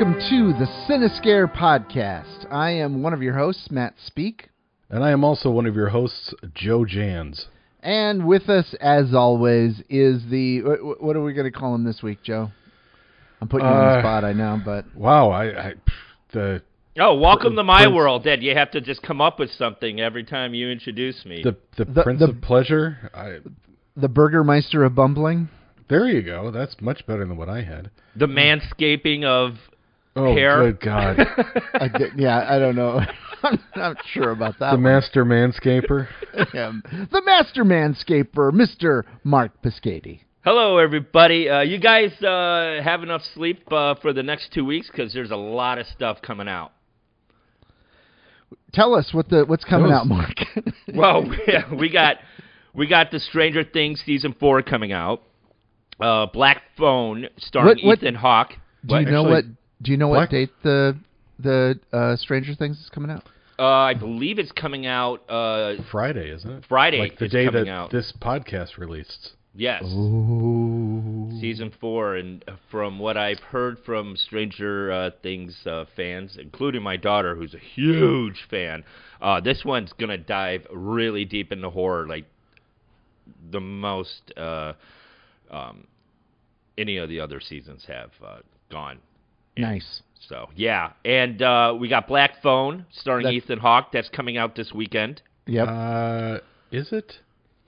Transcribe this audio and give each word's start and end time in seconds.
Welcome 0.00 0.20
to 0.30 0.52
the 0.52 0.68
Cinescare 0.88 1.52
podcast. 1.52 2.46
I 2.52 2.70
am 2.70 3.02
one 3.02 3.12
of 3.12 3.20
your 3.20 3.34
hosts, 3.36 3.68
Matt 3.68 3.94
Speak, 4.06 4.48
And 4.90 5.02
I 5.02 5.10
am 5.10 5.24
also 5.24 5.50
one 5.50 5.66
of 5.66 5.74
your 5.74 5.88
hosts, 5.88 6.32
Joe 6.54 6.84
Jans. 6.84 7.48
and 7.82 8.24
with 8.24 8.48
us, 8.48 8.76
as 8.80 9.12
always, 9.12 9.82
is 9.90 10.22
the 10.30 10.60
wh- 10.60 10.78
wh- 11.00 11.02
what 11.02 11.16
are 11.16 11.22
we 11.24 11.32
going 11.32 11.50
to 11.52 11.58
call 11.58 11.74
him 11.74 11.82
this 11.82 12.00
week, 12.00 12.22
Joe? 12.22 12.52
I'm 13.40 13.48
putting 13.48 13.66
you 13.66 13.72
on 13.72 13.86
the 13.94 13.98
Uh, 13.98 14.02
spot, 14.02 14.24
I 14.24 14.32
know, 14.34 14.60
but 14.64 14.84
Wow, 14.94 15.30
I, 15.30 15.44
I 15.70 15.74
the 16.30 16.62
Oh, 17.00 17.16
welcome 17.18 17.56
to 17.56 17.64
my 17.64 17.82
Prince- 17.82 17.96
world, 17.96 18.22
Dad. 18.22 18.40
You 18.40 18.54
have 18.54 18.70
to 18.72 18.80
just 18.80 19.02
come 19.02 19.20
up 19.20 19.40
with 19.40 19.50
something 19.50 20.00
every 20.00 20.22
time 20.22 20.54
you 20.54 20.70
introduce 20.70 21.24
me. 21.26 21.42
the 21.42 21.56
the, 21.76 21.86
The- 21.86 22.02
Prince 22.04 22.20
the- 22.20 22.28
of 22.28 22.40
Pleasure. 22.40 23.10
I, 23.12 23.38
the 23.96 24.08
Burgermeister 24.08 24.84
of 24.84 24.94
Bumbling. 24.94 25.48
there 25.88 26.06
you 26.06 26.22
go. 26.22 26.52
That's 26.52 26.80
much 26.80 27.04
better 27.04 27.24
than 27.26 27.36
what 27.36 27.48
I 27.48 27.62
had. 27.62 27.90
The 28.14 28.26
manscaping 28.28 29.24
of 29.24 29.56
Oh, 30.18 30.34
hair. 30.34 30.58
good 30.72 30.80
God! 30.80 31.18
I 31.74 31.88
di- 31.88 32.10
yeah, 32.16 32.44
I 32.48 32.58
don't 32.58 32.74
know. 32.76 33.00
I'm 33.42 33.58
not 33.76 33.96
sure 34.12 34.30
about 34.32 34.58
that. 34.58 34.70
the 34.70 34.76
one. 34.76 34.82
master 34.82 35.24
manscaper. 35.24 36.08
The 36.32 37.22
Master 37.24 37.64
Manscaper, 37.64 38.52
Mr. 38.52 39.02
Marc 39.24 39.60
Piscati. 39.62 40.20
Hello, 40.44 40.78
everybody. 40.78 41.48
Uh, 41.48 41.60
you 41.62 41.78
guys 41.78 42.10
uh, 42.22 42.80
have 42.82 43.02
enough 43.02 43.22
sleep 43.34 43.62
uh, 43.72 43.94
for 43.96 44.12
the 44.12 44.22
next 44.22 44.52
two 44.52 44.64
weeks 44.64 44.88
because 44.90 45.12
there's 45.12 45.30
a 45.30 45.36
lot 45.36 45.78
of 45.78 45.86
stuff 45.88 46.18
coming 46.22 46.48
out. 46.48 46.72
Tell 48.72 48.94
us 48.94 49.10
what 49.12 49.28
the 49.28 49.44
what's 49.46 49.64
coming 49.64 49.90
Those- 49.90 50.00
out, 50.00 50.06
Marc. 50.06 50.34
Well, 50.94 51.24
yeah, 51.46 51.72
we 51.74 51.90
got 51.90 52.16
we 52.74 52.86
got 52.86 53.10
the 53.10 53.18
Stranger 53.20 53.64
Things 53.64 54.02
season 54.04 54.34
four 54.38 54.62
coming 54.62 54.92
out. 54.92 55.22
Uh, 56.00 56.26
Black 56.26 56.62
Phone 56.76 57.26
starring 57.38 57.78
What- 57.78 57.84
what- 57.86 57.98
Ethan 57.98 58.14
Hawke. 58.14 58.52
do 58.86 58.94
you 58.96 59.02
know 59.06 59.20
actually, 59.26 59.32
what? 59.32 59.44
Do 59.82 59.90
you 59.90 59.96
know 59.96 60.08
what 60.08 60.16
Black- 60.16 60.30
date 60.30 60.50
the 60.62 60.96
the 61.38 61.78
uh, 61.92 62.16
Stranger 62.16 62.54
Things 62.54 62.78
is 62.80 62.88
coming 62.90 63.10
out? 63.10 63.24
Uh, 63.58 63.64
I 63.66 63.94
believe 63.94 64.38
it's 64.38 64.52
coming 64.52 64.86
out. 64.86 65.28
Uh, 65.28 65.74
Friday, 65.90 66.30
isn't 66.30 66.50
it? 66.50 66.64
Friday 66.68 66.98
like 66.98 67.18
the 67.18 67.24
it's 67.24 67.32
day 67.34 67.46
coming 67.46 67.64
that 67.64 67.70
out. 67.70 67.90
this 67.90 68.12
podcast 68.20 68.76
released. 68.78 69.32
yes. 69.54 69.82
Ooh. 69.84 71.30
season 71.40 71.72
four, 71.80 72.14
and 72.16 72.44
from 72.70 72.98
what 72.98 73.16
I've 73.16 73.40
heard 73.40 73.78
from 73.84 74.16
Stranger 74.16 74.90
uh, 74.92 75.10
Things 75.22 75.56
uh, 75.66 75.84
fans, 75.96 76.36
including 76.40 76.82
my 76.82 76.96
daughter, 76.96 77.34
who's 77.34 77.54
a 77.54 77.58
huge 77.58 78.46
fan, 78.48 78.84
uh, 79.20 79.40
this 79.40 79.64
one's 79.64 79.92
gonna 79.92 80.18
dive 80.18 80.66
really 80.72 81.24
deep 81.24 81.50
into 81.52 81.70
horror, 81.70 82.06
like 82.06 82.26
the 83.50 83.60
most 83.60 84.32
uh, 84.36 84.72
um, 85.50 85.86
any 86.76 86.96
of 86.96 87.08
the 87.08 87.18
other 87.20 87.40
seasons 87.40 87.84
have 87.86 88.10
uh, 88.24 88.38
gone. 88.70 88.98
Nice. 89.58 90.02
So 90.28 90.48
yeah, 90.54 90.92
and 91.04 91.40
uh, 91.42 91.74
we 91.78 91.88
got 91.88 92.06
Black 92.06 92.42
Phone 92.42 92.86
starring 92.92 93.24
That- 93.24 93.32
Ethan 93.32 93.58
Hawke. 93.58 93.92
That's 93.92 94.08
coming 94.10 94.36
out 94.36 94.54
this 94.54 94.72
weekend. 94.72 95.22
Yep. 95.46 95.68
Uh, 95.68 96.38
is 96.70 96.92
it? 96.92 97.14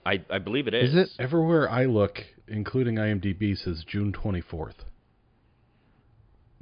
I, 0.05 0.23
I 0.31 0.39
believe 0.39 0.67
it 0.67 0.75
is. 0.75 0.91
Is 0.91 0.97
it? 0.97 1.09
Everywhere 1.23 1.69
I 1.71 1.85
look, 1.87 2.19
including 2.49 2.97
IMDb, 2.97 3.57
says 3.57 3.85
June 3.87 4.13
twenty 4.13 4.41
fourth. 4.43 4.77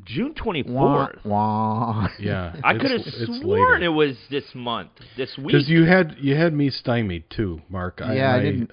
June 0.04 0.34
twenty 0.34 0.62
fourth. 0.62 1.16
wah, 1.24 2.08
Yeah, 2.20 2.54
I 2.62 2.74
could 2.74 2.90
have 2.92 3.00
sworn 3.02 3.42
later. 3.42 3.84
it 3.84 3.88
was 3.88 4.16
this 4.30 4.44
month, 4.54 4.90
this 5.16 5.36
week. 5.36 5.48
Because 5.48 5.68
you 5.68 5.84
had 5.84 6.16
you 6.20 6.36
had 6.36 6.52
me 6.52 6.70
stymied 6.70 7.24
too, 7.30 7.60
Marc. 7.68 8.00
Yeah, 8.00 8.34
I 8.34 8.40
didn't- 8.40 8.70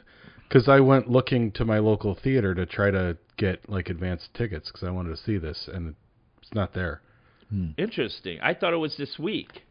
Because 0.48 0.70
I 0.70 0.80
went 0.80 1.10
looking 1.10 1.52
to 1.54 1.66
my 1.66 1.80
local 1.80 2.14
theater 2.16 2.54
to 2.54 2.66
try 2.68 2.92
to 2.92 3.18
get 3.38 3.68
like 3.68 3.90
advanced 3.90 4.30
tickets 4.36 4.70
because 4.72 4.88
I 4.88 4.92
wanted 4.92 5.10
to 5.10 5.18
see 5.18 5.38
this, 5.38 5.68
and 5.74 5.96
it's 6.46 6.54
not 6.56 6.74
there. 6.74 7.02
Interesting. 7.78 8.40
I 8.42 8.54
thought 8.54 8.74
it 8.74 8.78
was 8.78 8.98
this 8.98 9.18
week. 9.18 9.64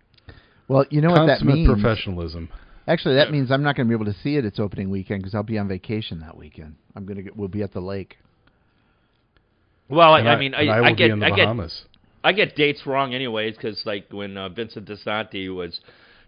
Well, 0.69 0.87
you 0.91 1.01
know 1.03 1.11
what 1.11 1.27
that 1.27 1.43
means. 1.43 1.69
professionalism. 1.69 2.49
Actually, 2.89 3.17
that 3.17 3.29
Yeah. 3.29 3.33
means 3.33 3.51
I'm 3.51 3.62
not 3.62 3.77
going 3.77 3.87
to 3.87 3.89
be 3.89 3.95
able 4.01 4.11
to 4.11 4.19
see 4.21 4.37
it 4.37 4.45
its 4.45 4.59
opening 4.59 4.91
weekend 4.91 5.21
because 5.23 5.35
I'll 5.35 5.43
be 5.43 5.59
on 5.59 5.69
vacation 5.69 6.21
that 6.21 6.37
weekend. 6.37 6.77
I'm 6.97 7.05
gonna 7.05 7.23
get, 7.23 7.37
we'll 7.37 7.49
be 7.49 7.62
at 7.62 7.73
the 7.73 7.81
lake. 7.81 8.17
Well, 9.89 10.15
I, 10.15 10.21
And 10.21 10.29
I 10.29 10.37
mean, 10.39 10.55
I, 10.55 10.62
and 10.62 10.71
I 10.71 10.85
I, 10.87 10.93
get, 10.93 11.07
be 11.07 11.11
in 11.12 11.19
the 11.19 11.27
I 11.27 11.31
get, 11.31 11.49
I 12.23 12.33
get 12.33 12.57
dates 12.57 12.87
wrong 12.87 13.15
anyways, 13.15 13.56
because 13.56 13.85
like 13.85 14.06
when 14.11 14.37
uh, 14.37 14.49
Vincent 14.49 14.89
DiSanti 14.89 15.55
was 15.55 15.81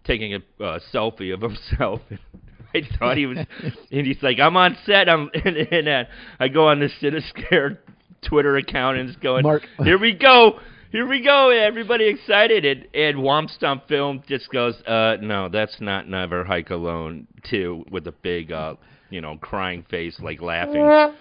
taking 0.05 0.35
a 0.35 0.39
uh, 0.63 0.79
selfie 0.93 1.33
of 1.33 1.41
himself, 1.41 2.01
I 2.75 2.83
thought 2.99 3.17
he 3.17 3.27
was, 3.27 3.39
and 3.39 4.07
he's 4.07 4.23
like, 4.23 4.39
"I'm 4.39 4.57
on 4.57 4.77
set," 4.85 5.09
I'm, 5.09 5.31
and, 5.33 5.57
and 5.57 5.89
uh, 5.89 6.05
I 6.39 6.49
go 6.49 6.69
on 6.69 6.81
the 6.81 6.91
Cinescare 7.01 7.79
Twitter 8.23 8.57
account 8.57 8.99
and 8.99 9.09
it's 9.09 9.19
going, 9.19 9.43
Marc- 9.43 9.67
"Here 9.83 9.99
we 9.99 10.13
go." 10.15 10.61
Here 10.93 11.07
we 11.07 11.23
go, 11.23 11.51
everybody 11.51 12.07
excited, 12.07 12.65
and, 12.65 12.87
and 12.95 13.19
WompStomp 13.19 13.87
Film 13.89 14.23
just 14.27 14.49
goes, 14.51 14.77
uh, 14.87 15.17
no, 15.21 15.49
that's 15.49 15.79
not 15.81 16.09
Never 16.09 16.45
Hike 16.45 16.71
Alone 16.71 17.27
2, 17.51 17.87
with 17.91 18.07
a 18.07 18.13
big, 18.13 18.53
uh, 18.53 18.77
you 19.11 19.21
know, 19.21 19.37
crying 19.37 19.85
face, 19.91 20.19
like 20.21 20.41
laughing. 20.41 20.77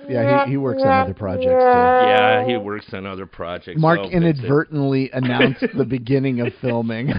Yeah, 0.08 0.46
he, 0.46 0.52
he 0.52 0.58
works 0.58 0.82
on 0.82 0.88
other 0.88 1.14
projects 1.14 1.46
too. 1.46 1.50
Yeah, 1.52 2.46
he 2.46 2.58
works 2.58 2.86
on 2.94 3.06
other 3.06 3.26
projects. 3.26 3.82
Marc 3.82 4.00
so 4.00 4.10
inadvertently 4.10 5.10
announced 5.14 5.66
the 5.76 5.86
beginning 5.86 6.42
of 6.42 6.54
filming. 6.62 7.14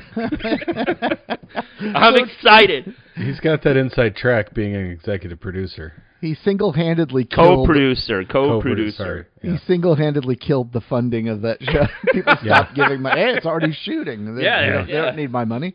I'm 1.81 2.15
excited. 2.17 2.95
He's 3.17 3.41
got 3.41 3.63
that 3.65 3.77
inside 3.77 4.17
track 4.17 4.55
being 4.55 4.75
an 4.75 4.91
executive 4.91 5.41
producer. 5.41 5.93
He 6.21 6.35
single-handedly 6.35 7.25
killed. 7.27 7.67
Co-producer, 7.67 8.25
Co-producer, 8.25 8.61
co-producer. 8.61 8.97
sorry. 9.43 9.53
He 9.53 9.59
single-handedly 9.67 10.37
killed 10.37 10.73
the 10.73 10.81
funding 10.81 11.29
of 11.29 11.43
that 11.43 11.63
show. 11.63 11.87
People 12.13 12.35
stopped 12.43 12.75
giving 12.75 13.03
money. 13.03 13.21
Hey, 13.21 13.35
it's 13.37 13.47
already 13.47 13.73
shooting. 13.83 14.35
They, 14.37 14.43
Yeah, 14.45 14.61
they 14.61 14.67
yeah, 14.67 14.73
don't, 14.73 14.87
they 14.87 14.93
don't 14.93 15.17
need 15.17 15.31
my 15.31 15.45
money. 15.45 15.75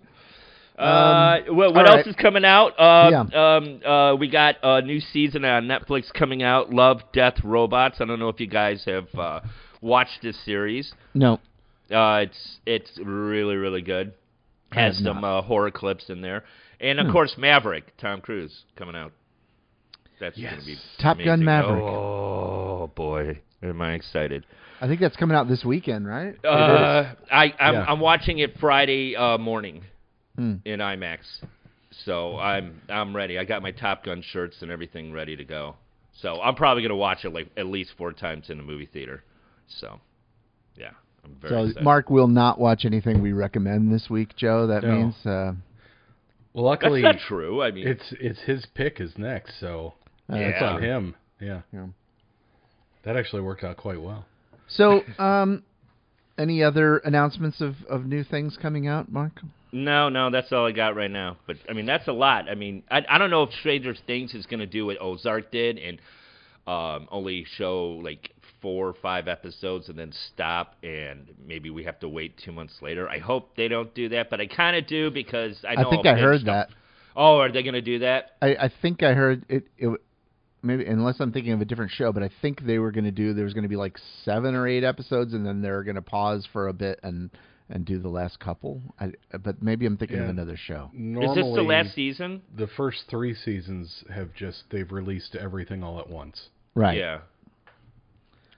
Uh, 0.77 1.41
what, 1.49 1.73
what 1.75 1.87
else 1.87 1.97
right. 1.97 2.07
is 2.07 2.15
coming 2.15 2.43
out? 2.45 2.69
Uh, 2.79 3.09
Yeah. 3.11 3.55
um, 3.55 3.81
uh, 3.85 4.15
we 4.15 4.29
got 4.29 4.55
a 4.63 4.81
new 4.81 4.99
season 4.99 5.45
on 5.45 5.65
Netflix 5.67 6.11
coming 6.11 6.41
out. 6.41 6.73
Love, 6.73 7.01
Death, 7.13 7.35
Robots. 7.43 7.97
I 7.99 8.05
don't 8.05 8.19
know 8.19 8.29
if 8.29 8.39
you 8.39 8.47
guys 8.47 8.83
have 8.85 9.07
uh, 9.15 9.41
watched 9.81 10.21
this 10.23 10.37
series. 10.43 10.91
No. 11.13 11.33
Uh, 11.93 12.23
it's 12.23 12.59
it's 12.65 12.97
really 13.03 13.55
really 13.57 13.81
good. 13.81 14.13
I 14.71 14.79
Has 14.83 14.97
some 15.03 15.23
uh, 15.25 15.41
horror 15.41 15.71
clips 15.71 16.09
in 16.09 16.21
there, 16.21 16.45
and 16.79 16.99
of 16.99 17.07
Hmm. 17.07 17.11
course 17.11 17.35
Maverick, 17.37 17.95
Tom 17.97 18.21
Cruise 18.21 18.63
coming 18.77 18.95
out. 18.95 19.11
That's 20.21 20.37
Yes. 20.37 20.53
gonna 20.53 20.65
be 20.65 20.77
Top 20.99 21.17
Gun. 21.17 21.43
Maverick. 21.43 21.83
Oh 21.83 22.91
boy, 22.95 23.41
am 23.63 23.81
I 23.81 23.93
excited! 23.93 24.45
I 24.79 24.87
think 24.87 25.01
that's 25.01 25.17
coming 25.17 25.35
out 25.35 25.47
this 25.49 25.65
weekend, 25.65 26.07
right? 26.07 26.35
Uh, 26.45 27.13
I 27.31 27.53
I'm, 27.59 27.73
Yeah. 27.73 27.85
I'm 27.87 27.99
watching 27.99 28.37
it 28.37 28.57
Friday 28.59 29.15
uh, 29.15 29.37
morning 29.39 29.83
Hmm. 30.35 30.55
in 30.63 30.79
IMAX, 30.79 31.19
so 32.05 32.37
I'm 32.37 32.79
I'm 32.87 33.15
ready. 33.15 33.37
I 33.39 33.45
got 33.45 33.61
my 33.63 33.71
Top 33.71 34.05
Gun 34.05 34.21
shirts 34.21 34.61
and 34.61 34.71
everything 34.71 35.11
ready 35.11 35.35
to 35.35 35.43
go. 35.43 35.75
So 36.13 36.39
I'm 36.39 36.53
probably 36.55 36.83
gonna 36.83 36.95
watch 36.95 37.25
it 37.25 37.33
like 37.33 37.47
at 37.57 37.65
least 37.65 37.93
four 37.97 38.13
times 38.13 38.49
in 38.51 38.59
a 38.59 38.63
movie 38.63 38.85
theater. 38.85 39.23
So, 39.67 39.99
yeah, 40.77 40.91
I'm 41.25 41.35
very 41.41 41.49
So 41.53 41.61
excited. 41.63 41.83
Marc 41.83 42.09
will 42.11 42.27
not 42.27 42.59
watch 42.59 42.85
anything 42.85 43.21
we 43.23 43.31
recommend 43.33 43.91
this 43.91 44.07
week, 44.09 44.35
Joe. 44.35 44.67
That 44.67 44.83
No. 44.83 44.91
means 44.95 45.15
uh, 45.25 45.53
Well, 46.53 46.65
luckily, 46.65 47.01
that's 47.01 47.15
not 47.17 47.27
true. 47.27 47.63
I 47.63 47.71
mean, 47.71 47.87
it's 47.87 48.13
it's 48.19 48.41
his 48.41 48.67
pick 48.75 49.01
is 49.01 49.17
next, 49.17 49.59
so 49.59 49.93
uh, 50.31 50.35
Yeah. 50.35 50.47
it's 50.47 50.61
on 50.61 50.81
him. 50.83 51.15
Yeah. 51.39 51.61
Yeah. 51.73 51.87
that 53.03 53.17
actually 53.17 53.41
worked 53.41 53.63
out 53.63 53.77
quite 53.77 53.99
well. 54.01 54.25
So, 54.67 55.01
um, 55.19 55.63
any 56.37 56.63
other 56.63 56.97
announcements 56.99 57.59
of, 57.61 57.75
of 57.89 58.05
new 58.05 58.23
things 58.23 58.57
coming 58.61 58.87
out, 58.87 59.11
Marc? 59.11 59.33
No, 59.73 60.09
no, 60.09 60.29
that's 60.29 60.51
all 60.51 60.65
I 60.65 60.71
got 60.71 60.95
right 60.95 61.09
now. 61.11 61.37
But 61.47 61.57
I 61.69 61.73
mean, 61.73 61.85
that's 61.85 62.07
a 62.07 62.11
lot. 62.13 62.49
I 62.49 62.55
mean, 62.55 62.83
I 62.91 63.03
I 63.09 63.17
don't 63.17 63.29
know 63.29 63.43
if 63.43 63.53
Stranger 63.53 63.95
Things 64.07 64.33
is 64.33 64.45
going 64.45 64.59
to 64.59 64.65
do 64.65 64.85
what 64.85 64.97
Ozark 65.01 65.51
did 65.51 65.77
and 65.77 65.99
um, 66.67 67.07
only 67.11 67.45
show 67.57 67.99
like 68.03 68.31
four 68.61 68.87
or 68.89 68.93
five 69.01 69.27
episodes 69.27 69.89
and 69.89 69.97
then 69.97 70.13
stop, 70.33 70.75
and 70.83 71.27
maybe 71.45 71.69
we 71.69 71.83
have 71.85 71.99
to 72.01 72.09
wait 72.09 72.37
two 72.43 72.51
months 72.51 72.75
later. 72.81 73.09
I 73.09 73.17
hope 73.19 73.55
they 73.55 73.67
don't 73.67 73.93
do 73.95 74.09
that, 74.09 74.29
but 74.29 74.39
I 74.41 74.47
kind 74.47 74.75
of 74.75 74.87
do 74.87 75.09
because 75.09 75.57
I 75.67 75.75
know. 75.81 75.89
think 75.89 76.05
I 76.05 76.15
heard 76.15 76.41
stuff- 76.41 76.67
that. 76.69 76.75
Oh, 77.15 77.39
are 77.39 77.51
they 77.51 77.61
going 77.63 77.73
to 77.73 77.81
do 77.81 77.99
that? 77.99 78.37
I, 78.41 78.47
I 78.55 78.71
think 78.81 79.03
I 79.03 79.13
heard 79.13 79.43
it, 79.49 79.67
it. 79.77 79.91
Maybe 80.63 80.85
unless 80.85 81.19
I'm 81.19 81.31
thinking 81.31 81.53
of 81.53 81.61
a 81.61 81.65
different 81.65 81.91
show, 81.91 82.11
but 82.11 82.21
I 82.21 82.29
think 82.41 82.63
they 82.65 82.77
were 82.77 82.91
going 82.91 83.05
to 83.05 83.11
do. 83.11 83.33
There 83.33 83.45
was 83.45 83.53
going 83.53 83.63
to 83.63 83.69
be 83.69 83.75
like 83.75 83.97
seven 84.23 84.53
or 84.53 84.67
eight 84.67 84.83
episodes, 84.83 85.33
and 85.33 85.45
then 85.45 85.61
they're 85.61 85.83
going 85.83 85.95
to 85.95 86.01
pause 86.01 86.47
for 86.53 86.67
a 86.67 86.73
bit 86.73 86.99
and 87.03 87.31
and 87.71 87.85
do 87.85 87.99
the 87.99 88.09
last 88.09 88.39
couple. 88.39 88.81
I, 88.99 89.13
but 89.43 89.61
maybe 89.63 89.85
I'm 89.85 89.97
thinking 89.97 90.19
of 90.19 90.29
another 90.29 90.57
show. 90.57 90.91
Normally, 90.93 91.39
is 91.39 91.45
this 91.45 91.55
the 91.55 91.63
last 91.63 91.95
season? 91.95 92.41
the 92.55 92.67
first 92.67 93.05
three 93.09 93.33
seasons 93.33 94.03
have 94.13 94.33
just 94.35 94.63
they've 94.69 94.91
released 94.91 95.35
everything 95.35 95.83
all 95.83 95.99
at 95.99 96.09
once. 96.09 96.49
Right. 96.75 96.97
Yeah. 96.97 97.19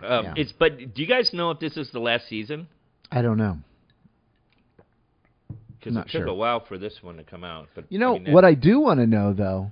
Um, 0.01 0.25
Yeah. 0.25 0.33
It's 0.35 0.51
but 0.51 0.77
do 0.93 1.01
you 1.01 1.07
guys 1.07 1.31
know 1.33 1.51
if 1.51 1.59
this 1.59 1.77
is 1.77 1.89
the 1.91 1.99
last 1.99 2.27
season? 2.27 2.67
I 3.11 3.21
don't 3.21 3.37
know. 3.37 3.59
Because 5.79 5.97
it 5.97 6.01
took 6.03 6.09
sure. 6.09 6.27
a 6.27 6.33
while 6.33 6.65
for 6.65 6.77
this 6.77 6.99
one 7.01 7.17
to 7.17 7.23
come 7.23 7.43
out. 7.43 7.67
But 7.75 7.85
You 7.89 7.99
know 7.99 8.15
I 8.15 8.19
mean, 8.19 8.33
what 8.33 8.45
I 8.45 8.53
do 8.53 8.79
want 8.79 8.99
to 8.99 9.07
know 9.07 9.33
though, 9.33 9.71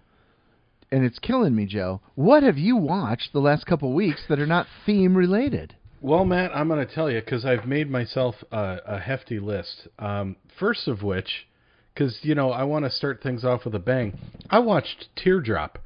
and 0.92 1.04
it's 1.06 1.20
killing 1.20 1.56
me, 1.56 1.66
Joe. 1.66 2.02
What 2.16 2.44
have 2.44 2.58
you 2.58 2.76
watched 2.76 3.34
the 3.34 3.40
last 3.40 3.66
couple 3.66 3.94
weeks 3.94 4.24
that 4.28 4.40
are 4.40 4.46
not 4.46 4.68
theme 4.86 5.16
related? 5.16 5.76
Well, 6.02 6.26
Matt, 6.26 6.56
I'm 6.56 6.68
going 6.68 6.86
to 6.86 6.94
tell 6.94 7.10
you 7.12 7.20
because 7.22 7.46
I've 7.46 7.66
made 7.68 7.90
myself 7.90 8.36
a, 8.52 8.80
a 8.86 9.00
hefty 9.00 9.40
list. 9.40 9.88
Um, 10.00 10.36
first 10.60 10.88
of 10.88 11.04
which, 11.04 11.48
because 11.94 12.20
you 12.24 12.34
know 12.36 12.52
I 12.52 12.64
want 12.64 12.86
to 12.86 12.92
start 12.92 13.22
things 13.22 13.46
off 13.46 13.66
with 13.66 13.76
a 13.76 13.80
bang. 13.80 14.18
I 14.50 14.60
watched 14.60 15.10
Teardrop, 15.16 15.78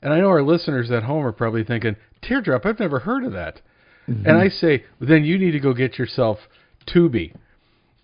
and 0.00 0.12
I 0.12 0.20
know 0.20 0.28
our 0.28 0.42
listeners 0.42 0.90
at 0.90 1.02
home 1.04 1.24
are 1.26 1.32
probably 1.32 1.64
thinking, 1.64 1.96
"Teardrop, 2.22 2.64
I've 2.64 2.78
never 2.78 3.00
heard 3.00 3.24
of 3.24 3.32
that." 3.32 3.60
And 4.06 4.36
I 4.36 4.48
say, 4.48 4.84
then 5.00 5.24
you 5.24 5.38
need 5.38 5.52
to 5.52 5.60
go 5.60 5.72
get 5.72 5.98
yourself 5.98 6.38
Tubi, 6.86 7.34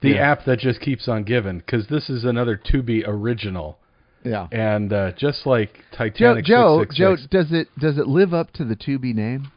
the 0.01 0.13
Yeah. 0.13 0.31
app 0.33 0.47
that 0.47 0.59
just 0.59 0.81
keeps 0.81 1.09
on 1.09 1.25
giving, 1.25 1.59
because 1.59 1.89
this 1.89 2.09
is 2.09 2.25
another 2.25 2.57
Tubi 2.57 3.05
original. 3.07 3.79
Yeah. 4.25 4.49
And 4.53 4.93
uh, 4.93 5.13
just 5.13 5.47
like 5.47 5.75
Joe, 5.75 5.97
Titanic 5.97 6.45
Joe, 6.45 6.85
Joe, 6.93 7.17
666 7.17 7.31
does 7.31 7.53
it 7.53 7.69
does 7.81 7.99
it 7.99 8.07
live 8.07 8.35
up 8.35 8.53
to 8.55 8.65
the 8.65 8.77
Tubi 8.77 9.15
name? 9.15 9.51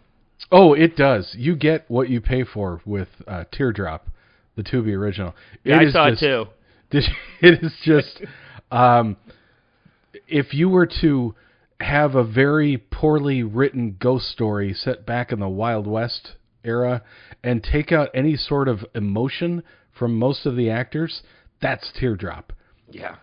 Oh, 0.51 0.73
it 0.73 0.95
does. 0.95 1.33
You 1.37 1.55
get 1.55 1.85
what 1.89 2.09
you 2.09 2.21
pay 2.21 2.43
for 2.43 2.81
with 2.85 3.07
uh, 3.27 3.45
Teardrop, 3.51 4.07
the 4.55 4.63
Tubi 4.63 4.95
original. 4.95 5.33
Yeah, 5.63 5.79
I 5.79 5.89
saw 5.89 6.09
just, 6.09 6.23
it 6.23 6.27
too. 6.27 6.45
It 7.41 7.63
is 7.63 7.73
just, 7.83 8.21
um, 8.71 9.17
if 10.27 10.53
you 10.53 10.69
were 10.69 10.87
to 11.01 11.33
have 11.79 12.15
a 12.15 12.23
very 12.23 12.77
poorly 12.77 13.43
written 13.43 13.97
ghost 13.99 14.29
story 14.29 14.73
set 14.73 15.05
back 15.05 15.31
in 15.31 15.39
the 15.39 15.49
Wild 15.49 15.87
West 15.87 16.33
era 16.63 17.01
and 17.43 17.63
take 17.63 17.91
out 17.91 18.09
any 18.13 18.37
sort 18.37 18.67
of 18.67 18.85
emotion 18.95 19.63
from 19.91 20.17
most 20.17 20.45
of 20.45 20.55
the 20.55 20.69
actors, 20.69 21.23
that's 21.61 21.91
Teardrop. 21.99 22.53
Yeah. 22.89 23.15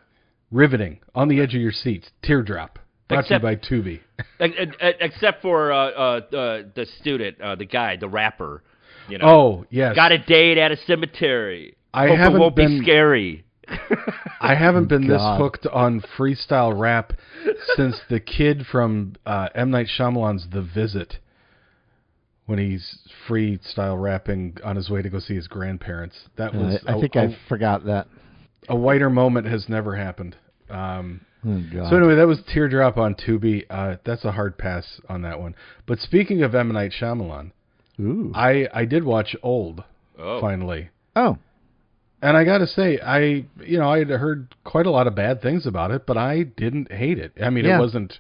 Riveting, 0.51 0.99
on 1.15 1.29
the 1.29 1.41
edge 1.41 1.55
of 1.55 1.61
your 1.61 1.73
seats. 1.73 2.11
Teardrop. 2.23 2.79
Brought 3.09 3.21
Except- 3.21 3.43
to 3.43 3.51
you 3.51 3.57
by 3.57 3.57
Tubi. 3.57 4.01
Ex- 4.41 4.75
ex- 4.81 4.97
Except 5.01 5.43
for 5.43 5.73
uh, 5.73 5.77
uh, 5.77 6.37
uh, 6.37 6.63
the 6.75 6.87
student, 7.01 7.41
uh, 7.41 7.55
the 7.55 7.65
guy, 7.67 7.97
the 7.97 8.09
rapper. 8.09 8.63
You 9.09 9.19
know, 9.19 9.25
Oh, 9.27 9.65
yes. 9.71 9.95
got 9.97 10.13
a 10.13 10.19
date 10.19 10.59
at 10.59 10.71
a 10.73 10.77
cemetery. 10.77 11.77
I 11.93 12.09
Hope 12.09 12.19
haven't 12.19 12.37
it 12.37 12.41
won't 12.41 12.57
been- 12.57 12.79
be 12.81 12.85
scary. 12.85 13.45
I 14.41 14.55
haven't 14.57 14.89
been 14.89 15.07
this 15.07 15.23
hooked 15.23 15.65
on 15.67 16.01
freestyle 16.19 16.77
rap 16.77 17.13
since 17.77 18.01
the 18.09 18.19
kid 18.19 18.67
from 18.67 19.15
uh, 19.25 19.49
M 19.55 19.71
Night 19.71 19.87
Shyamalan's 19.87 20.49
The 20.51 20.63
Visit, 20.63 21.19
when 22.47 22.59
he's 22.59 22.99
freestyle 23.29 24.01
rapping 24.01 24.57
on 24.65 24.75
his 24.75 24.91
way 24.91 25.03
to 25.03 25.09
go 25.09 25.21
see 25.21 25.37
his 25.37 25.47
grandparents. 25.47 26.17
That 26.37 26.53
was 26.53 26.83
Uh, 26.85 26.91
I 26.93 26.97
a- 26.97 27.01
think 27.01 27.15
a, 27.15 27.21
I 27.21 27.37
forgot 27.49 27.85
that. 27.85 28.09
A 28.69 28.77
whiter 28.77 29.11
moment 29.11 29.47
has 29.47 29.69
never 29.69 29.97
happened. 29.97 30.37
Um, 30.69 31.23
Oh, 31.43 31.59
so 31.89 31.97
anyway, 31.97 32.17
that 32.17 32.27
was 32.27 32.43
Teardrop 32.53 32.99
on 32.99 33.15
Tubi. 33.15 33.65
Uh, 33.71 33.97
that's 34.05 34.27
a 34.27 34.33
hard 34.33 34.59
pass 34.59 35.01
on 35.09 35.23
that 35.23 35.41
one. 35.41 35.55
But 35.87 35.99
speaking 35.99 36.43
of 36.43 36.55
M 36.55 36.69
Night 36.71 36.93
Shyamalan, 36.93 37.53
Ooh. 37.99 38.31
I 38.35 38.69
I 38.75 38.85
did 38.85 39.05
watch 39.05 39.35
Old 39.43 39.83
Oh. 40.19 40.39
finally. 40.43 40.91
oh, 41.17 41.39
And 42.21 42.37
I 42.37 42.45
got 42.45 42.59
to 42.59 42.67
say, 42.67 42.99
I 43.01 43.47
you 43.65 43.79
know 43.79 43.89
I 43.91 44.01
had 44.01 44.11
heard 44.11 44.55
quite 44.65 44.85
a 44.85 44.91
lot 44.91 45.07
of 45.07 45.15
bad 45.15 45.41
things 45.41 45.65
about 45.65 45.91
it, 45.93 46.05
but 46.05 46.19
I 46.19 46.43
didn't 46.43 46.93
hate 46.93 47.19
it. 47.19 47.33
I 47.43 47.49
mean, 47.49 47.65
Yeah. 47.65 47.79
it 47.79 47.81
wasn't 47.81 48.19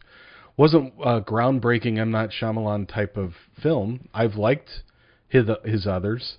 wasn't 0.56 0.94
a 1.04 1.20
groundbreaking 1.20 1.98
M 1.98 2.10
Night 2.10 2.31
Shyamalan 2.31 2.88
type 2.88 3.19
of 3.19 3.34
film. 3.62 4.08
I've 4.14 4.37
liked 4.37 4.82
his 5.28 5.46
his 5.66 5.87
others, 5.87 6.38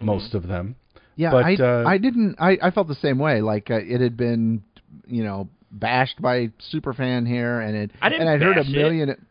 most 0.00 0.32
of 0.32 0.46
them. 0.46 0.76
Yeah. 1.18 1.30
But, 1.32 1.44
I 1.44 1.54
uh, 1.56 1.84
I 1.86 1.98
didn't. 1.98 2.36
I 2.38 2.56
I 2.62 2.70
felt 2.70 2.88
the 2.88 2.94
same 2.94 3.18
way. 3.18 3.42
Like 3.42 3.70
uh, 3.70 3.74
it 3.82 4.00
had 4.00 4.16
been, 4.16 4.62
you 5.06 5.22
know, 5.24 5.48
bashed 5.70 6.22
by 6.22 6.50
superfan 6.72 7.26
here, 7.28 7.60
and 7.60 7.76
it. 7.76 7.90
I 8.00 8.08
didn't 8.08 8.22
and 8.22 8.30
I'd 8.30 8.40
heard 8.42 8.56
a 8.56 8.62
bash 8.62 8.70
it. 8.72 8.76
million. 8.76 9.26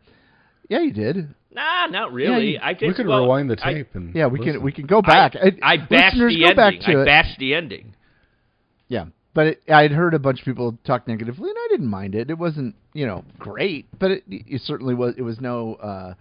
Yeah, 0.69 0.81
you 0.81 0.91
did. 0.91 1.33
Nah, 1.51 1.87
not 1.87 2.13
really. 2.13 2.51
you- 2.51 2.59
I 2.61 2.73
just 2.73 2.83
we 2.85 2.93
could 2.93 3.07
well, 3.07 3.21
rewind 3.23 3.49
the 3.49 3.57
I- 3.63 3.73
tape 3.73 3.95
and 3.95 4.13
Yeah, 4.13 4.27
we 4.27 4.37
listen. 4.37 4.53
can 4.55 4.61
we 4.63 4.71
can 4.71 4.85
go 4.85 5.01
back. 5.01 5.35
I, 5.35 5.53
I 5.63 5.77
bashed 5.77 6.17
listeners, 6.17 6.33
the 6.35 6.43
go 6.49 6.55
back 6.55 6.73
ending. 6.73 6.81
to 6.93 6.97
I 6.99 7.01
it. 7.01 7.05
bashed 7.05 7.39
the 7.39 7.53
ending. 7.55 7.93
Yeah, 8.89 9.05
but 9.33 9.47
it, 9.47 9.63
I'd 9.69 9.91
heard 9.91 10.13
a 10.13 10.19
bunch 10.19 10.39
of 10.39 10.45
people 10.45 10.77
talk 10.85 11.07
negatively, 11.07 11.49
and 11.49 11.57
I 11.57 11.67
didn't 11.71 11.87
mind 11.87 12.15
it. 12.15 12.29
It 12.29 12.37
wasn't, 12.37 12.75
you 12.93 13.05
know, 13.07 13.23
great, 13.39 13.87
but 13.97 14.11
it, 14.11 14.23
it 14.27 14.61
certainly 14.61 14.93
was. 14.93 15.15
It 15.17 15.23
was 15.23 15.39
no, 15.41 15.75
uh, 15.75 16.13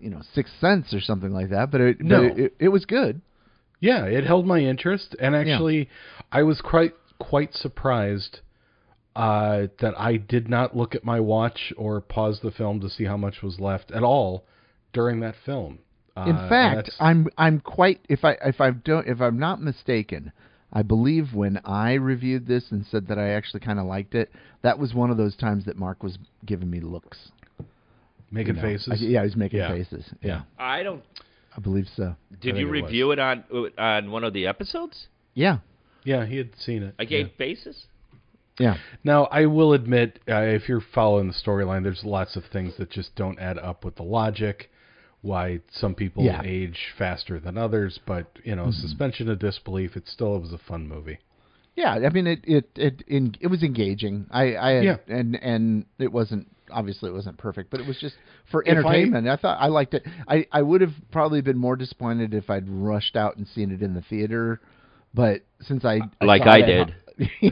you 0.00 0.10
know, 0.10 0.20
Sixth 0.34 0.52
Sense 0.60 0.92
or 0.94 1.00
something 1.00 1.32
like 1.32 1.50
that. 1.50 1.70
But 1.70 1.80
it, 1.80 2.00
No. 2.00 2.28
but 2.28 2.38
it, 2.38 2.54
it, 2.60 2.68
was 2.68 2.84
good. 2.84 3.20
Yeah, 3.80 4.04
it 4.06 4.24
held 4.24 4.46
my 4.46 4.58
interest, 4.58 5.14
and 5.20 5.36
actually, 5.36 5.88
I 6.32 6.42
was 6.42 6.60
quite 6.60 6.94
quite 7.18 7.54
surprised 7.54 8.40
uh, 9.16 9.66
that 9.80 9.94
I 9.98 10.16
did 10.16 10.48
not 10.48 10.76
look 10.76 10.94
at 10.94 11.04
my 11.04 11.20
watch 11.20 11.72
or 11.76 12.00
pause 12.00 12.40
the 12.42 12.50
film 12.50 12.80
to 12.80 12.88
see 12.88 13.04
how 13.04 13.16
much 13.16 13.42
was 13.42 13.58
left 13.58 13.90
at 13.90 14.02
all 14.02 14.44
during 14.92 15.20
that 15.20 15.34
film. 15.44 15.78
Uh, 16.16 16.24
In 16.28 16.36
fact, 16.48 16.90
I'm 17.00 17.28
I'm 17.36 17.60
quite 17.60 18.00
if 18.08 18.24
I 18.24 18.36
if 18.44 18.60
I 18.60 18.70
don't 18.72 19.06
if 19.06 19.20
I'm 19.20 19.38
not 19.38 19.60
mistaken, 19.62 20.32
I 20.72 20.82
believe 20.82 21.32
when 21.34 21.60
I 21.64 21.94
reviewed 21.94 22.46
this 22.46 22.64
and 22.70 22.84
said 22.86 23.06
that 23.08 23.18
I 23.18 23.30
actually 23.30 23.60
kind 23.60 23.78
of 23.78 23.86
liked 23.86 24.14
it, 24.14 24.30
that 24.62 24.78
was 24.78 24.92
one 24.94 25.10
of 25.10 25.16
those 25.16 25.36
times 25.36 25.64
that 25.66 25.76
Marc 25.76 26.02
was 26.02 26.18
giving 26.44 26.68
me 26.70 26.80
looks. 26.80 27.30
making 28.30 28.56
you 28.56 28.62
know. 28.62 28.68
faces. 28.68 28.88
I- 28.92 28.96
yeah, 28.96 29.20
he 29.20 29.24
was 29.26 29.36
making 29.36 29.60
Yeah. 29.60 29.68
faces. 29.72 30.04
Yeah. 30.20 30.42
I 30.58 30.82
don't. 30.82 31.02
I 31.58 31.60
believe 31.60 31.86
so. 31.96 32.14
Did 32.40 32.56
you 32.56 32.68
it 32.68 32.70
was. 32.70 32.82
review 32.82 33.10
it 33.10 33.18
on 33.18 33.44
on 33.76 34.10
one 34.12 34.22
of 34.24 34.32
the 34.32 34.46
episodes? 34.46 35.08
Yeah, 35.34 35.58
Yeah, 36.04 36.24
he 36.24 36.36
had 36.36 36.50
seen 36.56 36.82
it. 36.84 36.94
I 36.98 37.02
yeah. 37.02 37.08
gave 37.08 37.30
faces. 37.36 37.86
yeah. 38.60 38.76
Now, 39.04 39.24
I 39.26 39.46
will 39.46 39.72
admit, 39.72 40.20
uh, 40.28 40.36
if 40.42 40.68
you're 40.68 40.80
following 40.94 41.26
the 41.28 41.34
storyline, 41.34 41.82
there's 41.82 42.04
lots 42.04 42.34
of 42.36 42.44
things 42.46 42.74
that 42.78 42.90
just 42.90 43.14
don't 43.16 43.38
add 43.38 43.58
up 43.58 43.84
with 43.84 43.96
the 43.96 44.02
logic. 44.04 44.70
Why 45.20 45.60
some 45.72 45.94
people 45.96 46.22
Yeah. 46.24 46.42
age 46.44 46.78
faster 46.96 47.40
than 47.40 47.58
others, 47.58 47.98
but 48.06 48.26
you 48.44 48.54
know, 48.54 48.70
suspension 48.70 49.28
of 49.28 49.40
disbelief. 49.40 49.96
It 49.96 50.06
still 50.08 50.38
was 50.40 50.52
a 50.52 50.58
fun 50.58 50.86
movie. 50.88 51.18
Yeah, 51.74 51.94
I 51.94 52.08
mean 52.10 52.26
it 52.28 52.40
it 52.44 52.70
it 52.76 53.02
in, 53.08 53.34
it 53.40 53.48
was 53.48 53.62
engaging. 53.64 54.26
I 54.30 54.56
I 54.56 54.70
had, 54.74 54.84
Yeah. 54.84 54.96
and 55.08 55.34
and 55.42 55.86
it 55.98 56.12
wasn't 56.12 56.46
obviously 56.72 57.10
it 57.10 57.12
wasn't 57.12 57.36
perfect, 57.38 57.70
but 57.70 57.80
it 57.80 57.86
was 57.86 57.98
just 57.98 58.16
for 58.50 58.62
If 58.62 58.68
I- 58.68 58.70
entertainment. 58.78 59.28
I, 59.28 59.36
thought 59.36 59.58
I 59.60 59.66
liked 59.68 59.94
it. 59.94 60.04
I 60.26 60.46
I 60.52 60.62
would 60.62 60.80
have 60.80 60.94
probably 61.10 61.40
been 61.40 61.58
more 61.58 61.76
disappointed 61.76 62.34
if 62.34 62.50
I'd 62.50 62.68
rushed 62.68 63.16
out 63.16 63.36
and 63.36 63.46
seen 63.48 63.70
it 63.70 63.82
in 63.82 63.94
the 63.94 64.02
theater, 64.02 64.60
but 65.14 65.42
since 65.60 65.84
I, 65.84 66.00
I 66.20 66.24
Like 66.24 66.42
I 66.46 66.62
did. 66.62 66.94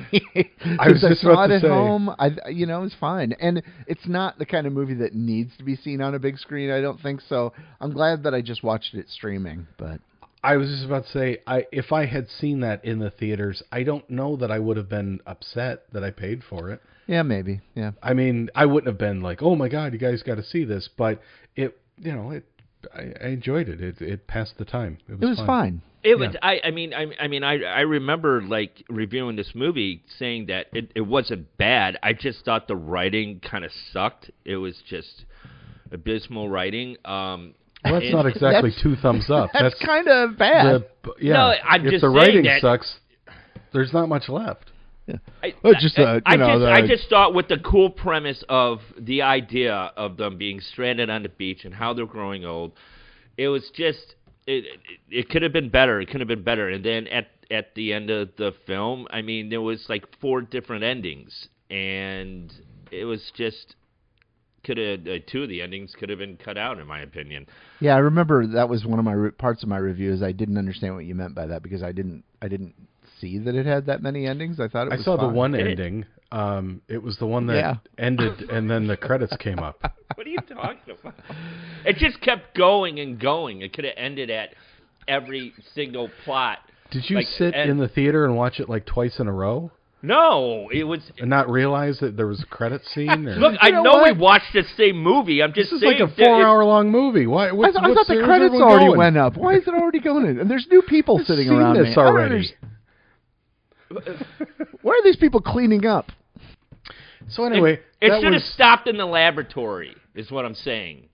I 0.78 0.88
was 0.88 1.00
Since 1.00 1.11
just 1.14 1.20
saw 1.23 1.32
about 1.32 1.50
it 1.50 1.54
to 1.54 1.54
at 1.56 1.62
say. 1.62 1.68
home. 1.68 2.08
I 2.18 2.30
you 2.50 2.66
know 2.66 2.85
it's 2.85 2.94
fine, 3.00 3.32
and 3.40 3.62
it's 3.88 4.06
not 4.06 4.38
the 4.38 4.46
kind 4.46 4.66
of 4.66 4.73
movie 4.73 4.94
that 4.94 5.14
needs 5.14 5.56
to 5.58 5.64
be 5.64 5.75
seen 5.76 6.00
on 6.00 6.14
a 6.14 6.18
big 6.18 6.38
screen. 6.38 6.70
I 6.70 6.80
don't 6.80 7.00
think 7.00 7.20
so. 7.28 7.52
I'm 7.80 7.92
glad 7.92 8.23
that 8.25 8.35
I 8.35 8.42
just 8.42 8.62
watched 8.62 8.94
it 8.94 9.08
streaming, 9.08 9.66
but 9.76 10.00
I 10.44 10.56
was 10.56 10.68
just 10.68 10.85
about 10.85 11.06
to 11.06 11.11
say, 11.11 11.38
I 11.49 11.66
if 11.73 11.90
I 11.92 12.06
had 12.06 12.28
seen 12.28 12.61
that 12.61 12.85
in 12.85 13.00
the 13.00 13.11
theaters, 13.11 13.61
I 13.73 13.82
don't 13.82 14.08
know 14.08 14.37
that 14.37 14.52
I 14.52 14.61
would 14.61 14.76
have 14.76 14.88
been 14.88 15.20
upset 15.26 15.82
that 15.92 16.04
I 16.04 16.11
paid 16.12 16.42
for 16.49 16.70
it. 16.70 16.80
Yeah, 17.06 17.22
maybe 17.22 17.60
yeah. 17.75 17.92
I 18.02 18.14
mean, 18.14 18.50
I 18.54 18.66
wouldn't 18.66 18.88
have 18.88 18.98
been 18.98 19.20
like, 19.20 19.42
"Oh 19.42 19.54
my 19.56 19.68
god, 19.68 19.92
you 19.92 19.98
guys 19.98 20.22
got 20.22 20.36
to 20.36 20.42
see 20.44 20.64
this," 20.64 20.88
but 20.96 21.20
it, 21.54 21.78
you 21.98 22.12
know, 22.12 22.30
it, 22.30 22.44
I, 22.94 23.12
I 23.25 23.28
enjoyed 23.28 23.68
it. 23.68 23.80
It 23.80 24.00
it 24.00 24.26
passed 24.26 24.58
the 24.58 24.64
time. 24.64 24.98
It 25.08 25.12
was, 25.12 25.22
It 25.22 25.26
was 25.26 25.38
fun. 25.38 25.46
fine. 25.46 25.82
It 26.02 26.18
was. 26.18 26.36
I. 26.40 26.60
I 26.62 26.70
mean. 26.70 26.94
I. 26.94 27.06
I 27.20 27.26
mean. 27.26 27.42
I. 27.42 27.62
I 27.64 27.80
remember 27.80 28.40
like 28.42 28.84
reviewing 28.88 29.34
this 29.34 29.52
movie, 29.56 30.04
saying 30.18 30.46
that 30.46 30.66
it. 30.72 30.92
It 30.94 31.00
wasn't 31.00 31.56
bad. 31.58 31.98
I 32.02 32.12
just 32.12 32.44
thought 32.44 32.68
the 32.68 32.76
writing 32.76 33.40
kind 33.40 33.64
of 33.64 33.72
sucked. 33.92 34.30
It 34.44 34.56
was 34.56 34.80
just 34.88 35.25
abysmal 35.90 36.48
writing. 36.48 36.96
Um. 37.04 37.54
Well, 37.84 37.94
that's 37.94 38.04
and- 38.06 38.14
not 38.14 38.26
exactly 38.26 38.70
That's- 38.70 38.82
two 38.82 38.96
thumbs 38.96 39.30
up. 39.30 39.50
That's, 39.54 39.75
kind 39.84 40.08
of 40.08 40.36
bad. 40.38 40.84
the, 41.04 41.12
yeah. 41.20 41.32
No, 41.34 41.54
I'm 41.64 41.84
if 41.86 41.90
just 41.92 42.00
the 42.02 42.08
saying 42.08 42.16
writing 42.16 42.42
that- 42.44 42.60
sucks, 42.60 42.98
there's 43.72 43.92
not 43.92 44.08
much 44.08 44.28
left. 44.28 44.72
I, 45.42 45.54
Well, 45.62 45.75
just, 45.80 45.98
I, 45.98 46.02
uh, 46.02 46.20
I 46.26 46.32
you 46.32 46.38
know, 46.38 46.46
just, 46.46 46.60
the- 46.60 46.70
I 46.70 46.86
just 46.86 47.08
thought 47.08 47.34
with 47.34 47.48
the 47.48 47.58
cool 47.58 47.90
premise 47.90 48.42
of 48.48 48.80
the 48.98 49.22
idea 49.22 49.75
of 49.96 50.16
them 50.16 50.38
being 50.38 50.60
stranded 50.60 51.10
on 51.10 51.22
the 51.22 51.28
beach 51.28 51.64
and 51.64 51.75
how 51.75 51.94
they're 51.94 52.06
growing 52.06 52.44
old, 52.44 52.72
it 53.36 53.48
was 53.48 53.70
just 53.75 54.14
it. 54.46 54.64
It, 54.64 54.80
it 55.10 55.28
could 55.28 55.42
have 55.42 55.52
been 55.52 55.68
better. 55.68 56.00
It 56.00 56.08
could 56.10 56.20
have 56.20 56.28
been 56.28 56.42
better. 56.42 56.68
And 56.68 56.84
then 56.84 57.06
at 57.08 57.28
at 57.50 57.75
the 57.75 57.92
end 57.92 58.10
of 58.10 58.30
the 58.36 58.52
film, 58.66 59.06
I 59.10 59.22
mean, 59.22 59.50
there 59.50 59.60
was 59.60 59.86
like 59.88 60.04
four 60.20 60.40
different 60.40 60.84
endings, 60.84 61.48
and 61.70 62.52
it 62.90 63.04
was 63.04 63.30
just 63.36 63.76
could 64.64 64.78
have 64.78 65.06
uh, 65.06 65.18
two 65.30 65.44
of 65.44 65.48
the 65.48 65.62
endings 65.62 65.94
could 65.96 66.08
have 66.08 66.18
been 66.18 66.36
cut 66.36 66.58
out, 66.58 66.78
in 66.80 66.86
my 66.86 67.00
opinion. 67.00 67.46
Yeah, 67.80 67.94
I 67.94 67.98
remember 67.98 68.46
that 68.48 68.68
was 68.68 68.84
one 68.84 68.98
of 68.98 69.04
my 69.04 69.12
re- 69.12 69.30
parts 69.30 69.62
of 69.62 69.68
my 69.68 69.78
review. 69.78 70.12
Is 70.12 70.22
I 70.22 70.32
didn't 70.32 70.58
understand 70.58 70.94
what 70.94 71.04
you 71.04 71.14
meant 71.14 71.34
by 71.34 71.46
that 71.46 71.62
because 71.62 71.82
I 71.82 71.92
didn't 71.92 72.25
I 72.42 72.48
didn't 72.48 72.75
see 73.20 73.38
that 73.38 73.54
it 73.54 73.66
had 73.66 73.87
that 73.87 74.02
many 74.02 74.26
endings. 74.26 74.61
I 74.61 74.68
thought 74.68 74.87
it 74.88 74.92
I 74.92 74.96
was 74.96 75.04
saw 75.04 75.16
the 75.16 75.28
one 75.28 75.52
Did 75.52 75.66
it? 75.66 75.70
ending. 75.78 76.04
Um, 76.32 76.82
it 76.88 77.02
was 77.02 77.16
the 77.18 77.26
one 77.26 77.46
that 77.49 77.56
Yeah. 77.56 77.75
ended, 77.99 78.50
and 78.50 78.68
then 78.70 78.87
the 78.87 78.96
credits 78.96 79.37
came 79.38 79.58
up. 79.58 79.80
What 80.14 80.26
are 80.26 80.30
you 80.30 80.38
talking 80.49 80.94
about? 80.99 81.14
It 81.85 81.96
just 81.96 82.20
kept 82.23 82.56
going 82.56 83.00
and 83.00 83.20
going. 83.20 83.61
It 83.61 83.75
could 83.75 83.85
have 83.85 83.94
ended 83.99 84.30
at 84.30 84.50
every 85.06 85.52
single 85.75 86.08
plot. 86.25 86.58
Did 86.90 87.11
you 87.11 87.16
Like, 87.16 87.26
sit 87.26 87.54
and- 87.54 87.70
in 87.70 87.76
the 87.78 87.88
theater 87.88 88.25
and 88.25 88.35
watch 88.37 88.58
it 88.61 88.68
like 88.68 88.87
twice 88.87 89.18
in 89.20 89.26
a 89.26 89.32
row? 89.32 89.73
No, 90.02 90.68
it 90.73 90.85
was. 90.85 91.00
and 91.18 91.28
not 91.28 91.50
realize 91.50 91.99
that 92.00 92.16
there 92.16 92.26
was 92.28 92.40
a 92.42 92.46
credit 92.46 92.82
scene? 92.87 93.28
Or? 93.28 93.35
Look, 93.37 93.56
I 93.61 93.70
know 93.70 93.82
know, 93.82 94.02
we 94.04 94.12
watched 94.12 94.52
the 94.54 94.62
same 94.76 94.96
movie. 94.96 95.42
I'm 95.42 95.52
just 95.52 95.70
this 95.70 95.82
is 95.82 95.85
like 95.85 95.99
a 96.00 96.08
four-hour-long 96.08 96.90
movie. 96.90 97.26
Why? 97.26 97.49
I, 97.49 97.50
th- 97.50 97.62
I 97.76 97.92
thought 97.94 98.06
the 98.06 98.23
credits 98.25 98.54
already 98.54 98.87
going? 98.87 98.99
went 98.99 99.16
up. 99.16 99.37
Why 99.37 99.54
is 99.56 99.66
it 99.66 99.75
already 99.75 100.00
going 100.00 100.26
in? 100.26 100.38
And 100.38 100.49
there's 100.50 100.66
new 100.70 100.82
people 100.82 101.18
I've 101.18 101.26
sitting 101.26 101.49
seen 101.49 101.58
around 101.58 101.75
this 101.76 101.88
me. 101.88 101.92
I 101.92 101.94
don't 101.96 102.06
already. 102.06 102.50
Understand. 103.96 104.26
Why 104.82 104.92
are 104.92 105.02
these 105.04 105.16
people 105.16 105.40
cleaning 105.40 105.86
up? 105.86 106.10
So 107.28 107.44
anyway, 107.44 107.80
it 108.00 108.08
that 108.10 108.20
should 108.22 108.32
have 108.32 108.42
stopped 108.42 108.86
in 108.86 108.96
the 108.96 109.06
laboratory. 109.06 109.94
Is 110.14 110.30
what 110.30 110.44
I'm 110.44 110.54
saying. 110.54 111.08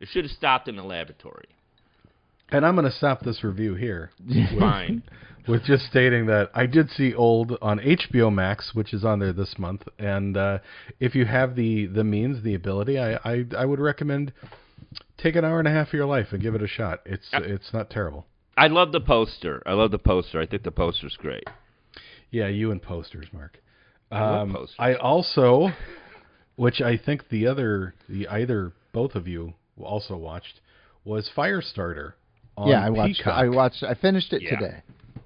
It 0.00 0.08
should 0.08 0.24
have 0.24 0.32
stopped 0.32 0.68
in 0.68 0.76
the 0.76 0.82
laboratory. 0.82 1.48
and 2.50 2.64
I'm 2.64 2.74
going 2.74 2.90
to 2.90 2.96
stop 2.96 3.20
this 3.22 3.42
review 3.44 3.74
here 3.74 4.10
Fine. 4.58 5.02
with 5.46 5.64
just 5.64 5.86
stating 5.86 6.26
that 6.26 6.50
I 6.54 6.66
did 6.66 6.88
see 6.90 7.12
Old 7.14 7.58
on 7.60 7.78
HBO 7.80 8.32
Max, 8.32 8.74
which 8.74 8.94
is 8.94 9.04
on 9.04 9.18
there 9.18 9.32
this 9.32 9.58
month, 9.58 9.82
and 9.98 10.36
uh, 10.36 10.58
if 11.00 11.14
you 11.14 11.26
have 11.26 11.54
the 11.56 11.86
the 11.86 12.04
means, 12.04 12.42
the 12.42 12.54
ability, 12.54 12.98
I, 12.98 13.14
I 13.24 13.44
I 13.56 13.64
would 13.64 13.80
recommend 13.80 14.32
take 15.18 15.36
an 15.36 15.44
hour 15.44 15.58
and 15.58 15.68
a 15.68 15.72
half 15.72 15.88
of 15.88 15.94
your 15.94 16.06
life 16.06 16.28
and 16.32 16.40
give 16.40 16.54
it 16.54 16.62
a 16.62 16.68
shot. 16.68 17.00
It's 17.04 17.28
it's 17.32 17.72
not 17.74 17.90
terrible. 17.90 18.24
I 18.56 18.66
love 18.68 18.90
the 18.92 19.00
poster. 19.00 19.62
I 19.66 19.74
love 19.74 19.90
the 19.90 19.98
poster. 19.98 20.40
I 20.40 20.46
think 20.46 20.62
the 20.62 20.70
poster's 20.72 21.16
great. 21.16 21.44
Yeah, 22.30 22.48
you 22.48 22.70
and 22.70 22.82
posters, 22.82 23.26
Marc. 23.32 23.58
love 24.10 24.40
Um, 24.48 24.54
posters. 24.54 24.76
I 24.78 24.94
also, 24.94 25.70
which 26.56 26.80
I 26.80 26.96
think 26.96 27.28
the 27.28 27.46
other, 27.46 27.94
the 28.08 28.28
either 28.28 28.72
both 28.92 29.14
of 29.14 29.26
you 29.28 29.54
also 29.80 30.16
watched, 30.16 30.60
was 31.04 31.30
Firestarter. 31.34 32.12
On 32.56 32.68
yeah, 32.68 32.84
I 32.84 32.90
watched. 32.90 33.18
Peacock. 33.18 33.34
I 33.34 33.48
watched. 33.48 33.82
I 33.82 33.94
finished 33.94 34.32
it 34.32 34.42
Yeah. 34.42 34.56
today. 34.58 34.82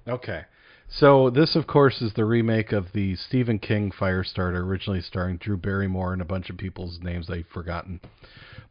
Okay. 0.07 0.41
So 0.89 1.31
this, 1.31 1.55
of 1.55 1.65
course, 1.65 2.01
is 2.03 2.13
the 2.13 2.25
remake 2.25 2.71
of 2.71 2.91
the 2.93 3.15
Stephen 3.15 3.57
King 3.57 3.89
Firestarter, 3.91 4.63
originally 4.63 5.01
starring 5.01 5.37
Drew 5.37 5.57
Barrymore 5.57 6.13
and 6.13 6.21
a 6.21 6.25
bunch 6.25 6.51
of 6.51 6.57
people's 6.57 6.99
names 7.01 7.29
I've 7.31 7.47
forgotten. 7.47 7.99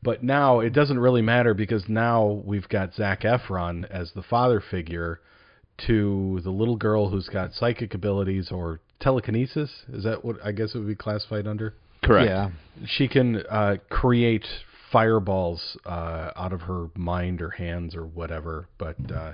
But 0.05 0.23
now 0.23 0.61
it 0.61 0.71
doesn't 0.73 0.99
really 1.01 1.23
matter 1.23 1.55
because 1.55 1.89
now 1.89 2.43
we've 2.45 2.69
got 2.69 2.95
Zac 2.95 3.23
Efron 3.23 3.85
as 3.91 4.13
the 4.13 4.23
father 4.23 4.61
figure 4.61 5.21
to 5.87 6.41
the 6.43 6.51
little 6.51 6.77
girl 6.77 7.09
who's 7.09 7.29
got 7.29 7.53
psychic 7.55 7.95
abilities 7.95 8.51
or 8.51 8.81
telekinesis. 9.01 9.71
Is 9.93 10.05
that 10.05 10.25
what 10.25 10.37
I 10.45 10.53
guess 10.53 10.75
it 10.75 10.79
would 10.79 10.89
be 10.89 10.95
classified 10.95 11.47
under? 11.47 11.75
Correct. 12.03 12.29
Yeah. 12.29 12.51
She 12.87 13.09
can 13.09 13.37
uh, 13.49 13.77
create 13.89 14.47
fireballs 14.91 15.77
uh, 15.87 16.31
out 16.37 16.53
of 16.53 16.63
her 16.63 16.89
mind 16.95 17.41
or 17.41 17.51
hands 17.51 17.95
or 17.95 18.05
whatever. 18.05 18.69
But 18.79 18.97
uh, 19.11 19.33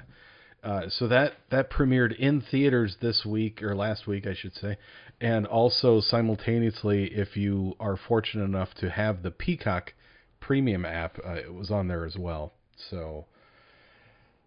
uh, 0.63 0.83
so 0.89 1.09
that 1.09 1.35
that 1.51 1.71
premiered 1.71 2.17
in 2.17 2.41
theaters 2.41 2.97
this 3.01 3.25
week 3.25 3.63
or 3.63 3.75
last 3.75 4.07
week, 4.07 4.27
I 4.27 4.35
should 4.35 4.55
say, 4.55 4.77
and 5.21 5.47
also 5.47 6.01
simultaneously, 6.01 7.07
if 7.07 7.37
you 7.37 7.75
are 7.81 7.97
fortunate 7.97 8.45
enough 8.45 8.75
to 8.75 8.91
have 8.91 9.23
the 9.23 9.31
Peacock 9.31 9.95
Premium 10.41 10.85
app, 10.85 11.19
uh, 11.27 11.33
it 11.33 11.53
was 11.53 11.71
on 11.71 11.89
there 11.89 12.07
as 12.07 12.17
well. 12.17 12.53
So 12.91 13.27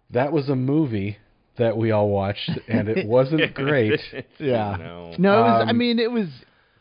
that 0.09 0.31
was 0.31 0.49
a 0.49 0.55
movie 0.55 1.17
that 1.61 1.77
we 1.77 1.91
all 1.91 2.09
watched, 2.09 2.49
and 2.67 2.89
it 2.89 3.07
wasn't 3.07 3.53
great. 3.63 3.99
Yeah. 4.37 4.75
No. 4.77 5.15
No, 5.17 5.33
it 5.39 5.41
was. 5.41 5.63
I 5.67 5.69
Um, 5.71 5.77
mean, 5.77 5.97
it 5.99 6.11
was 6.11 6.27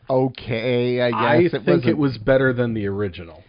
okay. 0.09 1.01
I 1.01 1.09
guess 1.09 1.19
I 1.19 1.35
it 1.37 1.51
think 1.51 1.67
wasn't, 1.67 1.85
it 1.89 1.97
was 1.97 2.17
better 2.17 2.53
than 2.53 2.73
the 2.73 2.87
original. 2.87 3.43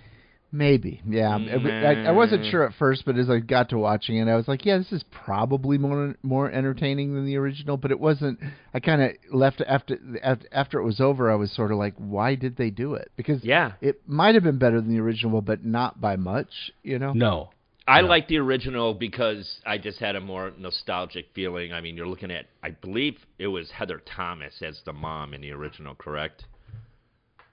maybe. 0.54 1.00
Yeah, 1.08 1.38
It- 1.38 1.66
I, 1.66 2.08
I 2.08 2.12
wasn't 2.12 2.44
sure 2.50 2.62
at 2.64 2.74
first, 2.74 3.04
but 3.06 3.16
as 3.16 3.30
I 3.30 3.38
got 3.38 3.70
to 3.70 3.78
watching 3.78 4.18
it, 4.18 4.28
I 4.28 4.36
was 4.36 4.46
like, 4.48 4.66
yeah, 4.66 4.76
this 4.78 4.92
is 4.92 5.02
probably 5.10 5.78
more 5.78 6.14
more 6.22 6.50
entertaining 6.50 7.14
than 7.14 7.24
the 7.26 7.36
original. 7.36 7.76
But 7.78 7.90
it 7.90 7.98
wasn't. 7.98 8.38
I 8.74 8.80
kind 8.80 9.02
of 9.02 9.12
left 9.32 9.62
after 9.66 9.98
after 10.22 10.46
after 10.52 10.78
it 10.78 10.84
was 10.84 11.00
over. 11.00 11.30
I 11.30 11.34
was 11.36 11.50
sort 11.52 11.72
of 11.72 11.78
like, 11.78 11.94
why 11.96 12.34
did 12.34 12.56
they 12.56 12.70
do 12.70 12.94
it? 12.94 13.10
Because 13.16 13.42
Yeah. 13.44 13.72
it 13.80 14.02
might 14.06 14.34
have 14.34 14.44
been 14.44 14.58
better 14.58 14.80
than 14.80 14.90
the 14.90 15.00
original, 15.00 15.40
but 15.40 15.64
not 15.64 16.00
by 16.00 16.16
much. 16.16 16.70
You 16.82 16.98
know. 16.98 17.12
No, 17.14 17.50
I 17.92 18.00
No. 18.00 18.08
like 18.08 18.28
the 18.28 18.38
original 18.38 18.94
because 18.94 19.61
I 19.66 19.78
just 19.78 19.99
had 19.99 20.16
a 20.16 20.20
more 20.20 20.52
nostalgic 20.58 21.26
feeling. 21.34 21.72
I 21.72 21.80
mean, 21.80 21.96
you're 21.96 22.06
looking 22.06 22.30
at, 22.30 22.46
I 22.62 22.70
believe 22.70 23.18
it 23.38 23.49
was 23.49 23.70
Heather 23.70 24.00
Thomas 24.16 24.62
as 24.62 24.80
the 24.84 24.92
mom 24.92 25.34
in 25.34 25.40
the 25.40 25.52
original, 25.52 25.94
correct? 25.94 26.44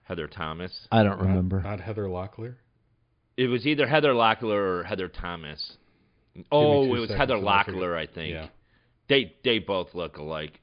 Heather 0.03 0.27
Thomas. 0.27 0.87
I 0.91 1.03
don't 1.03 1.19
remember. 1.19 1.61
Not, 1.61 1.79
Heather 1.81 2.05
Locklear. 2.05 2.55
It 3.37 3.47
was 3.47 3.65
either 3.67 3.87
Heather 3.87 4.13
Locklear 4.13 4.79
or 4.79 4.83
Heather 4.83 5.07
Thomas. 5.07 5.77
Oh, 6.51 6.83
it 6.95 6.99
was 6.99 7.09
Heather 7.09 7.35
and 7.35 7.47
I'll 7.47 7.63
figure- 7.63 7.79
Locklear, 7.81 7.97
I 7.97 8.05
think. 8.07 8.33
Yeah. 8.33 8.47
They 9.07 9.33
they 9.43 9.59
both 9.59 9.93
look 9.95 10.17
alike. 10.17 10.59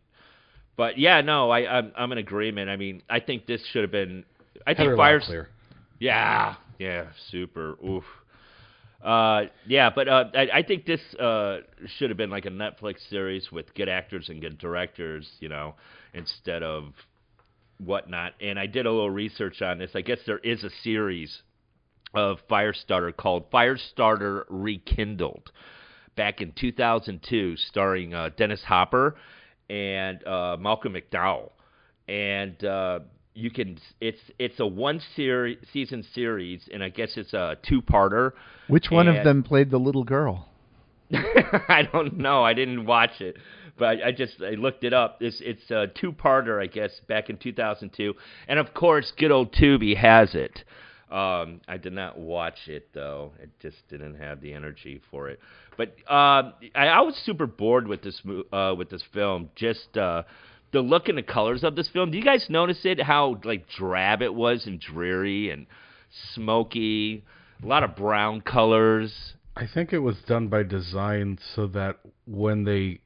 But 0.77 0.99
yeah, 0.99 1.21
no, 1.21 1.51
I 1.51 1.79
I'm, 1.79 1.93
I'm 1.97 2.13
in 2.13 2.19
agreement. 2.19 2.71
I 2.71 2.77
mean, 2.77 3.03
I 3.11 3.19
think 3.21 3.47
this 3.47 3.65
should 3.73 3.83
have 3.83 3.91
been. 3.91 4.25
I 4.67 4.75
think 4.75 4.97
Fires. 4.97 5.25
Locklear. 5.29 5.47
Yeah, 5.99 6.55
yeah, 6.79 7.07
super. 7.31 7.77
Oof. 7.85 8.05
Uh, 9.07 9.45
yeah, 9.69 9.89
but 9.95 10.09
uh, 10.09 10.25
I, 10.35 10.49
I 10.53 10.63
think 10.65 10.85
this 10.85 11.01
uh, 11.15 11.59
should 11.97 12.11
have 12.11 12.17
been 12.17 12.29
like 12.29 12.45
a 12.45 12.51
Netflix 12.51 13.09
series 13.09 13.53
with 13.53 13.73
good 13.75 13.89
actors 13.89 14.29
and 14.29 14.41
good 14.41 14.59
directors, 14.59 15.29
you 15.39 15.49
know, 15.49 15.77
instead 16.13 16.65
of 16.65 16.93
whatnot. 17.79 18.33
And 18.41 18.59
I 18.59 18.67
did 18.67 18.85
a 18.85 18.91
little 18.91 19.11
research 19.11 19.63
on 19.63 19.79
this. 19.79 19.93
I 19.95 20.01
guess 20.01 20.19
there 20.27 20.41
is 20.41 20.65
a 20.65 20.71
series 20.83 21.43
of 22.15 22.39
Firestarter 22.51 23.17
called 23.17 23.49
Firestarter 23.53 24.43
Rekindled 24.49 25.53
back 26.17 26.41
in 26.41 26.53
2002, 26.59 27.57
starring 27.59 28.13
uh, 28.13 28.31
Dennis 28.37 28.65
Hopper 28.67 29.15
and 29.71 30.27
uh, 30.27 30.57
Malcolm 30.59 30.95
McDowell. 30.95 31.51
And 32.09 32.65
uh, 32.65 33.01
you 33.37 33.51
can 33.51 33.79
it's 34.01 34.21
it's 34.39 34.59
a 34.59 34.67
one 34.67 35.01
series 35.15 35.59
season 35.73 36.05
series, 36.15 36.69
and 36.73 36.83
I 36.83 36.89
guess 36.89 37.13
it's 37.17 37.35
a 37.35 37.57
two 37.63 37.83
parter. 37.83 38.33
Which 38.69 38.91
one 38.91 39.09
of 39.09 39.23
them 39.25 39.43
played 39.43 39.71
the 39.71 39.79
little 39.79 40.05
girl? 40.05 40.49
I 41.13 41.89
don't 41.93 42.17
know. 42.19 42.43
I 42.43 42.55
didn't 42.55 42.87
watch 42.87 43.21
it, 43.21 43.37
but 43.79 43.85
I, 43.85 44.09
I 44.09 44.13
just 44.13 44.43
I 44.43 44.53
looked 44.53 44.85
it 44.85 44.93
up. 44.93 45.19
It's 45.21 45.41
it's 45.41 45.71
a 45.71 45.87
two 45.87 46.13
parter, 46.13 46.61
I 46.61 46.67
guess, 46.67 46.91
back 47.09 47.31
in 47.31 47.37
2002, 47.37 48.15
and 48.49 48.59
of 48.59 48.73
course, 48.75 49.13
good 49.17 49.31
old 49.31 49.53
Tubi 49.53 49.97
has 49.97 50.35
it. 50.35 50.65
Um, 51.11 51.61
I 51.69 51.77
did 51.77 51.93
not 51.93 52.19
watch 52.19 52.67
it 52.67 52.89
though; 52.93 53.33
it 53.41 53.51
just 53.61 53.77
didn't 53.89 54.17
have 54.17 54.41
the 54.41 54.55
energy 54.55 55.01
for 55.11 55.29
it. 55.29 55.39
But 55.77 55.89
um, 56.11 56.55
I, 56.75 56.89
I 56.89 57.01
was 57.03 57.15
super 57.25 57.47
bored 57.47 57.87
with 57.87 58.03
this 58.03 58.21
uh, 58.53 58.75
with 58.77 58.91
this 58.91 59.05
film. 59.13 59.51
Just 59.55 59.97
uh, 59.97 60.23
the 60.73 60.81
look 60.81 61.09
and 61.09 61.17
the 61.17 61.23
colors 61.23 61.65
of 61.65 61.77
this 61.77 61.89
film. 61.89 62.11
Do 62.11 62.19
you 62.19 62.25
guys 62.25 62.47
notice 62.49 62.81
it? 62.85 63.01
How 63.01 63.41
like 63.45 63.69
drab 63.69 64.23
it 64.23 64.35
was 64.35 64.67
and 64.67 64.81
dreary 64.81 65.51
and 65.51 65.67
smoky. 66.35 67.25
A 67.63 67.67
lot 67.67 67.83
of 67.83 67.97
brown 67.97 68.41
colors. 68.41 69.35
I 69.57 69.67
think 69.67 69.93
it 69.93 70.01
was 70.01 70.17
done 70.27 70.49
by 70.49 70.63
design 70.63 71.39
so 71.55 71.67
that 71.69 71.99
when 72.27 72.65
they 72.65 73.01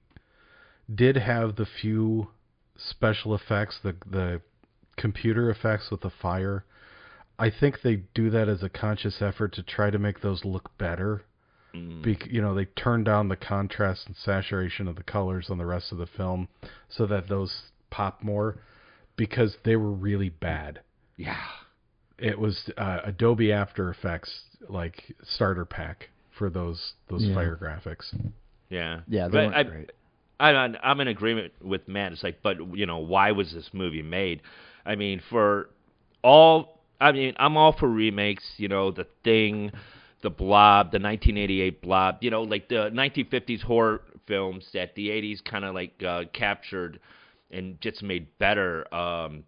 did 0.92 1.16
have 1.16 1.56
the 1.56 1.66
few 1.66 2.28
special 2.76 3.34
effects, 3.34 3.78
the 3.82 3.94
the 4.10 4.40
computer 4.96 5.50
effects 5.50 5.90
with 5.90 6.00
the 6.00 6.10
fire, 6.10 6.64
I 7.38 7.50
think 7.50 7.82
they 7.82 8.02
do 8.14 8.30
that 8.30 8.48
as 8.48 8.62
a 8.62 8.68
conscious 8.68 9.22
effort 9.22 9.54
to 9.54 9.62
try 9.62 9.90
to 9.90 9.98
make 9.98 10.20
those 10.20 10.44
look 10.44 10.76
better. 10.76 11.22
Mm. 11.74 12.02
Bec- 12.02 12.26
you 12.30 12.40
know, 12.42 12.54
they 12.54 12.64
turn 12.64 13.04
down 13.04 13.28
the 13.28 13.36
contrast 13.36 14.06
and 14.06 14.16
saturation 14.16 14.88
of 14.88 14.96
the 14.96 15.02
colors 15.02 15.48
on 15.50 15.58
the 15.58 15.66
rest 15.66 15.92
of 15.92 15.98
the 15.98 16.06
film 16.06 16.48
so 16.88 17.06
that 17.06 17.28
those 17.28 17.62
pop 17.90 18.22
more 18.22 18.58
because 19.16 19.56
they 19.64 19.76
were 19.76 19.90
really 19.92 20.28
bad. 20.30 20.80
Yeah. 21.16 21.36
It 22.18 22.38
was 22.38 22.70
uh, 22.76 23.00
Adobe 23.04 23.52
After 23.52 23.90
Effects 23.90 24.30
like 24.68 25.14
starter 25.22 25.64
pack 25.64 26.08
for 26.38 26.50
those 26.50 26.92
those 27.08 27.24
Yeah. 27.24 27.34
fire 27.34 27.56
graphics. 27.60 28.14
Yeah. 28.68 29.00
Yeah, 29.08 29.28
they 29.28 29.32
But 29.32 29.44
weren't 29.46 29.54
I, 29.56 29.62
great. 29.62 29.90
I, 30.38 30.50
I'm 30.54 30.76
I'm 30.82 31.00
in 31.00 31.08
agreement 31.08 31.52
with 31.62 31.86
Matt. 31.88 32.12
It's 32.12 32.22
like, 32.22 32.42
but 32.42 32.76
you 32.76 32.86
know, 32.86 32.98
why 32.98 33.32
was 33.32 33.52
this 33.52 33.70
movie 33.72 34.02
made? 34.02 34.40
I 34.86 34.94
mean, 34.96 35.20
for 35.28 35.68
all, 36.22 36.80
I 37.00 37.12
mean, 37.12 37.34
I'm 37.38 37.56
all 37.56 37.72
for 37.72 37.88
remakes. 37.88 38.44
You 38.56 38.68
know, 38.68 38.90
The 38.90 39.06
Thing, 39.24 39.70
The 40.22 40.30
Blob, 40.30 40.92
the 40.92 40.98
1988 40.98 41.82
Blob. 41.82 42.18
You 42.20 42.30
know, 42.30 42.42
like 42.42 42.68
the 42.68 42.90
1950s 42.92 43.62
horror 43.62 44.02
films 44.26 44.66
that 44.74 44.94
the 44.94 45.08
80s 45.08 45.44
kind 45.44 45.64
of 45.64 45.74
like 45.74 46.02
uh, 46.02 46.24
captured 46.32 47.00
and 47.50 47.80
just 47.80 48.02
made 48.02 48.38
better. 48.38 48.92
Um, 48.94 49.44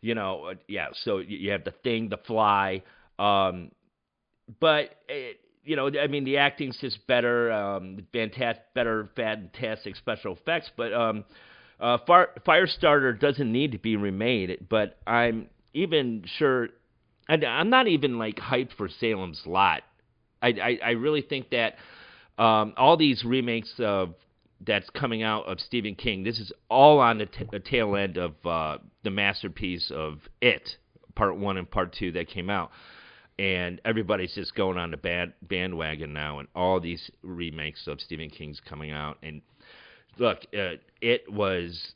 you 0.00 0.14
know, 0.14 0.46
uh, 0.46 0.54
yeah. 0.68 0.88
So 0.92 1.18
you 1.18 1.50
have 1.52 1.64
The 1.64 1.74
Thing, 1.82 2.08
The 2.08 2.18
Fly. 2.18 2.82
Um, 3.18 3.70
but 4.60 4.90
it, 5.08 5.40
you 5.64 5.74
know, 5.74 5.90
I 6.00 6.06
mean, 6.06 6.24
the 6.24 6.38
acting's 6.38 6.78
just 6.80 7.06
better, 7.06 7.50
um, 7.50 8.06
fantastic, 8.12 8.62
better, 8.74 9.08
fantastic 9.16 9.96
special 9.96 10.34
effects. 10.34 10.70
But 10.76 10.92
um, 10.92 11.24
uh, 11.80 11.98
Fire, 12.06 12.28
Firestarter 12.46 13.18
doesn't 13.18 13.50
need 13.50 13.72
to 13.72 13.78
be 13.78 13.96
remade. 13.96 14.66
But 14.68 14.96
I'm 15.06 15.48
even 15.74 16.24
sure, 16.38 16.68
and 17.28 17.44
I'm 17.44 17.70
not 17.70 17.88
even 17.88 18.18
like 18.18 18.36
hyped 18.36 18.74
for 18.76 18.88
Salem's 18.88 19.42
Lot. 19.44 19.82
I 20.42 20.48
I, 20.48 20.78
I 20.84 20.90
really 20.90 21.22
think 21.22 21.50
that 21.50 21.76
um, 22.38 22.74
all 22.76 22.96
these 22.96 23.24
remakes 23.24 23.72
of 23.78 24.14
that's 24.64 24.88
coming 24.90 25.22
out 25.22 25.46
of 25.46 25.60
Stephen 25.60 25.94
King. 25.94 26.24
This 26.24 26.38
is 26.38 26.52
all 26.70 26.98
on 26.98 27.18
the, 27.18 27.26
t- 27.26 27.46
the 27.50 27.60
tail 27.60 27.94
end 27.94 28.16
of 28.16 28.34
uh, 28.44 28.78
the 29.04 29.10
masterpiece 29.10 29.90
of 29.94 30.20
It, 30.40 30.76
Part 31.14 31.36
One 31.36 31.56
and 31.56 31.70
Part 31.70 31.94
Two 31.98 32.12
that 32.12 32.28
came 32.28 32.48
out, 32.48 32.70
and 33.38 33.80
everybody's 33.84 34.34
just 34.34 34.54
going 34.54 34.78
on 34.78 34.90
the 34.90 34.96
band 34.96 35.34
bandwagon 35.42 36.12
now, 36.12 36.38
and 36.38 36.48
all 36.54 36.80
these 36.80 37.10
remakes 37.22 37.86
of 37.86 38.00
Stephen 38.00 38.30
King's 38.30 38.60
coming 38.60 38.92
out. 38.92 39.18
And 39.22 39.42
look, 40.18 40.38
uh, 40.58 40.76
It 41.00 41.30
was 41.30 41.92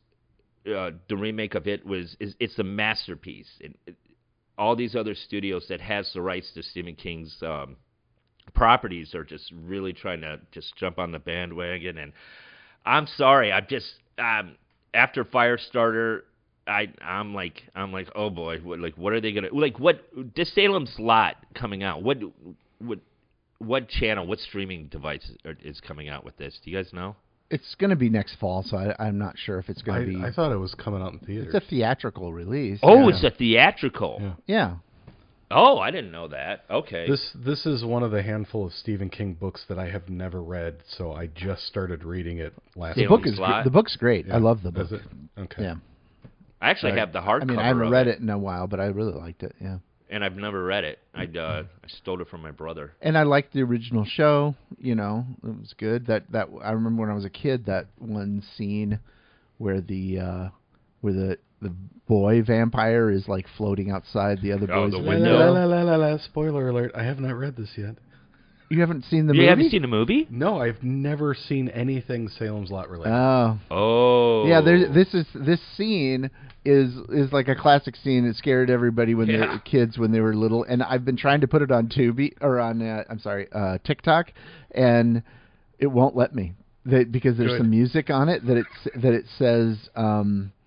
uh, 0.66 0.90
the 1.09 1.16
remake 1.16 1.54
of 1.54 1.66
It 1.66 1.85
was 1.87 2.16
is 2.20 2.35
it's 2.40 2.59
a 2.59 2.64
masterpiece, 2.64 3.50
and 3.64 3.75
it, 3.87 3.97
all 4.59 4.76
these 4.76 4.94
other 4.94 5.14
studios 5.14 5.66
that 5.68 5.80
has 5.80 6.12
the 6.12 6.20
rights 6.20 6.52
to 6.52 6.62
Stephen 6.62 6.94
King's 6.94 7.35
um, 7.42 7.76
properties 8.54 9.14
are 9.14 9.25
just 9.25 9.52
really 9.64 9.92
trying 9.92 10.20
to 10.20 10.40
just 10.52 10.75
jump 10.76 10.99
on 10.99 11.12
the 11.12 11.18
bandwagon 11.18 11.99
and 11.99 12.12
I'm 12.85 13.06
sorry 13.06 13.52
I'm 13.52 13.66
just 13.68 13.87
um 14.18 14.56
after 14.94 15.25
Firestarter 15.25 16.23
I 16.66 16.88
I'm 17.02 17.35
like 17.35 17.62
I'm 17.75 17.92
like 17.92 18.09
oh 18.14 18.30
boy 18.30 18.59
what 18.59 18.80
like 18.80 18.97
what 18.97 19.12
are 19.12 19.20
they 19.20 19.32
gonna 19.32 19.49
like 19.52 19.78
what 19.78 20.04
this 20.37 20.54
Salem's 20.54 20.94
Lot 20.99 21.37
coming 21.54 21.82
out 21.82 22.02
what 22.02 22.18
what 22.78 22.99
what 23.59 23.88
channel 23.88 24.26
what 24.26 24.38
streaming 24.38 24.87
device 24.87 25.30
are, 25.44 25.56
is 25.62 25.80
coming 25.80 26.09
out 26.09 26.25
with 26.25 26.37
this 26.38 26.59
do 26.64 26.70
you 26.70 26.76
guys 26.76 26.92
know 26.92 27.14
It's 27.50 27.75
going 27.75 27.90
to 27.90 27.97
be 27.97 28.09
next 28.09 28.37
fall, 28.38 28.62
so 28.62 28.76
I, 28.76 28.94
I'm 29.04 29.18
not 29.18 29.35
sure 29.37 29.59
if 29.59 29.68
it's 29.68 29.82
going 29.82 30.00
to 30.02 30.06
be. 30.06 30.25
I 30.25 30.30
thought 30.30 30.52
it 30.52 30.56
was 30.56 30.73
coming 30.75 31.02
out 31.02 31.12
in 31.14 31.18
theaters. 31.18 31.52
it's 31.52 31.66
a 31.66 31.68
theatrical 31.68 32.32
release. 32.32 32.78
oh 32.82 33.09
yeah. 33.09 33.14
it's 33.14 33.25
a 33.25 33.30
theatrical 33.30 34.18
Yeah. 34.20 34.35
yeah. 34.47 34.75
Oh 35.50 35.78
I 35.78 35.90
didn't 35.90 36.12
know 36.12 36.28
that 36.28 36.64
okay 36.71 37.07
This 37.09 37.30
this 37.35 37.66
is 37.66 37.85
one 37.85 38.02
of 38.02 38.11
the 38.11 38.23
handful 38.23 38.66
of 38.66 38.73
Stephen 38.73 39.11
King 39.11 39.35
books 39.35 39.64
that 39.69 39.78
I 39.78 39.90
have 39.90 40.09
never 40.09 40.42
read, 40.42 40.83
so 40.87 41.12
I 41.12 41.26
just 41.26 41.66
started 41.66 42.04
reading 42.04 42.38
it 42.38 42.52
last 42.76 42.97
The 42.97 43.07
book 43.07 43.26
is 43.26 43.37
gr- 43.37 43.62
the 43.64 43.71
book's 43.71 43.97
great. 43.97 44.26
Yeah. 44.26 44.37
I 44.37 44.38
love 44.38 44.62
the 44.62 44.71
book. 44.71 44.87
Is 44.87 44.92
it? 44.92 45.02
Okay. 45.38 45.62
Yeah. 45.62 45.75
I 46.61 46.71
actually 46.71 46.92
I- 46.92 46.99
have 46.99 47.12
the 47.12 47.21
hardcover 47.21 47.42
I 47.42 47.45
mean, 47.47 47.59
I 47.59 47.66
haven't 47.66 47.83
of 47.85 47.90
read 47.90 48.07
it 48.07 48.21
in 48.21 48.28
a 48.30 48.38
while, 48.38 48.66
but 48.66 48.80
I 48.80 48.87
really 48.87 49.14
liked 49.14 49.42
it. 49.42 49.54
Yeah. 49.61 49.78
and 50.11 50.25
I've 50.25 50.37
never 50.37 50.62
read 50.64 50.85
it 50.85 50.99
I 51.14 51.25
uh, 51.25 51.64
I 51.85 51.88
stole 51.88 52.21
it 52.21 52.28
from 52.28 52.42
my 52.42 52.50
brother 52.50 52.92
and 53.00 53.16
I 53.16 53.23
liked 53.23 53.52
the 53.52 53.62
original 53.62 54.04
show. 54.04 54.54
You 54.78 54.95
know, 54.95 55.25
it 55.42 55.59
was 55.59 55.75
good. 55.76 56.07
That 56.07 56.30
that 56.33 56.49
I 56.62 56.73
remember 56.73 57.02
when 57.02 57.11
I 57.11 57.14
was 57.14 57.25
a 57.25 57.30
kid 57.30 57.66
that 57.66 57.87
one 57.99 58.42
scene 58.57 59.00
where 59.59 59.80
the 59.80 60.19
uh, 60.19 60.49
where 61.00 61.12
the 61.12 61.38
the 61.60 61.72
boy 62.06 62.42
vampire 62.42 63.10
is 63.10 63.28
like 63.28 63.46
floating 63.56 63.90
outside 63.90 64.38
the 64.42 64.52
other 64.52 64.66
Oh, 64.72 64.84
boys' 64.84 64.92
the 64.92 64.98
window. 65.08 65.38
la, 65.38 65.50
la, 65.50 65.64
la, 65.64 65.82
la, 65.82 65.96
la, 65.96 66.18
Spoiler 66.18 66.68
alert! 66.68 66.92
I 66.94 67.04
have 67.04 67.18
not 67.20 67.36
read 67.36 67.56
this 67.56 67.70
yet. 67.76 67.96
You 68.68 68.80
haven't 68.80 69.04
seen 69.06 69.26
the 69.26 69.34
you 69.34 69.40
movie? 69.40 69.48
haven't 69.48 69.70
seen 69.70 69.82
the 69.82 69.88
movie 69.88 70.28
No, 70.30 70.60
I've 70.60 70.80
never 70.84 71.34
seen 71.34 71.68
anything 71.70 72.28
Salem's 72.28 72.70
Lot 72.70 72.88
related. 72.88 73.12
Oh, 73.12 73.58
oh 73.68 74.46
yeah. 74.46 74.60
This 74.60 75.12
is 75.12 75.26
this 75.34 75.58
scene 75.76 76.30
is 76.64 76.94
is 77.08 77.32
like 77.32 77.48
a 77.48 77.56
classic 77.56 77.96
scene 77.96 78.28
that 78.28 78.36
scared 78.36 78.70
everybody 78.70 79.14
when 79.16 79.26
they 79.26 79.38
were 79.38 79.58
kids 79.64 79.98
when 79.98 80.12
they 80.12 80.20
were 80.20 80.36
little. 80.36 80.62
And 80.62 80.84
I've 80.84 81.04
been 81.04 81.16
trying 81.16 81.40
to 81.40 81.48
put 81.48 81.62
it 81.62 81.72
on 81.72 81.88
Tubi 81.88 82.34
or 82.40 82.60
on 82.60 82.80
uh, 82.80 83.02
I'm 83.10 83.18
sorry, 83.18 83.48
uh, 83.52 83.78
TikTok, 83.84 84.26
and 84.72 85.24
it 85.80 85.88
won't 85.88 86.14
let 86.14 86.32
me. 86.32 86.54
That 86.86 87.10
because 87.10 87.36
there's 87.38 87.50
Good. 87.52 87.58
some 87.62 87.70
music 87.70 88.08
on 88.08 88.28
it 88.28 88.46
that 88.46 88.56
it's 88.56 89.02
that 89.02 89.12
it 89.14 89.24
says 89.36 89.78
um, 89.96 90.52
I, 90.52 90.59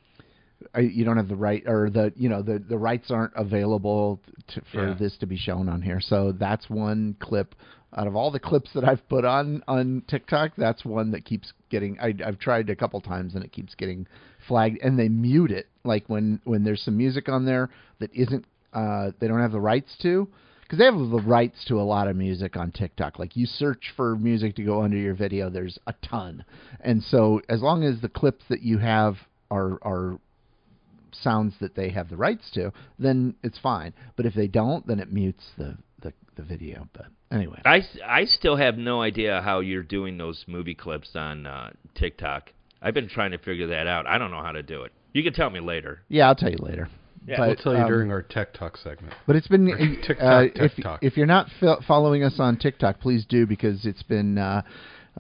you 0.82 1.06
don't 1.06 1.18
have 1.18 1.28
the 1.28 1.36
right 1.36 1.64
or 1.68 1.90
the 1.90 2.12
you 2.16 2.30
know 2.30 2.42
the 2.42 2.60
the 2.60 2.78
rights 2.78 3.12
aren't 3.12 3.34
available 3.36 4.20
to, 4.48 4.62
for 4.72 4.88
Yeah. 4.90 4.94
this 4.96 5.18
to 5.18 5.26
be 5.26 5.38
shown 5.38 5.70
on 5.70 5.82
here. 5.82 6.00
So 6.02 6.32
that's 6.32 6.70
one 6.70 7.16
clip 7.20 7.56
out 7.96 8.08
of 8.08 8.16
all 8.16 8.32
the 8.32 8.40
clips 8.40 8.72
that 8.74 8.84
I've 8.84 9.08
put 9.08 9.24
on 9.24 9.64
on 9.68 10.04
TikTok. 10.08 10.52
That's 10.58 10.84
one 10.84 11.12
that 11.12 11.26
keeps 11.26 11.54
getting. 11.70 12.00
I, 12.00 12.16
I've 12.26 12.40
tried 12.40 12.70
a 12.70 12.76
couple 12.76 13.00
times 13.02 13.36
and 13.36 13.44
it 13.44 13.52
keeps 13.52 13.76
getting 13.76 14.08
flagged, 14.48 14.80
and 14.82 14.98
they 14.98 15.10
mute 15.10 15.52
it 15.52 15.68
like 15.84 16.06
when 16.08 16.42
when 16.44 16.64
there's 16.64 16.82
some 16.82 16.98
music 16.98 17.30
on 17.30 17.46
there 17.46 17.70
that 18.00 18.10
isn't 18.16 18.46
uh, 18.74 19.12
they 19.20 19.28
don't 19.28 19.42
have 19.42 19.52
the 19.52 19.62
rights 19.62 19.96
to. 20.02 20.28
Because 20.64 20.80
they 20.80 20.86
have 20.86 20.96
the 20.96 21.22
rights 21.28 21.64
to 21.68 21.80
a 21.80 21.84
lot 21.84 22.08
of 22.08 22.16
music 22.16 22.58
on 22.58 22.72
TikTok. 22.72 23.20
Like 23.20 23.36
you 23.36 23.46
search 23.46 23.94
for 23.96 24.16
music 24.16 24.56
to 24.56 24.64
go 24.64 24.82
under 24.82 24.98
your 24.98 25.14
video, 25.14 25.50
there's 25.52 25.78
a 25.86 25.94
ton. 26.02 26.44
And 26.80 27.04
so 27.04 27.42
as 27.48 27.62
long 27.62 27.84
as 27.84 28.02
the 28.02 28.10
clips 28.10 28.44
that 28.50 28.64
you 28.64 28.80
have 28.80 29.18
are 29.52 29.78
are 29.84 30.18
sounds 31.22 31.54
that 31.60 31.76
they 31.76 31.90
have 31.90 32.10
the 32.10 32.18
rights 32.18 32.50
to, 32.54 32.72
then 33.00 33.36
it's 33.44 33.58
fine. 33.60 33.94
But 34.16 34.26
if 34.26 34.34
they 34.34 34.48
don't, 34.48 34.86
then 34.88 35.00
it 35.00 35.12
mutes 35.12 35.44
the 35.58 35.78
the, 36.02 36.14
the 36.36 36.44
video. 36.44 36.88
But 36.94 37.08
anyway, 37.32 37.62
I, 37.66 37.82
I 38.06 38.26
still 38.26 38.56
have 38.58 38.78
no 38.78 39.02
idea 39.02 39.42
how 39.44 39.60
you're 39.62 39.84
doing 39.84 40.18
those 40.18 40.44
movie 40.48 40.76
clips 40.76 41.16
on 41.16 41.46
uh, 41.48 41.72
TikTok. 41.96 42.52
I've 42.82 42.94
been 42.94 43.08
trying 43.10 43.32
to 43.32 43.38
figure 43.38 43.68
that 43.68 43.88
out. 43.88 44.06
I 44.08 44.18
don't 44.18 44.32
know 44.32 44.42
how 44.42 44.52
to 44.52 44.64
do 44.64 44.84
it. 44.84 44.92
You 45.14 45.24
can 45.24 45.34
tell 45.34 45.50
me 45.50 45.60
later. 45.60 46.02
yeah, 46.10 46.28
I'll 46.28 46.36
tell 46.36 46.50
you 46.52 46.58
later. 46.60 46.90
Yeah. 47.26 47.36
But, 47.38 47.48
we'll 47.48 47.56
tell 47.56 47.74
you 47.74 47.80
um, 47.80 47.88
during 47.88 48.12
our 48.12 48.22
Tech 48.22 48.54
Talk 48.54 48.76
segment. 48.76 49.14
But 49.26 49.38
it's 49.38 49.48
been 49.48 49.68
TikTok, 50.06 50.18
uh, 50.22 50.44
if 50.56 50.76
TikTok. 50.76 51.00
if 51.04 51.16
you're 51.16 51.26
not 51.26 51.48
fo- 51.62 51.80
following 51.88 52.24
us 52.24 52.36
on 52.40 52.58
TikTok, 52.58 53.00
please 53.00 53.26
do 53.30 53.46
because 53.48 53.86
it's 53.86 54.04
been 54.04 54.38
uh, 54.38 54.64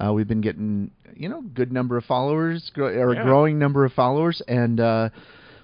uh, 0.04 0.12
we've 0.12 0.28
been 0.28 0.42
getting 0.42 0.92
you 1.16 1.30
know 1.30 1.42
good 1.42 1.72
number 1.72 1.96
of 1.96 2.04
followers 2.04 2.70
gro- 2.74 2.88
or 2.88 3.14
Yeah. 3.14 3.22
a 3.22 3.24
growing 3.24 3.58
number 3.58 3.86
of 3.86 3.94
followers 3.94 4.42
and 4.50 4.80
uh, 4.82 5.10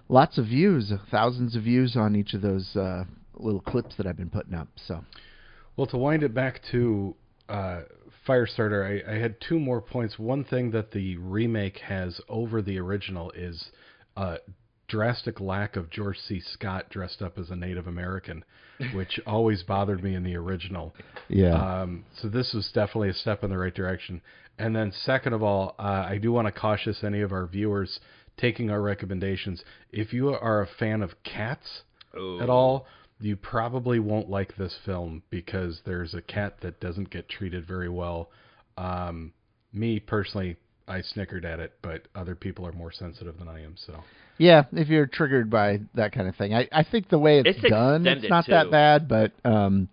lots 0.09 0.37
of 0.37 0.45
views, 0.47 0.91
thousands 1.09 1.55
of 1.55 1.63
views 1.63 1.95
on 1.95 2.15
each 2.15 2.33
of 2.33 2.41
those 2.41 2.75
uh, 2.75 3.05
little 3.35 3.61
clips 3.61 3.95
that 3.95 4.05
I've 4.05 4.17
been 4.17 4.29
putting 4.29 4.53
up. 4.53 4.67
So 4.75 5.05
Well, 5.77 5.87
to 5.87 5.97
wind 5.97 6.23
it 6.23 6.33
back 6.33 6.61
to 6.71 7.15
uh, 7.47 7.81
Firestarter, 8.27 9.05
I, 9.07 9.15
I 9.15 9.19
had 9.19 9.39
two 9.39 9.59
more 9.59 9.81
points. 9.81 10.19
One 10.19 10.43
thing 10.43 10.71
that 10.71 10.91
the 10.91 11.17
remake 11.17 11.77
has 11.77 12.19
over 12.27 12.61
the 12.61 12.79
original 12.79 13.31
is 13.31 13.71
a 14.17 14.39
drastic 14.87 15.39
lack 15.39 15.75
of 15.75 15.89
George 15.89 16.17
C. 16.19 16.39
Scott 16.39 16.89
dressed 16.89 17.21
up 17.21 17.37
as 17.37 17.49
a 17.51 17.55
Native 17.55 17.87
American, 17.87 18.43
which 18.93 19.19
always 19.27 19.63
bothered 19.63 20.03
me 20.03 20.15
in 20.15 20.23
the 20.23 20.35
original. 20.35 20.93
yeah, 21.29 21.53
Um, 21.53 22.05
so 22.19 22.27
this 22.27 22.53
was 22.53 22.71
definitely 22.71 23.09
a 23.09 23.13
step 23.13 23.43
in 23.43 23.51
the 23.51 23.57
right 23.57 23.73
direction. 23.73 24.21
And 24.57 24.75
then, 24.75 24.91
second 24.91 25.33
of 25.33 25.41
all, 25.41 25.75
uh, 25.79 26.05
I 26.09 26.17
do 26.17 26.33
want 26.33 26.47
to 26.47 26.51
cautious 26.51 27.03
any 27.03 27.21
of 27.21 27.31
our 27.31 27.45
viewers 27.45 27.99
taking 28.39 28.69
our 28.71 28.81
recommendations. 28.81 29.63
If 29.91 30.13
you 30.13 30.29
are 30.29 30.61
a 30.61 30.67
fan 30.67 31.01
of 31.01 31.11
cats 31.23 31.83
Oh. 32.17 32.39
at 32.41 32.49
all, 32.49 32.87
you 33.19 33.35
probably 33.35 33.99
won't 33.99 34.29
like 34.29 34.55
this 34.55 34.75
film 34.85 35.21
because 35.29 35.81
there's 35.85 36.13
a 36.15 36.21
cat 36.21 36.57
that 36.61 36.79
doesn't 36.79 37.09
get 37.11 37.29
treated 37.29 37.67
very 37.67 37.89
well. 37.89 38.31
Um, 38.77 39.33
me 39.73 39.99
personally, 39.99 40.55
I 40.87 41.01
snickered 41.01 41.45
at 41.45 41.59
it, 41.59 41.73
but 41.83 42.07
other 42.15 42.33
people 42.33 42.65
are 42.65 42.71
more 42.71 42.91
sensitive 42.91 43.37
than 43.37 43.47
I 43.47 43.63
am. 43.63 43.75
So 43.77 44.03
yeah. 44.39 44.63
If 44.71 44.87
you're 44.87 45.05
triggered 45.05 45.49
by 45.49 45.81
that 45.93 46.13
kind 46.13 46.27
of 46.27 46.35
thing, 46.35 46.55
I, 46.55 46.67
I 46.71 46.83
think 46.83 47.09
the 47.09 47.19
way 47.19 47.39
it's, 47.39 47.49
It's 47.49 47.69
done, 47.69 48.07
it's 48.07 48.23
extended, 48.23 48.29
not 48.29 48.47
that 48.47 48.71
bad. 48.71 49.07
But 49.07 49.33
um, 49.43 49.89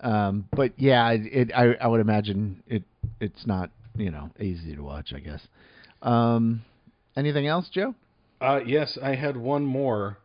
um, 0.00 0.48
but 0.50 0.72
yeah, 0.78 1.10
it, 1.10 1.20
it 1.50 1.52
I 1.54 1.74
I 1.74 1.86
would 1.86 2.00
imagine 2.00 2.62
it 2.66 2.82
it's 3.20 3.46
not 3.46 3.70
you 3.94 4.10
know 4.10 4.30
easy 4.40 4.74
to 4.74 4.82
watch. 4.82 5.12
I 5.14 5.20
guess. 5.20 5.40
Um, 6.02 6.62
anything 7.16 7.46
else, 7.46 7.68
Joe? 7.68 7.94
Uh, 8.40 8.60
yes, 8.66 8.98
I 9.02 9.14
had 9.14 9.36
one 9.36 9.64
more. 9.64 10.18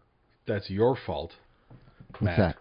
That's 0.47 0.69
your 0.69 0.95
fault. 1.05 1.31
What's 2.11 2.21
Matt. 2.23 2.37
that? 2.37 2.55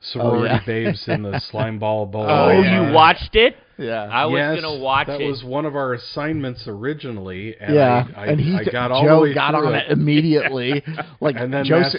Sorority 0.00 0.48
Oh, 0.50 0.54
yeah. 0.54 0.60
babes 0.66 1.08
in 1.08 1.22
the 1.22 1.38
slime 1.40 1.78
ball 1.78 2.06
bowl. 2.06 2.26
Oh, 2.28 2.50
yeah. 2.50 2.88
you 2.88 2.92
watched 2.94 3.34
it? 3.36 3.56
Yeah. 3.78 4.04
I 4.04 4.26
was 4.26 4.38
yes, 4.38 4.60
gonna 4.62 4.78
watch 4.78 5.08
that 5.08 5.20
it. 5.20 5.26
was 5.26 5.42
one 5.42 5.66
of 5.66 5.74
our 5.74 5.94
assignments 5.94 6.64
originally, 6.68 7.56
and 7.58 7.74
yeah, 7.74 8.06
I, 8.16 8.20
I, 8.20 8.26
and 8.26 8.40
he 8.40 8.54
I 8.54 8.64
got 8.70 8.92
all 8.92 9.02
Joe 9.02 9.16
the 9.16 9.22
way 9.22 9.34
got 9.34 9.50
through 9.52 9.66
on 9.66 9.74
it 9.74 9.90
immediately. 9.90 10.82
like 11.20 11.34
And 11.36 11.52
then 11.52 11.64
Joe, 11.64 11.80
Matt's- 11.80 11.96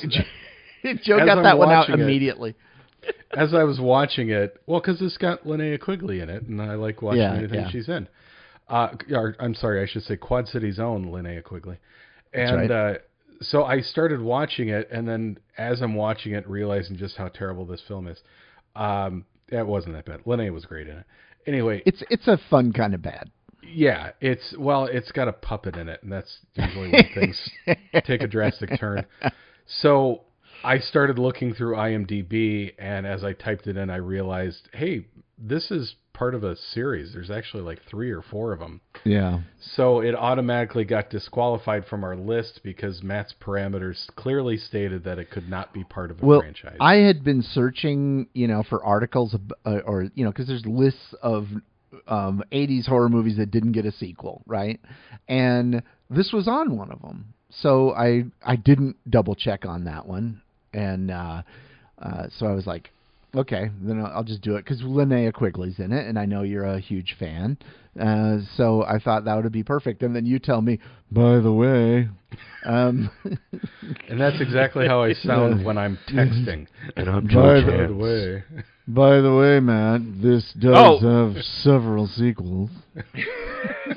Joe 1.03 1.17
as 1.17 1.25
got 1.25 1.38
I'm 1.39 1.43
that 1.43 1.58
one 1.58 1.71
out 1.71 1.89
it- 1.89 1.99
immediately. 1.99 2.55
As 3.38 3.53
I 3.53 3.63
was 3.65 3.79
watching 3.79 4.29
it, 4.29 4.60
well, 4.65 4.79
because 4.79 5.01
it's 5.01 5.17
got 5.17 5.43
Linnea 5.43 5.79
Quigley 5.79 6.21
in 6.21 6.29
it, 6.29 6.43
and 6.43 6.62
I 6.62 6.75
like 6.75 7.01
watching 7.01 7.21
Yeah, 7.21 7.34
anything 7.36 7.60
yeah. 7.60 7.69
she's 7.69 7.89
in. 7.89 8.08
Uh, 8.67 8.89
or, 9.12 9.36
I'm 9.39 9.54
sorry, 9.54 9.82
I 9.82 9.86
should 9.86 10.04
say 10.04 10.17
Quad 10.17 10.47
City's 10.47 10.80
own 10.80 11.08
Linnea 11.08 11.43
Quigley. 11.43 11.78
And 12.34 12.69
right. 12.69 12.71
uh, 12.71 12.93
so 13.41 13.63
I 13.63 13.82
started 13.82 14.21
watching 14.21 14.69
it, 14.69 14.89
and 14.91 15.08
then 15.08 15.38
as 15.58 15.82
I'm 15.82 15.95
watching 15.95 16.34
it, 16.34 16.47
realizing 16.49 16.97
just 16.97 17.15
how 17.17 17.28
terrible 17.28 17.65
this 17.65 17.82
film 17.88 18.08
is. 18.08 18.19
Um, 18.75 19.25
it 19.49 19.65
wasn't 19.65 19.95
that 19.95 20.06
bad. 20.06 20.23
Linnea 20.23 20.51
was 20.51 20.65
great 20.65 20.88
in 20.88 20.97
it. 20.97 21.06
Anyway, 21.47 21.84
It's 21.86 22.01
it's 22.10 22.28
a 22.28 22.39
fun 22.49 22.73
kind 22.73 22.95
of 22.95 23.01
bad. 23.01 23.30
Yeah, 23.62 24.12
it's 24.19 24.56
well, 24.58 24.86
it's 24.86 25.12
got 25.12 25.28
a 25.28 25.34
puppet 25.34 25.75
in 25.75 25.89
it, 25.89 26.01
and 26.01 26.12
that's 26.12 26.39
usually 26.56 26.91
when 26.91 27.06
things 27.13 27.49
take 28.06 28.21
a 28.21 28.28
drastic 28.28 28.80
turn. 28.80 29.06
So 29.67 30.21
I 30.63 30.80
started 30.80 31.19
looking 31.19 31.54
through 31.54 31.75
IMDb, 31.75 32.73
and 32.80 33.06
as 33.06 33.23
I 33.23 33.34
typed 33.34 33.67
it 33.67 33.78
in, 33.78 33.89
I 33.89 33.97
realized, 33.97 34.69
hey, 34.73 35.06
this 35.38 35.69
is 35.71 35.95
part 36.15 36.34
of 36.34 36.43
a 36.43 36.56
series. 36.56 37.13
There's 37.13 37.30
actually 37.30 37.63
like 37.63 37.80
three 37.88 38.10
or 38.10 38.21
four 38.21 38.54
of 38.54 38.60
them. 38.60 38.82
Yeah. 39.04 39.41
So 39.60 39.99
it 39.99 40.15
automatically 40.15 40.86
got 40.86 41.10
disqualified 41.10 41.86
from 41.86 42.04
our 42.04 42.15
list 42.15 42.62
because 42.63 43.04
Matt's 43.04 43.36
parameters 43.39 44.08
clearly 44.15 44.58
stated 44.58 45.04
that 45.04 45.19
it 45.19 45.30
could 45.30 45.47
not 45.49 45.73
be 45.73 45.84
part 45.84 46.10
of 46.10 46.23
a 46.23 46.25
Well, 46.25 46.39
franchise. 46.39 46.78
I 46.80 46.95
had 46.95 47.23
been 47.23 47.43
searching, 47.43 48.28
you 48.34 48.47
know, 48.47 48.63
for 48.67 48.84
articles 48.84 49.36
uh, 49.65 49.80
or 49.86 50.10
you 50.15 50.23
know, 50.23 50.32
because 50.32 50.47
there's 50.47 50.65
lists 50.65 51.13
of 51.21 51.47
um, 52.08 52.43
80s 52.51 52.88
horror 52.88 53.10
movies 53.10 53.38
that 53.38 53.51
didn't 53.51 53.73
get 53.73 53.86
a 53.86 53.91
sequel, 53.91 54.41
right? 54.47 54.80
And 55.28 55.84
this 56.10 56.32
was 56.34 56.47
on 56.47 56.78
one 56.78 56.91
of 56.91 57.01
them. 57.01 57.34
So 57.49 57.93
I 57.93 58.25
I 58.43 58.56
didn't 58.56 58.97
double 59.10 59.36
check 59.36 59.65
on 59.65 59.86
that 59.86 60.06
one, 60.06 60.41
and 60.73 61.12
uh, 61.12 61.43
uh, 62.01 62.23
so 62.38 62.47
I 62.47 62.51
was 62.51 62.67
like, 62.67 62.91
okay, 63.36 63.69
then 63.82 64.00
I'll, 64.00 64.17
I'll 64.17 64.24
just 64.24 64.41
do 64.41 64.56
it 64.56 64.63
because 64.65 64.82
Linnea 64.82 65.34
Quigley's 65.34 65.80
in 65.80 65.91
it, 65.91 66.08
and 66.08 66.17
I 66.17 66.26
know 66.26 66.43
you're 66.43 66.65
a 66.65 66.80
huge 66.80 67.15
fan. 67.19 67.58
Uh, 68.00 68.39
so 68.58 68.84
I 68.84 69.00
thought 69.00 69.24
that 69.26 69.41
would 69.41 69.52
be 69.54 69.63
perfect. 69.63 70.04
And 70.04 70.13
then 70.15 70.26
you 70.26 70.38
tell 70.38 70.62
me, 70.62 70.80
by 71.12 71.39
the 71.39 71.52
way, 71.54 72.10
um, 72.65 73.10
And 74.10 74.19
that's 74.19 74.41
exactly 74.41 74.86
how 74.88 75.02
I 75.04 75.13
sound 75.13 75.63
when 75.65 75.78
I'm 75.78 75.98
texting. 76.10 76.67
And 76.98 77.10
I'm 77.10 77.26
By 77.28 77.62
the- 77.62 77.65
By 77.71 77.88
the 77.88 77.95
way. 77.95 78.43
by 78.88 79.21
the 79.21 79.34
way, 79.34 79.60
Matt, 79.62 80.02
this 80.21 80.52
does 80.60 81.02
have 81.02 81.41
several 81.63 82.08
sequels. 82.08 82.69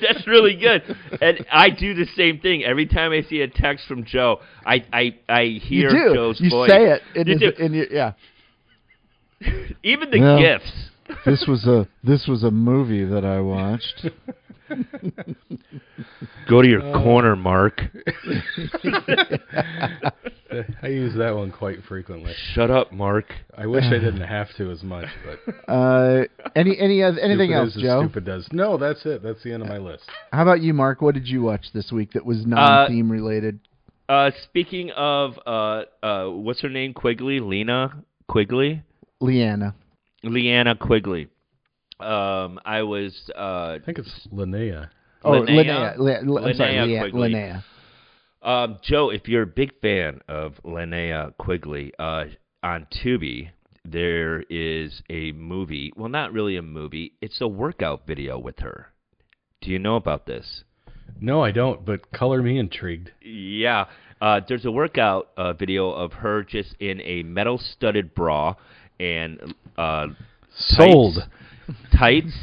That's 0.00 0.26
really 0.26 0.54
good. 0.56 0.82
And 1.20 1.44
I 1.50 1.70
do 1.70 1.94
the 1.94 2.06
same 2.16 2.38
thing 2.40 2.64
every 2.64 2.86
time 2.86 3.10
I 3.12 3.22
see 3.22 3.40
a 3.40 3.48
text 3.48 3.86
from 3.86 4.04
Joe. 4.04 4.40
I 4.64 4.84
I, 4.92 5.18
I 5.28 5.44
hear 5.60 5.90
you 5.90 6.08
do. 6.08 6.14
Joe's 6.14 6.40
you 6.40 6.50
voice. 6.50 6.70
say 6.70 6.84
it. 6.92 7.02
In 7.16 7.26
You 7.26 7.38
his, 7.38 7.40
do. 7.56 7.64
in 7.64 7.74
your, 7.74 7.86
yeah. 7.90 8.12
Even 9.82 10.10
the 10.10 10.20
Well. 10.20 10.38
gifts. 10.40 10.72
This 11.24 11.46
was 11.48 11.64
a 11.66 11.88
this 12.04 12.26
was 12.26 12.42
a 12.44 12.50
movie 12.50 13.04
that 13.04 13.24
I 13.24 13.40
watched. 13.54 14.06
Go 16.48 16.60
to 16.60 16.68
your 16.68 16.82
corner, 16.92 17.34
Marc. 17.34 17.80
I 20.82 20.88
use 20.88 21.14
that 21.16 21.34
one 21.34 21.50
quite 21.50 21.82
frequently. 21.84 22.32
Shut 22.52 22.70
up, 22.70 22.92
Marc. 22.92 23.26
I 23.56 23.66
wish 23.66 23.84
I 23.84 23.90
didn't 23.98 24.20
have 24.22 24.48
to 24.56 24.70
as 24.70 24.82
much, 24.82 25.06
but 25.24 25.38
Uh, 25.72 26.24
any 26.56 26.78
any 26.78 27.02
other, 27.02 27.18
anything 27.20 27.50
stupid 27.50 27.58
else, 27.58 27.76
is 27.76 27.82
Joe? 27.82 28.02
Stupid 28.02 28.24
does. 28.24 28.48
No, 28.52 28.76
that's 28.76 29.04
it. 29.06 29.22
That's 29.22 29.42
the 29.42 29.52
end 29.52 29.62
of 29.62 29.68
my 29.68 29.78
list. 29.78 30.04
How 30.32 30.42
about 30.42 30.60
you, 30.60 30.74
Marc? 30.74 31.00
What 31.02 31.14
did 31.14 31.26
you 31.28 31.42
watch 31.42 31.66
this 31.72 31.90
week 31.92 32.12
that 32.12 32.24
was 32.24 32.44
non-theme 32.46 33.10
related? 33.10 33.60
Uh, 34.08 34.30
speaking 34.44 34.90
of 34.92 35.38
uh 35.46 35.82
uh, 36.02 36.26
what's 36.28 36.60
her 36.62 36.68
name? 36.70 36.94
Quigley, 36.94 37.40
Lena 37.40 38.02
Quigley, 38.26 38.82
Leanna. 39.20 39.74
Leanna 40.22 40.74
Quigley. 40.74 41.28
Um, 42.00 42.60
I 42.64 42.82
was 42.82 43.30
uh 43.36 43.76
I 43.76 43.80
think 43.84 43.98
it's 43.98 44.28
Linnea. 44.32 44.90
Oh, 45.24 45.32
Linnea? 45.32 45.96
Linnea. 45.96 45.98
Le- 45.98 46.30
Le- 46.30 46.48
I'm 46.48 46.54
sorry, 46.54 46.74
Linnea 46.74 47.00
Quigley. 47.00 47.30
Linnea. 47.32 47.64
Um, 48.40 48.78
Joe, 48.82 49.10
if 49.10 49.26
you're 49.26 49.42
a 49.42 49.46
big 49.46 49.72
fan 49.80 50.20
of 50.28 50.54
Linnea 50.64 51.36
Quigley, 51.38 51.92
uh, 51.98 52.26
on 52.62 52.86
Tubi, 52.86 53.50
there 53.84 54.42
is 54.42 55.02
a 55.10 55.32
movie. 55.32 55.92
Well, 55.96 56.08
not 56.08 56.32
really 56.32 56.56
a 56.56 56.62
movie. 56.62 57.14
It's 57.20 57.40
a 57.40 57.48
workout 57.48 58.06
video 58.06 58.38
with 58.38 58.60
her. 58.60 58.92
Do 59.60 59.70
you 59.72 59.80
know 59.80 59.96
about 59.96 60.26
this? 60.26 60.62
No, 61.20 61.42
I 61.42 61.50
don't, 61.50 61.84
but 61.84 62.12
color 62.12 62.42
me 62.42 62.58
intrigued. 62.58 63.10
Yeah. 63.20 63.86
Uh, 64.20 64.40
there's 64.46 64.64
a 64.64 64.70
workout 64.70 65.30
uh, 65.36 65.52
video 65.52 65.90
of 65.90 66.12
her 66.12 66.44
just 66.44 66.74
in 66.78 67.00
a 67.00 67.24
metal-studded 67.24 68.14
bra 68.14 68.54
and 69.00 69.54
uh, 69.76 70.08
Sold. 70.54 71.18
tights, 71.96 72.34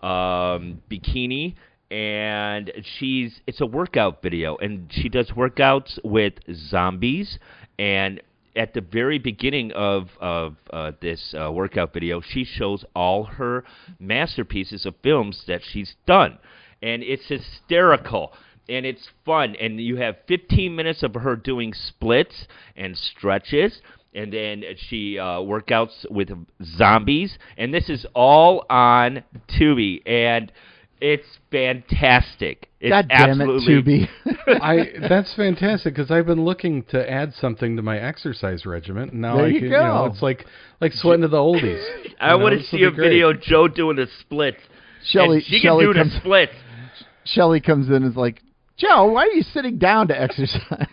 um, 0.00 0.82
bikini, 0.90 1.54
and 1.90 2.70
she's 2.98 3.40
it's 3.46 3.60
a 3.60 3.66
workout 3.66 4.22
video, 4.22 4.56
and 4.56 4.88
she 4.90 5.08
does 5.08 5.30
workouts 5.30 5.98
with 6.04 6.34
zombies. 6.52 7.38
And 7.78 8.20
at 8.56 8.74
the 8.74 8.80
very 8.80 9.18
beginning 9.18 9.72
of 9.72 10.08
of 10.20 10.56
uh, 10.70 10.92
this 11.00 11.34
uh, 11.38 11.50
workout 11.52 11.92
video, 11.92 12.20
she 12.20 12.44
shows 12.44 12.84
all 12.94 13.24
her 13.24 13.64
masterpieces 13.98 14.86
of 14.86 14.94
films 15.02 15.44
that 15.46 15.62
she's 15.62 15.94
done, 16.06 16.38
and 16.82 17.02
it's 17.02 17.28
hysterical. 17.28 18.32
And 18.70 18.84
it's 18.84 19.08
fun, 19.24 19.56
and 19.58 19.80
you 19.80 19.96
have 19.96 20.16
15 20.26 20.76
minutes 20.76 21.02
of 21.02 21.14
her 21.14 21.36
doing 21.36 21.72
splits 21.72 22.46
and 22.76 22.98
stretches, 22.98 23.80
and 24.14 24.32
then 24.32 24.64
she 24.76 25.18
uh, 25.18 25.38
workouts 25.40 26.10
with 26.10 26.30
zombies, 26.76 27.38
and 27.56 27.72
this 27.72 27.88
is 27.88 28.06
all 28.14 28.64
on 28.70 29.22
Tubi, 29.48 30.02
and 30.06 30.50
it's 31.00 31.26
fantastic. 31.50 32.68
It's 32.80 32.90
God 32.90 33.08
damn 33.08 33.40
absolutely 33.40 34.02
it, 34.02 34.10
Tubi. 34.46 34.60
I 34.62 35.08
that's 35.08 35.32
fantastic 35.34 35.94
because 35.94 36.10
I've 36.10 36.26
been 36.26 36.44
looking 36.44 36.82
to 36.84 37.10
add 37.10 37.34
something 37.34 37.76
to 37.76 37.82
my 37.82 37.98
exercise 37.98 38.66
regimen. 38.66 39.10
And 39.10 39.20
now 39.20 39.36
There 39.36 39.46
I 39.46 39.48
you 39.48 39.60
can, 39.60 39.70
go. 39.70 39.82
know, 39.82 40.04
it's 40.06 40.22
like 40.22 40.46
like 40.80 40.92
sweating 40.92 41.22
to 41.22 41.28
the 41.28 41.36
oldies. 41.36 41.84
I 42.20 42.34
want 42.34 42.58
to 42.58 42.64
see 42.66 42.82
a 42.82 42.90
great. 42.90 43.10
video 43.10 43.30
of 43.30 43.40
Joe 43.42 43.68
doing 43.68 43.98
a 43.98 44.06
split. 44.20 44.56
Shelly, 45.04 45.36
and 45.36 45.46
she 45.46 45.58
Shelly 45.58 45.84
can 45.86 45.94
do 45.94 45.98
comes, 46.00 46.12
the 46.14 46.18
split. 46.20 46.50
Shelly 47.24 47.60
comes 47.60 47.88
in 47.88 47.94
and 47.94 48.06
is 48.06 48.16
like, 48.16 48.42
Joe, 48.76 49.06
why 49.06 49.22
are 49.22 49.30
you 49.30 49.42
sitting 49.42 49.78
down 49.78 50.08
to 50.08 50.20
exercise? 50.20 50.86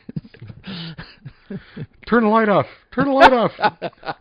Turn 2.10 2.24
the 2.24 2.30
light 2.30 2.50
off. 2.50 2.66
Turn 2.94 3.06
the 3.06 3.12
light 3.14 3.34
off. 3.34 3.52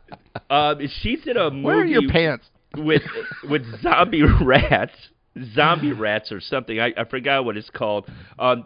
Um, 0.51 0.81
she's 1.01 1.27
in 1.27 1.37
a 1.37 1.51
movie 1.51 1.65
Where 1.65 1.79
are 1.79 1.85
your 1.85 2.11
pants? 2.11 2.45
with 2.77 3.03
with 3.49 3.65
zombie 3.81 4.23
rats, 4.43 4.93
zombie 5.55 5.93
rats 5.93 6.33
or 6.33 6.41
something. 6.41 6.81
I, 6.81 6.93
I 6.97 7.05
forgot 7.05 7.45
what 7.45 7.57
it's 7.57 7.71
called. 7.71 8.11
Um, 8.39 8.65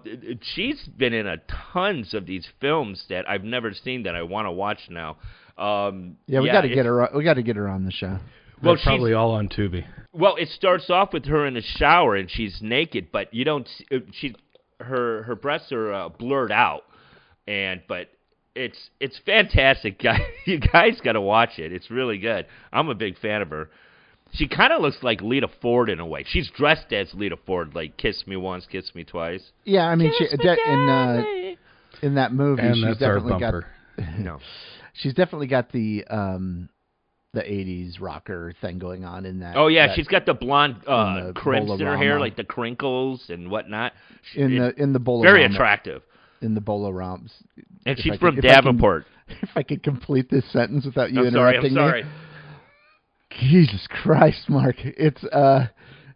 she's 0.54 0.82
been 0.96 1.12
in 1.12 1.26
a 1.26 1.36
tons 1.72 2.14
of 2.14 2.26
these 2.26 2.46
films 2.60 3.04
that 3.10 3.28
I've 3.28 3.44
never 3.44 3.72
seen 3.74 4.04
that 4.04 4.14
I 4.16 4.22
want 4.22 4.46
to 4.46 4.50
watch 4.52 4.80
now. 4.88 5.18
Um, 5.56 6.16
Yeah, 6.26 6.40
we 6.40 6.50
got 6.50 6.62
to 6.62 6.68
get 6.68 6.86
her. 6.86 7.08
We 7.14 7.22
got 7.22 7.34
to 7.34 7.42
get 7.42 7.56
her 7.56 7.68
on 7.68 7.84
the 7.84 7.92
show. 7.92 8.18
Well, 8.62 8.74
They're 8.74 8.82
probably 8.82 9.12
all 9.12 9.32
on 9.32 9.48
Tubi. 9.48 9.84
Well, 10.12 10.36
it 10.36 10.48
starts 10.48 10.90
off 10.90 11.12
with 11.12 11.26
her 11.26 11.46
in 11.46 11.56
a 11.56 11.62
shower 11.62 12.16
and 12.16 12.30
she's 12.30 12.58
naked, 12.60 13.12
but 13.12 13.32
you 13.32 13.44
don't. 13.44 13.68
See, 13.68 13.86
uh, 13.94 13.98
she, 14.12 14.34
her 14.80 15.22
her 15.24 15.34
breasts 15.36 15.70
are 15.70 15.92
uh, 15.92 16.08
blurred 16.08 16.50
out, 16.50 16.82
and 17.46 17.82
but 17.86 18.08
it's 18.58 18.90
it's 19.00 19.18
fantastic, 19.24 19.98
guys. 20.02 20.20
You 20.46 20.58
guys 20.60 21.00
got 21.02 21.12
to 21.12 21.20
watch 21.20 21.58
it. 21.58 21.72
It's 21.72 21.90
really 21.90 22.18
good. 22.18 22.46
I'm 22.72 22.88
a 22.88 22.94
big 22.94 23.18
fan 23.18 23.42
of 23.42 23.50
her. 23.50 23.70
She 24.32 24.46
kind 24.46 24.72
of 24.74 24.82
looks 24.82 24.98
like 25.02 25.22
Lita 25.22 25.48
Ford 25.62 25.88
in 25.88 26.00
a 26.00 26.06
way. 26.06 26.22
She's 26.28 26.50
dressed 26.50 26.92
as 26.92 27.08
Lita 27.14 27.38
Ford, 27.46 27.74
like 27.74 27.96
"Kiss 27.96 28.26
Me 28.26 28.36
Once, 28.36 28.66
Kiss 28.70 28.94
Me 28.94 29.02
Twice." 29.04 29.42
Yeah, 29.64 29.86
I 29.86 29.94
mean, 29.94 30.12
she, 30.18 30.26
de- 30.36 30.70
in 30.72 30.88
uh, 30.88 31.22
in 32.02 32.14
that 32.16 32.32
movie, 32.34 32.60
And 32.62 32.74
she's 32.76 32.84
that's 32.84 33.02
our 33.02 33.14
definitely 33.20 33.40
got 33.40 33.52
bumper. 33.52 33.66
No, 34.18 34.38
she's 34.92 35.14
definitely 35.14 35.46
got 35.46 35.72
the 35.72 36.04
um 36.10 36.68
the 37.34 37.40
80s 37.40 38.00
rocker 38.00 38.54
thing 38.60 38.78
going 38.78 39.04
on 39.04 39.24
in 39.26 39.40
that. 39.40 39.56
oh 39.56 39.66
yeah, 39.68 39.86
that- 39.88 39.96
she's 39.96 40.08
got 40.08 40.26
the 40.26 40.34
blonde 40.34 40.76
uh, 40.86 41.16
in 41.20 41.26
the 41.28 41.32
crimps 41.32 41.72
in 41.72 41.80
her 41.80 41.96
hair, 41.96 42.20
like 42.20 42.36
the 42.36 42.44
crinkles 42.44 43.24
and 43.30 43.50
whatnot. 43.50 43.92
She- 44.32 44.40
in 44.40 44.52
it's 44.52 44.76
the 44.76 44.82
in 44.82 44.92
the 44.92 44.98
bowler 44.98 45.24
very 45.26 45.44
attractive, 45.44 46.02
in 46.42 46.54
the 46.54 46.60
bowler 46.60 46.92
romps. 46.92 47.32
And 47.86 47.98
If 47.98 48.02
she's 48.04 48.12
I 48.12 48.18
from 48.18 48.34
could- 48.36 48.44
if 48.44 48.50
I 48.50 48.54
can- 48.54 48.64
Davenport. 48.64 49.06
If 49.42 49.50
I 49.56 49.62
could 49.62 49.82
complete 49.82 50.30
this 50.30 50.50
sentence 50.52 50.86
without 50.86 51.12
you 51.12 51.20
I'm 51.26 51.30
sorry. 51.32 51.56
interrupting 51.56 51.78
I'm 51.78 51.90
sorry. 51.90 52.04
me. 52.04 52.10
Jesus 53.50 53.86
Christ, 53.90 54.48
Marc. 54.48 54.76
It's 54.80 55.22
uh 55.24 55.66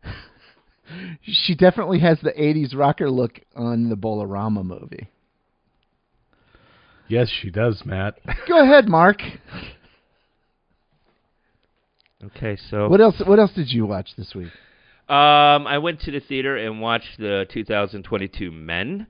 she 1.22 1.54
definitely 1.54 1.98
has 2.00 2.18
the 2.22 2.30
80s 2.32 2.74
rocker 2.74 3.10
look 3.10 3.40
on 3.54 3.90
the 3.90 3.96
Bowl-o-rama 3.96 4.64
movie. 4.64 5.08
Yes, 7.06 7.28
she 7.42 7.50
does, 7.50 7.82
Matt. 7.84 8.18
Go 8.48 8.62
ahead, 8.62 8.88
Marc. 8.88 9.20
Okay, 12.24 12.56
so 12.70 12.88
What 12.88 13.00
else 13.00 13.20
what 13.26 13.38
else 13.38 13.52
did 13.52 13.70
you 13.70 13.84
watch 13.84 14.10
this 14.16 14.32
week? 14.34 14.50
Um, 15.08 15.66
I 15.66 15.78
went 15.78 16.00
to 16.02 16.10
the 16.12 16.20
theater 16.20 16.56
and 16.56 16.80
watched 16.80 17.18
the 17.18 17.46
2022 17.52 18.50
Men. 18.52 19.06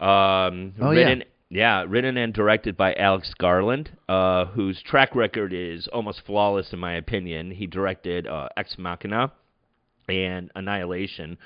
Um, 0.00 0.72
Oh, 0.80 0.90
yeah. 0.90 0.90
written, 0.90 1.24
yeah. 1.52 1.84
written 1.86 2.16
and 2.16 2.32
directed 2.32 2.76
by 2.76 2.94
Alex 2.94 3.32
Garland, 3.38 3.90
uh, 4.08 4.46
whose 4.46 4.82
track 4.82 5.14
record 5.14 5.52
is 5.52 5.86
almost 5.88 6.22
flawless 6.26 6.72
in 6.72 6.78
my 6.78 6.94
opinion. 6.94 7.50
He 7.50 7.66
directed 7.66 8.26
uh, 8.26 8.48
Ex 8.56 8.76
Machina 8.78 9.32
and 10.08 10.50
Annihilation, 10.54 11.36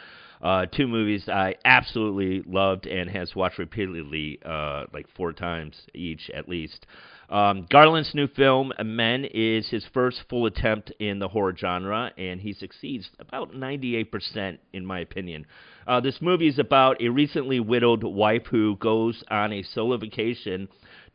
uh, 0.42 0.66
two 0.66 0.86
movies 0.86 1.28
I 1.28 1.56
absolutely 1.64 2.42
loved 2.46 2.86
and 2.86 3.10
has 3.10 3.34
watched 3.34 3.58
repeatedly, 3.58 4.38
uh, 4.44 4.84
like 4.92 5.06
four 5.16 5.32
times 5.32 5.74
each 5.94 6.30
at 6.30 6.48
least. 6.48 6.86
Um, 7.28 7.66
Garland's 7.70 8.14
new 8.14 8.28
film, 8.28 8.72
Men, 8.82 9.24
is 9.24 9.68
his 9.68 9.84
first 9.92 10.22
full 10.28 10.46
attempt 10.46 10.92
in 10.98 11.18
the 11.18 11.28
horror 11.28 11.54
genre, 11.56 12.12
and 12.16 12.40
he 12.40 12.52
succeeds 12.52 13.10
about 13.18 13.52
98%, 13.52 14.58
in 14.72 14.86
my 14.86 15.00
opinion. 15.00 15.46
Uh, 15.86 16.00
this 16.00 16.18
movie 16.20 16.48
is 16.48 16.58
about 16.58 17.00
a 17.00 17.08
recently 17.08 17.60
widowed 17.60 18.04
wife 18.04 18.46
who 18.50 18.76
goes 18.76 19.22
on 19.30 19.52
a 19.52 19.62
solo 19.62 19.96
vacation 19.96 20.68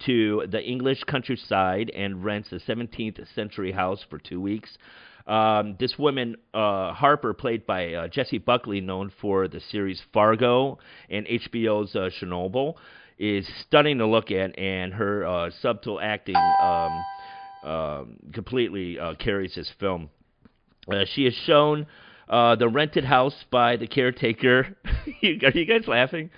to 0.06 0.46
the 0.50 0.62
English 0.62 1.04
countryside 1.06 1.90
and 1.92 2.24
rents 2.24 2.52
a 2.52 2.56
17th 2.56 3.26
century 3.34 3.72
house 3.72 4.04
for 4.10 4.18
two 4.18 4.42
weeks. 4.42 4.78
Um, 5.28 5.76
this 5.80 5.98
woman, 5.98 6.36
uh, 6.54 6.94
Harper, 6.94 7.34
played 7.34 7.66
by 7.66 7.94
uh, 7.94 8.08
Jessie 8.08 8.40
Buckley, 8.40 8.82
known 8.82 9.12
for 9.22 9.48
the 9.48 9.60
series 9.60 10.02
Fargo 10.14 10.80
and 11.10 11.28
HBO's 11.28 11.96
uh, 11.96 12.10
Chernobyl, 12.20 12.76
is 13.22 13.48
stunning 13.68 14.00
to 14.00 14.08
look 14.08 14.32
at, 14.32 14.58
and 14.58 14.94
her 14.96 15.26
uh, 15.26 15.50
subtle 15.62 16.00
acting 16.02 16.56
um, 16.60 17.06
um, 17.64 18.18
completely 18.34 19.00
uh, 19.00 19.14
carries 19.16 19.54
this 19.56 19.70
film. 19.80 20.10
Uh, 20.92 21.06
she 21.14 21.26
is 21.28 21.36
shown 21.46 21.86
Uh, 22.28 22.56
the 22.56 22.68
rented 22.70 23.04
house 23.06 23.36
by 23.52 23.76
the 23.78 23.88
caretaker. 23.88 24.76
You- 25.22 25.40
Are 25.44 25.52
you 25.52 25.66
guys 25.66 25.86
laughing? 25.88 26.30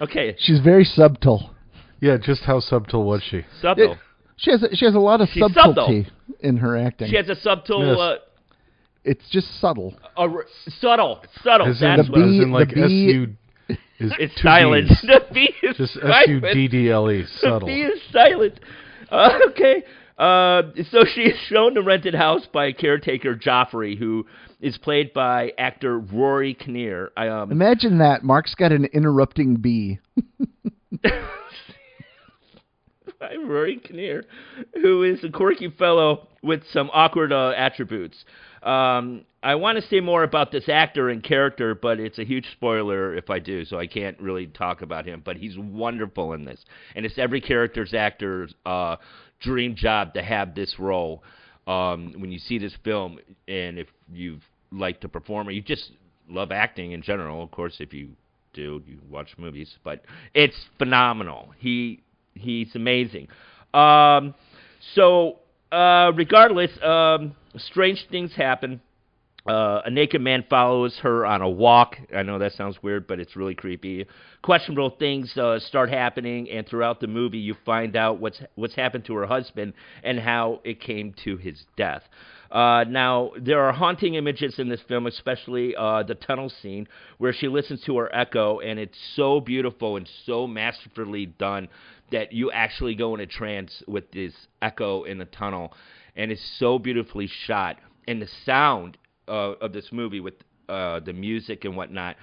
Okay, 0.00 0.34
She's 0.38 0.60
very 0.60 0.84
subtle. 0.84 1.40
Yeah, 2.00 2.16
just 2.18 2.42
how 2.42 2.60
subtle 2.60 3.04
was 3.04 3.22
she? 3.30 3.40
subtle. 3.62 3.92
It- 3.92 3.98
She 4.36 4.50
has 4.50 4.62
a, 4.62 4.68
she 4.76 4.84
has 4.84 4.94
a 4.94 4.98
lot 5.10 5.20
of 5.22 5.28
She's 5.30 5.42
subtlety 5.42 6.08
in 6.40 6.56
her 6.58 6.76
acting. 6.76 7.08
She 7.08 7.16
has 7.16 7.28
a 7.30 7.36
subtle, 7.36 7.86
Yes. 7.86 7.98
uh, 7.98 8.16
it's 9.04 9.26
just 9.30 9.48
subtle. 9.60 9.94
a 10.16 10.22
r- 10.22 10.46
subtle, 10.80 11.22
subtle. 11.42 11.68
As 11.68 11.80
in, 11.80 11.96
That's 11.96 12.08
The 12.08 12.12
what. 12.12 12.20
as 12.22 12.30
B- 12.30 12.42
in 12.42 12.50
like 12.52 12.68
the 12.74 12.82
S 12.82 12.88
B- 12.88 13.12
U 13.14 13.36
is 13.98 14.12
It's 14.18 14.42
silent. 14.42 14.88
B's. 14.88 15.00
the 15.02 15.24
B 15.32 15.54
is 15.62 15.76
Just 15.76 15.96
S. 16.02 16.28
U 16.28 16.40
D 16.40 16.68
D 16.68 16.90
L 16.90 17.10
E. 17.10 17.22
The 17.22 17.28
Subtle. 17.40 17.66
B 17.68 17.82
is 17.82 18.00
silent. 18.12 18.60
Uh, 19.10 19.38
okay. 19.50 19.84
Uh, 20.18 20.62
so 20.90 21.04
she 21.04 21.22
is 21.22 21.38
shown 21.48 21.74
the 21.74 21.82
rented 21.82 22.14
house 22.14 22.46
by 22.50 22.72
caretaker 22.72 23.34
Geoffrey, 23.34 23.96
who 23.96 24.26
is 24.60 24.78
played 24.78 25.12
by 25.12 25.52
actor 25.58 25.98
Rory 25.98 26.54
Kinnear. 26.54 27.12
I, 27.16 27.28
um, 27.28 27.52
Imagine 27.52 27.98
that. 27.98 28.24
Marc's 28.24 28.54
got 28.54 28.72
an 28.72 28.86
interrupting 28.86 29.56
bee. 29.56 29.98
by 33.20 33.34
Rory 33.44 33.76
Kinnear, 33.76 34.24
who 34.80 35.02
is 35.02 35.22
a 35.22 35.28
quirky 35.28 35.70
fellow 35.70 36.28
with 36.42 36.62
some 36.72 36.90
awkward 36.92 37.32
uh, 37.32 37.52
attributes. 37.56 38.24
Um, 38.62 39.24
I 39.46 39.54
want 39.54 39.80
to 39.80 39.88
say 39.88 40.00
more 40.00 40.24
about 40.24 40.50
this 40.50 40.68
actor 40.68 41.08
and 41.08 41.22
character, 41.22 41.76
but 41.76 42.00
it's 42.00 42.18
a 42.18 42.24
huge 42.24 42.50
spoiler 42.50 43.14
if 43.14 43.30
I 43.30 43.38
do, 43.38 43.64
so 43.64 43.78
I 43.78 43.86
can't 43.86 44.18
really 44.18 44.48
talk 44.48 44.82
about 44.82 45.06
him. 45.06 45.22
But 45.24 45.36
he's 45.36 45.56
wonderful 45.56 46.32
in 46.32 46.44
this, 46.44 46.64
and 46.96 47.06
it's 47.06 47.16
every 47.16 47.40
character's 47.40 47.94
actor's 47.94 48.52
uh, 48.66 48.96
dream 49.38 49.76
job 49.76 50.14
to 50.14 50.22
have 50.22 50.56
this 50.56 50.80
role. 50.80 51.22
Um, 51.68 52.14
when 52.18 52.32
you 52.32 52.40
see 52.40 52.58
this 52.58 52.74
film, 52.82 53.20
and 53.46 53.78
if 53.78 53.86
you 54.12 54.40
like 54.72 55.00
to 55.02 55.08
perform, 55.08 55.46
or 55.46 55.52
you 55.52 55.62
just 55.62 55.92
love 56.28 56.50
acting 56.50 56.90
in 56.90 57.02
general. 57.02 57.40
Of 57.40 57.52
course, 57.52 57.76
if 57.78 57.94
you 57.94 58.08
do, 58.52 58.82
you 58.84 58.98
watch 59.08 59.28
movies, 59.38 59.76
but 59.84 60.02
it's 60.34 60.56
phenomenal. 60.76 61.54
He 61.58 62.02
he's 62.34 62.74
amazing. 62.74 63.28
Um, 63.72 64.34
so, 64.96 65.38
uh, 65.70 66.10
regardless, 66.16 66.72
um, 66.82 67.36
strange 67.56 68.06
things 68.10 68.32
happen. 68.34 68.80
Uh, 69.46 69.80
a 69.84 69.90
naked 69.90 70.20
man 70.20 70.44
follows 70.50 70.98
her 71.02 71.24
on 71.24 71.40
a 71.40 71.48
walk. 71.48 71.96
I 72.14 72.22
know 72.22 72.38
that 72.38 72.52
sounds 72.54 72.82
weird, 72.82 73.06
but 73.06 73.20
it's 73.20 73.36
really 73.36 73.54
creepy. 73.54 74.04
Questionable 74.42 74.90
things 74.90 75.36
uh, 75.36 75.60
start 75.60 75.88
happening, 75.88 76.50
and 76.50 76.66
throughout 76.66 77.00
the 77.00 77.06
movie, 77.06 77.38
you 77.38 77.54
find 77.64 77.94
out 77.94 78.18
what's 78.18 78.42
what's 78.56 78.74
happened 78.74 79.04
to 79.04 79.14
her 79.14 79.26
husband 79.26 79.74
and 80.02 80.18
how 80.18 80.60
it 80.64 80.80
came 80.80 81.14
to 81.24 81.36
his 81.36 81.64
death. 81.76 82.02
Uh, 82.50 82.84
now, 82.88 83.32
there 83.40 83.60
are 83.60 83.72
haunting 83.72 84.14
images 84.14 84.58
in 84.58 84.68
this 84.68 84.80
film, 84.88 85.06
especially 85.06 85.74
uh, 85.76 86.02
the 86.02 86.14
tunnel 86.14 86.48
scene 86.48 86.88
where 87.18 87.32
she 87.32 87.48
listens 87.48 87.82
to 87.82 87.96
her 87.98 88.14
echo, 88.14 88.60
and 88.60 88.78
it's 88.78 88.98
so 89.14 89.40
beautiful 89.40 89.96
and 89.96 90.08
so 90.24 90.46
masterfully 90.46 91.26
done 91.26 91.68
that 92.12 92.32
you 92.32 92.50
actually 92.52 92.94
go 92.94 93.14
in 93.14 93.20
a 93.20 93.26
trance 93.26 93.82
with 93.86 94.10
this 94.12 94.32
echo 94.62 95.04
in 95.04 95.18
the 95.18 95.24
tunnel, 95.24 95.72
and 96.16 96.30
it's 96.30 96.56
so 96.58 96.78
beautifully 96.78 97.28
shot. 97.46 97.76
And 98.08 98.22
the 98.22 98.28
sound 98.44 98.96
uh, 99.28 99.54
of 99.60 99.72
this 99.72 99.88
movie 99.92 100.20
with 100.20 100.34
uh, 100.68 101.00
the 101.00 101.12
music 101.12 101.64
and 101.64 101.76
whatnot 101.76 102.16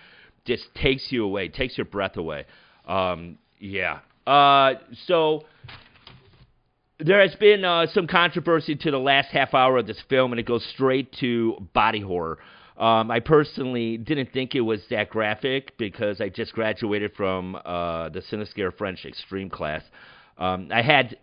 just 0.45 0.63
takes 0.75 1.11
you 1.11 1.23
away, 1.23 1.47
takes 1.47 1.77
your 1.77 1.85
breath 1.85 2.17
away. 2.17 2.45
Um, 2.87 3.37
yeah. 3.59 3.99
Uh, 4.27 4.75
so 5.05 5.43
there 6.99 7.21
has 7.21 7.35
been 7.35 7.65
uh, 7.65 7.87
some 7.87 8.07
controversy 8.07 8.75
to 8.75 8.91
the 8.91 8.99
last 8.99 9.29
half 9.29 9.53
hour 9.53 9.77
of 9.77 9.87
this 9.87 10.01
film, 10.09 10.31
and 10.31 10.39
it 10.39 10.45
goes 10.45 10.65
straight 10.73 11.11
to 11.19 11.57
body 11.73 12.01
horror. 12.01 12.39
Um, 12.77 13.11
I 13.11 13.19
personally 13.19 13.97
didn't 13.97 14.33
think 14.33 14.55
it 14.55 14.61
was 14.61 14.81
that 14.89 15.09
graphic 15.09 15.77
because 15.77 16.19
I 16.19 16.29
just 16.29 16.53
graduated 16.53 17.13
from 17.15 17.55
uh, 17.55 18.09
the 18.09 18.21
Cinescare 18.21 18.75
French 18.75 19.05
Extreme 19.05 19.51
class. 19.51 19.83
Um, 20.37 20.69
I 20.73 20.81
had 20.81 21.17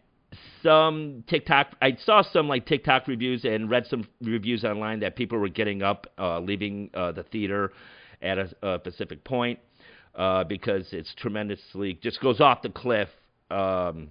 some 0.63 1.25
TikTok. 1.29 1.77
I 1.81 1.97
saw 2.05 2.23
some 2.23 2.49
like 2.49 2.67
TikTok 2.67 3.09
reviews 3.09 3.45
and 3.45 3.71
read 3.71 3.87
some 3.87 4.07
reviews 4.21 4.65
online 4.65 5.01
that 5.01 5.17
people 5.17 5.39
were 5.39 5.49
getting 5.49 5.83
up, 5.83 6.07
uh, 6.19 6.41
leaving 6.41 6.91
uh, 6.95 7.13
the 7.13 7.23
theater 7.25 7.73
at 8.23 8.39
a, 8.39 8.51
a 8.63 8.79
specific 8.81 9.25
point 9.25 9.59
uh, 10.15 10.45
because 10.45 10.93
it's 10.93 11.15
tremendously 11.15 11.95
just 12.03 12.21
goes 12.21 12.41
off 12.41 12.63
the 12.63 12.69
cliff. 12.69 13.09
Um, 13.51 14.11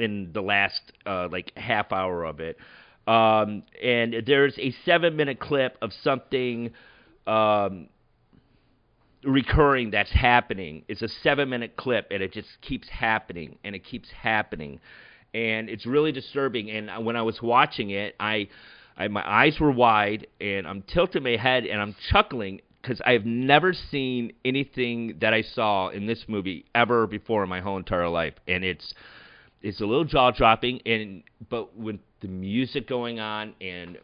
in 0.00 0.32
the 0.32 0.40
last 0.40 0.80
uh, 1.06 1.28
like 1.30 1.52
half 1.56 1.92
hour 1.92 2.24
of 2.24 2.40
it. 2.40 2.56
Um, 3.06 3.62
and 3.82 4.14
there's 4.26 4.58
a 4.58 4.72
seven 4.84 5.16
minute 5.16 5.38
clip 5.40 5.76
of 5.82 5.92
something 6.02 6.70
um, 7.26 7.88
recurring 9.24 9.90
that's 9.90 10.12
happening. 10.12 10.84
It's 10.88 11.02
a 11.02 11.08
seven 11.08 11.48
minute 11.48 11.76
clip, 11.76 12.08
and 12.10 12.22
it 12.22 12.32
just 12.32 12.48
keeps 12.62 12.88
happening, 12.88 13.58
and 13.64 13.74
it 13.74 13.84
keeps 13.84 14.08
happening, 14.10 14.80
and 15.34 15.68
it's 15.68 15.86
really 15.86 16.12
disturbing. 16.12 16.70
And 16.70 17.04
when 17.04 17.16
I 17.16 17.22
was 17.22 17.40
watching 17.42 17.90
it, 17.90 18.14
I, 18.18 18.48
I 18.96 19.08
my 19.08 19.28
eyes 19.28 19.58
were 19.60 19.72
wide, 19.72 20.26
and 20.40 20.66
I'm 20.66 20.82
tilting 20.82 21.22
my 21.22 21.36
head, 21.36 21.64
and 21.66 21.80
I'm 21.80 21.94
chuckling 22.10 22.60
because 22.80 23.00
I've 23.04 23.26
never 23.26 23.74
seen 23.74 24.32
anything 24.44 25.18
that 25.20 25.34
I 25.34 25.42
saw 25.42 25.88
in 25.88 26.06
this 26.06 26.24
movie 26.28 26.64
ever 26.74 27.06
before 27.06 27.42
in 27.42 27.48
my 27.48 27.60
whole 27.60 27.76
entire 27.76 28.08
life, 28.08 28.34
and 28.48 28.64
it's 28.64 28.94
it's 29.62 29.80
a 29.80 29.86
little 29.86 30.04
jaw 30.04 30.30
dropping 30.30 30.80
and 30.86 31.22
but 31.48 31.76
with 31.76 31.98
the 32.20 32.28
music 32.28 32.88
going 32.88 33.20
on 33.20 33.54
and 33.60 33.98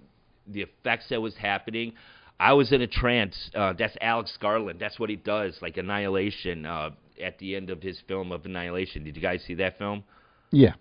the 0.47 0.63
effects 0.63 1.09
that 1.11 1.21
was 1.21 1.35
happening 1.37 1.93
i 2.41 2.53
was 2.53 2.73
in 2.73 2.81
a 2.83 2.87
trance 2.87 3.51
uh, 3.55 3.73
that's 3.79 3.97
alex 4.01 4.37
garland 4.41 4.79
that's 4.79 4.99
what 4.99 5.11
he 5.11 5.17
does 5.17 5.57
like 5.63 5.77
annihilation 5.77 6.67
uh, 6.67 6.91
at 7.23 7.39
the 7.39 7.57
end 7.57 7.71
of 7.71 7.83
his 7.83 7.99
film 8.09 8.33
of 8.33 8.45
annihilation 8.45 9.05
did 9.05 9.17
you 9.17 9.23
guys 9.23 9.43
see 9.47 9.55
that 9.55 9.79
film 9.79 10.05
Yeah. 10.51 10.75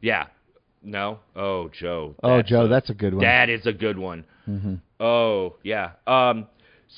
yeah 0.00 0.26
no 0.82 1.18
oh 1.34 1.68
joe 1.70 2.14
Oh, 2.22 2.42
Joe, 2.42 2.64
a- 2.64 2.68
that's 2.68 2.90
a 2.90 2.94
good 2.94 3.14
one. 3.14 3.22
that 3.24 3.48
is 3.48 3.66
a 3.66 3.72
good 3.72 3.98
one. 3.98 4.24
hmm 4.44 4.74
Oh 5.00 5.56
yeah. 5.62 5.92
Um, 6.06 6.46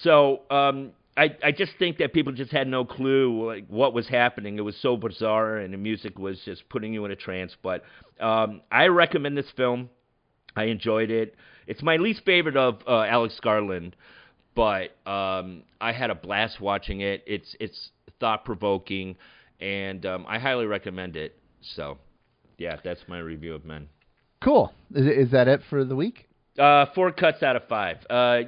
so 0.02 0.42
um, 0.50 0.92
I 1.16 1.36
I 1.42 1.52
just 1.52 1.72
think 1.78 1.98
that 1.98 2.12
people 2.14 2.32
just 2.32 2.50
had 2.52 2.66
no 2.68 2.84
clue 2.84 3.46
like 3.46 3.66
what 3.68 3.92
was 3.92 4.08
happening. 4.08 4.56
It 4.58 4.62
was 4.62 4.76
so 4.80 4.96
bizarre, 4.96 5.58
and 5.58 5.72
the 5.74 5.78
music 5.78 6.18
was 6.18 6.40
just 6.44 6.66
putting 6.70 6.94
you 6.94 7.04
in 7.04 7.10
a 7.10 7.16
trance. 7.16 7.54
But 7.62 7.84
um, 8.18 8.62
I 8.72 8.86
recommend 8.86 9.36
this 9.36 9.50
film. 9.56 9.90
I 10.56 10.64
enjoyed 10.64 11.10
it. 11.10 11.34
It's 11.70 11.82
my 11.84 11.98
least 11.98 12.22
favorite 12.24 12.56
of 12.56 12.80
uh, 12.84 13.02
Alex 13.02 13.38
Garland, 13.40 13.94
but 14.56 14.90
um, 15.06 15.62
I 15.80 15.92
had 15.92 16.10
a 16.10 16.16
blast 16.16 16.60
watching 16.60 17.00
it. 17.00 17.22
It's 17.28 17.54
it's 17.60 17.90
thought 18.18 18.44
provoking, 18.44 19.16
and 19.60 20.04
um, 20.04 20.26
I 20.28 20.40
highly 20.40 20.66
recommend 20.66 21.14
it. 21.16 21.38
So, 21.76 21.98
yeah, 22.58 22.78
that's 22.82 23.02
my 23.06 23.20
review 23.20 23.54
of 23.54 23.64
Men. 23.64 23.88
Cool. 24.42 24.72
Is, 24.92 25.26
is 25.26 25.30
that 25.30 25.46
it 25.46 25.60
for 25.70 25.84
the 25.84 25.94
week? 25.94 26.28
Uh, 26.58 26.86
four 26.92 27.12
cuts 27.12 27.40
out 27.44 27.54
of 27.54 27.62
five. 27.68 27.98
Uh, 28.10 28.40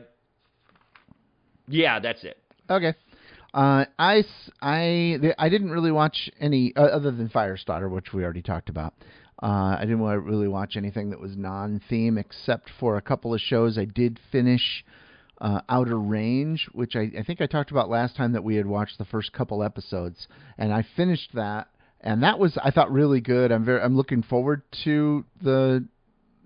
yeah, 1.68 2.00
that's 2.00 2.24
it. 2.24 2.38
Okay. 2.68 2.92
Uh, 3.54 3.84
I, 4.00 4.24
I, 4.60 5.18
I 5.38 5.48
didn't 5.48 5.70
really 5.70 5.92
watch 5.92 6.28
any 6.40 6.74
uh, 6.74 6.82
other 6.82 7.12
than 7.12 7.28
Firestarter, 7.28 7.88
which 7.88 8.12
we 8.12 8.24
already 8.24 8.42
talked 8.42 8.68
about. 8.68 8.94
Uh, 9.42 9.76
I 9.78 9.80
didn't 9.80 10.00
really 10.00 10.46
watch 10.46 10.76
anything 10.76 11.10
that 11.10 11.20
was 11.20 11.36
non-theme 11.36 12.16
except 12.16 12.70
for 12.78 12.96
a 12.96 13.02
couple 13.02 13.34
of 13.34 13.40
shows. 13.40 13.76
I 13.76 13.86
did 13.86 14.20
finish 14.30 14.84
uh, 15.40 15.60
Outer 15.68 15.98
Range, 15.98 16.68
which 16.72 16.94
I, 16.94 17.10
I 17.18 17.24
think 17.24 17.40
I 17.40 17.46
talked 17.46 17.72
about 17.72 17.90
last 17.90 18.16
time 18.16 18.32
that 18.32 18.44
we 18.44 18.54
had 18.54 18.66
watched 18.66 18.98
the 18.98 19.04
first 19.04 19.32
couple 19.32 19.64
episodes, 19.64 20.28
and 20.56 20.72
I 20.72 20.86
finished 20.96 21.30
that, 21.34 21.66
and 22.00 22.22
that 22.22 22.38
was 22.38 22.56
I 22.62 22.70
thought 22.70 22.92
really 22.92 23.20
good. 23.20 23.50
I'm 23.50 23.64
very 23.64 23.80
I'm 23.80 23.96
looking 23.96 24.22
forward 24.22 24.62
to 24.84 25.24
the 25.42 25.84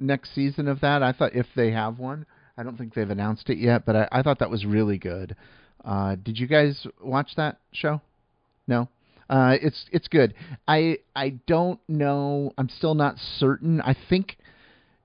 next 0.01 0.35
season 0.35 0.67
of 0.67 0.81
that. 0.81 1.03
I 1.03 1.13
thought 1.13 1.35
if 1.35 1.47
they 1.55 1.73
have 1.73 1.99
one, 1.99 2.25
I 2.57 2.63
don't 2.63 2.79
think 2.79 2.95
they've 2.95 3.11
announced 3.11 3.51
it 3.51 3.59
yet, 3.59 3.85
but 3.85 3.95
I, 3.95 4.09
I 4.11 4.23
thought 4.23 4.39
that 4.39 4.51
was 4.51 4.65
really 4.65 4.97
good. 4.97 5.37
Uh, 5.85 6.17
did 6.17 6.39
you 6.39 6.47
guys 6.47 6.87
watch 7.03 7.29
that 7.37 7.59
show? 7.73 8.01
No. 8.67 8.89
Uh, 9.29 9.57
it's 9.61 9.87
it's 9.93 10.09
good. 10.09 10.35
I 10.69 10.99
I 11.15 11.31
don't 11.47 11.81
know. 11.89 12.53
I'm 12.59 12.69
still 12.69 12.95
not 12.95 13.17
certain. 13.39 13.81
I 13.81 13.97
think 14.09 14.37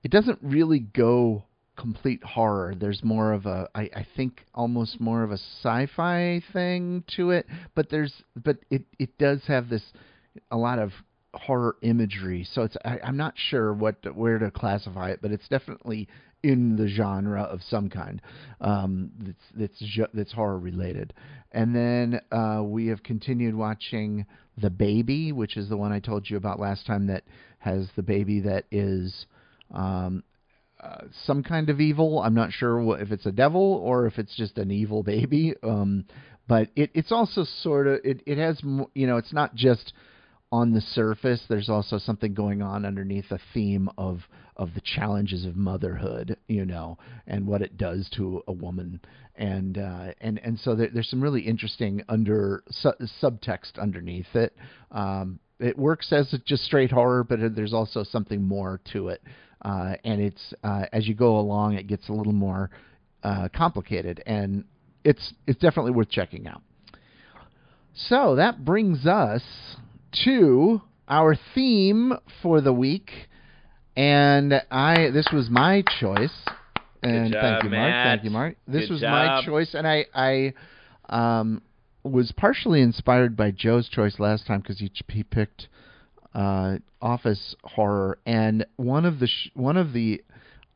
it 0.04 0.10
doesn't 0.10 0.38
really 0.42 0.80
go 0.80 1.44
complete 1.76 2.22
horror. 2.22 2.74
There's 2.78 3.02
more 3.02 3.32
of 3.32 3.46
a 3.46 3.68
I, 3.74 3.90
I 3.94 4.06
think 4.16 4.44
almost 4.54 5.00
more 5.00 5.22
of 5.22 5.30
a 5.30 5.38
sci-fi 5.38 6.42
thing 6.52 7.04
to 7.16 7.30
it, 7.30 7.46
but 7.74 7.90
there's 7.90 8.12
but 8.36 8.58
it 8.70 8.84
it 8.98 9.18
does 9.18 9.42
have 9.46 9.68
this 9.68 9.82
a 10.50 10.56
lot 10.56 10.78
of 10.78 10.92
horror 11.34 11.76
imagery. 11.82 12.46
So 12.52 12.62
it's 12.62 12.76
I, 12.84 12.98
I'm 13.02 13.16
not 13.16 13.34
sure 13.36 13.72
what 13.72 13.96
where 14.14 14.38
to 14.38 14.50
classify 14.50 15.10
it, 15.10 15.20
but 15.22 15.32
it's 15.32 15.48
definitely 15.48 16.08
in 16.42 16.76
the 16.76 16.88
genre 16.88 17.42
of 17.42 17.60
some 17.68 17.88
kind 17.88 18.20
um, 18.60 19.10
that's 19.20 19.78
that's 19.80 20.08
that's 20.12 20.32
horror 20.32 20.58
related. 20.58 21.14
And 21.52 21.74
then 21.74 22.20
uh, 22.30 22.62
we 22.64 22.86
have 22.88 23.02
continued 23.02 23.54
watching 23.54 24.26
The 24.58 24.70
Baby, 24.70 25.32
which 25.32 25.56
is 25.56 25.68
the 25.68 25.76
one 25.76 25.92
I 25.92 26.00
told 26.00 26.28
you 26.28 26.36
about 26.36 26.58
last 26.58 26.86
time 26.86 27.06
that 27.08 27.24
has 27.58 27.86
the 27.94 28.02
baby 28.02 28.40
that 28.40 28.64
is 28.70 29.26
um, 29.72 30.24
uh, 30.82 31.02
some 31.26 31.42
kind 31.44 31.70
of 31.70 31.80
evil. 31.80 32.20
I'm 32.20 32.34
not 32.34 32.52
sure 32.52 32.82
what, 32.82 33.00
if 33.00 33.12
it's 33.12 33.26
a 33.26 33.32
devil 33.32 33.60
or 33.84 34.06
if 34.06 34.18
it's 34.18 34.34
just 34.36 34.58
an 34.58 34.70
evil 34.70 35.02
baby. 35.02 35.54
Um, 35.62 36.06
but 36.48 36.70
it, 36.74 36.90
it's 36.94 37.12
also 37.12 37.44
sort 37.62 37.86
of 37.86 38.00
it, 38.02 38.22
it 38.26 38.36
has 38.38 38.60
you 38.94 39.06
know 39.06 39.16
it's 39.16 39.32
not 39.32 39.54
just 39.54 39.92
on 40.52 40.72
the 40.72 40.82
surface. 40.82 41.42
There's 41.48 41.70
also 41.70 41.98
something 41.98 42.34
going 42.34 42.60
on 42.60 42.84
underneath 42.84 43.30
a 43.30 43.40
theme 43.54 43.88
of 43.96 44.20
of 44.56 44.74
the 44.74 44.82
challenges 44.82 45.46
of 45.46 45.56
motherhood, 45.56 46.36
you 46.46 46.66
know, 46.66 46.98
and 47.26 47.46
what 47.46 47.62
it 47.62 47.78
does 47.78 48.08
to 48.16 48.42
a 48.46 48.52
woman, 48.52 49.00
and 49.34 49.78
uh, 49.78 50.12
and 50.20 50.38
and 50.44 50.60
so 50.60 50.74
there, 50.76 50.90
there's 50.92 51.08
some 51.08 51.22
really 51.22 51.40
interesting 51.40 52.02
under 52.08 52.62
su- 52.70 52.92
subtext 53.22 53.78
underneath 53.80 54.34
it. 54.34 54.54
Um, 54.90 55.40
it 55.58 55.78
works 55.78 56.12
as 56.12 56.34
just 56.44 56.64
straight 56.64 56.90
horror, 56.90 57.24
but 57.24 57.38
there's 57.56 57.72
also 57.72 58.02
something 58.04 58.42
more 58.42 58.80
to 58.92 59.08
it, 59.08 59.22
uh, 59.64 59.94
and 60.04 60.20
it's 60.20 60.54
uh, 60.62 60.84
as 60.92 61.08
you 61.08 61.14
go 61.14 61.38
along, 61.38 61.74
it 61.74 61.86
gets 61.86 62.10
a 62.10 62.12
little 62.12 62.32
more 62.34 62.70
uh, 63.22 63.48
complicated, 63.56 64.22
and 64.26 64.64
it's 65.02 65.32
it's 65.46 65.58
definitely 65.60 65.92
worth 65.92 66.10
checking 66.10 66.46
out. 66.46 66.60
So 67.94 68.36
that 68.36 68.64
brings 68.64 69.06
us 69.06 69.42
to 70.24 70.80
our 71.08 71.36
theme 71.54 72.12
for 72.42 72.60
the 72.60 72.72
week, 72.72 73.10
and 73.96 74.54
I 74.70 75.10
this 75.10 75.28
was 75.32 75.48
my 75.50 75.82
choice. 76.00 76.32
And 77.02 77.32
job, 77.32 77.42
thank 77.42 77.64
you, 77.64 77.70
Mark. 77.70 77.90
Matt. 77.90 78.06
Thank 78.06 78.24
you, 78.24 78.30
Mark. 78.30 78.56
This 78.66 78.82
Good 78.82 78.92
was 78.92 79.02
my 79.02 79.42
choice, 79.44 79.74
and 79.74 79.86
I 79.86 80.06
I 80.14 80.54
um, 81.08 81.62
was 82.04 82.32
partially 82.36 82.80
inspired 82.80 83.36
by 83.36 83.50
Joe's 83.50 83.88
choice 83.88 84.18
last 84.18 84.46
time 84.46 84.60
because 84.60 84.78
he 84.78 84.90
he 85.08 85.22
picked 85.22 85.68
uh, 86.34 86.76
Office 87.00 87.54
horror, 87.64 88.18
and 88.24 88.66
one 88.76 89.04
of 89.04 89.18
the 89.18 89.26
sh- 89.26 89.50
one 89.54 89.76
of 89.76 89.92
the 89.92 90.22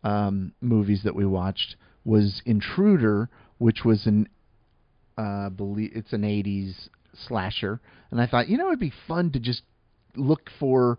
um, 0.04 0.52
movies 0.60 1.02
that 1.04 1.14
we 1.14 1.24
watched 1.24 1.76
was 2.04 2.42
Intruder, 2.44 3.28
which 3.58 3.84
was 3.84 4.06
an 4.06 4.28
uh, 5.16 5.48
believe 5.48 5.92
it's 5.94 6.12
an 6.12 6.22
'80s 6.22 6.88
slasher, 7.26 7.80
and 8.10 8.20
I 8.20 8.26
thought 8.26 8.48
you 8.48 8.58
know 8.58 8.68
it'd 8.68 8.80
be 8.80 8.92
fun 9.06 9.32
to 9.32 9.40
just 9.40 9.62
look 10.16 10.50
for 10.58 10.98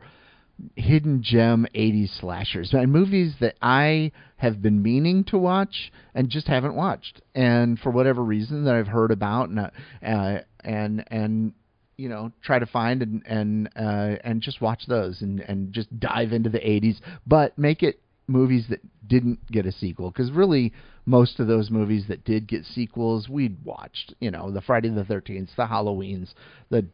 hidden 0.75 1.21
gem 1.23 1.67
80s 1.75 2.19
slashers 2.19 2.73
and 2.73 2.91
movies 2.91 3.35
that 3.39 3.55
I 3.61 4.11
have 4.37 4.61
been 4.61 4.81
meaning 4.81 5.23
to 5.25 5.37
watch 5.37 5.91
and 6.15 6.29
just 6.29 6.47
haven't 6.47 6.75
watched. 6.75 7.21
And 7.35 7.79
for 7.79 7.91
whatever 7.91 8.23
reason 8.23 8.65
that 8.65 8.75
I've 8.75 8.87
heard 8.87 9.11
about 9.11 9.49
and 9.49 9.59
uh, 9.59 10.41
and 10.63 11.03
and 11.07 11.53
you 11.97 12.09
know 12.09 12.31
try 12.43 12.59
to 12.59 12.65
find 12.65 13.01
and 13.01 13.23
and 13.25 13.69
uh, 13.75 14.15
and 14.23 14.41
just 14.41 14.61
watch 14.61 14.83
those 14.87 15.21
and 15.21 15.39
and 15.41 15.73
just 15.73 15.99
dive 15.99 16.31
into 16.31 16.49
the 16.49 16.59
80s 16.59 16.99
but 17.25 17.57
make 17.57 17.83
it 17.83 17.99
movies 18.27 18.65
that 18.69 18.81
didn't 19.07 19.39
get 19.49 19.65
a 19.65 19.71
sequel 19.71 20.11
because 20.11 20.31
really 20.31 20.73
most 21.05 21.39
of 21.39 21.47
those 21.47 21.71
movies 21.71 22.05
that 22.09 22.25
did 22.25 22.45
get 22.45 22.65
sequels 22.65 23.29
we'd 23.29 23.57
watched 23.63 24.13
you 24.19 24.29
know 24.29 24.51
the 24.51 24.61
friday 24.61 24.89
the 24.89 25.03
13th 25.03 25.47
the 25.55 25.65
halloweens 25.65 26.33
the 26.69 26.85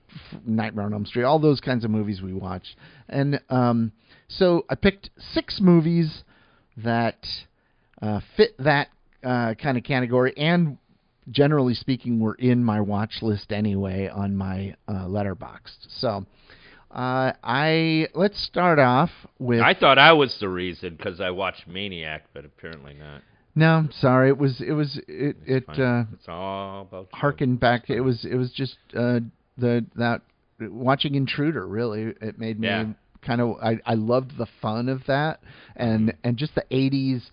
nightmare 0.45 0.85
on 0.85 0.93
elm 0.93 1.05
street 1.05 1.23
all 1.23 1.39
those 1.39 1.59
kinds 1.59 1.83
of 1.83 1.91
movies 1.91 2.21
we 2.21 2.33
watched. 2.33 2.75
And 3.09 3.41
um, 3.49 3.91
so 4.27 4.65
i 4.69 4.75
picked 4.75 5.09
six 5.33 5.59
movies 5.59 6.23
that 6.77 7.25
uh, 8.01 8.19
fit 8.37 8.55
that 8.59 8.89
uh, 9.23 9.55
kind 9.55 9.77
of 9.77 9.83
category 9.83 10.33
and 10.37 10.77
generally 11.31 11.73
speaking 11.73 12.19
were 12.19 12.35
in 12.35 12.63
my 12.63 12.81
watch 12.81 13.19
list 13.21 13.51
anyway 13.51 14.07
on 14.07 14.35
my 14.35 14.75
uh, 14.87 15.05
letterboxd 15.05 15.87
so 15.87 16.25
uh, 16.93 17.33
I 17.43 18.07
let's 18.13 18.39
start 18.39 18.79
off 18.79 19.09
with 19.39 19.61
I 19.61 19.73
thought 19.73 19.97
I 19.97 20.13
was 20.13 20.37
the 20.39 20.49
reason 20.49 20.95
because 20.95 21.19
I 21.19 21.31
watched 21.31 21.67
Maniac, 21.67 22.25
but 22.33 22.45
apparently 22.45 22.93
not. 22.93 23.21
No, 23.55 23.73
I'm 23.73 23.91
sorry. 23.91 24.29
It 24.29 24.37
was 24.37 24.61
it 24.61 24.73
was 24.73 24.99
it 25.07 25.37
it 25.45 25.65
uh 25.69 26.03
it's 26.13 26.27
all 26.27 26.81
about 26.81 27.09
harkened 27.11 27.59
back. 27.59 27.89
It 27.89 28.01
was 28.01 28.25
it 28.25 28.35
was 28.35 28.51
just 28.51 28.77
uh 28.95 29.19
the 29.57 29.85
that 29.95 30.21
watching 30.59 31.15
Intruder 31.15 31.67
really 31.67 32.13
it 32.21 32.37
made 32.39 32.59
me 32.59 32.67
Yeah. 32.67 32.85
kind 33.21 33.41
of 33.41 33.57
I 33.61 33.79
I 33.85 33.95
loved 33.95 34.37
the 34.37 34.47
fun 34.61 34.87
of 34.89 35.05
that 35.07 35.41
and 35.75 36.13
and 36.23 36.37
just 36.37 36.55
the 36.55 36.65
80s 36.71 37.29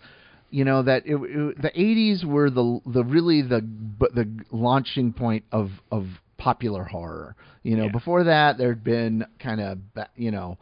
you 0.49 0.65
know 0.65 0.83
that 0.83 1.05
it, 1.05 1.15
it, 1.15 1.61
the 1.61 1.69
80s 1.69 2.23
were 2.25 2.49
the 2.49 2.81
the 2.85 3.03
really 3.03 3.41
the 3.41 3.61
but 3.61 4.13
the 4.13 4.27
launching 4.51 5.13
point 5.13 5.45
of 5.51 5.71
of 5.91 6.07
popular 6.41 6.83
horror. 6.83 7.35
You 7.63 7.75
know, 7.77 7.85
Yeah. 7.85 7.91
before 7.99 8.23
that 8.23 8.57
there'd 8.57 8.83
been 8.83 9.25
kind 9.39 9.61
of 9.61 9.77
you 10.15 10.31
know 10.31 10.57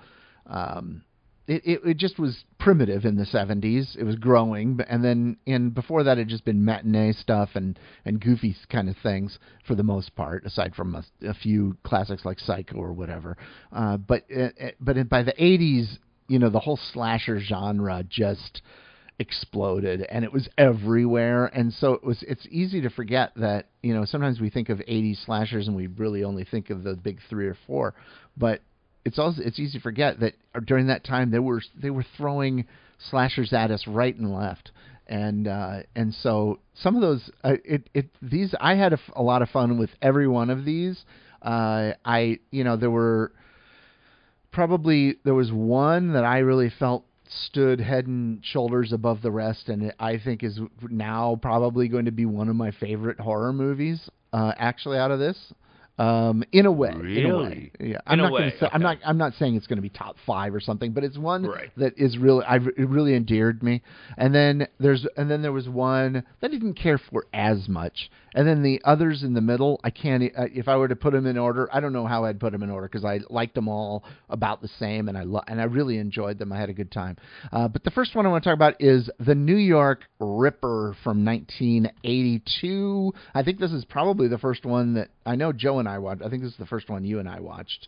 um 0.47 1.03
it, 1.47 1.61
it 1.65 1.79
it 1.83 1.97
just 1.97 2.19
was 2.19 2.43
primitive 2.59 3.05
in 3.05 3.15
the 3.15 3.25
70s. 3.25 3.95
It 3.97 4.03
was 4.03 4.15
growing, 4.15 4.79
and 4.87 5.03
then 5.03 5.37
and 5.47 5.73
before 5.73 6.03
that, 6.03 6.17
it 6.17 6.21
had 6.21 6.27
just 6.27 6.45
been 6.45 6.63
matinee 6.63 7.13
stuff 7.13 7.49
and 7.55 7.79
and 8.05 8.21
goofy 8.21 8.55
kind 8.69 8.87
of 8.89 8.95
things 9.01 9.39
for 9.65 9.75
the 9.75 9.83
most 9.83 10.15
part, 10.15 10.45
aside 10.45 10.75
from 10.75 10.93
a, 10.95 11.03
a 11.25 11.33
few 11.33 11.75
classics 11.83 12.23
like 12.25 12.39
Psycho 12.39 12.75
or 12.77 12.93
whatever. 12.93 13.35
Uh, 13.71 13.97
but 13.97 14.25
uh, 14.35 14.49
uh, 14.63 14.71
but 14.79 15.09
by 15.09 15.23
the 15.23 15.33
80s, 15.33 15.97
you 16.27 16.37
know, 16.39 16.49
the 16.51 16.59
whole 16.59 16.79
slasher 16.93 17.39
genre 17.39 18.03
just 18.07 18.61
exploded 19.19 20.01
and 20.09 20.23
it 20.23 20.31
was 20.31 20.49
everywhere. 20.57 21.45
And 21.47 21.73
so 21.73 21.93
it 21.93 22.03
was 22.03 22.23
it's 22.27 22.47
easy 22.49 22.81
to 22.81 22.89
forget 22.89 23.33
that 23.35 23.67
you 23.83 23.93
know 23.93 24.05
sometimes 24.05 24.39
we 24.39 24.49
think 24.49 24.69
of 24.69 24.79
80s 24.79 25.25
slashers 25.25 25.67
and 25.67 25.75
we 25.75 25.87
really 25.87 26.23
only 26.23 26.45
think 26.45 26.69
of 26.69 26.83
the 26.83 26.95
big 26.95 27.19
3 27.29 27.47
or 27.47 27.57
4 27.67 27.93
but 28.37 28.61
it's 29.05 29.19
also 29.19 29.41
it's 29.43 29.59
easy 29.59 29.77
to 29.77 29.83
forget 29.83 30.19
that 30.21 30.33
during 30.65 30.87
that 30.87 31.03
time 31.03 31.31
they 31.31 31.39
were 31.39 31.61
they 31.81 31.89
were 31.89 32.05
throwing 32.17 32.65
slashers 33.09 33.53
at 33.53 33.71
us 33.71 33.85
right 33.87 34.15
and 34.15 34.33
left. 34.33 34.71
And 35.07 35.47
uh 35.47 35.79
and 35.95 36.13
so 36.13 36.59
some 36.75 36.95
of 36.95 37.01
those 37.01 37.29
uh, 37.43 37.55
it 37.65 37.89
it 37.93 38.09
these 38.21 38.55
I 38.59 38.75
had 38.75 38.93
a, 38.93 38.99
a 39.15 39.21
lot 39.23 39.41
of 39.41 39.49
fun 39.49 39.77
with 39.77 39.89
every 40.01 40.27
one 40.27 40.49
of 40.49 40.63
these. 40.63 41.03
Uh 41.41 41.91
I 42.05 42.39
you 42.51 42.63
know 42.63 42.77
there 42.77 42.91
were 42.91 43.33
probably 44.51 45.17
there 45.25 45.33
was 45.33 45.51
one 45.51 46.13
that 46.13 46.23
I 46.23 46.39
really 46.39 46.71
felt 46.79 47.05
stood 47.29 47.79
head 47.79 48.07
and 48.07 48.43
shoulders 48.43 48.91
above 48.91 49.21
the 49.21 49.31
rest, 49.31 49.69
and 49.69 49.93
I 49.99 50.17
think 50.17 50.43
is 50.43 50.59
now 50.81 51.37
probably 51.41 51.87
going 51.87 52.05
to 52.05 52.11
be 52.11 52.25
one 52.25 52.49
of 52.49 52.55
my 52.55 52.71
favorite 52.71 53.19
horror 53.19 53.53
movies. 53.53 54.09
Uh, 54.33 54.53
actually, 54.57 54.97
out 54.97 55.11
of 55.11 55.19
this, 55.19 55.53
um, 55.99 56.43
in 56.51 56.65
a 56.65 56.71
way, 56.71 56.89
in 56.91 56.97
a 57.29 57.37
way, 57.37 57.71
Really? 57.79 57.91
yeah. 57.91 57.97
I'm 58.07 58.19
In 58.19 58.23
not 58.25 58.31
way, 58.33 58.53
say, 58.59 58.67
I'm 58.71 58.81
not 58.81 58.97
I'm 59.05 59.17
not 59.17 59.33
saying 59.37 59.55
it's 59.55 59.67
going 59.67 59.77
to 59.77 59.81
be 59.83 59.89
top 59.89 60.15
five 60.25 60.55
or 60.55 60.59
something, 60.61 60.93
but 60.93 61.03
it's 61.03 61.17
one 61.17 61.43
Right. 61.45 61.69
that 61.77 61.93
is 61.97 62.17
really 62.17 62.43
I 62.45 62.55
it 62.55 62.87
really 62.89 63.13
endeared 63.15 63.61
me. 63.61 63.81
And 64.17 64.33
then 64.33 64.67
there's 64.79 65.05
and 65.17 65.29
then 65.29 65.41
there 65.41 65.51
was 65.51 65.67
one 65.69 66.13
that 66.13 66.47
I 66.47 66.47
didn't 66.47 66.75
care 66.75 66.97
for 66.97 67.25
as 67.33 67.67
much. 67.67 68.09
And 68.35 68.47
then 68.47 68.61
the 68.61 68.79
others 68.85 69.23
in 69.23 69.33
the 69.33 69.41
middle, 69.41 69.79
I 69.83 69.89
can't. 69.89 70.23
uh, 70.37 70.45
If 70.53 70.67
I 70.67 70.77
were 70.77 70.87
to 70.87 70.95
put 70.95 71.13
them 71.13 71.25
in 71.25 71.35
order, 71.37 71.67
I 71.73 71.79
don't 71.79 71.93
know 71.93 72.05
how 72.05 72.25
I'd 72.25 72.39
put 72.39 72.51
them 72.51 72.61
in 72.61 72.69
order 72.69 72.87
because 72.87 73.03
I 73.03 73.21
liked 73.29 73.55
them 73.55 73.67
all 73.67 74.03
about 74.29 74.61
the 74.61 74.67
same, 74.79 75.09
and 75.09 75.17
I 75.17 75.23
lo- 75.23 75.41
and 75.47 75.59
I 75.59 75.63
really 75.63 75.97
enjoyed 75.97 76.37
them. 76.37 76.53
I 76.53 76.59
had 76.59 76.69
a 76.69 76.73
good 76.73 76.91
time. 76.91 77.17
Uh, 77.51 77.67
but 77.67 77.83
the 77.83 77.89
first 77.89 78.15
one 78.15 78.27
I 78.27 78.29
want 78.29 78.43
to 78.43 78.49
talk 78.51 78.55
about 78.55 78.75
is 78.79 79.09
the 79.19 79.33
New 79.33 79.55
York 79.57 80.01
Ripper 80.19 80.95
from 81.03 81.25
1982. 81.25 83.13
I 83.33 83.41
think 83.43 83.59
this 83.59 83.71
is 83.71 83.83
probably 83.85 84.27
the 84.27 84.37
first 84.37 84.63
one 84.63 84.93
that 84.93 85.09
I 85.25 85.35
know 85.35 85.51
Joe 85.51 85.79
and 85.79 85.88
I 85.89 85.97
watched. 85.97 86.21
I 86.21 86.29
think 86.29 86.43
this 86.43 86.51
is 86.51 86.57
the 86.57 86.65
first 86.65 86.89
one 86.89 87.03
you 87.03 87.19
and 87.19 87.27
I 87.27 87.39
watched. 87.39 87.87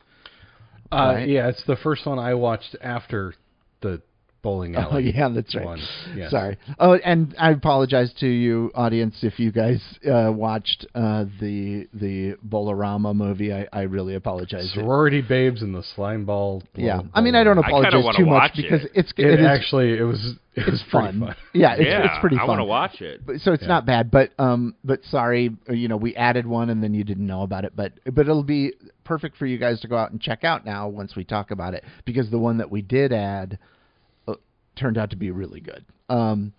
Uh, 0.92 1.14
Right. 1.16 1.28
Yeah, 1.30 1.48
it's 1.48 1.64
the 1.66 1.78
first 1.78 2.06
one 2.06 2.20
I 2.20 2.34
watched 2.34 2.76
after 2.82 3.34
the 3.82 4.02
bowling 4.42 4.76
alley. 4.76 4.86
Oh 4.86 4.94
alley. 4.96 5.14
yeah, 5.16 5.30
that's 5.30 5.56
right. 5.56 5.66
one. 5.66 5.80
Yes. 6.16 6.32
Sorry. 6.32 6.58
Oh, 6.80 6.94
and 6.96 7.36
I 7.38 7.52
apologize 7.52 8.14
to 8.20 8.28
you, 8.28 8.72
audience, 8.76 9.16
if 9.22 9.40
you 9.40 9.52
guys 9.52 9.82
uh, 10.06 10.32
watched 10.34 10.86
uh, 10.96 11.26
the 11.40 11.88
the 11.94 12.36
Bowl-o-rama 12.44 13.14
movie. 13.14 13.54
I, 13.54 13.68
I 13.72 13.82
really 13.84 14.16
apologize. 14.16 14.72
Sorority 14.74 15.22
babes 15.22 15.62
and 15.62 15.74
the 15.76 15.84
slime 15.96 16.26
ball. 16.26 16.64
yeah, 16.76 16.98
blow- 17.02 17.10
I 17.14 17.22
mean 17.22 17.36
I 17.36 17.44
don't 17.44 17.58
apologize 17.58 18.04
wanna 18.04 18.18
too 18.18 18.26
much 18.26 18.32
watch 18.32 18.52
because 18.56 18.82
it's 18.94 19.12
It, 19.18 19.26
it 19.26 19.40
is 19.40 19.46
actually 19.46 19.98
it 19.98 20.04
was 20.04 20.36
it 20.54 20.68
it's 20.68 20.84
pretty 20.84 20.84
fun. 20.92 21.20
fun. 21.20 21.36
Yeah, 21.54 21.74
it's 21.76 21.86
yeah, 21.86 22.06
it's 22.06 22.20
pretty 22.20 22.36
I 22.36 22.40
fun. 22.40 22.48
want 22.50 22.60
to 22.60 22.66
watch 22.66 23.02
it. 23.02 23.26
But, 23.26 23.38
so 23.40 23.54
it's 23.54 23.62
Yeah. 23.64 23.70
not 23.70 23.86
bad, 23.86 24.12
but 24.12 24.32
um, 24.40 24.76
but 24.84 25.00
sorry, 25.06 25.56
uh, 25.70 25.74
you 25.74 25.88
know, 25.88 25.98
we 25.98 26.16
added 26.16 26.46
one 26.46 26.70
and 26.70 26.84
then 26.84 26.94
you 26.94 27.04
didn't 27.04 27.26
know 27.28 27.44
about 27.44 27.64
it, 27.66 27.74
but 27.76 27.94
but 28.06 28.22
it'll 28.28 28.44
be 28.44 28.74
perfect 29.04 29.38
for 29.38 29.46
you 29.46 29.58
guys 29.58 29.80
to 29.82 29.88
go 29.88 29.98
out 29.98 30.12
and 30.12 30.22
check 30.22 30.44
out 30.44 30.66
now 30.66 30.88
once 30.88 31.16
we 31.16 31.24
talk 31.24 31.52
about 31.52 31.74
it 31.74 31.84
because 32.06 32.30
the 32.32 32.38
one 32.40 32.58
that 32.58 32.70
we 32.70 32.82
did 32.82 33.12
add 33.14 33.58
turned 34.82 34.98
out 34.98 35.12
to 35.12 35.16
be 35.16 35.30
really 35.30 35.62
good. 35.62 35.86
Um, 36.10 36.54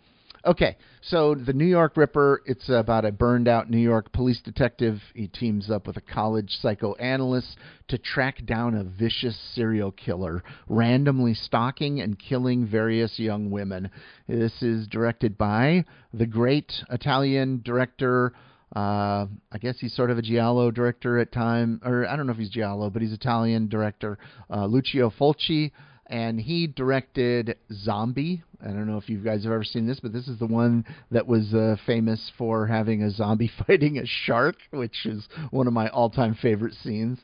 okay, 0.46 0.76
so 1.02 1.34
the 1.34 1.52
New 1.52 1.66
York 1.66 1.96
Ripper, 1.96 2.40
it's 2.46 2.68
about 2.68 3.04
a 3.04 3.10
burned 3.10 3.48
out 3.48 3.68
New 3.68 3.78
York 3.78 4.12
police 4.12 4.40
detective. 4.40 5.00
He 5.14 5.26
teams 5.26 5.70
up 5.70 5.86
with 5.88 5.96
a 5.96 6.00
college 6.00 6.50
psychoanalyst 6.60 7.56
to 7.88 7.98
track 7.98 8.46
down 8.46 8.76
a 8.76 8.84
vicious 8.84 9.36
serial 9.54 9.90
killer, 9.90 10.44
randomly 10.68 11.34
stalking 11.34 12.00
and 12.00 12.18
killing 12.18 12.66
various 12.66 13.18
young 13.18 13.50
women. 13.50 13.90
This 14.28 14.62
is 14.62 14.86
directed 14.86 15.36
by 15.36 15.84
the 16.14 16.26
great 16.26 16.72
Italian 16.90 17.60
director. 17.64 18.32
Uh, 18.74 19.26
I 19.50 19.58
guess 19.60 19.78
he's 19.80 19.94
sort 19.94 20.10
of 20.10 20.16
a 20.16 20.22
giallo 20.22 20.70
director 20.70 21.18
at 21.18 21.30
time, 21.32 21.80
or 21.84 22.06
I 22.06 22.16
don't 22.16 22.26
know 22.26 22.32
if 22.32 22.38
he's 22.38 22.48
giallo, 22.48 22.88
but 22.88 23.02
he's 23.02 23.12
Italian 23.12 23.68
director, 23.68 24.16
uh, 24.48 24.64
Lucio 24.64 25.10
Fulci, 25.10 25.72
and 26.12 26.38
he 26.38 26.66
directed 26.66 27.56
Zombie, 27.72 28.42
I 28.60 28.66
don't 28.66 28.86
know 28.86 28.98
if 28.98 29.08
you 29.08 29.16
guys 29.16 29.44
have 29.44 29.52
ever 29.52 29.64
seen 29.64 29.86
this, 29.86 29.98
but 29.98 30.12
this 30.12 30.28
is 30.28 30.38
the 30.38 30.46
one 30.46 30.84
that 31.10 31.26
was 31.26 31.54
uh, 31.54 31.76
famous 31.86 32.30
for 32.36 32.66
having 32.66 33.02
a 33.02 33.10
zombie 33.10 33.50
fighting 33.66 33.96
a 33.96 34.04
shark, 34.04 34.56
which 34.70 35.06
is 35.06 35.26
one 35.50 35.66
of 35.66 35.72
my 35.72 35.88
all-time 35.88 36.36
favorite 36.40 36.74
scenes. 36.74 37.18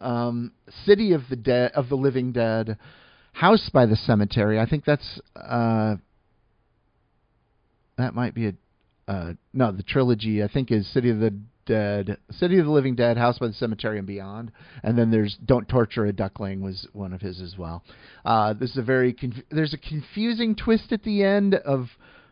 Um, 0.00 0.50
City 0.84 1.12
of 1.12 1.22
the 1.30 1.36
Dead 1.36 1.70
of 1.76 1.88
the 1.88 1.94
Living 1.94 2.32
Dead, 2.32 2.78
House 3.30 3.70
by 3.72 3.86
the 3.86 3.94
Cemetery. 3.94 4.58
I 4.58 4.68
think 4.68 4.84
that's 4.84 5.20
uh, 5.36 5.94
that 7.96 8.12
might 8.12 8.34
be 8.34 8.48
a 8.48 8.54
uh, 9.06 9.32
no 9.52 9.70
the 9.70 9.84
trilogy. 9.84 10.42
I 10.42 10.48
think 10.48 10.72
is 10.72 10.92
City 10.92 11.10
of 11.10 11.20
the 11.20 11.32
Dead, 11.66 12.18
City 12.30 12.58
of 12.58 12.66
the 12.66 12.72
Living 12.72 12.94
Dead, 12.94 13.16
House 13.16 13.38
by 13.38 13.46
the 13.46 13.52
Cemetery, 13.52 13.98
and 13.98 14.06
Beyond. 14.06 14.52
And 14.82 14.96
then 14.98 15.10
there's 15.10 15.36
Don't 15.44 15.68
Torture 15.68 16.06
a 16.06 16.12
Duckling 16.12 16.60
was 16.60 16.86
one 16.92 17.12
of 17.12 17.20
his 17.20 17.40
as 17.40 17.56
well. 17.58 17.84
Uh, 18.24 18.52
this 18.54 18.70
is 18.70 18.78
a 18.78 18.82
very 18.82 19.12
conf- 19.12 19.44
there's 19.50 19.74
a 19.74 19.78
confusing 19.78 20.54
twist 20.54 20.92
at 20.92 21.02
the 21.02 21.22
end 21.22 21.54
of 21.54 21.88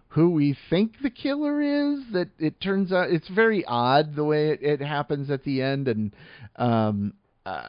who 0.08 0.30
we 0.30 0.56
think 0.68 0.94
the 1.02 1.10
killer 1.10 1.60
is. 1.60 2.00
That 2.12 2.28
it 2.38 2.60
turns 2.60 2.92
out 2.92 3.10
it's 3.10 3.28
very 3.28 3.64
odd 3.64 4.16
the 4.16 4.24
way 4.24 4.50
it, 4.50 4.62
it 4.62 4.80
happens 4.80 5.30
at 5.30 5.44
the 5.44 5.62
end, 5.62 5.88
and 5.88 6.14
um, 6.56 7.14
uh, 7.46 7.68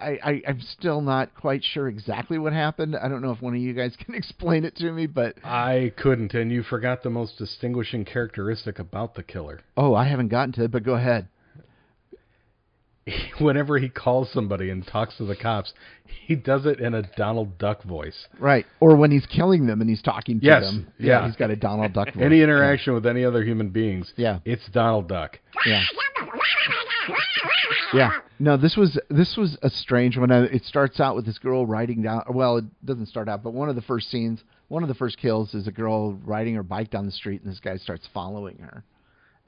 I, 0.00 0.18
I 0.24 0.42
I'm 0.48 0.60
still 0.60 1.00
not 1.00 1.34
quite 1.34 1.62
sure 1.62 1.88
exactly 1.88 2.38
what 2.38 2.52
happened. 2.52 2.96
I 2.96 3.08
don't 3.08 3.22
know 3.22 3.32
if 3.32 3.42
one 3.42 3.54
of 3.54 3.60
you 3.60 3.74
guys 3.74 3.94
can 4.04 4.14
explain 4.14 4.64
it 4.64 4.76
to 4.76 4.90
me, 4.92 5.06
but 5.06 5.36
I 5.44 5.92
couldn't, 5.96 6.34
and 6.34 6.50
you 6.50 6.62
forgot 6.62 7.02
the 7.02 7.10
most 7.10 7.36
distinguishing 7.38 8.04
characteristic 8.04 8.78
about 8.78 9.14
the 9.14 9.22
killer. 9.22 9.60
oh, 9.76 9.94
I 9.94 10.04
haven't 10.04 10.28
gotten 10.28 10.52
to 10.54 10.64
it. 10.64 10.70
But 10.70 10.84
go 10.84 10.94
ahead. 10.94 11.28
Whenever 13.40 13.78
he 13.78 13.88
calls 13.88 14.30
somebody 14.32 14.70
and 14.70 14.86
talks 14.86 15.16
to 15.16 15.24
the 15.24 15.36
cops, 15.36 15.72
he 16.26 16.34
does 16.34 16.66
it 16.66 16.80
in 16.80 16.94
a 16.94 17.02
Donald 17.16 17.58
Duck 17.58 17.82
voice. 17.82 18.26
Right. 18.38 18.66
Or 18.80 18.96
when 18.96 19.10
he's 19.10 19.26
killing 19.26 19.66
them 19.66 19.80
and 19.80 19.88
he's 19.88 20.02
talking 20.02 20.40
to 20.40 20.46
Yes, 20.46 20.64
them. 20.66 20.88
yeah. 20.98 21.26
He's 21.26 21.36
got 21.36 21.50
a 21.50 21.56
Donald 21.56 21.92
Duck 21.92 22.12
voice. 22.14 22.22
Any 22.24 22.42
interaction 22.42 22.94
with 22.94 23.06
any 23.06 23.24
other 23.24 23.42
human 23.44 23.70
beings, 23.70 24.12
Yeah. 24.16 24.38
it's 24.44 24.66
Donald 24.68 25.08
Duck. 25.08 25.38
Yeah. 25.66 25.82
Yeah. 27.92 28.10
No, 28.38 28.56
this 28.56 28.76
was 28.76 28.98
this 29.08 29.36
was 29.36 29.58
a 29.62 29.70
strange 29.70 30.16
one. 30.16 30.30
Uh, 30.30 30.46
It 30.52 30.64
starts 30.64 31.00
out 31.00 31.16
with 31.16 31.26
this 31.26 31.38
girl 31.38 31.66
riding 31.66 32.02
down. 32.02 32.22
Well, 32.30 32.58
it 32.58 32.64
doesn't 32.84 33.06
start 33.06 33.28
out, 33.28 33.42
but 33.42 33.52
one 33.52 33.68
of 33.68 33.74
the 33.74 33.82
first 33.82 34.10
scenes, 34.10 34.42
one 34.68 34.82
of 34.82 34.88
the 34.88 34.94
first 34.94 35.18
kills 35.18 35.54
is 35.54 35.66
a 35.66 35.72
girl 35.72 36.12
riding 36.24 36.54
her 36.54 36.62
bike 36.62 36.90
down 36.90 37.04
the 37.04 37.12
street, 37.12 37.42
and 37.42 37.50
this 37.50 37.60
guy 37.60 37.76
starts 37.76 38.06
following 38.14 38.58
her, 38.58 38.84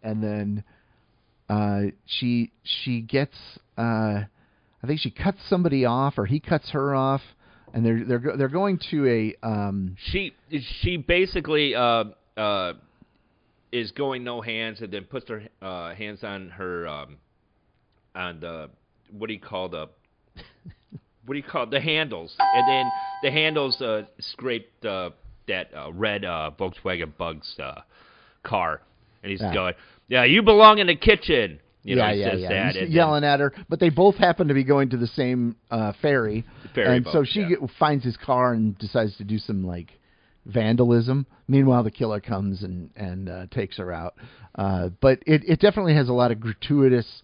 and 0.02 0.22
then 0.22 0.64
uh, 1.52 1.90
she 2.06 2.50
she 2.62 3.00
gets 3.02 3.36
uh, 3.76 4.24
I 4.82 4.86
think 4.86 5.00
she 5.00 5.10
cuts 5.10 5.38
somebody 5.48 5.84
off, 5.84 6.14
or 6.16 6.26
he 6.26 6.40
cuts 6.40 6.70
her 6.70 6.94
off, 6.94 7.20
and 7.74 7.84
they're 7.84 8.04
they're 8.04 8.36
they're 8.36 8.48
going 8.48 8.80
to 8.90 9.06
a 9.06 9.46
um, 9.46 9.96
She 10.10 10.34
she 10.82 10.96
basically 10.96 11.74
uh, 11.74 12.04
uh, 12.36 12.72
is 13.70 13.90
going 13.92 14.24
no 14.24 14.40
hands 14.40 14.80
and 14.80 14.92
then 14.92 15.04
puts 15.04 15.28
her 15.28 15.42
uh, 15.60 15.94
hands 15.94 16.24
on 16.24 16.48
her 16.50 16.88
um, 16.88 17.16
on 18.14 18.40
the 18.40 18.70
what 19.10 19.26
do 19.28 19.34
you 19.34 19.40
call 19.40 19.68
the 19.68 19.88
what 21.26 21.34
do 21.34 21.36
you 21.36 21.42
call 21.42 21.66
the 21.66 21.80
handles 21.80 22.34
and 22.54 22.66
then 22.66 22.92
the 23.20 23.30
handles 23.30 23.80
uh, 23.80 24.02
scraped 24.20 24.84
uh, 24.84 25.10
that 25.48 25.70
uh, 25.74 25.92
red 25.92 26.24
uh, 26.24 26.50
Volkswagen 26.58 27.16
Bugs 27.16 27.56
uh, 27.62 27.80
car 28.42 28.80
and 29.22 29.30
he's 29.30 29.40
Yeah. 29.40 29.54
going 29.54 29.74
yeah 30.12 30.24
you 30.24 30.42
belong 30.42 30.78
in 30.78 30.86
the 30.86 30.96
kitchen 30.96 31.58
you 31.82 31.96
know 31.96 32.06
yeah, 32.08 32.12
he 32.12 32.20
yeah, 32.20 32.34
yeah. 32.34 32.48
that 32.48 32.66
He's 32.66 32.76
and 32.76 32.86
then- 32.86 32.92
yelling 32.92 33.24
at 33.24 33.40
her, 33.40 33.52
but 33.68 33.80
they 33.80 33.90
both 33.90 34.16
happen 34.16 34.48
to 34.48 34.54
be 34.54 34.64
going 34.64 34.90
to 34.90 34.96
the 34.96 35.08
same 35.08 35.56
uh, 35.70 35.92
ferry, 36.00 36.44
Ferry 36.74 36.98
and 36.98 37.06
so 37.12 37.24
she 37.24 37.40
yeah. 37.40 37.48
get, 37.48 37.58
finds 37.78 38.04
his 38.04 38.16
car 38.16 38.52
and 38.52 38.78
decides 38.78 39.16
to 39.16 39.24
do 39.24 39.38
some 39.38 39.66
like 39.66 39.90
vandalism. 40.46 41.26
Meanwhile, 41.48 41.82
the 41.82 41.90
killer 41.90 42.20
comes 42.20 42.62
and 42.62 42.90
and 42.96 43.28
uh, 43.28 43.46
takes 43.50 43.78
her 43.78 43.92
out. 43.92 44.14
Uh, 44.54 44.90
but 45.00 45.18
it 45.26 45.42
it 45.44 45.60
definitely 45.60 45.94
has 45.94 46.08
a 46.08 46.12
lot 46.12 46.30
of 46.30 46.38
gratuitous 46.38 47.22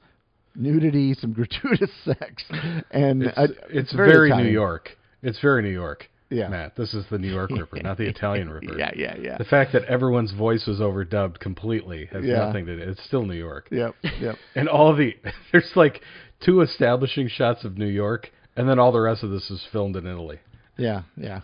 nudity, 0.56 1.14
some 1.14 1.32
gratuitous 1.38 1.90
sex, 2.04 2.42
and 2.90 3.22
It's, 3.22 3.38
uh, 3.38 3.46
it's 3.70 3.92
very, 3.92 4.30
very, 4.30 4.42
New 4.42 4.50
York. 4.50 4.90
It's 5.22 5.38
very 5.40 5.62
New 5.62 5.68
York. 5.68 6.08
Yeah. 6.30 6.48
Matt, 6.48 6.76
this 6.76 6.92
is 6.92 7.06
the 7.10 7.18
New 7.18 7.32
York 7.32 7.50
Ripper, 7.50 7.78
not 7.82 7.96
the 7.96 8.06
Italian 8.08 8.50
Ripper. 8.50 8.78
Yeah, 8.78 8.90
yeah, 8.94 9.16
yeah. 9.18 9.38
The 9.38 9.44
fact 9.44 9.72
that 9.72 9.84
everyone's 9.84 10.32
voice 10.32 10.66
was 10.66 10.78
overdubbed 10.80 11.38
completely 11.40 12.06
has 12.12 12.24
Yeah. 12.24 12.44
nothing 12.46 12.66
to 12.66 12.76
do. 12.76 12.82
It's 12.90 13.02
still 13.04 13.24
New 13.24 13.34
York. 13.34 13.68
Yep, 13.70 13.94
yep. 14.20 14.36
And 14.54 14.68
all 14.68 14.94
the 14.94 15.14
there's 15.52 15.72
like 15.74 16.02
two 16.40 16.60
establishing 16.60 17.28
shots 17.28 17.64
of 17.64 17.78
New 17.78 17.86
York, 17.86 18.30
and 18.56 18.68
then 18.68 18.78
all 18.78 18.92
the 18.92 19.00
rest 19.00 19.22
of 19.22 19.30
this 19.30 19.50
is 19.50 19.66
filmed 19.72 19.96
in 19.96 20.06
Italy. 20.06 20.38
Yeah, 20.76 21.02
yeah. 21.16 21.40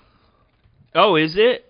oh 0.94 1.16
is 1.16 1.34
it 1.36 1.64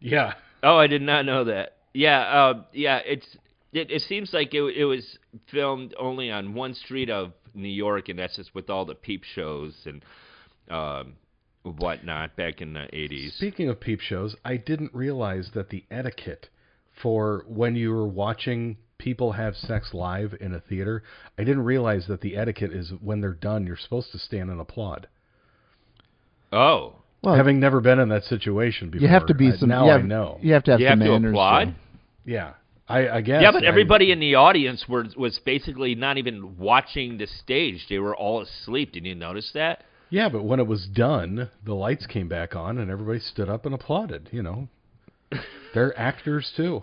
Yeah. 0.00 0.34
Oh, 0.62 0.76
I 0.76 0.86
did 0.86 1.00
not 1.02 1.24
know 1.24 1.44
that. 1.44 1.76
Yeah, 1.94 2.20
uh, 2.20 2.62
yeah. 2.74 2.98
It's 2.98 3.26
it, 3.72 3.90
it 3.90 4.02
seems 4.02 4.34
like 4.34 4.52
it 4.52 4.62
it 4.76 4.84
was 4.84 5.18
filmed 5.50 5.94
only 5.98 6.30
on 6.30 6.52
one 6.54 6.74
street 6.74 7.08
of 7.08 7.32
New 7.54 7.68
York, 7.68 8.10
and 8.10 8.18
that's 8.18 8.36
just 8.36 8.54
with 8.54 8.68
all 8.68 8.84
the 8.84 8.94
peep 8.94 9.24
shows 9.24 9.74
and 9.86 10.04
um, 10.70 11.14
whatnot 11.62 12.36
back 12.36 12.60
in 12.60 12.72
the 12.72 12.86
eighties. 12.94 13.34
Speaking 13.34 13.68
of 13.68 13.80
peep 13.80 14.00
shows, 14.00 14.34
I 14.44 14.56
didn't 14.56 14.94
realize 14.94 15.50
that 15.54 15.68
the 15.70 15.84
etiquette 15.90 16.48
for 17.02 17.44
when 17.48 17.76
you 17.76 17.90
were 17.92 18.06
watching 18.06 18.76
people 18.98 19.32
have 19.32 19.56
sex 19.56 19.94
live 19.94 20.34
in 20.40 20.52
a 20.54 20.60
theater, 20.60 21.02
I 21.38 21.44
didn't 21.44 21.64
realize 21.64 22.06
that 22.08 22.20
the 22.20 22.36
etiquette 22.36 22.72
is 22.72 22.92
when 23.00 23.20
they're 23.20 23.32
done, 23.32 23.66
you're 23.66 23.76
supposed 23.76 24.12
to 24.12 24.18
stand 24.18 24.50
and 24.50 24.60
applaud. 24.60 25.06
Oh, 26.52 26.96
Well, 27.22 27.34
Having 27.36 27.60
never 27.60 27.80
been 27.80 27.98
in 27.98 28.08
that 28.08 28.24
situation 28.24 28.90
before, 28.90 29.02
you 29.06 29.08
have 29.08 29.26
to 29.26 29.34
be 29.34 29.48
I- 29.48 29.56
some. 29.56 29.68
now 29.68 29.86
you 29.86 29.92
I 29.92 30.02
know. 30.02 30.38
You 30.42 30.52
have 30.54 30.64
to 30.64 30.72
have 30.72 30.80
you 30.80 30.88
some 30.88 31.00
have 31.00 31.06
to 31.06 31.12
manners. 31.12 31.30
applaud. 31.32 31.74
Yeah, 32.26 32.52
I, 32.88 33.08
I 33.08 33.20
guess. 33.20 33.42
Yeah, 33.42 33.52
but 33.52 33.62
I- 33.64 33.66
everybody 33.66 34.10
in 34.12 34.20
the 34.20 34.34
audience 34.34 34.84
were 34.88 35.06
was 35.16 35.38
basically 35.38 35.94
not 35.94 36.18
even 36.18 36.58
watching 36.58 37.18
the 37.18 37.26
stage; 37.26 37.86
they 37.88 37.98
were 37.98 38.16
all 38.16 38.40
asleep. 38.40 38.92
Did 38.92 39.06
you 39.06 39.14
notice 39.14 39.50
that? 39.54 39.84
Yeah, 40.10 40.28
but 40.28 40.42
when 40.44 40.58
it 40.60 40.66
was 40.66 40.86
done, 40.86 41.50
the 41.64 41.74
lights 41.74 42.06
came 42.06 42.28
back 42.28 42.54
on 42.56 42.78
and 42.78 42.90
everybody 42.90 43.20
stood 43.20 43.48
up 43.48 43.64
and 43.66 43.74
applauded. 43.74 44.28
You 44.32 44.42
know, 44.42 44.68
they're 45.74 45.98
actors 45.98 46.52
too. 46.56 46.82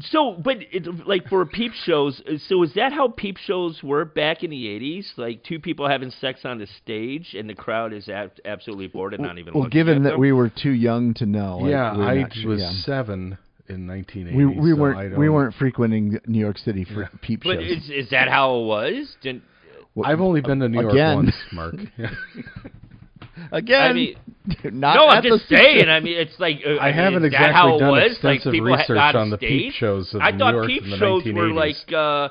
So, 0.00 0.34
but 0.34 0.58
it, 0.70 1.08
like 1.08 1.26
for 1.28 1.44
peep 1.44 1.72
shows, 1.72 2.22
so 2.46 2.62
is 2.62 2.72
that 2.74 2.92
how 2.92 3.08
peep 3.08 3.36
shows 3.36 3.82
were 3.82 4.04
back 4.04 4.44
in 4.44 4.50
the 4.50 4.66
'80s? 4.66 5.06
Like 5.16 5.42
two 5.42 5.58
people 5.58 5.88
having 5.88 6.12
sex 6.20 6.40
on 6.44 6.58
the 6.58 6.68
stage, 6.82 7.34
and 7.36 7.50
the 7.50 7.54
crowd 7.54 7.92
is 7.92 8.08
ab- 8.08 8.32
absolutely 8.44 8.86
bored 8.86 9.14
and 9.14 9.24
not 9.24 9.38
even. 9.38 9.54
Well, 9.54 9.64
looking 9.64 9.76
given 9.76 9.96
at 9.98 10.02
that 10.04 10.10
them? 10.10 10.20
we 10.20 10.30
were 10.30 10.50
too 10.50 10.70
young 10.70 11.14
to 11.14 11.26
know. 11.26 11.58
like, 11.58 11.70
yeah, 11.70 11.96
we're 11.96 12.04
I 12.04 12.20
not 12.22 12.32
sure- 12.32 12.50
was 12.50 12.60
yeah. 12.60 12.72
seven 12.84 13.38
in 13.68 13.88
1980. 13.88 14.36
we 14.36 14.46
we 14.46 14.70
so 14.70 14.76
weren't 14.76 15.10
don't, 15.10 15.18
we 15.18 15.28
weren't 15.28 15.54
frequenting 15.56 16.20
New 16.28 16.38
York 16.38 16.58
City 16.58 16.84
for 16.84 17.00
Yeah. 17.02 17.08
peep 17.20 17.42
But 17.42 17.56
shows. 17.58 17.70
is 17.82 17.90
is 17.90 18.10
that 18.10 18.28
how 18.28 18.56
it 18.60 18.64
was? 18.66 19.16
Didn't, 19.20 19.42
Well, 19.98 20.08
I've 20.10 20.20
only 20.20 20.40
been 20.40 20.60
to 20.60 20.68
New 20.68 20.80
York 20.80 20.92
Again. 20.92 21.16
once, 21.16 21.34
Mark. 21.52 21.74
Again, 23.52 23.82
I 23.82 23.92
mean, 23.92 24.16
not 24.64 24.94
no, 24.96 25.08
at 25.10 25.18
I'm 25.18 25.22
the 25.22 25.28
just 25.38 25.48
saying. 25.48 25.84
show. 25.84 25.90
I 25.90 26.00
mean, 26.00 26.16
it's 26.18 26.38
like 26.38 26.60
uh, 26.66 26.78
I 26.80 26.86
mean, 26.86 26.94
haven't 26.94 27.24
is 27.24 27.32
that 27.32 27.52
how 27.52 27.74
exactly 27.74 27.76
it 27.76 27.78
done 27.80 27.90
was? 27.90 28.00
like 28.22 28.36
extensive 28.36 28.52
people 28.52 28.68
had- 28.68 28.78
research 28.80 28.98
on 28.98 29.16
on 29.16 29.30
the 29.30 29.38
peep 29.38 29.72
shows 29.74 30.12
of 30.14 30.20
I 30.20 30.30
New 30.32 30.38
thought 30.38 30.54
York 30.54 30.66
peep 30.66 30.82
in 30.84 30.90
the 30.90 30.96
shows 30.98 31.22
were 31.32 31.48
like, 31.52 31.76
uh, 31.92 32.28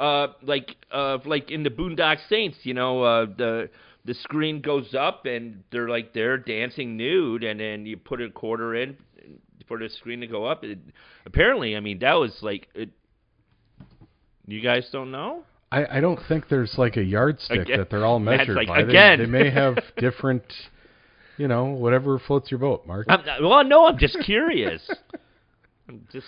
uh, 0.00 0.26
like, 0.42 0.76
uh, 0.92 1.18
like 1.24 1.50
in 1.50 1.62
the 1.64 1.70
Boondock 1.70 2.18
Saints. 2.28 2.58
You 2.62 2.74
know, 2.74 3.02
uh, 3.02 3.26
the 3.26 3.70
the 4.04 4.14
screen 4.14 4.60
goes 4.60 4.94
up 4.94 5.26
and 5.26 5.62
they're 5.72 5.88
like 5.88 6.12
they're 6.14 6.38
dancing 6.38 6.96
nude, 6.96 7.42
and 7.44 7.58
then 7.60 7.86
you 7.86 7.96
put 7.96 8.20
a 8.20 8.30
quarter 8.30 8.74
in 8.76 8.96
for 9.66 9.78
the 9.78 9.88
screen 9.88 10.20
to 10.20 10.26
go 10.26 10.44
up. 10.46 10.62
It, 10.64 10.78
apparently, 11.26 11.76
I 11.76 11.80
mean, 11.80 11.98
that 12.00 12.14
was 12.14 12.36
like. 12.42 12.68
It, 12.74 12.90
you 14.46 14.60
guys 14.60 14.86
don't 14.92 15.10
know? 15.10 15.42
I, 15.74 15.98
I 15.98 16.00
don't 16.00 16.20
think 16.28 16.48
there's 16.48 16.74
like 16.78 16.96
a 16.96 17.02
yardstick 17.02 17.60
Again- 17.62 17.78
that 17.78 17.90
they're 17.90 18.04
all 18.04 18.20
measured 18.20 18.56
like, 18.56 18.68
by. 18.68 18.82
They- 18.82 18.90
again. 18.90 19.18
They, 19.18 19.26
may 19.26 19.50
have 19.50 19.76
different, 19.96 20.44
you 21.36 21.48
know, 21.48 21.66
whatever 21.66 22.18
floats 22.18 22.50
your 22.50 22.58
boat, 22.60 22.86
Mark. 22.86 23.06
I'm 23.08 23.20
uh, 23.20 23.46
well, 23.48 23.64
no, 23.64 23.86
I'm 23.86 23.98
just 23.98 24.16
curious. 24.24 24.88
I'm 25.88 26.06
just. 26.12 26.26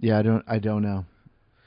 yeah, 0.00 0.18
I 0.18 0.22
don't 0.22 0.44
I 0.46 0.58
don't 0.58 0.82
know. 0.82 1.04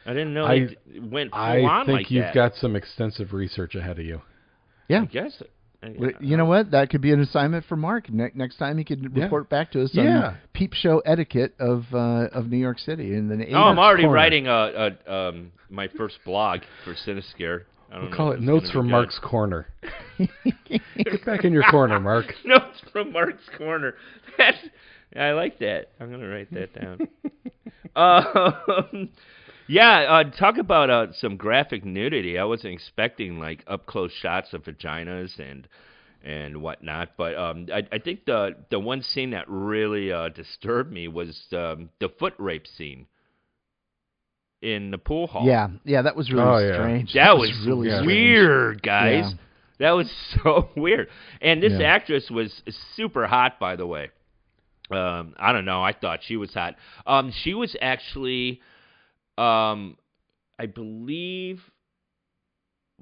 I 0.06 0.14
didn't 0.14 0.34
know 0.34 0.46
I- 0.46 0.54
it 0.54 0.78
went 1.12 1.32
full 1.32 1.40
I 1.40 1.62
on 1.62 1.86
think 1.86 1.98
like 1.98 2.12
you've 2.12 2.24
that. 2.24 2.34
got 2.34 2.56
some 2.56 2.76
extensive 2.76 3.34
research 3.34 3.76
ahead 3.76 4.00
of 4.00 4.06
you. 4.06 4.22
Yeah. 4.88 5.02
I 5.02 5.06
guess. 5.06 5.42
I- 5.84 5.95
Well, 5.97 6.11
You 6.19 6.38
know 6.38 6.45
what? 6.45 6.71
That 6.71 6.89
could 6.89 7.01
be 7.01 7.11
an 7.13 7.19
assignment 7.21 7.65
for 7.65 7.75
Mark. 7.75 8.09
Ne- 8.09 8.32
next 8.34 8.57
time 8.57 8.78
he 8.78 8.84
could 8.84 9.11
Yeah. 9.15 9.23
report 9.25 9.47
back 9.49 9.71
to 9.73 9.84
us 9.84 9.91
Yeah. 9.93 10.28
on 10.30 10.38
peep 10.53 10.73
show 10.73 10.99
etiquette 10.99 11.53
of 11.59 11.86
uh, 11.93 12.28
of 12.34 12.49
New 12.49 12.57
York 12.57 12.80
City 12.80 13.13
and 13.13 13.30
then. 13.30 13.45
Oh, 13.53 13.63
I'm 13.63 13.78
already 13.80 14.03
corner. 14.03 14.15
writing 14.15 14.47
a, 14.47 14.97
a 15.07 15.13
um 15.13 15.51
my 15.69 15.88
first 15.89 16.17
blog 16.25 16.61
for 16.84 16.93
Cinescare. 16.93 17.63
I 17.91 17.99
We'll 17.99 18.11
call 18.11 18.32
it 18.34 18.41
Notes 18.41 18.69
from 18.71 18.89
Mark's 18.89 19.17
Corner. 19.19 19.67
Get 20.17 21.25
back 21.25 21.45
in 21.45 21.53
your 21.53 21.63
corner, 21.71 21.99
Mark. 22.01 22.25
Notes 22.45 22.82
from 22.91 23.13
Mark's 23.13 23.47
corner. 23.57 23.93
That's 24.38 24.57
I 25.15 25.32
like 25.32 25.59
that. 25.59 25.89
I'm 25.99 26.11
gonna 26.11 26.28
write 26.28 26.51
that 26.53 26.73
down. 26.73 27.07
um, 27.95 29.09
yeah, 29.68 29.99
uh, 30.01 30.24
talk 30.32 30.57
about 30.57 30.89
uh, 30.89 31.11
some 31.13 31.38
graphic 31.38 31.84
nudity. 31.86 32.38
I 32.39 32.43
wasn't 32.45 32.74
expecting 32.74 33.39
like 33.39 33.63
up 33.68 33.86
close 33.86 34.11
shots 34.11 34.53
of 34.53 34.63
vaginas 34.63 35.39
and 35.39 35.68
and 36.24 36.61
whatnot. 36.61 37.09
But 37.18 37.36
um, 37.36 37.68
I, 37.74 37.84
I 37.91 37.99
think 37.99 38.26
the 38.26 38.55
the 38.70 38.80
one 38.80 39.01
scene 39.01 39.32
that 39.32 39.45
really 39.47 40.11
uh, 40.11 40.30
disturbed 40.30 40.91
me 40.91 41.07
was 41.07 41.38
um, 41.53 41.89
the 41.99 42.09
foot 42.09 42.34
rape 42.38 42.65
scene 42.68 43.07
in 44.61 44.91
the 44.91 44.97
pool 44.97 45.28
hall. 45.28 45.45
Yeah, 45.45 45.68
yeah, 45.86 46.01
that 46.01 46.15
was 46.15 46.32
really 46.32 46.43
Oh, 46.43 46.57
yeah. 46.57 46.74
strange. 46.74 47.13
That 47.13 47.38
was 47.38 47.51
really 47.65 47.89
strange. 47.89 48.07
weird, 48.07 48.82
guys. 48.82 49.26
Yeah. 49.26 49.38
That 49.80 49.91
was 49.91 50.11
so 50.43 50.70
weird. 50.76 51.09
And 51.41 51.61
this 51.61 51.74
Yeah. 51.74 51.86
actress 51.88 52.30
was 52.32 52.63
super 52.95 53.28
hot, 53.28 53.59
by 53.59 53.76
the 53.76 53.86
way. 53.86 54.09
Um, 54.89 55.36
I 55.38 55.51
don't 55.51 55.65
know. 55.65 55.84
I 55.84 55.91
thought 55.93 56.22
she 56.24 56.38
was 56.38 56.53
hot. 56.53 56.76
Um, 57.05 57.32
she 57.43 57.53
was 57.53 57.76
actually, 57.82 58.61
um, 59.38 59.98
I 60.60 60.66
believe, 60.66 61.62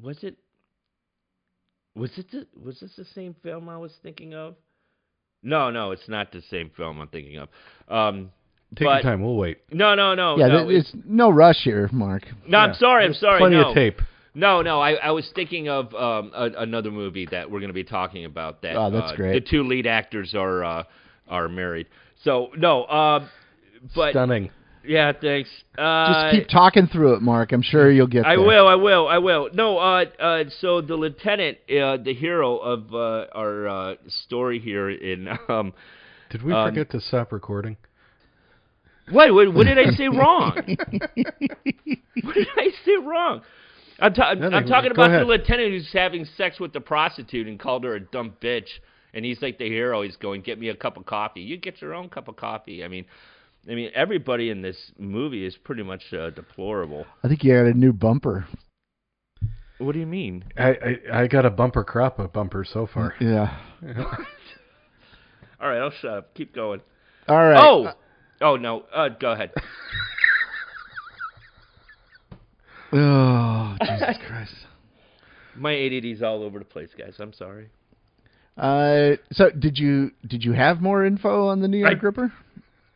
was 0.02 0.18
it? 0.24 0.38
Was 1.96 2.12
it? 2.18 2.30
The, 2.32 2.48
was 2.62 2.80
this 2.82 2.96
the 2.98 3.06
same 3.06 3.36
film 3.42 3.70
I 3.70 3.78
was 3.78 3.94
thinking 4.04 4.34
of? 4.34 4.56
No, 5.42 5.70
no, 5.70 5.92
it's 5.92 6.10
not 6.10 6.32
the 6.32 6.42
same 6.50 6.72
film 6.76 7.00
I'm 7.00 7.08
thinking 7.08 7.38
of. 7.38 7.50
Um, 7.88 8.32
Take 8.76 8.88
but- 8.88 8.94
your 8.96 9.02
time. 9.04 9.24
We'll 9.24 9.38
wait. 9.38 9.60
no, 9.72 9.96
no, 9.96 10.16
no, 10.16 10.38
Yeah, 10.38 10.48
no. 10.48 10.68
th- 10.68 10.80
it's 10.80 10.92
no 11.06 11.30
rush 11.30 11.62
here, 11.64 11.88
Mark. 11.94 12.24
no, 12.48 12.58
I'm 12.58 12.74
sorry. 12.74 13.06
I'm 13.06 13.14
sorry. 13.14 13.40
Plenty 13.40 13.58
no. 13.58 13.70
of 13.70 13.76
tape. 13.76 14.02
No, 14.34 14.62
no, 14.62 14.82
I, 14.82 14.94
I 14.96 15.12
was 15.12 15.32
thinking 15.34 15.70
of 15.70 15.94
um, 15.96 16.32
a, 16.36 16.50
another 16.58 16.92
movie 16.92 17.26
that 17.32 17.50
we're 17.50 17.60
going 17.60 17.70
to 17.70 17.74
be 17.74 17.86
talking 17.86 18.26
about. 18.26 18.62
That 18.64 18.76
Oh, 18.76 18.92
that's 18.92 19.14
uh, 19.14 19.16
great. 19.16 19.46
The 19.46 19.50
two 19.50 19.64
lead 19.64 19.88
actors 19.88 20.36
are 20.36 20.64
uh, 20.64 20.84
are 21.30 21.48
married. 21.48 21.88
So 22.24 22.50
no, 22.58 22.84
uh, 22.84 23.28
but 23.96 24.12
Stunning. 24.12 24.50
Yeah, 24.88 25.12
thanks. 25.20 25.50
Uh, 25.78 26.32
Just 26.32 26.36
keep 26.40 26.48
talking 26.50 26.88
through 26.88 27.16
it, 27.16 27.22
Mark. 27.22 27.52
I'm 27.52 27.62
sure 27.62 27.92
you'll 27.92 28.08
get 28.08 28.26
I 28.26 28.36
there. 28.36 28.46
will, 28.46 28.68
I 28.68 28.76
will, 28.76 29.08
I 29.08 29.18
will. 29.18 29.50
No, 29.54 29.78
uh, 29.78 30.06
uh, 30.20 30.44
so 30.60 30.82
the 30.82 30.96
lieutenant, 30.96 31.58
uh, 31.70 31.98
the 31.98 32.14
hero 32.14 32.58
of 32.58 32.94
uh, 32.94 33.28
our 33.34 33.68
uh, 33.68 33.96
story 34.08 34.60
here 34.60 34.90
in 34.90 35.28
um, 35.50 35.74
Did 36.30 36.44
we 36.44 36.54
Um, 36.54 36.70
forget 36.70 36.90
to 36.92 37.02
stop 37.02 37.32
recording? 37.32 37.78
what, 39.12 39.34
what, 39.34 39.54
what 39.54 39.66
did 39.68 39.78
I 39.78 39.92
say 39.92 40.08
wrong? 40.08 40.54
what 40.56 42.34
did 42.36 42.48
I 42.58 42.70
say 42.86 42.96
wrong? 43.04 43.42
I'm, 44.00 44.14
ta- 44.14 44.34
Nothing. 44.34 44.54
I'm 44.54 44.68
talking 44.68 44.92
Go 44.94 45.04
about 45.04 45.20
the 45.20 45.26
lieutenant 45.26 45.72
who's 45.72 45.90
having 45.94 46.26
sex 46.38 46.60
with 46.60 46.74
the 46.74 46.82
prostitute 46.82 47.48
and 47.48 47.60
called 47.60 47.84
her 47.86 47.96
a 47.96 48.00
dumb 48.00 48.34
bitch. 48.42 48.68
And 49.14 49.24
he's 49.24 49.42
like 49.42 49.58
the 49.58 49.70
hero. 49.70 50.02
He's 50.02 50.18
going, 50.18 50.42
"Get 50.42 50.60
me 50.60 50.68
a 50.68 50.76
cup 50.76 50.98
of 50.98 51.06
coffee." 51.06 51.40
You 51.40 51.56
get 51.56 51.82
your 51.82 51.94
own 51.94 52.10
cup 52.10 52.28
of 52.28 52.36
coffee. 52.36 52.84
I 52.84 52.90
mean, 52.90 53.06
I 53.70 53.74
mean, 53.74 53.90
everybody 53.96 54.50
in 54.50 54.62
this 54.62 54.78
movie 54.98 55.46
is 55.46 55.58
pretty 55.58 55.84
much 55.84 56.02
uh, 56.14 56.30
deplorable. 56.30 57.06
I 57.24 57.28
think 57.28 57.44
you 57.44 57.54
got 57.54 57.66
a 57.66 57.74
new 57.74 57.94
bumper. 57.94 58.48
What 59.80 59.94
do 59.94 60.00
you 60.00 60.06
mean? 60.06 60.46
I, 60.58 60.70
I 60.70 61.22
I 61.24 61.28
got 61.28 61.46
a 61.46 61.50
bumper 61.50 61.84
crop 61.84 62.20
of 62.20 62.32
bumpers 62.32 62.70
so 62.72 62.88
far. 62.88 63.16
Yeah. 63.20 63.58
All 65.60 65.70
right, 65.70 65.80
I'll 65.80 65.92
shut 65.92 66.12
up. 66.12 66.34
Keep 66.36 66.54
going. 66.54 66.82
All 67.28 67.36
right. 67.36 67.62
Oh, 67.62 67.92
oh 68.42 68.56
no. 68.56 68.84
Uh, 68.94 69.10
go 69.10 69.32
ahead. 69.32 69.52
Oh, 72.94 73.76
Jesus 73.82 74.18
Christ. 74.28 74.54
My 75.56 75.74
ADD's 75.74 76.22
all 76.22 76.44
over 76.44 76.60
the 76.60 76.66
place, 76.66 76.90
guys. 76.98 77.16
I'm 77.20 77.34
sorry. 77.34 77.70
Uh, 78.58 79.18
so 79.32 79.50
did 79.50 79.78
you 79.78 80.12
did 80.26 80.44
you 80.44 80.54
have 80.54 80.82
more 80.82 81.06
info 81.06 81.48
on 81.48 81.62
the 81.62 81.68
New 81.68 81.80
York 81.80 81.98
I- 82.02 82.06
Ripper? 82.06 82.34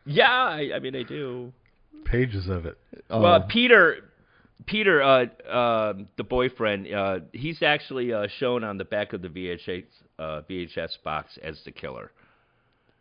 Yeah, 0.06 0.30
I, 0.30 0.70
I 0.74 0.78
mean, 0.78 0.96
I 0.96 1.02
do. 1.02 1.52
Pages 2.04 2.48
of 2.48 2.66
it. 2.66 2.78
Well, 3.10 3.42
Peter, 3.48 4.10
Peter, 4.66 5.02
uh, 5.02 5.26
uh, 5.48 5.94
the 6.16 6.24
boyfriend, 6.24 6.92
uh, 6.92 7.20
he's 7.32 7.62
actually 7.62 8.12
uh, 8.12 8.26
shown 8.38 8.64
on 8.64 8.78
the 8.78 8.84
back 8.84 9.12
of 9.12 9.22
the 9.22 9.28
VHS 9.28 9.84
uh, 10.18 10.42
VHS 10.48 11.02
box 11.04 11.38
as 11.42 11.60
the 11.64 11.70
killer. 11.70 12.12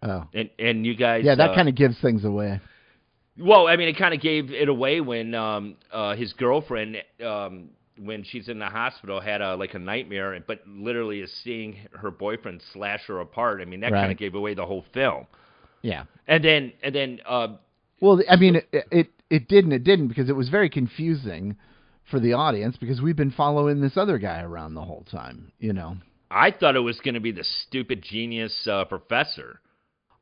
oh. 0.04 0.26
And 0.34 0.50
and 0.58 0.86
you 0.86 0.96
guys, 0.96 1.24
yeah, 1.26 1.36
that 1.36 1.52
uh, 1.52 1.56
kind 1.56 1.70
of 1.70 1.76
gives 1.76 2.00
things 2.02 2.24
away. 2.24 2.60
Well, 3.38 3.68
I 3.68 3.78
mean, 3.78 3.88
it 3.88 3.98
kind 3.98 4.14
of 4.14 4.22
gave 4.22 4.52
it 4.52 4.68
away 4.68 5.00
when 5.00 5.34
um, 5.34 5.76
uh, 5.92 6.16
his 6.16 6.34
girlfriend, 6.34 6.98
um, 7.26 7.70
when 7.98 8.24
she's 8.24 8.50
in 8.50 8.60
the 8.60 8.66
hospital, 8.66 9.22
had 9.22 9.42
a 9.42 9.56
like 9.56 9.74
a 9.76 9.80
nightmare, 9.80 10.38
but 10.46 10.62
literally 10.68 11.22
is 11.22 11.32
seeing 11.44 11.78
her 11.94 12.12
boyfriend 12.12 12.62
slash 12.74 13.06
her 13.08 13.20
apart. 13.22 13.62
I 13.62 13.66
mean, 13.66 13.80
that 13.82 13.92
kind 13.92 14.12
of 14.12 14.18
gave 14.18 14.36
away 14.36 14.54
the 14.56 14.66
whole 14.66 14.86
film. 14.94 15.26
Yeah. 15.82 16.04
And 16.28 16.44
then 16.44 16.74
and 16.84 16.94
then 16.94 17.20
uh, 17.26 17.50
Well, 18.02 18.22
I 18.30 18.36
mean, 18.36 18.56
it, 18.56 18.86
it 18.92 19.08
it 19.30 19.48
did 19.48 19.64
and 19.64 19.74
it 19.74 19.84
didn't 19.84 20.08
because 20.08 20.30
it 20.30 20.36
was 20.36 20.50
very 20.50 20.70
confusing 20.70 21.58
for 22.10 22.20
the 22.20 22.34
audience 22.34 22.78
because 22.78 23.02
we've 23.02 23.16
been 23.16 23.32
following 23.32 23.82
this 23.82 23.98
other 23.98 24.18
guy 24.18 24.42
around 24.42 24.74
the 24.74 24.84
whole 24.84 25.06
time. 25.12 25.52
You 25.60 25.74
know, 25.74 25.98
I 26.32 26.52
thought 26.52 26.76
it 26.76 26.82
was 26.82 27.00
going 27.00 27.16
to 27.16 27.20
be 27.20 27.32
the 27.32 27.44
stupid 27.44 28.02
genius 28.02 28.68
uh, 28.68 28.86
professor. 28.86 29.62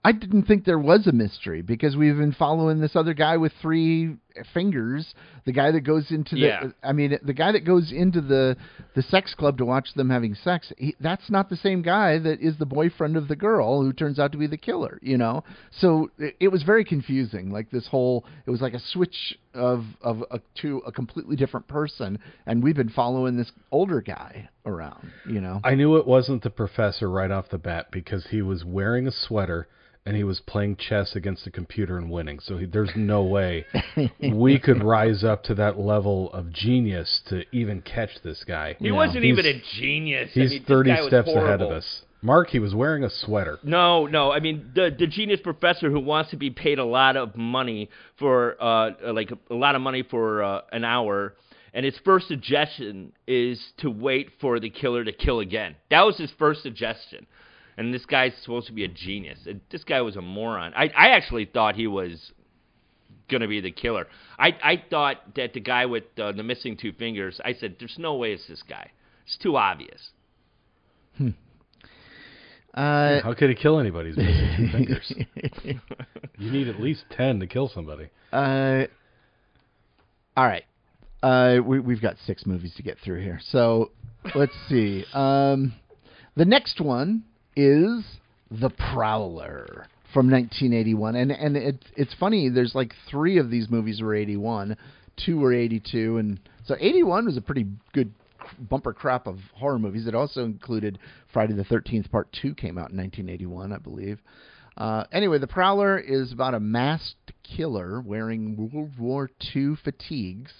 I 0.03 0.11
didn't 0.13 0.43
think 0.43 0.63
there 0.63 0.79
was 0.79 1.05
a 1.07 1.11
mystery 1.11 1.61
because 1.61 1.97
we've 1.97 2.17
been 2.17 2.31
following 2.31 2.79
this 2.79 2.95
other 2.95 3.13
guy 3.13 3.37
with 3.37 3.51
three 3.61 4.15
fingers, 4.53 5.13
the 5.45 5.51
guy 5.51 5.71
that 5.71 5.81
goes 5.81 6.11
into 6.11 6.35
the 6.35 6.41
Yeah. 6.41 6.63
I 6.83 6.93
mean 6.93 7.17
the 7.23 7.33
guy 7.33 7.51
that 7.51 7.65
goes 7.65 7.91
into 7.91 8.21
the 8.21 8.57
the 8.95 9.01
sex 9.03 9.33
club 9.33 9.57
to 9.57 9.65
watch 9.65 9.93
them 9.95 10.09
having 10.09 10.35
sex. 10.35 10.71
He, 10.77 10.95
that's 10.99 11.29
not 11.29 11.49
the 11.49 11.55
same 11.55 11.81
guy 11.81 12.19
that 12.19 12.41
is 12.41 12.57
the 12.57 12.65
boyfriend 12.65 13.17
of 13.17 13.27
the 13.27 13.35
girl 13.35 13.81
who 13.81 13.93
turns 13.93 14.19
out 14.19 14.31
to 14.31 14.37
be 14.37 14.47
the 14.47 14.57
killer, 14.57 14.99
you 15.01 15.17
know. 15.17 15.43
So 15.79 16.11
it, 16.17 16.35
it 16.39 16.47
was 16.49 16.63
very 16.63 16.85
confusing 16.85 17.51
like 17.51 17.69
this 17.71 17.87
whole 17.87 18.25
it 18.45 18.51
was 18.51 18.61
like 18.61 18.73
a 18.73 18.81
switch 18.91 19.37
of 19.53 19.85
of 20.01 20.23
a, 20.31 20.39
to 20.61 20.81
a 20.85 20.91
completely 20.91 21.35
different 21.35 21.67
person 21.67 22.19
and 22.45 22.63
we've 22.63 22.75
been 22.75 22.89
following 22.89 23.37
this 23.37 23.51
older 23.71 24.01
guy 24.01 24.49
around, 24.65 25.11
you 25.27 25.41
know. 25.41 25.59
I 25.63 25.75
knew 25.75 25.97
it 25.97 26.05
wasn't 26.05 26.43
the 26.43 26.49
professor 26.49 27.09
right 27.09 27.31
off 27.31 27.49
the 27.49 27.57
bat 27.57 27.87
because 27.91 28.27
he 28.29 28.41
was 28.41 28.63
wearing 28.65 29.07
a 29.07 29.11
sweater 29.11 29.67
and 30.07 30.15
he 30.15 30.23
was 30.23 30.39
playing 30.39 30.77
chess 30.77 31.15
against 31.15 31.45
a 31.45 31.51
computer 31.51 31.97
and 31.97 32.09
winning. 32.09 32.39
So 32.39 32.57
he, 32.57 32.65
there's 32.65 32.91
no 32.95 33.23
way 33.23 33.65
we 34.33 34.57
could 34.57 34.81
rise 34.83 35.23
up 35.23 35.43
to 35.43 35.55
that 35.55 35.77
level 35.77 36.31
of 36.33 36.51
genius 36.51 37.21
to 37.27 37.43
even 37.51 37.81
catch 37.81 38.21
this 38.23 38.43
guy. 38.45 38.75
He 38.79 38.87
Yeah. 38.87 38.93
wasn't 38.93 39.23
He's- 39.25 39.37
even 39.37 39.45
a 39.45 39.61
genius. 39.79 40.31
I 40.35 40.39
He's 40.39 40.51
mean, 40.51 40.63
30 40.63 41.07
steps 41.07 41.29
ahead 41.29 41.61
of 41.61 41.71
us. 41.71 42.03
Mark, 42.21 42.49
he 42.49 42.59
was 42.59 42.73
wearing 42.73 43.03
a 43.03 43.09
sweater. 43.09 43.59
No, 43.63 44.07
no. 44.07 44.31
I 44.31 44.39
mean, 44.39 44.71
the 44.73 44.89
the 44.97 45.05
genius 45.05 45.39
professor 45.39 45.91
who 45.91 45.99
wants 45.99 46.31
to 46.31 46.35
be 46.37 46.49
paid 46.49 46.79
a 46.79 46.83
lot 46.85 47.15
of 47.15 47.35
money 47.35 47.89
for 48.17 48.55
uh 48.59 48.91
like 49.13 49.31
a 49.51 49.53
lot 49.53 49.75
of 49.75 49.81
money 49.81 50.01
for 50.01 50.41
uh, 50.41 50.61
an 50.71 50.83
hour, 50.83 51.35
and 51.75 51.85
his 51.85 51.95
first 52.03 52.27
suggestion 52.27 53.11
is 53.27 53.63
to 53.77 53.91
wait 53.91 54.31
for 54.41 54.59
the 54.59 54.69
killer 54.71 55.03
to 55.03 55.11
kill 55.11 55.41
again. 55.41 55.75
That 55.91 56.01
was 56.07 56.17
his 56.17 56.31
first 56.39 56.63
suggestion. 56.63 57.27
And 57.77 57.93
this 57.93 58.05
guy's 58.05 58.33
supposed 58.41 58.67
to 58.67 58.73
be 58.73 58.83
a 58.83 58.87
genius. 58.87 59.39
And 59.45 59.61
This 59.69 59.83
guy 59.83 60.01
was 60.01 60.15
a 60.15 60.21
moron. 60.21 60.73
I 60.75 60.85
I 60.95 61.09
actually 61.09 61.45
thought 61.45 61.75
he 61.75 61.87
was 61.87 62.31
gonna 63.29 63.47
be 63.47 63.61
the 63.61 63.71
killer. 63.71 64.07
I 64.39 64.47
I 64.63 64.83
thought 64.89 65.35
that 65.35 65.53
the 65.53 65.59
guy 65.59 65.85
with 65.85 66.03
uh, 66.17 66.31
the 66.31 66.43
missing 66.43 66.75
two 66.77 66.91
fingers. 66.93 67.39
I 67.45 67.53
said, 67.53 67.75
"There's 67.79 67.97
no 67.99 68.15
way 68.15 68.33
it's 68.33 68.47
this 68.47 68.63
guy. 68.63 68.91
It's 69.25 69.37
too 69.37 69.57
obvious." 69.57 70.09
Uh, 72.73 73.21
How 73.23 73.33
could 73.33 73.49
he 73.49 73.55
kill 73.55 73.79
anybody? 73.79 74.09
He's 74.09 74.17
missing 74.23 74.55
two 74.57 74.71
fingers. 74.71 75.13
You 76.39 76.51
need 76.51 76.67
at 76.67 76.79
least 76.79 77.05
10 77.09 77.39
to 77.39 77.47
kill 77.47 77.67
somebody. 77.67 78.09
Uh, 78.31 78.83
all 80.35 80.45
right. 80.45 80.65
Uh, 81.23 81.57
we, 81.65 81.79
we've 81.79 82.01
got 82.01 82.15
six 82.27 82.45
movies 82.45 82.75
to 82.75 82.83
get 82.83 82.99
through 82.99 83.23
here. 83.23 83.39
So 83.43 83.89
let's 84.35 84.53
see. 84.69 85.03
Um, 85.15 85.73
the 86.35 86.45
next 86.45 86.79
one 86.79 87.23
is 87.57 88.05
The 88.51 88.69
Prowler 88.69 89.87
from 90.13 90.29
1981. 90.29 91.15
And, 91.15 91.31
and 91.31 91.57
it, 91.57 91.83
it's 91.95 92.13
funny, 92.19 92.49
there's 92.49 92.75
like 92.75 92.93
three 93.09 93.39
of 93.39 93.49
these 93.49 93.69
movies 93.69 93.99
were 93.99 94.15
81, 94.15 94.77
two 95.25 95.39
were 95.39 95.53
82. 95.53 96.17
And 96.17 96.39
so 96.65 96.75
81 96.79 97.25
was 97.25 97.35
a 97.35 97.41
pretty 97.41 97.65
good 97.93 98.13
bumper 98.69 98.93
crop 98.93 99.27
of 99.27 99.39
horror 99.55 99.79
movies. 99.79 100.07
It 100.07 100.15
also 100.15 100.45
included 100.45 100.99
Friday 101.33 101.53
the 101.53 101.63
13th 101.63 102.09
Part 102.11 102.29
2 102.41 102.53
came 102.53 102.77
out 102.77 102.91
in 102.91 102.97
1981, 102.97 103.73
I 103.73 103.77
believe. 103.77 104.19
Uh, 104.77 105.05
anyway, 105.11 105.39
The 105.39 105.47
Prowler 105.47 105.97
is 105.97 106.31
about 106.31 106.53
a 106.53 106.59
masked 106.59 107.31
killer 107.43 107.99
wearing 107.99 108.55
World 108.55 108.91
War 108.99 109.29
II 109.55 109.75
fatigues, 109.83 110.51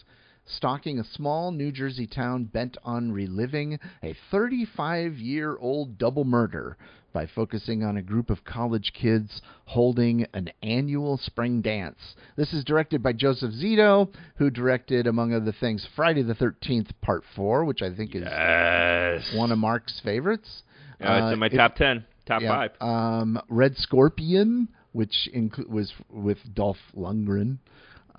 stalking 0.47 0.99
a 0.99 1.03
small 1.03 1.51
New 1.51 1.71
Jersey 1.71 2.07
town 2.07 2.45
bent 2.45 2.77
on 2.83 3.11
reliving 3.11 3.79
a 4.03 4.15
35 4.31 5.13
year 5.17 5.57
old 5.57 5.97
double 5.97 6.23
murder 6.25 6.77
by 7.13 7.25
focusing 7.25 7.83
on 7.83 7.97
a 7.97 8.01
group 8.01 8.29
of 8.29 8.43
college 8.43 8.91
kids 8.93 9.41
holding 9.65 10.25
an 10.33 10.49
annual 10.61 11.17
spring 11.17 11.61
dance. 11.61 11.97
This 12.35 12.53
is 12.53 12.63
directed 12.63 13.01
by 13.01 13.13
Joseph 13.13 13.51
Zito, 13.53 14.09
who 14.35 14.49
directed, 14.49 15.07
among 15.07 15.33
other 15.33 15.53
things, 15.59 15.87
Friday 15.95 16.21
the 16.21 16.35
13th 16.35 16.91
Part 17.01 17.23
4, 17.35 17.65
which 17.65 17.81
I 17.81 17.93
think 17.95 18.13
is 18.13 18.21
Yes. 18.23 19.33
one 19.35 19.51
of 19.51 19.57
Mark's 19.57 19.99
favorites. 20.01 20.63
Uh, 21.01 21.21
it's 21.23 21.33
in 21.33 21.39
my 21.39 21.47
it- 21.47 21.53
top 21.55 21.75
ten, 21.75 22.05
top 22.25 22.41
yeah, 22.41 22.49
five. 22.49 22.71
Um, 22.81 23.41
Red 23.49 23.77
Scorpion, 23.77 24.67
which 24.91 25.29
inclu- 25.33 25.69
was 25.69 25.91
with 26.11 26.37
Dolph 26.53 26.77
Lundgren, 26.95 27.57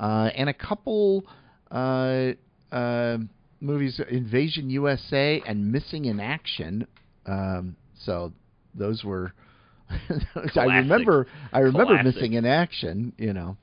uh, 0.01 0.31
and 0.35 0.49
a 0.49 0.55
couple 0.55 1.25
uh, 1.71 2.33
uh, 2.73 3.19
movies, 3.61 4.01
Invasion 4.11 4.71
USA 4.71 5.43
and 5.47 5.71
Missing 5.73 6.07
in 6.07 6.21
Action, 6.21 6.87
um, 7.27 7.77
So 8.01 8.33
those 8.75 9.05
were. 9.05 9.33
I 10.57 10.65
remember. 10.65 11.27
I 11.53 11.61
remember 11.61 11.95
Classic. 11.95 12.15
missing 12.15 12.33
in 12.35 12.45
action. 12.45 13.13
You 13.17 13.33
know, 13.33 13.57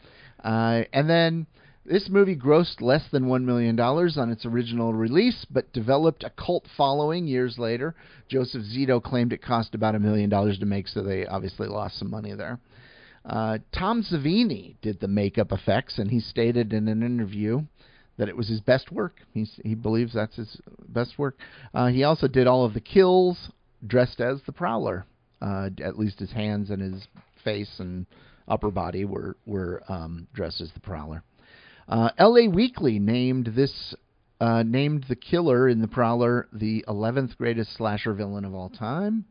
uh, 0.43 0.81
and 0.91 1.07
then 1.07 1.45
this 1.85 2.09
movie 2.09 2.35
grossed 2.35 2.81
less 2.81 3.03
than 3.11 3.27
one 3.27 3.45
million 3.45 3.75
dollars 3.75 4.17
on 4.17 4.31
its 4.31 4.43
original 4.43 4.91
release, 4.91 5.45
but 5.51 5.71
developed 5.71 6.23
a 6.23 6.31
cult 6.31 6.65
following 6.75 7.27
years 7.27 7.59
later. 7.59 7.93
Joseph 8.27 8.63
Zito 8.63 9.01
claimed 9.01 9.33
it 9.33 9.43
cost 9.43 9.75
about 9.75 9.93
a 9.93 9.99
million 9.99 10.29
dollars 10.29 10.57
to 10.59 10.65
make, 10.65 10.87
so 10.87 11.03
they 11.03 11.27
obviously 11.27 11.67
lost 11.67 11.99
some 11.99 12.09
money 12.09 12.33
there. 12.33 12.59
Uh, 13.23 13.59
Tom 13.71 14.03
Savini 14.03 14.75
did 14.81 14.99
the 14.99 15.07
makeup 15.07 15.51
effects, 15.51 15.99
and 15.99 16.09
he 16.09 16.19
stated 16.19 16.73
in 16.73 16.87
an 16.87 17.03
interview 17.03 17.61
that 18.17 18.29
it 18.29 18.37
was 18.37 18.47
his 18.47 18.61
best 18.61 18.91
work. 18.91 19.15
He's, 19.33 19.59
he 19.63 19.75
believes 19.75 20.13
that's 20.13 20.35
his 20.35 20.57
best 20.87 21.17
work. 21.17 21.37
Uh, 21.73 21.87
he 21.87 22.03
also 22.03 22.27
did 22.27 22.47
all 22.47 22.65
of 22.65 22.73
the 22.73 22.81
kills 22.81 23.49
dressed 23.85 24.19
as 24.21 24.39
the 24.45 24.51
Prowler. 24.51 25.05
Uh, 25.41 25.69
at 25.83 25.99
least 25.99 26.19
his 26.19 26.31
hands 26.31 26.69
and 26.69 26.81
his 26.81 27.07
face 27.43 27.75
and 27.79 28.05
upper 28.47 28.71
body 28.71 29.05
were 29.05 29.35
were 29.45 29.83
um, 29.89 30.27
dressed 30.33 30.61
as 30.61 30.71
the 30.73 30.79
Prowler. 30.79 31.23
Uh, 31.87 32.09
L.A. 32.17 32.47
Weekly 32.47 32.99
named 32.99 33.51
this 33.55 33.93
uh, 34.39 34.63
named 34.63 35.05
the 35.07 35.15
killer 35.15 35.67
in 35.67 35.81
the 35.81 35.87
Prowler 35.87 36.47
the 36.51 36.83
11th 36.87 37.37
greatest 37.37 37.75
slasher 37.75 38.13
villain 38.13 38.45
of 38.45 38.53
all 38.55 38.69
time. 38.69 39.25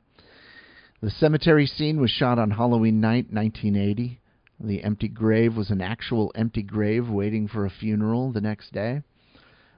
The 1.01 1.11
cemetery 1.11 1.67
scene 1.67 2.01
was 2.01 2.11
shot 2.11 2.39
on 2.39 2.51
Halloween 2.51 3.01
night, 3.01 3.27
1980. 3.31 4.21
The 4.61 4.85
empty 4.85 5.09
grave 5.09 5.57
was 5.57 5.71
an 5.71 5.81
actual 5.81 6.31
empty 6.35 6.63
grave 6.63 7.09
waiting 7.09 7.49
for 7.49 7.65
a 7.65 7.71
funeral 7.71 8.31
the 8.31 8.41
next 8.41 8.73
day. 8.73 9.03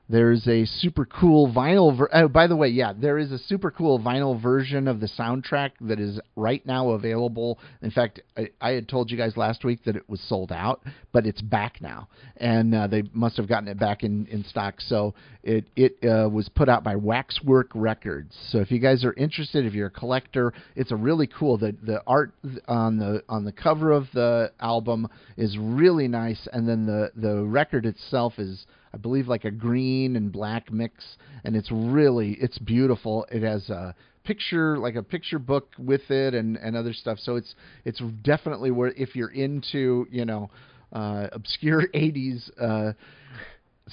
There's 0.08 0.46
a 0.46 0.64
super 0.66 1.04
cool 1.04 1.52
vinyl. 1.52 1.96
Ver- 1.96 2.08
oh, 2.12 2.28
by 2.28 2.46
the 2.46 2.54
way, 2.54 2.68
yeah, 2.68 2.92
there 2.96 3.18
is 3.18 3.32
a 3.32 3.38
super 3.38 3.72
cool 3.72 3.98
vinyl 3.98 4.40
version 4.40 4.86
of 4.86 5.00
the 5.00 5.08
soundtrack 5.08 5.72
that 5.80 5.98
is 5.98 6.20
right 6.36 6.64
now 6.64 6.90
available. 6.90 7.58
In 7.82 7.90
fact, 7.90 8.20
I, 8.36 8.50
I 8.60 8.70
had 8.70 8.88
told 8.88 9.10
you 9.10 9.16
guys 9.16 9.36
last 9.36 9.64
week 9.64 9.82
that 9.84 9.96
it 9.96 10.08
was 10.08 10.20
sold 10.20 10.52
out, 10.52 10.82
but 11.12 11.26
it's 11.26 11.40
back 11.40 11.80
now, 11.80 12.08
and 12.36 12.72
uh, 12.72 12.86
they 12.86 13.02
must 13.12 13.36
have 13.36 13.48
gotten 13.48 13.66
it 13.68 13.80
back 13.80 14.04
in, 14.04 14.26
in 14.26 14.44
stock. 14.44 14.76
So 14.78 15.14
it 15.42 15.64
it 15.74 15.96
uh, 16.04 16.28
was 16.28 16.48
put 16.48 16.68
out 16.68 16.84
by 16.84 16.94
Waxwork 16.94 17.70
Records. 17.74 18.36
So 18.50 18.58
if 18.58 18.70
you 18.70 18.78
guys 18.78 19.04
are 19.04 19.14
interested, 19.14 19.66
if 19.66 19.74
you're 19.74 19.88
a 19.88 19.90
collector, 19.90 20.52
it's 20.76 20.92
a 20.92 20.96
really 20.96 21.26
cool. 21.26 21.58
The 21.58 21.74
the 21.82 22.00
art 22.06 22.32
on 22.68 22.98
the 22.98 23.24
on 23.28 23.44
the 23.44 23.52
cover 23.52 23.90
of 23.90 24.06
the 24.14 24.52
album 24.60 25.08
is 25.36 25.58
really 25.58 26.06
nice, 26.06 26.46
and 26.52 26.68
then 26.68 26.86
the 26.86 27.10
the 27.16 27.42
record 27.42 27.86
itself 27.86 28.34
is 28.38 28.66
I 28.96 28.98
believe 28.98 29.28
like 29.28 29.44
a 29.44 29.50
green 29.50 30.16
and 30.16 30.32
black 30.32 30.72
mix, 30.72 31.04
and 31.44 31.54
it's 31.54 31.70
really 31.70 32.38
it's 32.40 32.56
beautiful. 32.56 33.26
It 33.30 33.42
has 33.42 33.68
a 33.68 33.94
picture 34.24 34.78
like 34.78 34.94
a 34.94 35.02
picture 35.02 35.38
book 35.38 35.68
with 35.78 36.10
it 36.10 36.32
and 36.32 36.56
and 36.56 36.74
other 36.74 36.94
stuff. 36.94 37.18
So 37.20 37.36
it's 37.36 37.54
it's 37.84 38.00
definitely 38.22 38.70
where 38.70 38.92
if 38.96 39.14
you're 39.14 39.32
into 39.32 40.06
you 40.10 40.24
know 40.24 40.48
uh, 40.94 41.26
obscure 41.32 41.88
'80s. 41.94 42.50
Uh, 42.58 42.92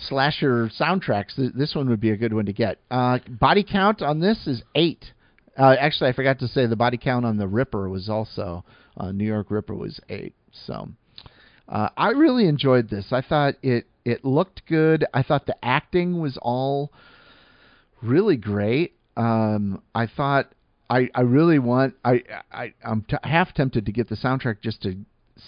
slasher 0.08 0.72
soundtracks 0.80 1.36
th- 1.36 1.54
this 1.54 1.76
one 1.76 1.88
would 1.88 2.02
be 2.02 2.10
a 2.10 2.18
good 2.18 2.34
one 2.34 2.48
to 2.48 2.52
get 2.52 2.80
uh, 2.90 3.20
body 3.30 3.64
count 3.64 4.02
on 4.02 4.20
this 4.20 4.48
is 4.48 4.64
eight 4.74 5.06
uh, 5.56 5.76
actually 5.80 6.10
i 6.10 6.14
forgot 6.14 6.40
to 6.40 6.48
say 6.48 6.66
the 6.66 6.76
body 6.76 6.98
count 6.98 7.28
on 7.28 7.38
the 7.38 7.48
ripper 7.48 7.88
was 7.88 8.10
also 8.10 8.66
uh, 8.98 9.12
new 9.12 9.24
york 9.24 9.52
ripper 9.52 9.76
was 9.76 10.00
eight 10.10 10.34
so 10.66 10.90
uh, 11.70 11.90
I 11.98 12.10
really 12.12 12.48
enjoyed 12.48 12.90
this. 12.90 13.08
I 13.12 13.22
thought 13.22 13.56
it 13.64 13.86
it 14.06 14.26
looked 14.26 14.66
good. 14.68 15.06
I 15.14 15.24
thought 15.24 15.46
the 15.46 15.56
acting 15.64 16.20
was 16.20 16.38
all 16.42 16.92
really 18.02 18.36
great. 18.38 18.94
Um, 19.16 19.82
I 19.96 20.08
thought 20.08 20.52
I 20.90 21.10
I 21.16 21.22
really 21.22 21.60
want 21.60 21.96
I 22.04 22.22
I 22.52 22.74
I'm 22.84 23.04
t- 23.04 23.16
half 23.24 23.54
tempted 23.54 23.86
to 23.86 23.92
get 23.92 24.10
the 24.10 24.16
soundtrack 24.16 24.62
just 24.62 24.82
to 24.84 24.96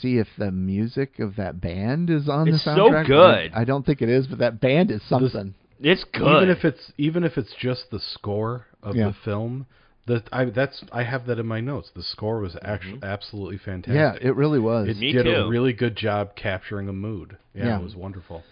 see 0.01 0.17
if 0.17 0.27
the 0.37 0.51
music 0.51 1.19
of 1.19 1.35
that 1.35 1.61
band 1.61 2.09
is 2.09 2.27
on 2.29 2.47
It's 2.47 2.63
the 2.63 2.75
so 2.75 2.89
soundtrack. 2.89 3.07
good. 3.07 3.51
I, 3.53 3.61
I 3.61 3.63
don't 3.65 3.85
think 3.85 4.01
it 4.01 4.09
is, 4.09 4.27
but 4.27 4.39
that 4.39 4.59
band 4.59 4.91
is 4.91 5.01
something. 5.07 5.53
It's 5.79 6.03
good. 6.13 6.43
Even 6.43 6.49
if 6.49 6.63
it's 6.63 6.91
even 6.97 7.23
if 7.23 7.37
it's 7.37 7.53
just 7.59 7.91
the 7.91 7.99
score 7.99 8.65
of 8.81 8.95
Yeah. 8.95 9.07
the 9.07 9.15
film, 9.25 9.65
that 10.07 10.29
I 10.31 10.45
that's 10.45 10.83
I 10.91 11.03
have 11.03 11.25
that 11.27 11.39
in 11.39 11.47
my 11.47 11.61
notes. 11.61 11.91
The 11.95 12.03
score 12.03 12.39
was 12.39 12.55
actually 12.61 12.99
absolutely 13.03 13.57
fantastic. 13.57 13.95
yeah, 13.95 14.15
it 14.29 14.35
really 14.35 14.59
was. 14.59 14.87
it 14.89 14.97
Me 14.97 15.11
did 15.11 15.23
too. 15.23 15.31
a 15.31 15.47
really 15.47 15.73
good 15.73 15.95
job 15.95 16.35
capturing 16.35 16.87
a 16.89 16.93
mood. 16.93 17.37
Yeah, 17.53 17.65
Yeah. 17.65 17.79
it 17.79 17.83
was 17.83 17.95
wonderful. 17.95 18.43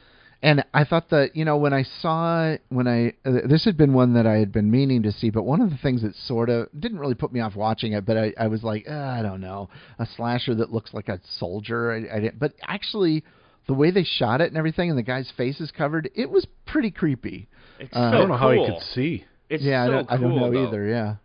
And 0.41 0.66
I 0.74 0.84
thought 0.84 1.10
that 1.12 1.38
you 1.38 1.45
know 1.45 1.56
when 1.56 1.72
I 1.72 1.84
saw 1.84 2.56
when 2.68 2.86
I 2.88 3.14
uh, 3.24 3.47
this 3.47 3.64
had 3.64 3.78
been 3.78 3.93
one 3.93 4.14
that 4.16 4.28
I 4.28 4.34
had 4.39 4.51
been 4.51 4.70
meaning 4.70 5.04
to 5.04 5.12
see, 5.14 5.30
but 5.30 5.43
one 5.43 5.62
of 5.62 5.70
the 5.70 5.78
things 5.78 6.01
that 6.01 6.16
sort 6.16 6.49
of 6.49 6.68
didn't 6.78 6.99
really 6.99 7.14
put 7.16 7.32
me 7.32 7.39
off 7.39 7.56
watching 7.56 7.93
it, 7.93 8.06
but 8.06 8.18
I, 8.18 8.34
I 8.38 8.47
was 8.47 8.62
like, 8.62 8.86
uh, 8.89 8.93
I 8.93 9.22
don't 9.22 9.39
know, 9.39 9.70
a 9.99 10.06
slasher 10.06 10.54
that 10.56 10.70
looks 10.74 10.93
like 10.93 11.08
a 11.08 11.22
soldier. 11.24 11.93
I, 11.93 12.18
I 12.18 12.20
didn't, 12.20 12.39
but 12.39 12.56
actually, 12.64 13.24
the 13.68 13.74
way 13.74 13.89
they 13.91 14.04
shot 14.04 14.41
it 14.41 14.49
and 14.49 14.58
everything, 14.58 14.89
and 14.89 14.97
the 14.99 15.04
guy's 15.04 15.32
face 15.32 15.62
is 15.62 15.72
covered, 15.72 16.10
it 16.14 16.30
was 16.30 16.45
pretty 16.66 16.91
creepy. 16.91 17.47
it's 17.80 17.93
uh, 17.93 18.12
so 18.12 18.18
I 18.18 18.20
don't 18.20 18.28
know 18.28 18.36
how 18.36 18.51
he 18.51 18.66
could 18.66 18.82
see. 18.82 19.24
It's 19.49 19.64
yeah, 19.64 19.86
so 19.86 19.91
I 19.91 19.95
don't, 19.95 20.12
I 20.12 20.18
don't 20.18 20.36
know 20.36 20.51
though. 20.51 20.68
either. 20.68 20.86
Yeah, 20.86 21.16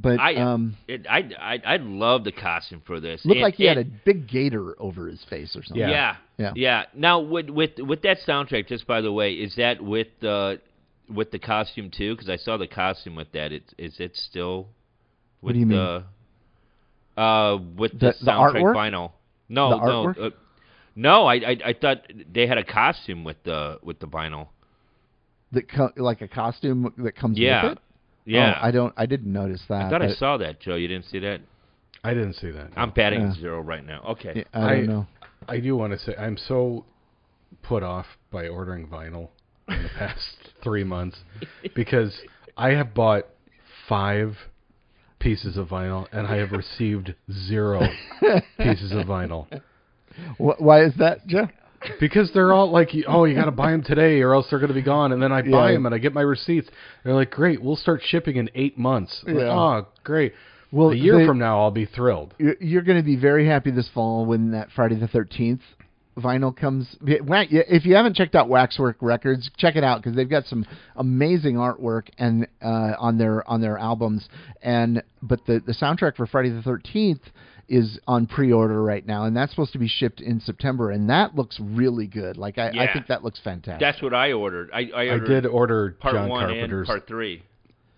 but 0.00 0.20
I 0.20 0.34
um, 0.36 0.76
it, 0.86 1.06
I 1.08 1.28
I 1.40 1.74
I 1.74 1.76
love 1.78 2.24
the 2.24 2.32
costume 2.32 2.82
for 2.86 3.00
this. 3.00 3.24
looked 3.24 3.38
It- 3.38 3.42
like 3.42 3.54
he 3.54 3.64
had 3.64 3.78
a 3.78 3.84
big 3.84 4.28
gator 4.28 4.74
over 4.80 5.06
his 5.08 5.22
face 5.24 5.56
or 5.56 5.62
something. 5.62 5.88
Yeah. 5.88 6.16
Yeah. 6.38 6.52
Yeah. 6.54 6.84
Now 6.94 7.20
with 7.20 7.50
with 7.50 7.78
with 7.78 8.02
that 8.02 8.18
soundtrack, 8.26 8.68
just 8.68 8.86
by 8.86 9.00
the 9.00 9.12
way, 9.12 9.32
is 9.34 9.54
that 9.56 9.82
with 9.82 10.08
the 10.20 10.60
with 11.08 11.30
the 11.30 11.38
costume 11.38 11.90
too? 11.90 12.14
Because 12.14 12.28
I 12.28 12.36
saw 12.36 12.56
the 12.56 12.68
costume 12.68 13.16
with 13.16 13.32
that. 13.32 13.52
It, 13.52 13.64
is 13.78 13.98
it 13.98 14.16
still 14.16 14.68
with 15.40 15.48
What 15.48 15.52
do 15.54 15.58
you 15.60 15.66
mean? 15.66 16.04
uh 17.16 17.58
with 17.76 17.92
the, 17.92 17.98
The- 17.98 18.16
the 18.24 18.30
soundtrack 18.30 18.62
artwork? 18.62 18.74
vinyl? 18.76 19.12
No, 19.48 19.70
The 19.70 19.76
no, 19.76 20.06
artwork? 20.06 20.26
uh, 20.26 20.30
no. 20.94 21.26
I, 21.26 21.34
I 21.36 21.56
I 21.66 21.72
thought 21.80 22.02
they 22.32 22.46
had 22.46 22.58
a 22.58 22.64
costume 22.64 23.24
with 23.24 23.42
the 23.44 23.78
with 23.82 23.98
the 23.98 24.06
vinyl. 24.06 24.48
that 25.52 25.68
co- 25.70 25.92
like 25.96 26.20
a 26.20 26.28
costume 26.28 26.92
that 26.98 27.16
comes 27.16 27.38
Yeah. 27.38 27.62
with 27.62 27.72
it. 27.72 27.78
Oh, 28.28 28.30
yeah, 28.30 28.58
oh, 28.60 28.66
I 28.66 28.70
don't, 28.70 28.92
I 28.96 29.06
didn't 29.06 29.32
notice 29.32 29.62
that. 29.68 29.86
I 29.86 29.90
thought 29.90 30.02
I 30.02 30.12
saw 30.12 30.36
that, 30.36 30.60
Joe. 30.60 30.74
You 30.76 30.86
didn't 30.88 31.06
see 31.06 31.18
that? 31.20 31.40
I 32.04 32.14
didn't 32.14 32.34
see 32.34 32.50
that. 32.50 32.76
no. 32.76 32.82
I'm 32.82 32.90
batting 32.90 33.20
Yeah. 33.22 33.34
zero 33.34 33.60
right 33.60 33.84
now. 33.84 34.02
Okay. 34.10 34.32
Yeah, 34.36 34.44
I 34.52 34.74
don't 34.74 34.82
I- 34.84 34.86
know. 34.92 35.06
I 35.48 35.60
do 35.60 35.76
want 35.76 35.92
to 35.94 35.98
say 35.98 36.14
I'm 36.16 36.36
so 36.36 36.84
put 37.62 37.82
off 37.82 38.06
by 38.30 38.48
ordering 38.48 38.86
vinyl 38.86 39.28
in 39.68 39.82
the 39.82 39.88
past 39.98 40.36
three 40.62 40.84
months 40.84 41.16
because 41.74 42.20
I 42.56 42.70
have 42.70 42.92
bought 42.92 43.24
five 43.88 44.36
pieces 45.20 45.56
of 45.56 45.68
vinyl 45.68 46.06
and 46.12 46.26
I 46.26 46.36
have 46.36 46.52
received 46.52 47.14
zero 47.48 47.80
pieces 48.58 48.92
of 48.92 49.06
vinyl 49.06 49.46
Why 50.36 50.84
is 50.84 50.92
that, 50.98 51.26
Joe? 51.26 51.48
Because 52.00 52.30
they're 52.32 52.52
all 52.52 52.70
like, 52.70 52.90
oh, 53.06 53.24
you 53.24 53.34
got 53.34 53.44
to 53.46 53.50
buy 53.50 53.70
them 53.70 53.82
today 53.82 54.20
or 54.20 54.34
else 54.34 54.46
they're 54.50 54.58
going 54.58 54.68
to 54.68 54.74
be 54.74 54.82
gone. 54.82 55.12
And 55.12 55.22
then 55.22 55.32
I 55.32 55.42
buy 55.42 55.68
Yeah. 55.68 55.72
them 55.74 55.86
and 55.86 55.94
I 55.94 55.98
get 55.98 56.12
my 56.12 56.22
receipts. 56.22 56.68
They're 57.04 57.14
like, 57.14 57.30
great, 57.30 57.62
we'll 57.62 57.76
start 57.76 58.00
shipping 58.04 58.36
in 58.36 58.50
eight 58.54 58.78
months. 58.78 59.22
Like, 59.26 59.36
Yeah. 59.36 59.50
oh, 59.52 59.86
great. 60.04 60.34
Well, 60.70 60.90
a 60.90 60.94
year 60.94 61.18
they- 61.18 61.26
from 61.26 61.38
now, 61.38 61.60
I'll 61.60 61.70
be 61.70 61.86
thrilled. 61.86 62.34
You're- 62.38 62.56
You're 62.60 62.82
going 62.82 62.98
to 62.98 63.04
be 63.04 63.16
very 63.16 63.46
happy 63.46 63.70
this 63.70 63.88
fall 63.88 64.26
when 64.26 64.50
that 64.50 64.70
Friday 64.72 64.96
the 64.96 65.08
13th 65.08 65.60
vinyl 66.18 66.54
comes. 66.54 66.96
If 67.06 67.86
you 67.86 67.94
haven't 67.94 68.16
checked 68.16 68.34
out 68.34 68.48
Waxwork 68.48 68.96
Records, 69.00 69.48
check 69.56 69.76
it 69.76 69.84
out 69.84 70.02
because 70.02 70.16
they've 70.16 70.28
got 70.28 70.46
some 70.46 70.66
amazing 70.96 71.54
artwork 71.54 72.08
and 72.18 72.46
uh, 72.60 72.94
on 72.98 73.18
their 73.18 73.48
on 73.48 73.60
their 73.60 73.78
albums. 73.78 74.28
And 74.62 75.02
but 75.22 75.46
the 75.46 75.60
the 75.64 75.72
soundtrack 75.72 76.16
for 76.16 76.26
Friday 76.26 76.50
the 76.50 76.60
13th 76.60 77.20
is 77.68 77.98
on 78.06 78.26
pre-order 78.26 78.82
right 78.82 79.06
now, 79.06 79.24
and 79.24 79.36
that's 79.36 79.52
supposed 79.52 79.72
to 79.74 79.78
be 79.78 79.88
shipped 79.88 80.20
in 80.20 80.40
September, 80.40 80.90
and 80.90 81.10
that 81.10 81.34
looks 81.34 81.58
really 81.60 82.06
good. 82.06 82.36
Like 82.36 82.56
I, 82.58 82.68
I 82.70 82.92
think 82.92 83.08
that 83.08 83.22
looks 83.22 83.38
fantastic. 83.44 83.80
That's 83.80 84.00
what 84.02 84.14
I 84.14 84.32
ordered. 84.32 84.70
I 84.72 84.88
I, 84.94 85.14
I 85.14 85.18
did 85.18 85.44
order 85.46 85.96
part 86.00 86.14
John 86.14 86.28
one 86.28 86.44
and 86.44 86.52
Carpenter's. 86.52 86.86
part 86.86 87.06
three. 87.06 87.42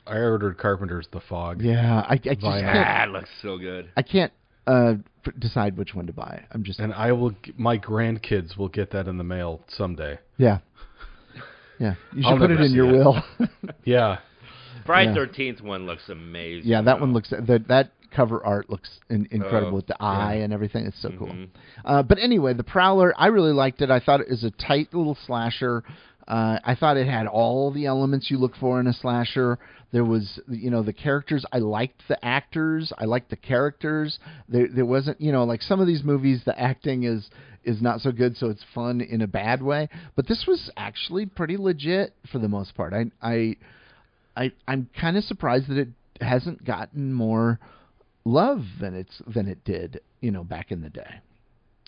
I 0.06 0.16
ordered 0.16 0.58
Carpenter's 0.58 1.06
The 1.12 1.20
Fog. 1.20 1.62
yeah, 1.62 2.00
I, 2.08 2.14
I 2.14 2.16
just 2.16 2.40
Vinyl. 2.40 2.60
can't, 2.72 3.10
Ah, 3.10 3.12
looks 3.12 3.30
so 3.42 3.58
good. 3.58 3.90
I 3.96 4.02
can't 4.02 4.32
uh, 4.66 4.94
f- 5.24 5.34
decide 5.38 5.76
which 5.76 5.94
one 5.94 6.06
to 6.08 6.12
buy. 6.12 6.42
I'm 6.50 6.64
just 6.64 6.80
And 6.80 6.92
I 6.92 7.12
will, 7.12 7.30
g- 7.30 7.54
my 7.56 7.78
grandkids 7.78 8.56
will 8.56 8.68
get 8.68 8.90
that 8.90 9.06
in 9.06 9.18
the 9.18 9.24
mail 9.24 9.60
someday. 9.68 10.18
Yeah. 10.36 10.58
Yeah. 11.78 11.94
You 12.12 12.24
I'll 12.26 12.32
should 12.34 12.40
put 12.40 12.50
it 12.50 12.60
in 12.60 12.72
your 12.72 12.86
it. 12.88 12.92
will. 12.92 13.22
Yeah, 13.84 14.18
Friday 14.84 15.10
Yeah. 15.10 15.14
Thirteenth 15.14 15.60
one 15.62 15.86
looks 15.86 16.08
amazing. 16.08 16.68
yeah, 16.68 16.82
that 16.82 16.94
though. 16.96 17.00
one 17.02 17.12
looks 17.12 17.30
that 17.30 17.68
that 17.68 17.90
cover 18.10 18.44
art 18.44 18.68
looks 18.70 18.88
in, 19.08 19.26
incredible 19.30 19.72
Oh, 19.72 19.76
with 19.76 19.86
the 19.86 19.96
eye 20.02 20.34
and 20.34 20.52
everything. 20.52 20.86
It's 20.86 21.00
so 21.00 21.10
cool. 21.18 21.28
Mhm. 21.28 21.48
Uh, 21.84 22.02
but 22.02 22.18
anyway, 22.18 22.52
the 22.54 22.64
Prowler, 22.64 23.14
I 23.16 23.26
really 23.28 23.52
liked 23.52 23.82
it. 23.82 23.90
I 23.90 24.00
thought 24.00 24.20
it 24.20 24.28
was 24.28 24.44
a 24.44 24.50
tight 24.50 24.92
little 24.92 25.16
slasher. 25.26 25.82
Uh, 26.28 26.58
I 26.64 26.74
thought 26.74 26.96
it 26.96 27.08
had 27.08 27.26
all 27.26 27.70
the 27.72 27.86
elements 27.86 28.30
you 28.30 28.38
look 28.38 28.54
for 28.56 28.78
in 28.78 28.86
a 28.86 28.92
slasher. 28.92 29.58
There 29.92 30.04
was, 30.04 30.38
you 30.48 30.70
know, 30.70 30.82
the 30.82 30.92
characters. 30.92 31.44
I 31.52 31.58
liked 31.58 32.02
the 32.06 32.24
actors. 32.24 32.92
I 32.98 33.04
liked 33.06 33.30
the 33.30 33.36
characters. 33.36 34.18
There, 34.48 34.68
there 34.68 34.84
wasn't, 34.86 35.20
you 35.20 35.32
know, 35.32 35.42
like 35.44 35.62
some 35.62 35.80
of 35.80 35.86
these 35.88 36.04
movies, 36.04 36.42
the 36.44 36.58
acting 36.58 37.02
is 37.04 37.28
is 37.62 37.82
not 37.82 38.00
so 38.00 38.10
good, 38.10 38.36
so 38.38 38.48
it's 38.48 38.64
fun 38.74 39.02
in 39.02 39.20
a 39.20 39.26
bad 39.26 39.60
way. 39.62 39.86
But 40.16 40.26
this 40.26 40.46
was 40.46 40.70
actually 40.78 41.26
pretty 41.26 41.58
legit 41.58 42.14
for 42.32 42.38
the 42.38 42.48
most 42.48 42.74
part. 42.74 42.94
I, 42.94 43.10
I, 43.20 43.56
I 44.36 44.52
I'm 44.66 44.88
kind 44.98 45.16
of 45.18 45.24
surprised 45.24 45.68
that 45.68 45.76
it 45.76 45.88
hasn't 46.22 46.64
gotten 46.64 47.12
more 47.12 47.58
love 48.24 48.64
than 48.80 48.94
it's 48.94 49.20
than 49.26 49.48
it 49.48 49.64
did, 49.64 50.00
you 50.20 50.30
know, 50.30 50.44
back 50.44 50.70
in 50.70 50.80
the 50.82 50.90
day. 50.90 51.20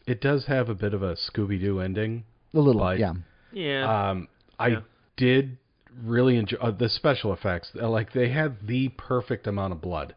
It 0.06 0.20
does 0.20 0.46
have 0.46 0.68
a 0.68 0.74
bit 0.74 0.94
of 0.94 1.02
a 1.02 1.14
Scooby 1.14 1.60
Doo 1.60 1.80
ending. 1.80 2.24
A 2.54 2.58
little, 2.58 2.80
Like- 2.82 2.98
yeah. 2.98 3.14
Yeah. 3.52 4.10
Um, 4.10 4.28
I 4.58 4.68
Yeah. 4.68 4.80
did 5.16 5.58
really 6.02 6.36
enjoy 6.36 6.56
uh, 6.58 6.70
the 6.70 6.88
special 6.88 7.32
effects. 7.32 7.70
Like 7.74 8.12
they 8.12 8.30
had 8.30 8.66
the 8.66 8.88
perfect 8.90 9.46
amount 9.46 9.72
of 9.74 9.80
blood. 9.80 10.14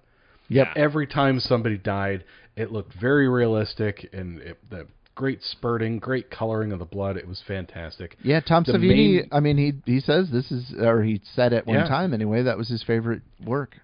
Yep. 0.47 0.67
Every 0.75 1.05
time 1.07 1.39
somebody 1.39 1.77
died, 1.77 2.23
it 2.55 2.71
looked 2.71 2.93
very 2.93 3.27
realistic, 3.27 4.07
and 4.13 4.39
it, 4.41 4.57
the 4.69 4.87
great 5.15 5.41
spurting, 5.43 5.97
great 5.99 6.29
coloring 6.29 6.71
of 6.71 6.79
the 6.79 6.85
blood. 6.85 7.17
It 7.17 7.27
was 7.27 7.41
fantastic. 7.41 8.15
Yeah, 8.23 8.39
Tom 8.41 8.63
The 8.63 8.73
Savini. 8.73 8.87
main- 9.21 9.29
I 9.31 9.39
mean, 9.39 9.57
he 9.57 9.73
he 9.85 9.99
says 9.99 10.29
this 10.31 10.51
is, 10.51 10.73
or 10.79 11.03
he 11.03 11.19
said 11.23 11.51
at 11.53 11.65
one 11.67 11.77
Yeah. 11.77 11.87
time 11.87 12.13
anyway, 12.13 12.43
that 12.43 12.57
was 12.57 12.69
his 12.69 12.83
favorite 12.83 13.21
work. 13.43 13.75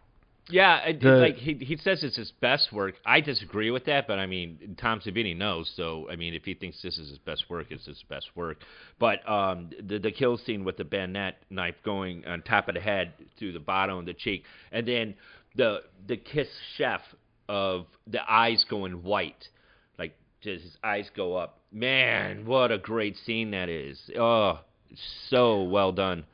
Yeah, 0.49 0.79
it, 0.79 0.99
The- 1.01 1.17
like 1.17 1.35
he 1.37 1.53
he 1.53 1.77
says 1.77 2.03
it's 2.03 2.15
his 2.17 2.31
best 2.31 2.73
work. 2.73 2.95
I 3.05 3.21
disagree 3.21 3.71
with 3.71 3.85
that, 3.85 4.07
but 4.07 4.19
I 4.19 4.25
mean 4.25 4.75
Tom 4.79 4.99
Savini 4.99 5.35
knows, 5.37 5.71
so 5.75 6.09
I 6.09 6.15
mean 6.15 6.33
if 6.33 6.43
he 6.45 6.53
thinks 6.55 6.81
this 6.81 6.97
is 6.97 7.09
his 7.09 7.19
best 7.19 7.49
work, 7.49 7.67
it's 7.69 7.85
his 7.85 8.03
best 8.09 8.27
work. 8.35 8.57
But 8.99 9.27
um, 9.29 9.69
the 9.81 9.99
the 9.99 10.11
kill 10.11 10.37
scene 10.37 10.63
with 10.63 10.77
the 10.77 10.83
bayonet 10.83 11.37
knife 11.49 11.75
going 11.83 12.25
on 12.25 12.41
top 12.41 12.67
of 12.67 12.75
the 12.75 12.81
head 12.81 13.13
through 13.37 13.53
the 13.53 13.59
bottom 13.59 13.97
of 13.97 14.05
the 14.05 14.13
cheek, 14.13 14.43
and 14.71 14.87
then 14.87 15.15
the 15.55 15.81
the 16.07 16.17
kiss 16.17 16.47
chef 16.77 17.01
of 17.47 17.85
the 18.07 18.19
eyes 18.29 18.65
going 18.69 19.03
white, 19.03 19.47
like 19.99 20.15
just 20.41 20.63
his 20.63 20.77
eyes 20.83 21.09
go 21.15 21.35
up. 21.35 21.59
Man, 21.71 22.45
what 22.45 22.71
a 22.71 22.77
great 22.77 23.15
scene 23.15 23.51
that 23.51 23.69
is! 23.69 24.09
Oh, 24.17 24.59
so 25.29 25.63
well 25.63 25.91
done. 25.91 26.25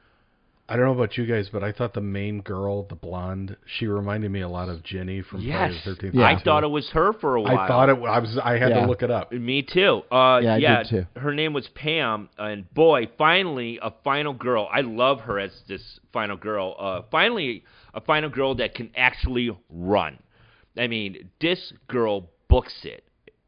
I 0.69 0.75
don't 0.75 0.85
know 0.85 0.91
about 0.91 1.17
you 1.17 1.25
guys, 1.25 1.47
but 1.49 1.63
I 1.63 1.71
thought 1.71 1.93
the 1.93 2.01
main 2.01 2.41
girl, 2.41 2.83
the 2.83 2.95
blonde, 2.95 3.55
she 3.77 3.87
reminded 3.87 4.31
me 4.31 4.41
a 4.41 4.49
lot 4.49 4.67
of 4.67 4.83
Jenny 4.83 5.21
from 5.21 5.39
Friday 5.39 5.47
Yes, 5.75 5.85
the 5.85 5.95
Thirteenth. 5.95 6.15
Yeah. 6.15 6.25
I 6.25 6.41
thought 6.43 6.63
it 6.65 6.67
was 6.69 6.89
her 6.89 7.13
for 7.13 7.35
a 7.37 7.41
while. 7.41 7.57
I 7.57 7.67
thought 7.69 7.87
it. 7.87 7.93
I 7.93 8.19
was. 8.19 8.37
I 8.43 8.57
had 8.57 8.71
Yeah. 8.71 8.81
to 8.81 8.85
look 8.87 9.01
it 9.01 9.09
up. 9.09 9.31
Me 9.31 9.61
too. 9.61 10.01
Uh, 10.11 10.41
Yeah, 10.43 10.53
I 10.55 10.57
yeah, 10.57 10.83
did 10.83 10.89
too. 10.89 11.19
her 11.19 11.33
name 11.33 11.53
was 11.53 11.67
Pam, 11.69 12.27
and 12.37 12.69
boy, 12.73 13.07
finally 13.17 13.79
a 13.81 13.91
final 14.03 14.33
girl. 14.33 14.67
I 14.69 14.81
love 14.81 15.21
her 15.21 15.39
as 15.39 15.51
this 15.69 15.99
final 16.11 16.35
girl. 16.35 16.75
Uh, 16.77 17.01
finally, 17.11 17.63
a 17.93 18.01
final 18.01 18.29
girl 18.29 18.53
that 18.55 18.75
can 18.75 18.91
actually 18.97 19.57
run. 19.69 20.19
I 20.77 20.87
mean, 20.87 21.29
this 21.39 21.71
girl 21.87 22.29
books 22.49 22.73
it, 22.83 23.05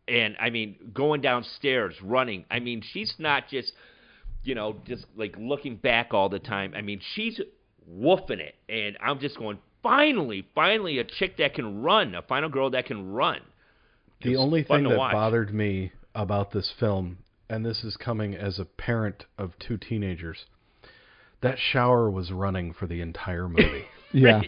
and 0.07 0.37
I 0.39 0.49
mean, 0.51 0.77
going 0.93 1.19
downstairs, 1.19 1.95
running. 2.01 2.45
I 2.49 2.59
mean, 2.59 2.81
she's 2.81 3.13
not 3.19 3.49
just, 3.49 3.73
you 4.43 4.55
know, 4.55 4.75
just 4.85 5.05
like 5.15 5.35
looking 5.37 5.75
back 5.75 6.13
all 6.13 6.29
the 6.29 6.39
time. 6.39 6.73
I 6.75 6.81
mean, 6.81 6.99
she's 7.15 7.39
woofing 7.91 8.39
it, 8.39 8.55
and 8.67 8.97
I'm 9.01 9.19
just 9.19 9.37
going. 9.37 9.59
Finally, 9.81 10.45
finally, 10.53 10.99
a 10.99 11.05
chick 11.05 11.37
that 11.37 11.53
can 11.53 11.81
run, 11.81 12.13
a 12.13 12.21
final 12.21 12.49
girl 12.49 12.69
that 12.71 12.85
can 12.85 13.11
run. 13.13 13.39
The 14.21 14.31
It's 14.31 14.39
only 14.39 14.63
thing 14.63 14.83
that 14.83 14.97
watch. 14.97 15.13
bothered 15.13 15.53
me 15.53 15.93
about 16.13 16.51
this 16.51 16.69
film, 16.77 17.19
and 17.49 17.65
this 17.65 17.85
is 17.85 17.95
coming 17.95 18.35
as 18.35 18.59
a 18.59 18.65
parent 18.65 19.23
of 19.37 19.53
two 19.57 19.77
teenagers, 19.77 20.45
that 21.41 21.57
shower 21.57 22.11
was 22.11 22.29
running 22.33 22.73
for 22.73 22.87
the 22.87 22.99
entire 23.01 23.47
movie. 23.47 23.85
Yeah. 24.11 24.41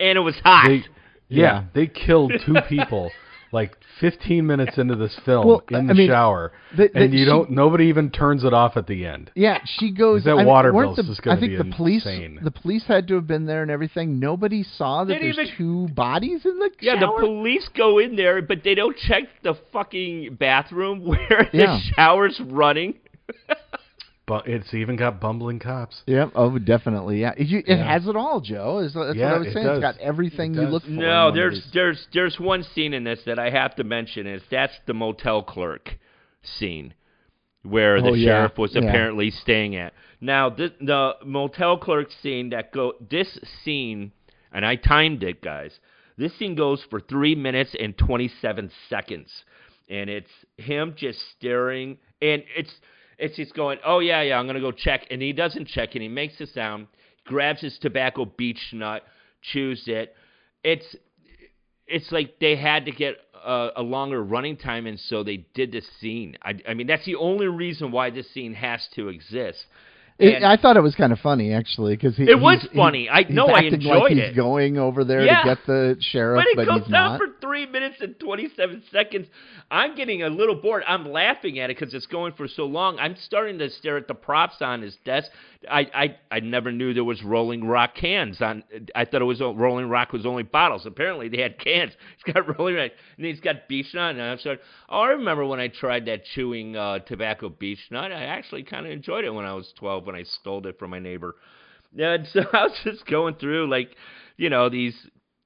and 0.00 0.16
it 0.16 0.22
was 0.22 0.34
hot. 0.42 0.64
they, 0.66 0.76
yeah, 0.76 0.84
Yeah. 1.28 1.64
they 1.74 1.86
killed 1.86 2.32
two 2.44 2.56
people 2.68 3.10
like 3.52 3.76
15 4.00 4.46
minutes 4.46 4.78
into 4.78 4.96
this 4.96 5.14
film 5.26 5.46
Well, 5.46 5.62
in 5.70 5.76
I 5.76 5.86
the 5.88 5.94
mean, 5.94 6.08
shower, 6.08 6.52
the- 6.76 6.88
the- 6.88 6.98
and 7.02 7.12
you 7.12 7.20
she- 7.20 7.24
don't. 7.26 7.50
Nobody 7.50 7.84
even 7.86 8.10
turns 8.10 8.44
it 8.44 8.54
off 8.54 8.76
at 8.76 8.86
the 8.86 9.04
end. 9.06 9.30
Yeah, 9.34 9.58
she 9.64 9.90
goes. 9.92 10.24
That 10.24 10.32
I 10.32 10.36
mean, 10.38 10.46
water 10.46 10.72
weren't 10.72 10.96
bill's 10.96 10.96
the, 10.96 11.12
just 11.12 11.22
gonna 11.22 11.36
I 11.36 11.40
think 11.40 11.52
be 11.52 11.56
the 11.58 11.76
police, 11.76 12.06
insane. 12.06 12.38
the 12.42 12.50
police 12.50 12.84
had 12.86 13.06
to 13.08 13.14
have 13.16 13.26
been 13.26 13.44
there 13.46 13.62
and 13.62 13.70
everything. 13.70 14.18
Nobody 14.18 14.62
saw 14.62 15.04
that 15.04 15.12
They 15.14 15.20
there's 15.20 15.36
didn't 15.36 15.48
even- 15.54 15.88
two 15.88 15.94
bodies 15.94 16.44
in 16.46 16.58
the 16.58 16.70
shower. 16.80 16.94
Yeah, 16.94 17.00
the 17.00 17.12
police 17.20 17.68
go 17.76 17.98
in 17.98 18.16
there, 18.16 18.40
but 18.42 18.62
they 18.64 18.74
don't 18.74 18.96
check 18.96 19.24
the 19.42 19.54
fucking 19.72 20.36
bathroom 20.40 21.04
where 21.04 21.48
Yeah. 21.52 21.76
the 21.76 21.78
shower's 21.94 22.40
running. 22.40 22.94
But 24.32 24.48
it's 24.48 24.72
even 24.72 24.96
got 24.96 25.20
bumbling 25.20 25.58
cops. 25.58 26.02
yeah, 26.06 26.30
oh, 26.34 26.58
definitely. 26.58 27.20
Yeah, 27.20 27.34
it, 27.36 27.46
you, 27.48 27.58
it 27.58 27.64
Yeah. 27.68 27.92
has 27.92 28.06
it 28.06 28.16
all, 28.16 28.40
Joe. 28.40 28.78
Is 28.78 28.94
that's 28.94 29.14
Yeah, 29.14 29.26
what 29.26 29.34
I 29.34 29.38
was 29.38 29.46
it 29.48 29.52
saying. 29.52 29.66
does. 29.66 29.76
It's 29.76 29.82
got 29.82 29.98
everything 29.98 30.54
It 30.54 30.60
you 30.62 30.68
look 30.68 30.82
for. 30.84 30.88
No, 30.90 31.24
one 31.26 31.34
there's 31.34 31.70
there's 31.74 32.06
there's 32.14 32.40
one 32.40 32.62
scene 32.62 32.94
in 32.94 33.04
this 33.04 33.20
that 33.26 33.38
I 33.38 33.50
have 33.50 33.74
to 33.76 33.84
mention 33.84 34.26
is 34.26 34.40
that's 34.50 34.72
the 34.86 34.94
motel 34.94 35.42
clerk 35.42 35.98
scene 36.42 36.94
where 37.62 38.00
the 38.00 38.08
Oh, 38.08 38.14
yeah, 38.14 38.24
sheriff 38.26 38.56
was 38.56 38.74
yeah. 38.74 38.80
apparently 38.80 39.30
staying 39.30 39.76
at. 39.76 39.92
Now 40.22 40.48
this, 40.48 40.70
the 40.80 41.16
motel 41.26 41.76
clerk 41.76 42.08
scene 42.22 42.48
that 42.50 42.72
go 42.72 42.94
this 43.10 43.38
scene 43.62 44.12
and 44.50 44.64
I 44.64 44.76
timed 44.76 45.22
it 45.24 45.42
guys. 45.42 45.78
This 46.16 46.32
scene 46.38 46.54
goes 46.54 46.82
for 46.88 47.00
3 47.00 47.34
minutes 47.34 47.76
and 47.78 47.96
27 47.98 48.70
seconds 48.88 49.30
and 49.90 50.08
it's 50.08 50.30
him 50.56 50.94
just 50.96 51.18
staring 51.36 51.98
and 52.22 52.42
it's 52.56 52.72
it's 53.22 53.36
just 53.36 53.54
going, 53.54 53.78
"Oh 53.86 54.00
yeah, 54.00 54.20
yeah, 54.22 54.38
I'm 54.38 54.46
going 54.46 54.56
to 54.56 54.60
go 54.60 54.72
check." 54.72 55.06
And 55.10 55.22
he 55.22 55.32
doesn't 55.32 55.68
check 55.68 55.94
and 55.94 56.02
he 56.02 56.08
makes 56.08 56.40
a 56.40 56.46
sound, 56.46 56.88
grabs 57.24 57.60
his 57.60 57.78
tobacco 57.78 58.24
beach 58.24 58.60
nut, 58.72 59.04
chews 59.40 59.84
it. 59.86 60.14
It's 60.64 60.96
it's 61.86 62.10
like 62.10 62.40
they 62.40 62.56
had 62.56 62.84
to 62.86 62.92
get 62.92 63.16
a, 63.44 63.68
a 63.76 63.82
longer 63.82 64.22
running 64.22 64.56
time, 64.56 64.86
and 64.86 64.98
so 64.98 65.22
they 65.22 65.46
did 65.54 65.70
this 65.70 65.88
scene. 66.00 66.36
I, 66.42 66.54
I 66.68 66.74
mean, 66.74 66.88
that's 66.88 67.04
the 67.04 67.14
only 67.14 67.46
reason 67.46 67.92
why 67.92 68.10
this 68.10 68.28
scene 68.34 68.54
has 68.54 68.86
to 68.96 69.08
exist. 69.08 69.64
It, 70.18 70.44
I 70.44 70.56
thought 70.56 70.76
it 70.76 70.82
was 70.82 70.94
kind 70.94 71.12
of 71.12 71.18
funny 71.18 71.52
actually 71.52 71.96
because 71.96 72.16
he. 72.16 72.24
It 72.24 72.38
was 72.38 72.64
funny. 72.74 73.08
I- 73.08 73.24
no, 73.28 73.46
I 73.46 73.62
enjoyed 73.62 74.02
like 74.02 74.12
he's 74.12 74.18
it. 74.20 74.36
going 74.36 74.78
over 74.78 75.04
there 75.04 75.24
Yeah. 75.24 75.42
to 75.42 75.48
get 75.48 75.58
the 75.66 75.96
sheriff, 76.00 76.44
but 76.54 76.62
it 76.62 76.66
goes 76.66 76.82
he's 76.82 76.92
down 76.92 77.12
not. 77.12 77.18
for 77.18 77.26
three 77.40 77.66
minutes 77.66 77.96
and 78.00 78.18
27 78.20 78.82
seconds. 78.92 79.26
I'm 79.70 79.94
getting 79.96 80.22
a 80.22 80.28
little 80.28 80.54
bored. 80.54 80.84
I'm 80.86 81.10
laughing 81.10 81.58
at 81.58 81.70
it 81.70 81.78
because 81.78 81.94
it's 81.94 82.06
going 82.06 82.34
for 82.34 82.46
so 82.46 82.66
long. 82.66 82.98
I'm 82.98 83.16
starting 83.24 83.58
to 83.58 83.70
stare 83.70 83.96
at 83.96 84.06
the 84.06 84.14
props 84.14 84.56
on 84.60 84.82
his 84.82 84.96
desk. 85.04 85.30
I, 85.70 85.80
I, 85.94 86.16
I 86.36 86.40
never 86.40 86.72
knew 86.72 86.92
there 86.92 87.04
was 87.04 87.22
Rolling 87.22 87.64
Rock 87.64 87.94
cans 87.94 88.40
on. 88.42 88.64
I 88.94 89.04
thought 89.04 89.22
it 89.22 89.26
was 89.26 89.40
Rolling 89.40 89.88
Rock 89.88 90.12
was 90.12 90.26
only 90.26 90.42
bottles. 90.42 90.84
Apparently 90.86 91.28
they 91.28 91.40
had 91.40 91.58
cans. 91.58 91.92
He's 92.24 92.34
got 92.34 92.58
Rolling 92.58 92.74
Rock, 92.74 92.90
and 93.16 93.26
he's 93.26 93.40
got 93.40 93.68
Beech-Nut. 93.68 94.10
And 94.16 94.20
I'm 94.22 94.38
sorry. 94.38 94.58
Oh, 94.88 95.00
I 95.00 95.08
remember 95.10 95.46
when 95.46 95.60
I 95.60 95.68
tried 95.68 96.06
that 96.06 96.24
chewing 96.34 96.76
uh, 96.76 96.98
tobacco 97.00 97.48
Beach 97.48 97.78
Nut. 97.90 98.10
I 98.12 98.24
actually 98.24 98.64
kind 98.64 98.86
of 98.86 98.92
enjoyed 98.92 99.24
it 99.24 99.30
when 99.32 99.44
I 99.44 99.54
was 99.54 99.72
12 100.02 100.06
when 100.06 100.16
I 100.16 100.24
stole 100.24 100.66
it 100.66 100.78
from 100.78 100.90
my 100.90 100.98
neighbor. 100.98 101.36
And 101.98 102.26
so 102.32 102.40
I 102.52 102.64
was 102.64 102.78
just 102.84 103.06
going 103.06 103.34
through 103.34 103.68
like, 103.70 103.94
you 104.36 104.50
know, 104.50 104.68
these 104.68 104.94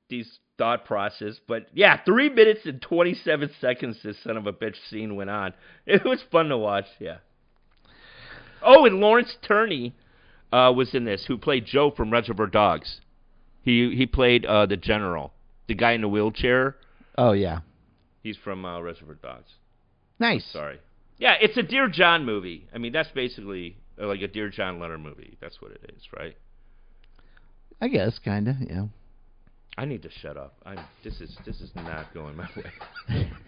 these 0.08 0.38
thought 0.58 0.84
process. 0.84 1.40
But 1.46 1.66
yeah, 1.74 2.00
three 2.04 2.28
minutes 2.28 2.60
and 2.64 2.80
twenty 2.80 3.14
seven 3.14 3.50
seconds 3.60 3.98
this 4.02 4.16
son 4.22 4.36
of 4.36 4.46
a 4.46 4.52
bitch 4.52 4.76
scene 4.88 5.16
went 5.16 5.30
on. 5.30 5.54
It 5.86 6.04
was 6.04 6.22
fun 6.30 6.48
to 6.48 6.58
watch, 6.58 6.86
yeah. 6.98 7.18
Oh, 8.62 8.84
and 8.86 8.96
Lawrence 8.96 9.36
Tierney 9.46 9.94
uh, 10.52 10.72
was 10.74 10.94
in 10.94 11.04
this, 11.04 11.24
who 11.28 11.36
played 11.38 11.66
Joe 11.66 11.90
from 11.90 12.10
Reservoir 12.10 12.46
Dogs. 12.46 13.00
He 13.62 13.94
he 13.96 14.06
played 14.06 14.44
uh, 14.46 14.66
the 14.66 14.76
general, 14.76 15.32
the 15.68 15.74
guy 15.74 15.92
in 15.92 16.00
the 16.00 16.08
wheelchair. 16.08 16.76
Oh 17.18 17.32
yeah, 17.32 17.60
He's 18.22 18.36
from 18.36 18.64
uh, 18.64 18.80
Reservoir 18.80 19.16
Dogs. 19.16 19.50
nice. 20.18 20.44
Sorry. 20.52 20.78
Yeah, 21.18 21.34
it's 21.40 21.56
a 21.56 21.62
Dear 21.62 21.88
John 21.88 22.26
movie. 22.26 22.68
I 22.74 22.78
mean, 22.78 22.92
that's 22.92 23.08
basically 23.14 23.78
like 23.98 24.20
a 24.20 24.28
Dear 24.28 24.50
John 24.50 24.78
Leonard 24.78 25.00
movie. 25.00 25.36
That's 25.40 25.60
what 25.60 25.72
it 25.72 25.90
is, 25.96 26.02
right? 26.16 26.36
I 27.80 27.88
guess 27.88 28.18
kind 28.24 28.48
of. 28.48 28.56
Yeah. 28.60 28.86
I 29.78 29.84
need 29.84 30.02
to 30.02 30.10
shut 30.22 30.36
up. 30.36 30.54
I'm 30.64 30.78
this 31.04 31.20
is 31.20 31.36
this 31.44 31.60
is 31.60 31.70
not 31.74 32.12
going 32.14 32.36
my 32.36 32.48
way. 32.56 33.30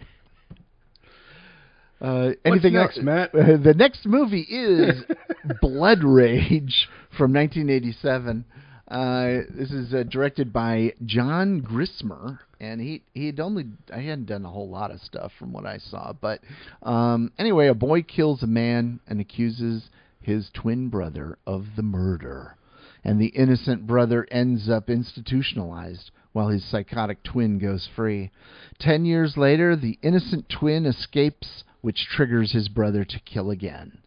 Uh, 2.01 2.31
anything 2.45 2.73
next, 2.73 2.97
else, 2.97 3.03
Matt? 3.03 3.35
Uh, 3.35 3.57
the 3.57 3.73
next 3.75 4.05
movie 4.05 4.47
is 4.49 5.03
Blood 5.61 6.03
Rage 6.03 6.87
from 7.17 7.33
1987. 7.33 8.45
Uh, 8.87 9.41
this 9.49 9.69
is 9.71 9.93
uh, 9.93 10.03
directed 10.03 10.51
by 10.53 10.93
John 11.05 11.61
Grissmer, 11.61 12.39
and 12.59 12.81
he 12.81 13.03
he 13.13 13.27
had 13.27 13.39
only 13.39 13.65
I 13.93 13.99
hadn't 13.99 14.27
done 14.27 14.45
a 14.45 14.49
whole 14.49 14.69
lot 14.69 14.91
of 14.91 14.99
stuff 15.01 15.31
from 15.37 15.51
what 15.51 15.65
I 15.65 15.77
saw, 15.77 16.13
but 16.13 16.39
um, 16.81 17.31
anyway, 17.37 17.67
a 17.67 17.75
boy 17.75 18.01
kills 18.01 18.41
a 18.43 18.47
man 18.47 18.99
and 19.07 19.19
accuses 19.19 19.89
his 20.21 20.49
twin 20.53 20.89
brother 20.89 21.37
of 21.45 21.65
the 21.75 21.83
murder, 21.83 22.55
and 23.03 23.19
the 23.19 23.27
innocent 23.27 23.87
brother 23.87 24.27
ends 24.31 24.69
up 24.69 24.89
institutionalized 24.89 26.11
while 26.31 26.49
his 26.49 26.63
psychotic 26.69 27.23
twin 27.23 27.57
goes 27.57 27.87
free. 27.95 28.31
Ten 28.79 29.05
years 29.05 29.35
later, 29.37 29.75
the 29.75 29.97
innocent 30.01 30.49
twin 30.49 30.85
escapes, 30.85 31.63
which 31.81 32.07
triggers 32.15 32.51
his 32.51 32.67
brother 32.67 33.03
to 33.03 33.19
kill 33.21 33.49
again. 33.49 33.99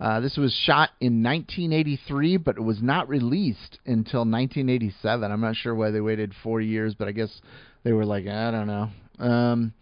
Uh, 0.00 0.18
this 0.18 0.36
was 0.36 0.52
shot 0.52 0.90
in 1.00 1.22
1983, 1.22 2.36
but 2.36 2.56
it 2.56 2.62
was 2.62 2.82
not 2.82 3.08
released 3.08 3.78
until 3.86 4.20
1987. 4.20 5.30
I'm 5.30 5.40
not 5.40 5.54
sure 5.54 5.74
why 5.74 5.90
they 5.90 6.00
waited 6.00 6.34
four 6.42 6.60
years, 6.60 6.94
but 6.94 7.06
I 7.06 7.12
guess 7.12 7.40
they 7.84 7.92
were 7.92 8.04
like, 8.04 8.26
I 8.26 8.50
don't 8.50 8.66
know. 8.66 8.90
Um, 9.24 9.72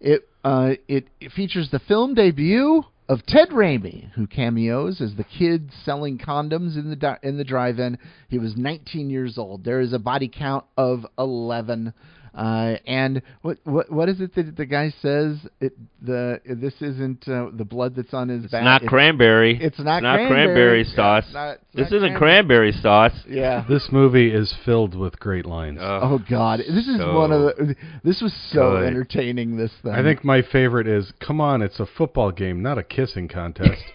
it, 0.00 0.26
uh, 0.42 0.70
it 0.88 1.08
it 1.20 1.32
features 1.32 1.68
the 1.70 1.78
film 1.80 2.14
debut 2.14 2.84
of 3.10 3.26
Ted 3.26 3.48
Raimi, 3.48 4.08
who 4.12 4.28
cameos 4.28 5.00
as 5.00 5.16
the 5.16 5.24
kid 5.24 5.72
selling 5.84 6.16
condoms 6.16 6.76
in 6.76 6.90
the 6.90 6.94
di- 6.94 7.18
in 7.24 7.38
the 7.38 7.44
drive-in. 7.44 7.98
He 8.28 8.38
was 8.38 8.56
19 8.56 9.10
years 9.10 9.36
old. 9.36 9.64
There 9.64 9.80
is 9.80 9.92
a 9.92 9.98
body 9.98 10.28
count 10.32 10.64
of 10.76 11.04
11. 11.18 11.92
Uh, 12.34 12.76
and 12.86 13.22
what 13.42 13.58
what 13.64 13.90
what 13.90 14.08
is 14.08 14.20
it 14.20 14.34
that 14.36 14.56
the 14.56 14.64
guy 14.66 14.92
says? 15.02 15.36
It 15.60 15.72
the 16.00 16.40
this 16.44 16.74
isn't 16.80 17.26
uh, 17.28 17.46
the 17.52 17.64
blood 17.64 17.94
that's 17.96 18.14
on 18.14 18.28
his 18.28 18.42
back 18.42 18.44
It's 18.44 18.52
back. 18.52 18.64
not 18.64 18.82
cranberry. 18.86 19.58
It's 19.60 19.78
not 19.80 20.00
cranberry, 20.00 20.28
cranberry. 20.28 20.84
sauce. 20.84 21.24
Yeah, 21.28 21.32
not- 21.32 21.58
this 21.74 21.90
not 21.90 21.96
isn't 21.96 22.16
cranberry. 22.18 22.72
cranberry 22.72 22.72
sauce. 22.72 23.24
Yeah. 23.28 23.64
This 23.70 23.88
movie 23.92 24.32
is 24.32 24.52
filled 24.64 24.94
with 24.96 25.18
great 25.20 25.46
lines. 25.46 25.78
Oh 25.80 26.18
God, 26.28 26.60
this 26.60 26.86
is 26.88 26.98
so 26.98 27.14
one 27.14 27.32
of 27.32 27.40
the. 27.42 27.74
This 28.04 28.20
was 28.20 28.32
so 28.52 28.72
good. 28.78 28.86
entertaining. 28.86 29.56
This 29.56 29.72
thing. 29.82 29.92
I 29.92 30.02
think 30.02 30.24
my 30.24 30.42
favorite 30.42 30.86
is 30.88 31.12
come 31.24 31.40
on, 31.40 31.62
it's 31.62 31.78
a 31.80 31.86
football 31.86 32.30
game, 32.32 32.62
not 32.62 32.78
a 32.78 32.82
kissing 32.82 33.28
contest. 33.28 33.80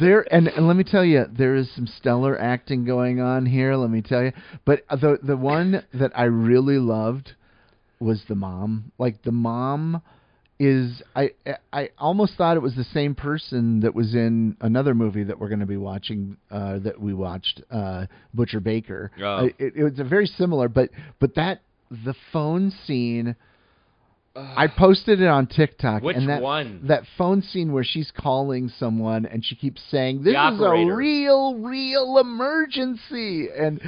there 0.00 0.26
and, 0.34 0.48
and 0.48 0.66
let 0.66 0.76
me 0.76 0.84
tell 0.84 1.04
you, 1.04 1.24
there 1.30 1.54
is 1.54 1.70
some 1.74 1.86
stellar 1.86 2.38
acting 2.40 2.84
going 2.84 3.20
on 3.20 3.46
here. 3.46 3.74
Let 3.74 3.90
me 3.90 4.02
tell 4.02 4.22
you, 4.22 4.32
but 4.64 4.82
the 4.96 5.18
the 5.22 5.36
one 5.36 5.84
that 5.94 6.12
I 6.14 6.24
really 6.24 6.78
loved 6.78 7.32
was 8.00 8.22
the 8.28 8.34
mom. 8.34 8.92
Like 8.98 9.22
the 9.22 9.32
mom 9.32 10.02
is 10.58 11.02
I 11.16 11.30
I 11.72 11.90
almost 11.98 12.36
thought 12.36 12.56
it 12.56 12.62
was 12.62 12.76
the 12.76 12.84
same 12.84 13.14
person 13.14 13.80
that 13.80 13.94
was 13.94 14.14
in 14.14 14.56
another 14.60 14.94
movie 14.94 15.24
that 15.24 15.38
we're 15.38 15.48
going 15.48 15.60
to 15.60 15.66
be 15.66 15.76
watching 15.76 16.36
uh, 16.50 16.78
that 16.80 17.00
we 17.00 17.14
watched 17.14 17.62
uh, 17.70 18.06
Butcher 18.34 18.60
Baker. 18.60 19.10
Oh. 19.20 19.24
Uh, 19.24 19.44
it, 19.58 19.72
it 19.76 19.82
was 19.82 19.98
a 19.98 20.04
very 20.04 20.26
similar, 20.26 20.68
but 20.68 20.90
but 21.18 21.34
that 21.34 21.62
the 21.90 22.14
phone 22.32 22.72
scene. 22.86 23.36
I 24.34 24.66
posted 24.66 25.20
it 25.20 25.26
on 25.26 25.46
TikTok. 25.46 26.02
Which 26.02 26.16
and 26.16 26.28
that, 26.28 26.40
one? 26.40 26.86
That 26.86 27.02
phone 27.18 27.42
scene 27.42 27.72
where 27.72 27.84
she's 27.84 28.10
calling 28.10 28.70
someone 28.78 29.26
and 29.26 29.44
she 29.44 29.54
keeps 29.54 29.82
saying, 29.90 30.22
"This 30.22 30.32
is 30.32 30.60
a 30.60 30.94
real, 30.94 31.56
real 31.56 32.18
emergency," 32.18 33.48
and, 33.50 33.80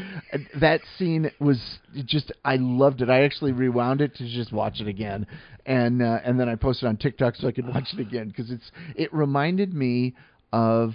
that 0.60 0.82
scene 0.98 1.30
was 1.40 1.78
just 2.04 2.30
I 2.44 2.56
loved 2.56 3.00
it. 3.00 3.08
I 3.08 3.22
actually 3.24 3.52
rewound 3.52 4.02
it 4.02 4.14
to 4.16 4.28
just 4.28 4.52
watch 4.52 4.80
it 4.80 4.88
again, 4.88 5.26
and 5.64 6.02
uh, 6.02 6.20
and 6.24 6.38
then 6.38 6.48
I 6.48 6.56
posted 6.56 6.88
on 6.88 6.98
TikTok 6.98 7.36
so 7.36 7.48
I 7.48 7.52
could 7.52 7.66
watch 7.66 7.94
it 7.94 8.00
again 8.00 8.28
because 8.28 8.50
it's 8.50 8.70
it 8.96 9.14
reminded 9.14 9.72
me 9.72 10.14
of 10.52 10.94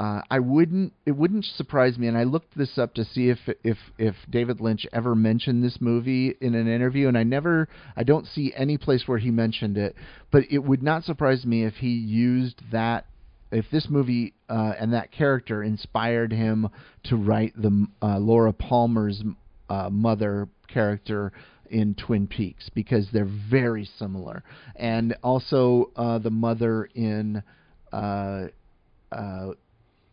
uh, 0.00 0.22
I 0.30 0.38
wouldn't. 0.38 0.94
It 1.04 1.12
wouldn't 1.12 1.44
surprise 1.44 1.98
me, 1.98 2.08
and 2.08 2.16
I 2.16 2.22
looked 2.22 2.56
this 2.56 2.78
up 2.78 2.94
to 2.94 3.04
see 3.04 3.28
if 3.28 3.38
if 3.62 3.76
if 3.98 4.14
David 4.30 4.58
Lynch 4.58 4.86
ever 4.94 5.14
mentioned 5.14 5.62
this 5.62 5.76
movie 5.78 6.34
in 6.40 6.54
an 6.54 6.66
interview, 6.66 7.06
and 7.06 7.18
I 7.18 7.22
never. 7.22 7.68
I 7.98 8.02
don't 8.02 8.26
see 8.26 8.50
any 8.56 8.78
place 8.78 9.02
where 9.06 9.18
he 9.18 9.30
mentioned 9.30 9.76
it, 9.76 9.94
but 10.30 10.44
it 10.50 10.64
would 10.64 10.82
not 10.82 11.04
surprise 11.04 11.44
me 11.44 11.64
if 11.64 11.74
he 11.74 11.90
used 11.90 12.62
that. 12.72 13.04
If 13.52 13.66
this 13.70 13.88
movie 13.90 14.32
uh, 14.48 14.72
and 14.80 14.94
that 14.94 15.12
character 15.12 15.62
inspired 15.62 16.32
him 16.32 16.70
to 17.04 17.16
write 17.16 17.52
the 17.54 17.86
uh, 18.00 18.18
Laura 18.18 18.54
Palmer's 18.54 19.22
uh, 19.68 19.90
mother 19.90 20.48
character 20.66 21.30
in 21.68 21.94
Twin 21.94 22.26
Peaks 22.26 22.70
because 22.74 23.06
they're 23.12 23.28
very 23.50 23.86
similar, 23.98 24.44
and 24.76 25.14
also 25.22 25.90
uh, 25.94 26.18
the 26.18 26.30
mother 26.30 26.88
in. 26.94 27.42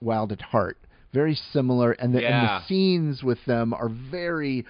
Wild 0.02 0.32
at 0.32 0.42
Heart. 0.42 0.78
Very 1.14 1.36
similar, 1.36 1.94
and 1.94 2.14
the, 2.14 2.26
and 2.26 2.48
the 2.48 2.66
scenes 2.68 3.24
with 3.24 3.44
them 3.46 3.74
are 3.74 3.90
very, 3.90 4.66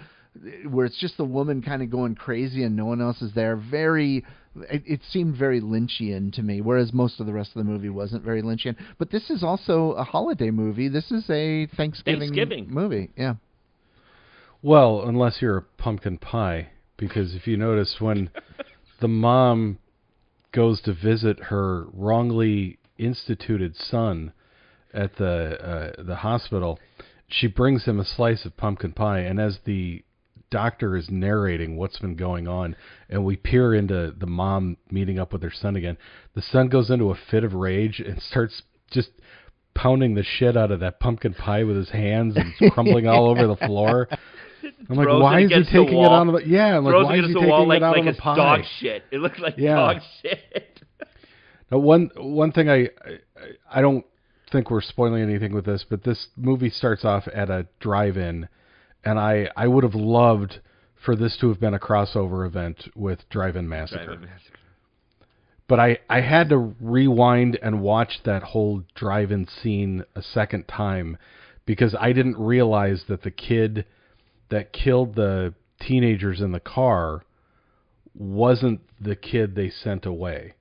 where 0.70 0.86
it's 0.86 0.98
just 0.98 1.18
the 1.18 1.26
woman 1.26 1.62
kind 1.62 1.82
of 1.82 1.90
going 1.90 2.16
crazy 2.16 2.64
and 2.64 2.76
no 2.76 2.86
one 2.86 3.02
else 3.02 3.22
is 3.22 3.34
there. 3.34 3.56
Very, 3.56 4.24
it, 4.70 4.84
it 4.86 5.02
seemed 5.10 5.36
very 5.36 5.60
Lynchian 5.60 6.32
to 6.34 6.44
me, 6.44 6.62
whereas 6.62 6.94
most 6.94 7.20
of 7.20 7.26
the 7.26 7.34
rest 7.34 7.50
of 7.56 7.66
the 7.66 7.70
movie 7.70 7.90
wasn't 7.90 8.24
very 8.24 8.42
Lynchian. 8.42 8.76
But 8.98 9.10
this 9.12 9.30
is 9.30 9.44
also 9.44 9.92
a 9.94 10.04
holiday 10.04 10.52
movie. 10.52 10.88
This 10.88 11.12
is 11.12 11.30
a 11.30 11.66
Thanksgiving, 11.76 12.20
Thanksgiving. 12.20 12.68
movie. 12.70 13.10
Yeah. 13.18 13.36
well, 14.62 15.02
unless 15.08 15.42
you're 15.42 15.58
a 15.58 15.62
pumpkin 15.62 16.18
pie, 16.18 16.70
because 16.98 17.36
if 17.36 17.48
you 17.48 17.58
notice 17.58 18.00
when 18.00 18.30
the 19.02 19.08
mom 19.08 19.80
goes 20.52 20.82
to 20.82 20.94
visit 20.94 21.46
her 21.46 21.86
wrongly 21.94 22.78
instituted 22.98 23.76
son 23.76 24.32
at 24.98 25.16
the 25.18 25.94
uh, 25.98 26.04
the 26.04 26.16
hospital, 26.16 26.80
she 27.28 27.48
brings 27.48 27.86
him 27.86 28.00
a 28.00 28.06
slice 28.06 28.46
of 28.46 28.58
pumpkin 28.58 28.92
pie, 28.94 29.20
and 29.20 29.40
as 29.40 29.60
the 29.66 30.04
doctor 30.50 30.96
is 30.96 31.10
narrating 31.10 31.76
what's 31.78 32.00
been 32.00 32.16
going 32.16 32.48
on, 32.48 32.76
and 33.10 33.24
we 33.24 33.36
peer 33.36 33.74
into 33.74 34.14
the 34.18 34.26
mom 34.26 34.78
meeting 34.90 35.20
up 35.20 35.34
with 35.34 35.44
her 35.44 35.52
son 35.52 35.76
again, 35.76 35.98
the 36.36 36.42
son 36.42 36.68
goes 36.70 36.90
into 36.90 37.12
a 37.12 37.16
fit 37.16 37.44
of 37.44 37.54
rage 37.54 38.00
and 38.00 38.22
starts 38.22 38.64
just 38.90 39.10
pounding 39.76 40.16
the 40.16 40.24
shit 40.24 40.58
out 40.58 40.72
of 40.72 40.80
that 40.80 41.00
pumpkin 41.00 41.34
pie 41.34 41.64
with 41.64 41.76
his 41.78 41.90
hands 41.90 42.36
and 42.36 42.54
crumbling 42.72 43.08
all 43.08 43.30
over 43.30 43.46
the 43.46 43.58
floor. 43.58 44.08
I'm 44.90 44.96
like, 44.96 45.08
why 45.08 45.42
is 45.42 45.52
he 45.52 45.64
taking 45.66 46.00
it 46.00 46.06
out 46.12 46.28
of 46.28 46.34
the 46.34 46.48
yeah? 46.48 46.78
I'm 46.78 46.84
like, 46.86 46.96
why 47.06 47.18
is 47.18 47.28
he 47.28 47.34
taking 47.34 47.50
wall 47.50 47.68
like 47.68 47.78
it 47.78 47.84
out 47.84 47.98
like 47.98 48.08
of 48.08 48.16
the 48.16 48.22
pie? 48.22 48.36
dog 48.36 48.62
shit. 48.80 49.04
It 49.12 49.20
looks 49.20 49.38
like 49.40 49.56
Yeah. 49.58 49.76
dog 49.76 49.98
shit. 50.22 50.82
Now, 51.72 51.80
one 51.80 52.10
one 52.16 52.52
thing 52.54 52.70
I, 52.70 52.84
I 52.86 52.90
I 53.72 53.82
don't 53.82 54.06
think 54.52 54.70
we're 54.72 54.82
spoiling 54.82 55.22
anything 55.22 55.54
with 55.54 55.66
this, 55.66 55.86
but 55.88 56.04
this 56.04 56.28
movie 56.36 56.70
starts 56.70 57.04
off 57.06 57.28
at 57.34 57.50
a 57.50 57.68
drive-in, 57.80 58.48
and 59.04 59.20
I 59.20 59.50
I 59.56 59.68
would 59.68 59.84
have 59.84 59.96
loved 59.96 60.60
for 60.96 61.16
this 61.16 61.38
to 61.38 61.50
have 61.50 61.60
been 61.60 61.74
a 61.74 61.80
crossover 61.80 62.46
event 62.46 62.90
with 62.96 63.28
Drive-In 63.30 63.68
Massacre. 63.70 64.18
But 65.68 65.80
I 65.80 66.00
I 66.10 66.22
had 66.22 66.50
to 66.50 66.58
rewind 66.80 67.60
and 67.62 67.82
watch 67.82 68.22
that 68.24 68.44
whole 68.44 68.84
drive-in 68.96 69.48
scene 69.48 70.04
a 70.16 70.22
second 70.22 70.68
time 70.68 71.18
because 71.66 71.96
I 72.00 72.14
didn't 72.14 72.38
realize 72.38 73.04
that 73.08 73.24
the 73.24 73.32
kid 73.32 73.86
that 74.50 74.72
killed 74.72 75.16
the 75.16 75.54
teenagers 75.80 76.42
in 76.42 76.54
the 76.54 76.60
car 76.60 77.24
wasn't 78.16 78.82
the 79.00 79.16
kid 79.16 79.56
they 79.56 79.70
sent 79.70 80.06
away. 80.06 80.54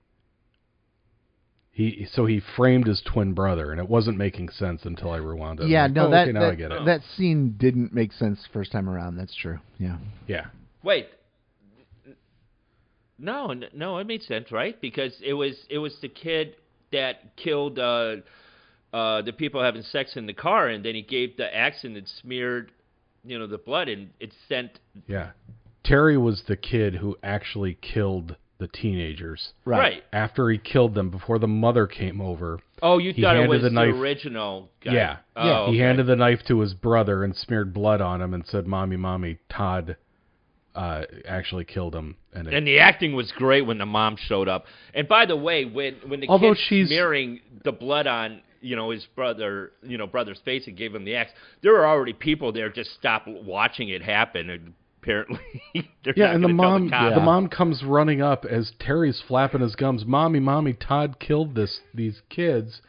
He 1.77 2.09
so 2.11 2.24
he 2.24 2.41
framed 2.57 2.87
his 2.87 3.03
twin 3.03 3.35
brother, 3.35 3.70
and 3.70 3.79
it 3.79 3.87
wasn't 3.87 4.16
making 4.16 4.49
sense 4.49 4.87
until 4.87 5.11
I 5.11 5.18
rewound 5.18 5.61
it. 5.61 5.68
Yeah, 5.68 5.83
like, 5.83 5.93
no, 5.93 6.07
oh, 6.07 6.11
that 6.11 6.22
okay, 6.22 6.33
now 6.33 6.41
that, 6.41 6.53
I 6.53 6.55
get 6.55 6.72
it. 6.72 6.85
that 6.87 7.03
scene 7.14 7.55
didn't 7.59 7.93
make 7.93 8.14
sense 8.14 8.41
first 8.51 8.72
time 8.72 8.89
around. 8.89 9.16
That's 9.18 9.35
true. 9.37 9.59
Yeah. 9.77 9.99
yeah, 10.27 10.47
Wait. 10.83 11.09
No, 13.18 13.53
no, 13.74 13.99
it 13.99 14.07
made 14.07 14.22
sense, 14.22 14.51
right? 14.51 14.81
Because 14.81 15.12
it 15.22 15.35
was 15.35 15.55
it 15.68 15.77
was 15.77 15.95
the 16.01 16.09
kid 16.09 16.57
that 16.93 17.37
killed 17.37 17.79
uh, 17.79 18.16
uh, 18.95 19.20
the 19.20 19.35
people 19.37 19.62
having 19.62 19.83
sex 19.83 20.16
in 20.16 20.24
the 20.24 20.33
car, 20.33 20.68
and 20.68 20.83
then 20.83 20.95
he 20.95 21.03
gave 21.03 21.37
the 21.37 21.55
axe 21.55 21.85
and 21.85 21.95
it 21.95 22.09
smeared, 22.22 22.72
you 23.22 23.39
know, 23.39 23.47
the 23.47 23.59
blood, 23.59 23.89
and 23.91 24.09
it 24.18 24.33
sent. 24.49 24.81
yeah. 25.07 25.33
Terry 25.85 26.16
was 26.16 26.43
the 26.49 26.57
kid 26.57 26.95
who 26.95 27.18
actually 27.22 27.77
killed 27.83 28.37
the 28.59 28.68
teenagers. 28.68 29.52
Right. 29.64 30.02
After 30.12 30.48
he 30.50 30.59
killed 30.59 30.94
them, 30.94 31.11
before 31.11 31.38
the 31.38 31.46
mother 31.48 31.86
came 31.86 32.20
over, 32.20 32.61
Oh, 32.82 32.98
you 32.98 33.12
thought 33.12 33.36
it 33.36 33.48
was 33.48 33.62
the 33.62 33.68
the, 33.68 33.74
knife- 33.74 33.94
original 33.94 34.70
guy. 34.84 34.92
Yeah. 34.94 35.16
Oh, 35.36 35.44
Yeah. 35.46 35.64
he 35.66 35.70
okay. 35.72 35.78
handed 35.78 36.07
the 36.07 36.16
knife 36.16 36.40
to 36.48 36.61
his 36.61 36.74
brother 36.74 37.24
and 37.24 37.34
smeared 37.36 37.72
blood 37.74 38.00
on 38.00 38.20
him 38.22 38.32
and 38.34 38.46
said, 38.46 38.66
"Mommy, 38.66 38.96
mommy, 38.96 39.38
Todd 39.48 39.96
uh, 40.74 41.04
actually 41.26 41.64
killed 41.64 41.94
him." 41.94 42.16
And, 42.34 42.46
it, 42.48 42.54
And 42.54 42.66
the 42.66 42.78
acting 42.80 43.14
was 43.14 43.32
great 43.32 43.62
when 43.62 43.78
the 43.78 43.86
mom 43.86 44.16
showed 44.16 44.48
up. 44.48 44.66
And 44.94 45.09
by 45.09 45.24
the 45.26 45.36
way, 45.36 45.64
when 45.64 45.94
when 46.07 46.20
the 46.20 46.28
Although 46.28 46.54
kid 46.54 46.62
she's- 46.68 46.88
smearing 46.88 47.40
the 47.64 47.72
blood 47.72 48.07
on 48.07 48.40
you 48.61 48.74
know 48.76 48.90
his 48.90 49.07
brother, 49.14 49.72
you 49.82 49.96
know 49.96 50.07
brother's 50.07 50.40
face 50.40 50.66
and 50.66 50.76
gave 50.76 50.94
him 50.94 51.04
the 51.04 51.14
axe, 51.16 51.32
there 51.62 51.72
were 51.72 51.86
already 51.86 52.12
people 52.12 52.52
there 52.52 52.68
just 52.70 52.92
stopped 52.94 53.26
watching 53.28 53.88
it 53.90 54.02
happen. 54.02 54.50
And 54.50 54.74
apparently, 55.07 55.40
they're 56.04 56.14
yeah, 56.16 56.34
and 56.34 56.42
the 56.42 56.48
mom, 56.48 56.88
the, 56.90 57.12
the 57.14 57.20
mom 57.20 57.48
comes 57.48 57.82
running 57.84 58.20
up 58.20 58.44
as 58.44 58.72
Terry's 58.80 59.22
flapping 59.26 59.61
his 59.61 59.76
gums. 59.76 60.04
Mommy, 60.04 60.40
mommy, 60.40 60.72
Todd 60.72 61.18
killed 61.20 61.54
this 61.54 61.80
these 61.94 62.22
kids, 62.28 62.80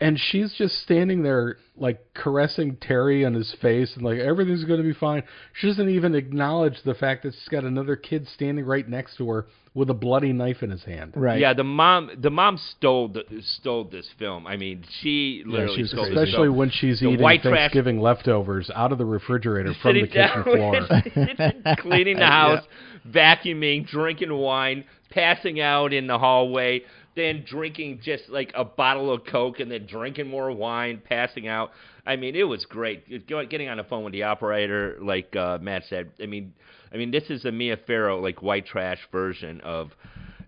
and 0.00 0.18
she's 0.18 0.54
just 0.54 0.80
standing 0.82 1.22
there 1.22 1.56
like 1.76 2.14
caressing 2.14 2.76
Terry 2.76 3.24
on 3.24 3.34
his 3.34 3.54
face 3.60 3.94
and 3.96 4.04
like 4.04 4.18
everything's 4.18 4.64
going 4.64 4.80
to 4.80 4.86
be 4.86 4.94
fine. 4.94 5.22
She 5.52 5.66
doesn't 5.66 5.88
even 5.88 6.14
acknowledge 6.14 6.82
the 6.84 6.94
fact 6.94 7.24
that 7.24 7.34
she's 7.34 7.48
got 7.48 7.64
another 7.64 7.96
kid 7.96 8.28
standing 8.28 8.64
right 8.64 8.88
next 8.88 9.16
to 9.16 9.28
her 9.28 9.46
with 9.78 9.88
a 9.90 9.94
bloody 9.94 10.32
knife 10.32 10.62
in 10.62 10.70
his 10.70 10.82
hand. 10.84 11.12
Right. 11.16 11.40
Yeah, 11.40 11.54
the 11.54 11.64
mom 11.64 12.10
the 12.18 12.30
mom 12.30 12.58
stole 12.76 13.08
the, 13.08 13.22
stole 13.60 13.84
this 13.84 14.08
film. 14.18 14.46
I 14.46 14.56
mean, 14.56 14.84
she 15.00 15.42
Yeah, 15.46 15.52
literally 15.52 15.76
she's 15.76 15.90
stole 15.90 16.04
this 16.04 16.12
especially 16.18 16.48
film. 16.48 16.56
when 16.56 16.70
she's 16.70 17.00
The 17.00 17.06
eating 17.08 17.22
white 17.22 17.42
trash- 17.42 17.54
Thanksgiving 17.56 18.00
leftovers 18.00 18.70
out 18.74 18.92
of 18.92 18.98
the 18.98 19.06
refrigerator 19.06 19.72
from 19.80 19.94
the 19.94 20.06
kitchen 20.06 20.42
floor. 20.44 21.74
cleaning 21.78 22.18
the 22.18 22.26
house, 22.40 22.64
vacuuming, 23.08 23.86
drinking 23.86 24.34
wine, 24.34 24.84
passing 25.10 25.60
out 25.60 25.92
in 25.92 26.06
the 26.06 26.18
hallway, 26.18 26.82
then 27.18 27.44
drinking 27.46 28.00
just 28.02 28.28
like 28.28 28.52
a 28.54 28.64
bottle 28.64 29.12
of 29.12 29.24
Coke, 29.24 29.60
and 29.60 29.70
then 29.70 29.86
drinking 29.86 30.28
more 30.28 30.50
wine, 30.52 31.02
passing 31.04 31.48
out. 31.48 31.70
I 32.06 32.16
mean, 32.16 32.34
it 32.36 32.44
was 32.44 32.64
great. 32.64 33.26
Getting 33.26 33.68
on 33.68 33.76
the 33.76 33.84
phone 33.84 34.04
with 34.04 34.12
the 34.12 34.22
operator, 34.22 34.96
like 35.02 35.34
uh, 35.36 35.58
Matt 35.60 35.82
said. 35.88 36.12
I 36.22 36.26
mean, 36.26 36.54
I 36.92 36.96
mean, 36.96 37.10
this 37.10 37.24
is 37.28 37.44
a 37.44 37.52
Mia 37.52 37.76
Farrow 37.86 38.20
like 38.20 38.40
white 38.42 38.64
trash 38.66 39.00
version 39.12 39.60
of 39.62 39.90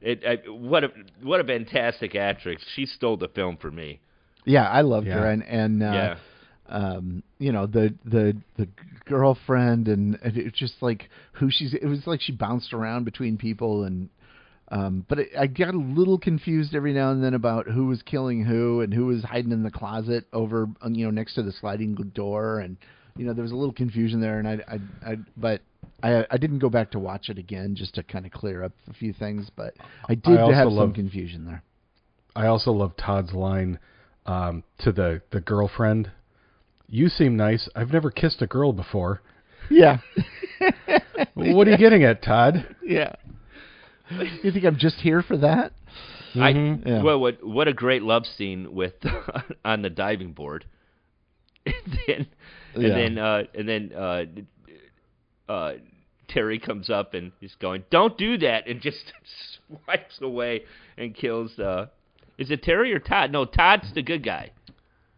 It, 0.01 0.23
I, 0.27 0.49
what 0.49 0.85
a 0.85 0.91
what 1.23 1.41
a 1.41 1.45
fantastic 1.45 2.15
actress. 2.15 2.63
She 2.75 2.87
stole 2.87 3.19
the 3.19 3.29
film 3.29 3.59
for 3.59 3.71
me. 3.71 4.01
Yeah, 4.47 4.67
I 4.69 4.81
loved 4.81 5.07
Yeah. 5.07 5.15
her, 5.19 5.27
and 5.31 5.43
and 5.45 5.83
uh, 5.83 5.87
Yeah. 5.87 6.17
um, 6.69 7.23
you 7.39 7.53
know 7.53 7.67
the 7.67 7.93
the 8.07 8.35
the 8.57 8.67
girlfriend, 9.05 9.89
and, 9.89 10.19
and 10.23 10.37
it's 10.37 10.57
just 10.59 10.81
like 10.81 11.11
who 11.33 11.51
she's. 11.51 11.75
It 11.75 11.87
was 11.87 12.07
like 12.07 12.21
she 12.23 12.33
bounced 12.33 12.73
around 12.73 13.05
between 13.05 13.37
people, 13.37 13.85
and 13.85 14.09
um, 14.71 15.05
but 15.09 15.19
it, 15.21 15.31
I 15.39 15.47
got 15.47 15.75
a 15.75 15.79
little 15.79 16.19
confused 16.19 16.75
every 16.75 16.93
now 16.93 17.11
and 17.11 17.23
then 17.23 17.35
about 17.35 17.67
who 17.67 17.87
was 17.87 18.03
killing 18.03 18.45
who 18.45 18.81
and 18.81 18.95
who 18.95 19.07
was 19.07 19.25
hiding 19.25 19.53
in 19.53 19.63
the 19.63 19.71
closet 19.71 20.27
over, 20.33 20.69
um, 20.81 20.95
you 20.95 21.05
know, 21.05 21.11
next 21.11 21.35
to 21.35 21.43
the 21.43 21.53
sliding 21.53 21.95
door, 22.15 22.61
and 22.61 22.77
you 23.17 23.27
know 23.27 23.33
there 23.33 23.43
was 23.43 23.53
a 23.53 23.57
little 23.57 23.75
confusion 23.75 24.21
there, 24.21 24.39
and 24.39 24.49
I, 24.49 24.59
I, 24.69 25.13
I 25.13 25.17
but. 25.37 25.63
I, 26.03 26.25
I 26.31 26.39
didn't 26.39 26.61
go 26.61 26.71
back 26.71 26.93
to 26.93 26.99
watch 26.99 27.29
it 27.29 27.37
again 27.37 27.75
just 27.75 27.95
to 27.97 28.03
kind 28.03 28.25
of 28.25 28.33
clear 28.33 28.65
up 28.65 28.73
a 28.89 28.95
few 28.95 29.13
things, 29.13 29.51
but 29.55 29.75
I 30.09 30.15
did 30.15 30.39
also 30.39 30.55
have 30.55 30.69
some 30.69 30.75
love- 30.75 30.95
confusion 30.95 31.45
there. 31.45 31.63
I 32.35 32.47
also 32.47 32.73
love 32.73 32.97
Todd's 32.97 33.35
line 33.35 33.79
um, 34.25 34.65
to 34.79 34.93
the 34.93 35.21
the 35.31 35.41
girlfriend. 35.41 36.11
You 36.89 37.11
seem 37.11 37.37
nice. 37.37 37.69
I've 37.75 37.93
never 37.93 38.11
kissed 38.11 38.41
a 38.41 38.47
girl 38.47 38.73
before. 38.73 39.21
Yeah. 39.71 39.99
what 41.35 41.69
are 41.69 41.71
you 41.71 41.79
getting 41.79 42.05
at, 42.05 42.23
Todd? 42.23 42.77
Yeah. 42.83 43.15
You 44.43 44.51
think 44.53 44.65
I'm 44.65 44.77
just 44.79 44.97
here 44.97 45.23
for 45.23 45.37
that? 45.39 45.73
I 46.35 46.53
Mhm. 46.53 46.87
Yeah. 46.87 47.03
well, 47.03 47.19
what 47.21 47.45
what 47.45 47.69
a 47.69 47.73
great 47.73 48.03
love 48.03 48.25
scene 48.27 48.73
with 48.75 48.95
on 49.65 49.83
the 49.83 49.91
diving 49.91 50.33
board. 50.33 50.65
and 51.67 51.75
then 52.07 52.27
and 52.75 52.83
Yeah. 52.85 52.89
then 52.95 53.19
uh, 53.19 53.43
and 53.55 53.69
then 53.69 53.93
uh, 53.97 54.25
uh, 55.49 55.73
Terry 56.29 56.59
comes 56.59 56.89
up 56.91 57.15
and 57.15 57.33
he's 57.41 57.55
going, 57.57 57.85
"Don't 57.91 58.17
do 58.17 58.39
that," 58.39 58.67
and 58.69 58.81
just 58.81 59.13
swipes 59.67 60.21
away 60.23 60.63
and 60.97 61.15
kills. 61.15 61.59
Uh, 61.59 61.87
is 62.39 62.51
it 62.51 62.63
Terry 62.63 62.93
or 62.95 63.01
Todd? 63.01 63.33
No, 63.33 63.45
Todd's 63.45 63.93
the 63.95 64.03
good 64.03 64.23
guy. 64.25 64.51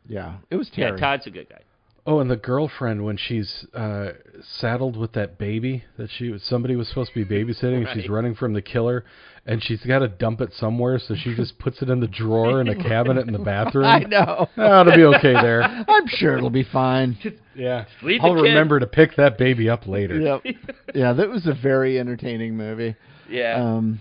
Yeah. 0.09 0.39
It 0.51 0.57
was 0.57 0.71
Terry. 0.71 0.99
Yeah, 0.99 1.07
Todd's 1.07 1.27
a 1.27 1.31
good 1.31 1.49
guy. 1.49 1.61
Oh, 2.05 2.19
and 2.19 2.29
the 2.29 2.37
girlfriend 2.37 3.05
when 3.05 3.17
she's 3.17 3.65
uh, 3.75 4.15
saddled 4.43 4.97
with 4.97 5.13
that 5.13 5.39
baby 5.39 5.85
that 5.99 6.11
she 6.11 6.37
somebody 6.39 6.75
was 6.75 6.89
supposed 6.89 7.13
to 7.15 7.25
be 7.25 7.45
babysitting, 7.45 7.87
and 7.89 8.01
she's 8.01 8.11
running 8.11 8.35
from 8.35 8.55
the 8.55 8.61
killer, 8.63 9.05
and 9.47 9.63
she's 9.63 9.81
got 9.85 10.01
to 10.01 10.09
dump 10.09 10.41
it 10.41 10.53
somewhere, 10.53 10.99
so 10.99 11.15
she 11.15 11.33
just 11.37 11.61
puts 11.61 11.81
it 11.81 11.89
in 11.89 12.01
the 12.01 12.09
drawer 12.09 12.61
in 12.61 12.67
a 12.69 12.75
cabinet 12.75 13.29
in 13.29 13.33
the 13.33 13.39
bathroom. 13.39 13.85
I 13.87 14.01
know. 14.01 14.49
Oh, 14.57 14.81
it'll 14.81 14.97
be 14.97 15.05
okay 15.17 15.33
there. 15.35 15.63
I'm 15.89 16.09
sure 16.09 16.37
it'll 16.37 16.51
be 16.51 16.65
fine. 16.65 17.17
Yeah, 17.55 17.85
Leave 18.03 18.21
I'll 18.25 18.35
kid. 18.35 18.43
remember 18.43 18.81
to 18.81 18.87
pick 18.89 19.15
that 19.17 19.39
baby 19.39 19.69
up 19.69 19.87
later. 19.87 20.19
Yep. 20.19 20.43
Yeah, 20.97 21.13
that 21.13 21.29
was 21.31 21.47
a 21.47 21.55
very 21.55 22.01
entertaining 22.01 22.57
movie. 22.57 22.97
Yeah, 23.31 23.63
Um, 23.63 24.01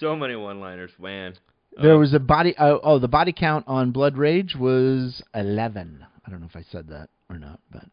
so 0.00 0.16
many 0.16 0.34
one-liners, 0.36 0.90
man. 0.98 1.34
there 1.80 1.94
Uh, 1.94 1.98
was 1.98 2.12
a 2.14 2.18
body. 2.18 2.54
Oh, 2.58 2.80
oh, 2.82 2.98
the 2.98 3.06
body 3.08 3.32
count 3.32 3.64
on 3.68 3.92
Blood 3.92 4.16
Rage 4.18 4.56
was 4.56 5.22
eleven. 5.34 6.04
I 6.26 6.30
don't 6.30 6.40
know 6.40 6.46
if 6.46 6.56
I 6.56 6.64
said 6.70 6.88
that 6.88 7.08
or 7.30 7.38
not, 7.38 7.60
but 7.70 7.84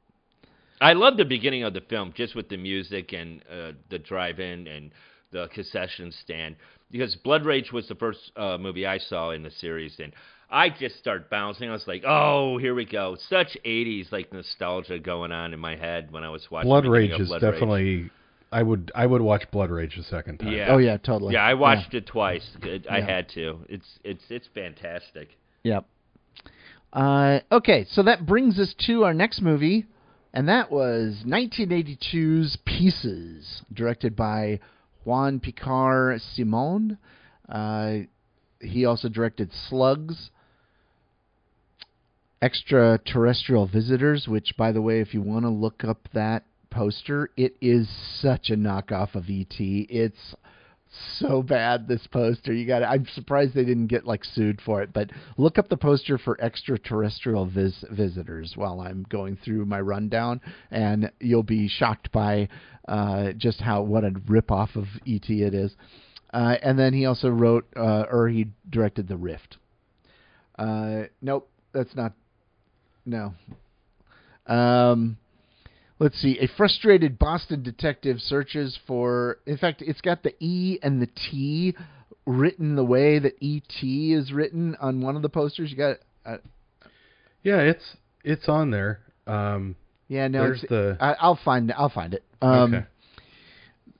I 0.82 0.94
love 0.94 1.18
the 1.18 1.26
beginning 1.26 1.64
of 1.64 1.74
the 1.74 1.82
film, 1.82 2.14
just 2.16 2.36
with 2.36 2.50
the 2.50 2.58
music 2.58 3.14
and 3.14 3.42
uh, 3.52 3.72
the 3.90 4.00
drive-in 4.00 4.68
and 4.68 4.92
the 5.32 5.48
concession 5.54 6.12
stand, 6.12 6.56
because 6.92 7.16
Blood 7.16 7.46
Rage 7.46 7.72
was 7.72 7.88
the 7.88 7.96
first 7.96 8.32
uh, 8.36 8.58
movie 8.60 8.86
I 8.86 8.98
saw 8.98 9.32
in 9.32 9.44
the 9.44 9.52
series, 9.52 10.00
and 10.00 10.14
I 10.50 10.70
just 10.70 10.98
start 10.98 11.30
bouncing. 11.30 11.70
I 11.70 11.74
was 11.74 11.88
like, 11.88 12.04
"Oh, 12.06 12.58
here 12.58 12.76
we 12.76 12.86
go!" 12.86 13.18
Such 13.30 13.58
'80s 13.66 14.12
like 14.12 14.32
nostalgia 14.34 15.00
going 15.00 15.32
on 15.32 15.54
in 15.54 15.60
my 15.60 15.76
head 15.76 16.12
when 16.12 16.24
I 16.24 16.30
was 16.30 16.50
watching. 16.52 16.70
Blood 16.70 16.86
Rage 16.88 17.20
is 17.20 17.28
Blood 17.28 17.42
Rage. 17.44 17.54
definitely. 17.54 18.12
I 18.52 18.62
would 18.62 18.92
I 18.94 19.08
would 19.08 19.22
watch 19.22 19.50
Blood 19.52 19.72
Rage 19.72 19.98
a 19.98 20.04
second 20.04 20.38
time. 20.40 20.54
Yeah. 20.54 20.68
oh 20.70 20.78
yeah, 20.78 20.98
totally. 20.98 21.34
Yeah, 21.34 21.44
I 21.44 21.56
watched 21.56 21.96
it 21.96 22.06
twice. 22.06 22.48
I 22.64 23.00
Yeah. 23.00 23.06
had 23.06 23.30
to. 23.30 23.66
It's 23.68 24.00
it's 24.04 24.24
it's 24.30 24.48
fantastic. 24.54 25.30
Yep. 25.64 25.86
Uh, 26.94 27.40
okay, 27.52 27.88
so 27.90 28.04
that 28.04 28.24
brings 28.24 28.60
us 28.60 28.74
to 28.86 29.04
our 29.04 29.16
next 29.16 29.42
movie, 29.42 29.88
and 30.32 30.48
that 30.48 30.72
was 30.72 31.24
1982's 31.26 32.56
Pieces, 32.66 33.64
directed 33.74 34.16
by 34.16 34.60
Juan 35.04 35.40
Piquer 35.40 36.20
Simon. 36.36 37.00
Uh, 37.50 38.06
he 38.62 38.86
also 38.86 39.10
directed 39.10 39.50
Slugs, 39.68 40.30
Extraterrestrial 42.44 43.66
Visitors, 43.66 44.28
which, 44.28 44.56
by 44.56 44.72
the 44.72 44.82
way, 44.82 45.00
if 45.00 45.16
you 45.16 45.22
want 45.22 45.46
to 45.46 45.50
look 45.50 45.84
up 45.84 46.08
that 46.14 46.44
poster, 46.70 47.32
it 47.36 47.56
is 47.60 47.90
such 48.20 48.52
a 48.52 48.56
knockoff 48.56 49.16
of 49.16 49.30
E.T. 49.30 49.88
It's 49.90 50.36
so 51.18 51.42
bad 51.42 51.88
this 51.88 52.06
poster. 52.08 52.54
You 52.54 52.66
got 52.68 52.84
i'm 52.84 53.08
surprised 53.08 53.54
they 53.54 53.66
didn't 53.66 53.88
get 53.88 54.06
like 54.06 54.24
sued 54.24 54.62
for 54.62 54.82
it 54.82 54.94
but 54.94 55.12
look 55.38 55.58
up 55.58 55.70
the 55.70 55.78
poster 55.78 56.18
for 56.18 56.40
extraterrestrial 56.42 57.46
vis- 57.46 57.84
visitors 57.90 58.54
while 58.56 58.82
i'm 58.82 59.06
going 59.10 59.38
through 59.38 59.66
my 59.66 59.82
rundown 59.82 60.42
and 60.72 61.12
you'll 61.20 61.44
be 61.44 61.68
shocked 61.68 62.12
by 62.12 62.48
uh, 62.88 63.32
just 63.34 63.62
how 63.62 63.82
what 63.82 64.04
a 64.04 64.12
rip 64.28 64.52
off 64.52 64.76
of 64.76 64.86
et 65.08 65.30
it 65.30 65.54
is. 65.54 65.76
Uh, 66.34 66.58
and 66.62 66.78
then 66.78 66.94
he 66.94 67.06
also 67.06 67.30
wrote 67.30 67.66
uh, 67.76 68.04
or 68.12 68.28
he 68.28 68.48
directed 68.70 69.08
the 69.08 69.18
rift. 69.18 69.58
Uh, 70.58 71.04
nope 71.22 71.50
that's 71.72 71.96
not 71.96 72.14
no. 73.06 73.34
Um 74.46 75.18
Let's 76.04 76.20
see. 76.22 76.38
A 76.42 76.48
frustrated 76.58 77.18
Boston 77.18 77.64
detective 77.64 78.20
searches 78.20 78.78
for. 78.86 79.38
In 79.46 79.56
fact, 79.56 79.82
it's 79.82 80.02
got 80.02 80.22
the 80.22 80.34
E 80.44 80.78
and 80.84 81.02
the 81.02 81.08
T 81.32 81.76
written 82.26 82.76
the 82.76 82.84
way 82.84 83.20
that 83.20 83.36
E.T. 83.40 84.14
is 84.14 84.34
written 84.34 84.76
on 84.82 85.00
one 85.00 85.16
of 85.16 85.22
the 85.22 85.30
posters. 85.30 85.72
You 85.72 85.78
got. 85.78 85.98
Uh, 86.26 86.38
Yeah, 87.42 87.60
it's 87.62 87.96
it's 88.26 88.50
on 88.50 88.70
there. 88.70 89.00
Um, 89.28 89.78
yeah, 90.10 90.28
no. 90.28 90.42
There's 90.44 90.66
the- 90.68 90.98
I, 91.00 91.14
I'll 91.22 91.40
find. 91.44 91.72
I'll 91.72 91.88
find 91.88 92.14
it. 92.14 92.24
Um, 92.42 92.74
okay. 92.74 92.86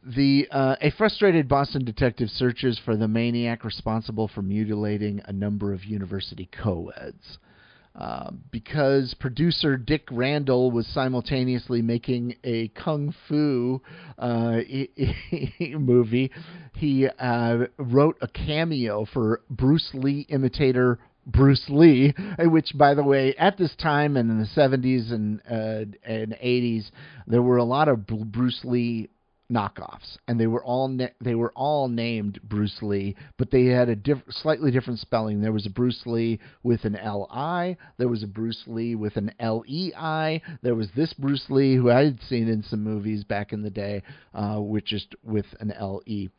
The 0.06 0.48
uh, 0.52 0.76
a 0.82 0.92
frustrated 0.92 1.48
Boston 1.48 1.86
detective 1.86 2.28
searches 2.30 2.78
for 2.84 2.98
the 2.98 3.08
maniac 3.08 3.64
responsible 3.64 4.28
for 4.28 4.42
mutilating 4.42 5.22
a 5.24 5.32
number 5.32 5.72
of 5.72 5.86
university 5.86 6.50
co-eds. 6.52 7.38
Uh, 7.96 8.32
because 8.50 9.16
producer 9.20 9.78
Dick 9.78 10.08
Randall 10.12 10.72
was 10.72 10.88
simultaneously 10.88 11.84
making 11.84 12.36
a 12.44 12.70
kung 12.70 13.14
fu 13.28 13.82
uh, 14.18 14.58
movie, 15.78 16.32
he 16.74 17.08
uh, 17.20 17.58
wrote 17.78 18.18
a 18.20 18.28
cameo 18.28 19.06
for 19.14 19.42
Bruce 19.48 19.92
Lee 19.94 20.26
imitator 20.30 20.98
Bruce 21.28 21.64
Lee, 21.70 22.14
which, 22.40 22.72
by 22.76 22.96
the 22.96 23.04
way, 23.04 23.36
at 23.38 23.58
this 23.58 23.76
time 23.76 24.18
and 24.18 24.30
in 24.32 24.40
the 24.40 24.48
70s 24.60 25.14
and 25.14 25.40
uh, 25.50 25.86
and 26.04 26.34
80s, 26.34 26.90
there 27.28 27.44
were 27.44 27.58
a 27.58 27.64
lot 27.64 27.88
of 27.88 28.08
Bruce 28.08 28.62
Lee 28.64 29.10
knockoffs, 29.52 30.18
and 30.28 30.40
they 30.40 30.48
were 30.48 30.64
all 30.64 30.88
na- 30.88 31.08
they 31.22 31.36
were 31.36 31.52
all 31.56 31.88
named 31.88 32.40
Bruce 32.44 32.82
Lee, 32.82 33.16
but 33.38 33.52
they 33.52 33.66
had 33.66 33.90
a 33.90 33.96
diff- 33.96 34.24
slightly 34.30 34.72
different 34.72 35.00
spelling. 35.00 35.42
There 35.42 35.52
was 35.52 35.66
a 35.66 35.70
Bruce 35.70 36.02
Lee 36.06 36.40
with 36.64 36.86
an 36.86 36.96
L 36.96 37.28
I, 37.30 37.78
there 37.98 38.08
was 38.08 38.24
a 38.24 38.28
Bruce 38.28 38.64
Lee 38.68 38.96
with 38.96 39.18
an 39.18 39.32
L 39.40 39.64
E 39.68 39.92
I, 39.96 40.42
there 40.62 40.76
was 40.76 40.90
this 40.96 41.14
Bruce 41.14 41.46
Lee 41.50 41.76
who 41.76 41.92
I 41.92 42.06
had 42.06 42.20
seen 42.28 42.48
in 42.48 42.64
some 42.64 42.84
movies 42.84 43.24
back 43.24 43.54
in 43.54 43.62
the 43.62 43.70
day, 43.70 44.02
uh, 44.34 44.58
which 44.60 44.86
just 44.86 45.16
with 45.24 45.46
an 45.60 45.72
L 45.72 46.02
E. 46.06 46.30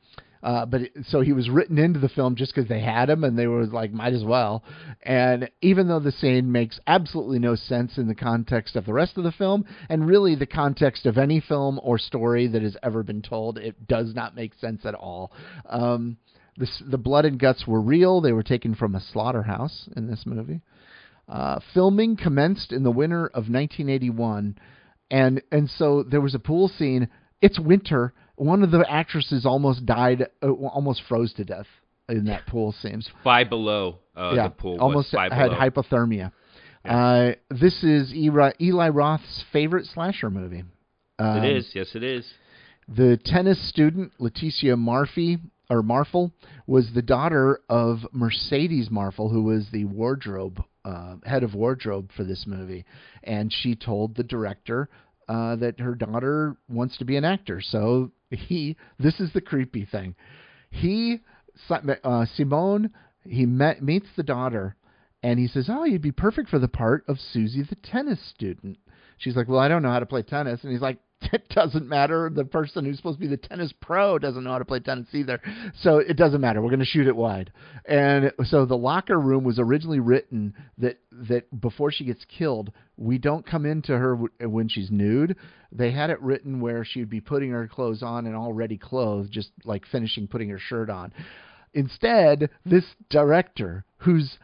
Uh, 0.45 0.67
but 0.67 0.83
it, 0.83 0.93
so 1.09 1.23
he 1.23 1.33
was 1.33 1.49
written 1.49 1.79
into 1.79 1.99
the 1.99 2.09
film 2.11 2.37
just 2.37 2.55
because 2.55 2.69
they 2.69 2.81
had 2.81 3.09
him, 3.09 3.25
and 3.25 3.39
they 3.39 3.47
were 3.47 3.65
like, 3.65 3.91
might 3.91 4.13
as 4.13 4.23
well. 4.23 4.63
And 5.03 5.51
even 5.63 5.89
though 5.89 6.01
the 6.01 6.13
scene 6.13 6.53
makes 6.53 6.79
absolutely 6.87 7.39
no 7.39 7.55
sense 7.55 7.97
in 7.97 8.09
the 8.09 8.15
context 8.15 8.77
of 8.77 8.85
the 8.85 8.93
rest 8.93 9.17
of 9.17 9.25
the 9.25 9.33
film, 9.33 9.65
and 9.89 10.07
really 10.07 10.35
the 10.35 10.45
context 10.45 11.07
of 11.07 11.17
any 11.17 11.41
film 11.41 11.81
or 11.83 11.99
story 11.99 12.47
that 12.49 12.61
has 12.61 12.77
ever 12.83 13.03
been 13.03 13.23
told, 13.23 13.57
it 13.57 13.89
does 13.89 14.15
not 14.15 14.37
make 14.37 14.53
sense 14.61 14.85
at 14.85 14.95
all. 14.95 15.33
Um, 15.67 16.19
the, 16.59 16.69
the 16.91 16.99
blood 16.99 17.25
and 17.25 17.39
guts 17.39 17.67
were 17.67 17.81
real; 17.81 18.21
they 18.21 18.33
were 18.33 18.43
taken 18.43 18.75
from 18.75 18.95
a 18.95 19.01
slaughterhouse 19.01 19.89
in 19.97 20.09
this 20.09 20.25
movie. 20.27 20.61
Uh, 21.27 21.59
filming 21.73 22.17
commenced 22.17 22.71
in 22.71 22.83
the 22.83 22.91
winter 22.91 23.29
of 23.29 23.49
1981, 23.49 24.59
and 25.11 25.43
and 25.51 25.71
so 25.71 26.03
there 26.03 26.21
was 26.21 26.35
a 26.35 26.39
pool 26.39 26.69
scene. 26.69 27.09
It's 27.41 27.59
winter. 27.59 28.13
One 28.37 28.63
of 28.63 28.71
the 28.71 28.85
actresses 28.91 29.47
almost 29.47 29.87
died, 29.87 30.27
uh, 30.43 30.51
almost 30.51 31.03
froze 31.09 31.33
to 31.35 31.45
death 31.45 31.67
in 32.09 32.25
that 32.27 32.47
pool 32.49 32.73
scene. 32.73 33.03
Five 33.23 33.49
below 33.49 33.99
uh, 34.17 34.33
yeah, 34.35 34.49
the 34.49 34.55
pool. 34.55 34.73
was 34.75 34.81
almost 34.81 35.13
five 35.13 35.33
had 35.33 35.51
below. 35.51 35.59
hypothermia. 35.61 36.33
Uh, 36.85 37.33
this 37.51 37.83
is 37.83 38.13
Eli, 38.15 38.53
Eli 38.61 38.89
Roth's 38.91 39.45
favorite 39.53 39.87
slasher 39.87 40.29
movie. 40.31 40.65
Um, 41.19 41.43
It 41.45 41.57
is. 41.57 41.71
Yes, 41.75 41.95
it 41.95 42.03
is. 42.03 42.31
the 42.89 43.19
tennis 43.25 43.67
student 43.69 44.13
Leticia 44.21 44.77
Marfy 44.77 45.41
or 45.71 45.83
Marfel 45.83 46.31
was 46.67 46.93
the 46.93 47.01
daughter 47.01 47.61
of 47.71 48.01
Mercedes 48.13 48.91
Marfel, 48.91 49.31
who 49.31 49.43
was 49.45 49.69
the 49.73 49.87
wardrobe 49.87 50.63
uh, 50.85 51.17
head 51.25 51.43
of 51.43 51.55
wardrobe 51.55 52.11
for 52.15 52.25
this 52.25 52.45
movie, 52.47 52.85
and 53.23 53.51
she 53.51 53.75
told 53.75 54.15
the 54.17 54.23
director 54.23 54.91
uh, 55.29 55.57
that 55.57 55.81
her 55.81 55.95
daughter 55.95 56.57
wants 56.69 56.97
to 56.99 57.05
be 57.05 57.17
an 57.17 57.25
actor. 57.25 57.61
So 57.61 58.13
he, 58.31 58.77
this 58.99 59.21
is 59.21 59.33
the 59.33 59.41
creepy 59.41 59.85
thing. 59.85 60.15
he 60.71 61.21
uh, 61.71 62.27
Simone 62.35 62.91
he 63.23 63.47
met 63.47 63.83
meets 63.83 64.09
the 64.17 64.23
daughter 64.23 64.77
and 65.23 65.39
he 65.39 65.49
says, 65.49 65.69
"Oh, 65.71 65.85
you'd 65.85 66.03
be 66.03 66.13
perfect 66.13 66.51
for 66.51 66.59
the 66.59 66.69
part 66.69 67.05
of 67.09 67.19
Susie 67.19 67.63
the 67.63 67.77
tennis 67.77 68.21
student." 68.35 68.79
She's 69.17 69.37
like, 69.37 69.49
"Well, 69.49 69.61
I 69.61 69.69
don't 69.69 69.83
know 69.83 69.91
how 69.91 70.01
to 70.01 70.07
play 70.07 70.23
tennis." 70.23 70.63
And 70.63 70.73
he's 70.73 70.83
like, 70.83 70.99
"It 71.33 71.49
doesn't 71.49 71.89
matter. 71.89 72.31
The 72.33 72.45
person 72.45 72.85
who's 72.85 72.97
supposed 72.97 73.19
to 73.19 73.21
be 73.21 73.29
the 73.29 73.37
tennis 73.37 73.73
pro 73.81 74.19
doesn't 74.19 74.45
know 74.45 74.51
how 74.51 74.59
to 74.59 74.65
play 74.65 74.81
tennis 74.81 75.09
either. 75.13 75.41
So 75.81 75.99
it 75.99 76.17
doesn't 76.17 76.41
matter. 76.41 76.61
We're 76.61 76.69
going 76.69 76.81
to 76.81 76.85
shoot 76.85 77.07
it 77.07 77.17
wide." 77.17 77.53
And 77.87 78.33
so 78.45 78.67
the 78.67 78.77
locker 78.77 79.19
room 79.19 79.45
was 79.45 79.59
originally 79.59 80.01
written 80.01 80.55
that 80.79 80.99
that 81.13 81.61
before 81.61 81.91
she 81.91 82.05
gets 82.05 82.25
killed, 82.27 82.73
we 82.97 83.19
don't 83.19 83.47
come 83.47 83.67
into 83.67 83.97
her 83.97 84.17
when 84.17 84.69
she's 84.69 84.91
nude. 84.91 85.37
They 85.73 85.91
had 85.91 86.11
it 86.11 86.21
written 86.21 86.61
where 86.61 86.85
she 86.85 87.01
would 87.01 87.11
be 87.11 87.21
putting 87.21 87.51
her 87.51 87.67
clothes 87.67 88.03
on 88.03 88.27
and 88.27 88.37
already 88.37 88.79
clothed, 88.79 89.33
just 89.33 89.51
like 89.65 89.87
finishing 89.87 90.29
putting 90.29 90.51
her 90.51 90.59
shirt 90.59 90.89
on. 90.89 91.13
Instead, 91.73 92.51
this 92.65 92.85
director, 93.11 93.85
who's 93.97 94.39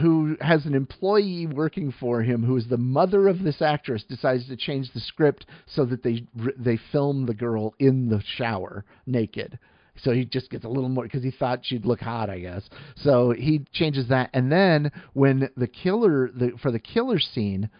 who 0.00 0.36
has 0.40 0.66
an 0.66 0.74
employee 0.74 1.46
working 1.46 1.92
for 1.98 2.22
him 2.22 2.44
who 2.44 2.56
is 2.56 2.68
the 2.68 2.76
mother 2.76 3.28
of 3.28 3.42
this 3.42 3.62
actress 3.62 4.04
decides 4.04 4.46
to 4.46 4.56
change 4.56 4.92
the 4.92 5.00
script 5.00 5.46
so 5.66 5.84
that 5.86 6.02
they 6.02 6.26
they 6.58 6.78
film 6.90 7.24
the 7.24 7.34
girl 7.34 7.74
in 7.78 8.08
the 8.08 8.22
shower 8.36 8.84
naked. 9.06 9.58
So 9.96 10.12
he 10.12 10.24
just 10.24 10.50
gets 10.50 10.64
a 10.64 10.68
little 10.68 10.88
more 10.88 11.04
because 11.04 11.22
he 11.22 11.30
thought 11.30 11.64
she'd 11.64 11.84
look 11.86 12.00
hot 12.00 12.30
i 12.30 12.38
guess. 12.38 12.68
So 12.96 13.30
he 13.30 13.64
changes 13.72 14.08
that. 14.08 14.30
And 14.34 14.50
then 14.52 14.90
when 15.14 15.48
the 15.56 15.66
killer 15.66 16.30
the 16.34 16.52
for 16.60 16.70
the 16.70 16.78
killer 16.78 17.18
scene 17.18 17.70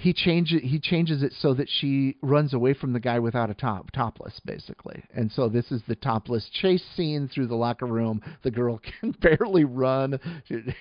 he 0.00 0.14
changes 0.14 0.62
he 0.62 0.80
changes 0.80 1.22
it 1.22 1.34
so 1.40 1.52
that 1.52 1.68
she 1.68 2.16
runs 2.22 2.54
away 2.54 2.72
from 2.72 2.94
the 2.94 3.00
guy 3.00 3.18
without 3.18 3.50
a 3.50 3.54
top 3.54 3.90
topless 3.90 4.40
basically. 4.46 5.04
And 5.14 5.30
so 5.30 5.46
this 5.50 5.70
is 5.70 5.82
the 5.86 5.94
topless 5.94 6.48
chase 6.62 6.82
scene 6.96 7.28
through 7.28 7.48
the 7.48 7.54
locker 7.54 7.84
room. 7.84 8.22
The 8.42 8.50
girl 8.50 8.80
can 9.00 9.12
barely 9.20 9.64
run. 9.64 10.18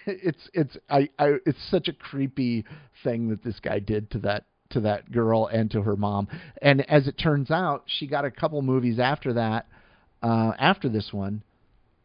It's 0.06 0.50
it's 0.54 0.78
i, 0.90 1.10
I 1.20 1.34
it's 1.46 1.60
such 1.70 1.90
a 1.90 1.94
creepy 1.94 2.64
thing 3.04 3.28
that 3.30 3.44
this 3.44 3.60
guy 3.60 3.80
did 3.80 4.10
to 4.12 4.20
that 4.20 4.46
to 4.70 4.80
that 4.82 5.12
girl 5.12 5.48
and 5.48 5.70
to 5.72 5.82
her 5.82 5.98
mom. 5.98 6.30
And 6.62 6.90
as 6.90 7.08
it 7.10 7.18
turns 7.18 7.52
out 7.52 7.84
she 7.88 8.08
got 8.08 8.24
a 8.24 8.32
couple 8.32 8.62
movies 8.62 9.00
after 9.00 9.34
that 9.34 9.68
uh 10.24 10.54
after 10.58 10.88
this 10.88 11.10
one 11.12 11.44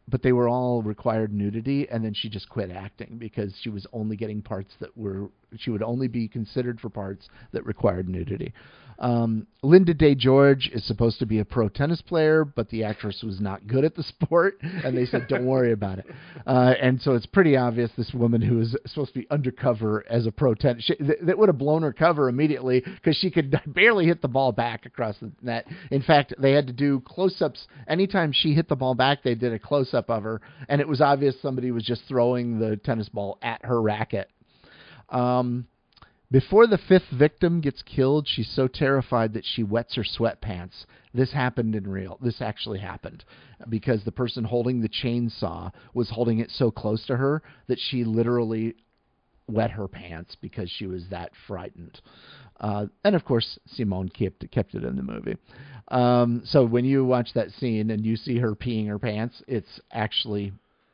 but 0.07 0.21
they 0.21 0.31
were 0.33 0.47
all 0.47 0.81
required 0.83 1.33
nudity 1.33 1.87
and 1.89 2.03
then 2.03 2.13
she 2.13 2.29
just 2.29 2.47
quit 2.49 2.69
acting 2.69 3.17
because 3.17 3.53
she 3.61 3.69
was 3.69 3.87
only 3.91 4.15
getting 4.15 4.41
parts 4.41 4.73
that 4.79 4.95
were 4.97 5.29
she 5.59 5.71
would 5.71 5.83
only 5.83 6.07
be 6.07 6.27
considered 6.27 6.79
for 6.79 6.89
parts 6.89 7.29
that 7.51 7.65
required 7.65 8.09
nudity. 8.09 8.53
Um, 8.99 9.47
Lynda 9.63 9.97
Day 9.97 10.15
George 10.15 10.69
is 10.73 10.85
supposed 10.85 11.19
to 11.19 11.25
be 11.25 11.39
a 11.39 11.45
pro 11.45 11.67
tennis 11.67 12.01
player, 12.01 12.45
but 12.45 12.69
the 12.69 12.83
actress 12.83 13.23
was 13.23 13.41
not 13.41 13.67
good 13.67 13.83
at 13.83 13.95
the 13.95 14.03
sport, 14.03 14.57
and 14.61 14.97
they 14.97 15.05
said, 15.05 15.27
"Don't 15.27 15.45
worry 15.45 15.71
about 15.71 15.99
it." 15.99 16.05
Uh, 16.45 16.73
and 16.79 17.01
so 17.01 17.13
it's 17.13 17.25
pretty 17.25 17.57
obvious 17.57 17.91
this 17.97 18.13
woman 18.13 18.41
who 18.41 18.61
is 18.61 18.75
supposed 18.85 19.13
to 19.13 19.19
be 19.19 19.27
undercover 19.29 20.05
as 20.09 20.25
a 20.25 20.31
pro 20.31 20.53
tennis 20.53 20.85
th- 20.85 21.19
that 21.23 21.37
would 21.37 21.49
have 21.49 21.57
blown 21.57 21.81
her 21.81 21.91
cover 21.91 22.29
immediately 22.29 22.81
because 22.81 23.17
she 23.17 23.29
could 23.29 23.59
barely 23.67 24.05
hit 24.05 24.21
the 24.21 24.27
ball 24.27 24.51
back 24.51 24.85
across 24.85 25.17
the 25.17 25.31
net. 25.41 25.67
In 25.91 26.01
fact, 26.01 26.33
they 26.39 26.51
had 26.51 26.67
to 26.67 26.73
do 26.73 27.01
close-ups 27.01 27.67
anytime 27.87 28.31
she 28.31 28.53
hit 28.53 28.69
the 28.69 28.75
ball 28.75 28.95
back. 28.95 29.23
They 29.23 29.35
did 29.35 29.51
a 29.51 29.59
close-up 29.59 30.09
of 30.09 30.23
her, 30.23 30.41
and 30.69 30.79
it 30.79 30.87
was 30.87 31.01
obvious 31.01 31.35
somebody 31.41 31.71
was 31.71 31.83
just 31.83 32.03
throwing 32.07 32.59
the 32.59 32.77
tennis 32.77 33.09
ball 33.09 33.39
at 33.41 33.65
her 33.65 33.81
racket. 33.81 34.29
Um, 35.15 35.67
before 36.31 36.67
the 36.67 36.77
fifth 36.77 37.09
victim 37.17 37.61
gets 37.61 37.81
killed, 37.83 38.27
she's 38.27 38.51
so 38.53 38.67
terrified 38.67 39.33
that 39.33 39.45
she 39.45 39.63
wets 39.63 39.95
her 39.95 40.03
sweatpants. 40.03 40.85
This 41.13 41.31
happened 41.31 41.75
in 41.75 41.87
real. 41.87 42.17
This 42.21 42.41
actually 42.41 42.79
happened 42.79 43.23
because 43.69 44.03
the 44.03 44.11
person 44.11 44.43
holding 44.43 44.81
the 44.81 44.89
chainsaw 44.89 45.71
was 45.93 46.09
holding 46.09 46.39
it 46.39 46.51
so 46.51 46.71
close 46.71 47.05
to 47.05 47.15
her 47.15 47.41
that 47.67 47.79
she 47.79 48.03
literally 48.03 48.75
wet 49.47 49.71
her 49.71 49.87
pants 49.87 50.35
because 50.41 50.69
she 50.69 50.87
was 50.87 51.03
that 51.11 51.31
frightened. 51.47 52.01
Uh, 52.59 52.87
and 53.05 53.15
of 53.15 53.23
course, 53.23 53.57
Simone 53.67 54.09
kept 54.09 54.49
kept 54.51 54.75
it 54.75 54.83
in 54.83 54.95
the 54.95 55.03
movie. 55.03 55.37
Um, 55.89 56.41
so 56.43 56.65
when 56.65 56.83
you 56.83 57.05
watch 57.05 57.29
that 57.35 57.51
scene 57.51 57.91
and 57.91 58.05
you 58.05 58.17
see 58.17 58.39
her 58.39 58.55
peeing 58.55 58.87
her 58.87 58.99
pants, 58.99 59.41
it's 59.47 59.79
actually 59.91 60.51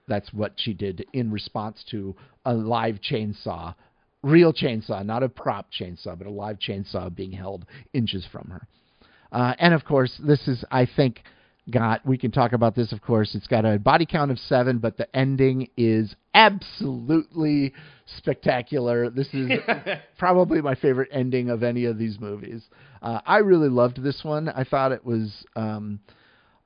that's 0.07 0.33
what 0.33 0.53
she 0.57 0.73
did 0.73 1.05
in 1.13 1.31
response 1.31 1.83
to 1.89 2.15
a 2.45 2.53
live 2.53 2.99
chainsaw 3.01 3.73
real 4.23 4.53
chainsaw, 4.53 5.05
not 5.05 5.23
a 5.23 5.29
prop 5.29 5.67
chainsaw, 5.71 6.17
but 6.17 6.27
a 6.27 6.31
live 6.31 6.59
chainsaw 6.59 7.13
being 7.13 7.31
held 7.31 7.65
inches 7.93 8.25
from 8.31 8.49
her. 8.49 8.67
Uh, 9.31 9.53
and 9.59 9.73
of 9.73 9.85
course, 9.85 10.19
this 10.23 10.47
is, 10.47 10.63
I 10.71 10.87
think, 10.95 11.21
got, 11.69 12.05
we 12.05 12.17
can 12.17 12.31
talk 12.31 12.53
about 12.53 12.75
this, 12.75 12.91
of 12.91 13.01
course. 13.01 13.33
It's 13.33 13.47
got 13.47 13.65
a 13.65 13.79
body 13.79 14.05
count 14.05 14.31
of 14.31 14.39
seven, 14.39 14.79
but 14.79 14.97
the 14.97 15.13
ending 15.15 15.69
is 15.77 16.15
absolutely 16.33 17.73
spectacular. 18.17 19.09
This 19.09 19.27
is 19.33 19.51
probably 20.17 20.61
my 20.61 20.75
favorite 20.75 21.09
ending 21.11 21.49
of 21.49 21.63
any 21.63 21.85
of 21.85 21.97
these 21.97 22.19
movies. 22.19 22.63
Uh, 23.01 23.21
I 23.25 23.37
really 23.37 23.69
loved 23.69 24.03
this 24.03 24.21
one. 24.23 24.49
I 24.49 24.63
thought 24.63 24.91
it 24.91 25.05
was, 25.05 25.45
um, 25.55 25.99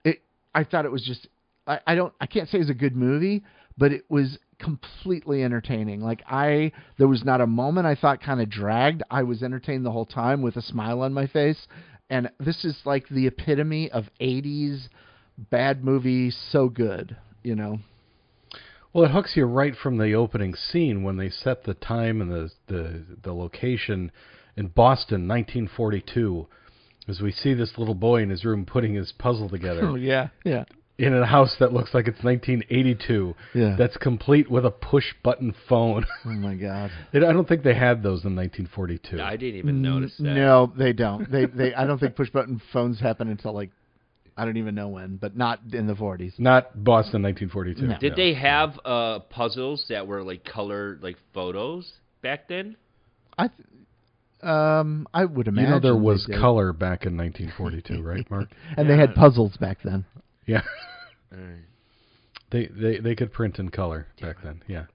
it, 0.03 0.21
I 0.53 0.63
thought 0.63 0.85
it 0.85 0.91
was 0.91 1.03
just, 1.03 1.27
I, 1.67 1.79
I 1.85 1.95
don't, 1.95 2.13
I 2.19 2.25
can't 2.25 2.49
say 2.49 2.57
it's 2.57 2.69
a 2.69 2.73
good 2.73 2.95
movie, 2.95 3.43
but 3.77 3.91
it 3.91 4.05
was 4.09 4.37
completely 4.59 5.43
entertaining. 5.43 6.01
Like 6.01 6.23
I 6.27 6.71
there 6.97 7.07
was 7.07 7.23
not 7.23 7.41
a 7.41 7.47
moment 7.47 7.87
I 7.87 7.95
thought 7.95 8.21
kind 8.21 8.41
of 8.41 8.49
dragged. 8.49 9.03
I 9.09 9.23
was 9.23 9.43
entertained 9.43 9.85
the 9.85 9.91
whole 9.91 10.05
time 10.05 10.41
with 10.41 10.55
a 10.55 10.61
smile 10.61 11.01
on 11.01 11.13
my 11.13 11.27
face. 11.27 11.67
And 12.09 12.29
this 12.39 12.63
is 12.63 12.77
like 12.85 13.07
the 13.09 13.27
epitome 13.27 13.89
of 13.91 14.05
80s 14.21 14.89
bad 15.37 15.83
movie 15.83 16.31
so 16.31 16.69
good, 16.69 17.17
you 17.43 17.55
know. 17.55 17.79
Well, 18.93 19.05
it 19.05 19.11
hooks 19.11 19.35
you 19.35 19.45
right 19.45 19.75
from 19.75 19.97
the 19.97 20.13
opening 20.13 20.55
scene 20.55 21.03
when 21.03 21.17
they 21.17 21.29
set 21.29 21.63
the 21.63 21.73
time 21.73 22.21
and 22.21 22.31
the 22.31 22.51
the 22.67 23.03
the 23.23 23.33
location 23.33 24.11
in 24.55 24.67
Boston, 24.67 25.27
1942, 25.27 26.47
as 27.09 27.19
we 27.19 27.31
see 27.31 27.53
this 27.53 27.77
little 27.77 27.93
boy 27.93 28.21
in 28.21 28.29
his 28.29 28.45
room 28.45 28.65
putting 28.65 28.93
his 28.93 29.11
puzzle 29.11 29.49
together. 29.49 29.81
Oh 29.85 29.95
yeah, 29.95 30.29
yeah 30.45 30.63
in 30.97 31.13
a 31.13 31.25
house 31.25 31.55
that 31.59 31.73
looks 31.73 31.93
like 31.93 32.07
it's 32.07 32.23
1982. 32.23 33.35
Yeah. 33.53 33.75
That's 33.77 33.97
complete 33.97 34.49
with 34.49 34.65
a 34.65 34.71
push 34.71 35.13
button 35.23 35.53
phone. 35.67 36.05
Oh 36.25 36.29
my 36.29 36.55
god. 36.55 36.91
I 37.13 37.19
don't 37.19 37.47
think 37.47 37.63
they 37.63 37.75
had 37.75 38.01
those 38.01 38.25
in 38.25 38.35
1942. 38.35 39.21
I 39.21 39.35
didn't 39.35 39.59
even 39.59 39.81
notice 39.81 40.13
that. 40.17 40.23
No, 40.23 40.71
they 40.75 40.91
don't. 40.91 41.31
They 41.31 41.45
they 41.45 41.73
I 41.73 41.85
don't 41.85 41.99
think 41.99 42.15
push 42.15 42.29
button 42.29 42.61
phones 42.73 42.99
happen 42.99 43.29
until 43.29 43.53
like 43.53 43.69
I 44.37 44.43
don't 44.43 44.57
even 44.57 44.75
know 44.75 44.89
when, 44.89 45.17
but 45.17 45.37
not 45.37 45.59
in 45.71 45.87
the 45.87 45.93
40s. 45.93 46.39
Not 46.39 46.83
Boston 46.83 47.21
1942. 47.23 47.87
No. 47.87 47.97
Did 47.99 48.11
no. 48.11 48.15
they 48.15 48.33
have 48.33 48.79
uh, 48.83 49.19
puzzles 49.19 49.85
that 49.89 50.07
were 50.07 50.23
like 50.23 50.43
color 50.43 50.97
like 51.01 51.17
photos 51.33 51.91
back 52.21 52.47
then? 52.47 52.75
I 53.37 53.47
th- 53.47 54.49
um, 54.49 55.07
I 55.13 55.25
would 55.25 55.47
imagine. 55.47 55.69
You 55.69 55.75
know, 55.75 55.79
there 55.79 55.95
was 55.95 56.27
color 56.39 56.73
back 56.73 57.05
in 57.05 57.17
1942, 57.17 58.01
right, 58.01 58.29
Marc? 58.29 58.49
and 58.77 58.87
yeah. 58.87 58.95
they 58.95 58.99
had 58.99 59.15
puzzles 59.15 59.55
back 59.57 59.79
then. 59.83 60.05
Yeah. 60.45 60.61
They, 62.51 62.67
they 62.67 62.99
they 62.99 63.15
could 63.15 63.33
print 63.33 63.59
in 63.59 63.69
color 63.69 64.07
back 64.21 64.37
then. 64.43 64.61
Yeah. 64.67 64.85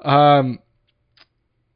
um, 0.00 0.60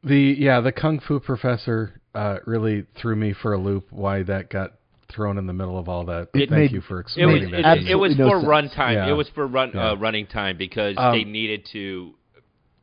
the 0.03 0.35
yeah 0.39 0.61
the 0.61 0.71
kung 0.71 0.99
fu 0.99 1.19
professor 1.19 2.01
uh, 2.15 2.37
really 2.45 2.85
threw 2.95 3.15
me 3.15 3.33
for 3.33 3.53
a 3.53 3.57
loop. 3.57 3.87
Why 3.91 4.23
that 4.23 4.49
got 4.49 4.71
thrown 5.13 5.37
in 5.37 5.45
the 5.45 5.53
middle 5.53 5.77
of 5.77 5.87
all 5.87 6.05
that? 6.05 6.29
It 6.33 6.49
Thank 6.49 6.51
made, 6.51 6.71
you 6.71 6.81
for 6.81 6.99
explaining 6.99 7.53
it, 7.53 7.61
that. 7.61 7.77
It, 7.79 7.91
it 7.91 7.95
was 7.95 8.17
no 8.17 8.29
for 8.29 8.37
runtime. 8.37 8.93
Yeah. 8.93 9.09
It 9.09 9.13
was 9.13 9.29
for 9.35 9.45
run 9.45 9.71
yeah. 9.75 9.91
uh, 9.91 9.95
running 9.95 10.25
time 10.25 10.57
because 10.57 10.95
um, 10.97 11.11
they 11.11 11.23
needed 11.23 11.67
to 11.73 12.13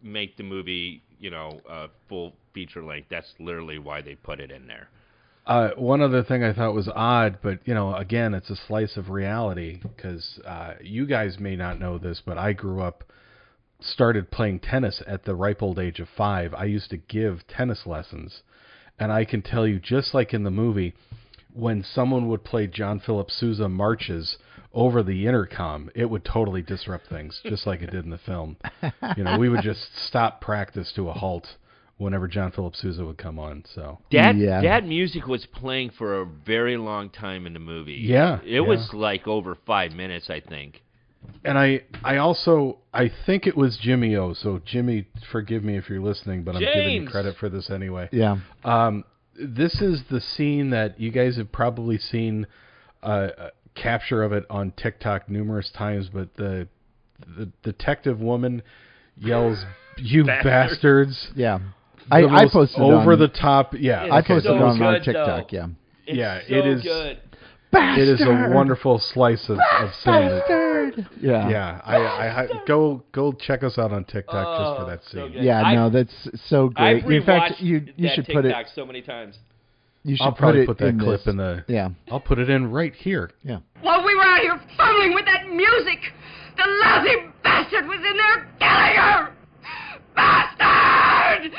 make 0.03 0.37
the 0.37 0.43
movie 0.43 1.03
you 1.19 1.31
know 1.31 1.61
uh, 1.69 1.89
full 2.09 2.35
feature 2.53 2.85
length. 2.85 3.09
That's 3.11 3.33
literally 3.39 3.79
why 3.79 4.03
they 4.03 4.15
put 4.15 4.39
it 4.39 4.51
in 4.51 4.67
there. 4.67 4.89
Uh, 5.45 5.71
one 5.77 6.01
other 6.01 6.23
thing 6.23 6.45
I 6.45 6.53
thought 6.53 6.75
was 6.75 6.89
odd, 6.89 7.39
but 7.43 7.59
you 7.65 7.75
know, 7.75 7.95
again, 7.97 8.33
it's 8.33 8.51
a 8.51 8.57
slice 8.57 8.97
of 8.97 9.11
reality 9.11 9.81
because 9.83 10.41
uh, 10.47 10.75
you 10.81 11.07
guys 11.07 11.39
may 11.41 11.57
not 11.57 11.81
know 11.81 11.99
this, 11.99 12.23
but 12.25 12.39
I 12.39 12.53
grew 12.53 12.81
up, 12.81 13.03
started 13.81 14.31
playing 14.31 14.61
tennis 14.61 15.03
at 15.07 15.25
the 15.25 15.35
ripe 15.35 15.61
old 15.61 15.81
age 15.81 15.99
of 15.99 16.09
five. 16.17 16.55
I 16.55 16.65
used 16.65 16.91
to 16.91 16.97
give 16.97 17.47
tennis 17.49 17.87
lessons, 17.87 18.43
and 19.01 19.11
I 19.11 19.25
can 19.25 19.43
tell 19.43 19.67
you, 19.67 19.81
just 19.81 20.15
like 20.15 20.33
in 20.33 20.45
the 20.45 20.51
movie, 20.51 20.95
when 21.53 21.83
someone 21.83 22.29
would 22.29 22.45
play 22.45 22.69
John 22.69 23.01
Philip 23.01 23.31
Sousa 23.31 23.69
marches 23.69 24.37
over 24.73 25.03
the 25.03 25.27
intercom, 25.27 25.91
it 25.95 26.09
would 26.09 26.25
totally 26.25 26.63
disrupt 26.63 27.09
things, 27.09 27.41
just 27.45 27.67
like 27.67 27.83
it 27.83 27.91
did 27.91 28.05
in 28.05 28.11
the 28.11 28.17
film. 28.19 28.57
You 29.17 29.25
know, 29.25 29.39
we 29.39 29.49
would 29.49 29.63
just 29.63 29.95
stop 30.07 30.41
practice 30.41 30.93
to 30.93 31.09
a 31.09 31.13
halt 31.13 31.57
whenever 32.03 32.29
John 32.29 32.53
Philip 32.53 32.77
Sousa 32.77 33.05
would 33.05 33.19
come 33.19 33.39
on. 33.39 33.65
So 33.75 33.99
that 34.11 34.37
yeah. 34.37 34.61
that 34.63 34.85
music 34.87 35.27
was 35.27 35.47
playing 35.47 35.91
for 35.91 36.21
a 36.21 36.27
very 36.27 36.77
long 36.77 37.11
time 37.11 37.47
in 37.47 37.53
the 37.53 37.61
movie. 37.61 37.95
Yeah, 37.95 38.41
it 38.45 38.55
yeah. 38.55 38.61
was 38.61 38.91
like 38.93 39.27
over 39.27 39.57
five 39.67 39.93
minutes, 39.93 40.29
I 40.29 40.41
think. 40.41 40.83
And 41.45 41.59
I 41.59 41.83
I 42.05 42.17
also 42.17 42.79
I 42.93 43.11
think 43.27 43.47
it 43.47 43.57
was 43.57 43.79
Jimmy 43.79 44.17
O. 44.17 44.33
So 44.35 44.61
Jimmy, 44.65 45.07
forgive 45.31 45.65
me 45.65 45.77
if 45.77 45.89
you're 45.89 46.01
listening, 46.01 46.43
but 46.43 46.57
I'm 46.57 46.63
giving 46.63 47.03
you 47.03 47.09
credit 47.09 47.37
for 47.37 47.49
this 47.49 47.71
anyway. 47.71 48.09
Yeah. 48.13 48.39
Um, 48.65 49.05
this 49.35 49.81
is 49.81 50.03
the 50.11 50.21
scene 50.21 50.71
that 50.71 51.01
you 51.01 51.11
guys 51.11 51.37
have 51.37 51.51
probably 51.51 51.99
seen 51.99 52.47
uh, 53.03 53.29
a 53.39 53.51
capture 53.75 54.23
of 54.23 54.33
it 54.33 54.45
on 54.51 54.73
TikTok 54.73 55.29
numerous 55.29 55.71
times, 55.71 56.09
but 56.13 56.35
the 56.37 56.69
the 57.37 57.51
detective 57.63 58.21
woman 58.21 58.63
yells, 59.17 59.65
"You 59.97 60.25
bastards!" 60.45 61.31
Yeah. 61.35 61.61
The 62.09 62.15
I, 62.17 62.19
I 62.21 62.43
most 62.45 62.53
posted 62.53 62.81
over 62.83 63.13
on, 63.13 63.19
the 63.19 63.29
top. 63.29 63.75
Yeah, 63.79 64.03
I 64.05 64.19
okay, 64.21 64.35
posted 64.35 64.51
so 64.51 64.57
it 64.57 64.63
on 64.63 64.83
our 64.83 64.95
good, 64.99 65.05
TikTok. 65.05 65.51
though. 65.51 65.57
Yeah. 65.57 65.67
It's 66.07 66.17
Yeah, 66.19 66.41
so 66.49 66.55
it 66.55 66.67
is- 66.67 66.83
good. 66.83 67.19
It 67.75 68.07
is 68.07 68.21
a 68.21 68.51
wonderful 68.55 68.99
slice 68.99 69.49
of, 69.49 69.59
of 69.81 69.95
cinema. 70.03 70.41
Bastard. 70.41 71.07
Yeah. 71.23 71.49
Yeah, 71.49 71.81
I, 71.87 71.97
I, 71.97 72.43
I 72.43 72.49
go 72.67 73.03
go 73.13 73.33
check 73.33 73.63
us 73.63 73.79
out 73.79 73.93
on 73.93 74.05
TikTok 74.05 74.59
just 74.59 74.77
for 74.79 74.85
Oh, 74.85 74.87
that 74.91 75.05
scene. 75.05 75.33
good. 75.33 75.43
Yeah, 75.43 75.63
I- 75.63 75.75
no, 75.77 75.89
that's 75.89 76.29
so 76.51 76.69
great. 76.69 77.03
In 77.07 77.25
fact, 77.25 77.61
you 77.63 77.87
you 77.97 78.09
that 78.09 78.15
should 78.17 78.27
put 78.27 78.45
it. 78.45 78.55
So 78.75 78.85
many 78.85 79.01
times. 79.01 79.39
You 80.05 80.17
should 80.17 80.23
I'll 80.25 80.33
put 80.33 80.39
probably 80.39 80.63
it 80.63 80.67
put 80.67 80.79
that 80.79 80.89
in 80.89 80.99
clip 80.99 81.21
this. 81.21 81.29
in 81.29 81.37
the. 81.39 81.65
Yeah, 81.67 81.89
I'll 82.11 82.21
put 82.21 82.39
it 82.39 82.51
in 82.51 82.71
right 82.71 82.93
here. 82.95 83.31
yeah. 83.43 83.61
While 83.81 84.05
we 84.05 84.15
were 84.17 84.23
out 84.23 84.41
here 84.41 84.61
fumbling 84.77 85.15
with 85.15 85.25
that 85.25 85.49
music, 85.49 86.01
the 86.59 86.65
lousy 86.85 87.33
bastard 87.43 87.87
was 87.87 87.99
in 87.99 88.17
there 88.19 88.49
killing 88.59 88.97
her! 88.97 89.33
Bastard! 90.15 90.59
Bastard! 90.59 91.53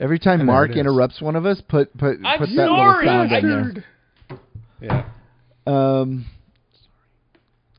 Every 0.00 0.18
time 0.18 0.40
And 0.40 0.46
Marc 0.46 0.70
interrupts 0.72 1.20
one 1.20 1.36
of 1.36 1.44
us, 1.44 1.60
put 1.68 1.96
put 1.98 2.18
I'm 2.24 2.38
put 2.38 2.48
that 2.48 2.54
sorry. 2.56 3.06
little 3.06 3.28
sound 3.28 3.32
in 3.32 3.84
there. 4.30 4.38
Yeah. 4.80 5.04
Um, 5.66 6.24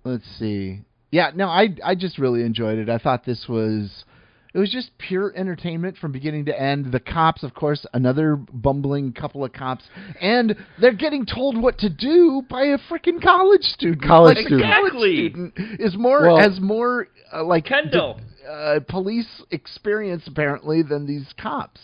let's 0.03 0.25
see. 0.37 0.81
Yeah, 1.11 1.31
no, 1.35 1.47
I 1.49 1.75
I 1.83 1.95
just 1.95 2.17
really 2.19 2.43
enjoyed 2.43 2.77
it. 2.77 2.89
I 2.89 2.99
thought 2.99 3.25
this 3.25 3.45
was 3.49 4.05
it 4.53 4.59
was 4.59 4.69
just 4.69 4.91
pure 4.97 5.33
entertainment 5.35 5.97
from 5.97 6.11
beginning 6.11 6.45
to 6.45 6.61
end. 6.61 6.91
The 6.91 6.99
cops, 6.99 7.41
of 7.43 7.53
course, 7.53 7.85
another 7.93 8.35
bumbling 8.35 9.13
couple 9.13 9.43
of 9.43 9.51
cops, 9.53 9.83
and 10.21 10.55
they're 10.79 10.93
getting 10.93 11.25
told 11.25 11.59
what 11.59 11.79
to 11.79 11.89
do 11.89 12.43
by 12.49 12.65
a 12.65 12.77
freaking 12.77 13.21
college 13.21 13.63
student. 13.63 14.03
College 14.03 14.35
Like, 14.37 14.45
a 14.45 14.47
student. 14.49 14.71
college 14.71 14.93
student 14.93 15.53
is 15.79 15.97
more 15.97 16.21
Well- 16.21 16.37
has 16.37 16.59
more 16.61 17.07
uh, 17.33 17.43
like 17.43 17.65
Kendall. 17.65 18.15
d- 18.19 18.23
uh, 18.47 18.79
police 18.89 19.41
experience 19.51 20.27
apparently 20.27 20.81
than 20.83 21.05
these 21.07 21.33
cops. 21.41 21.79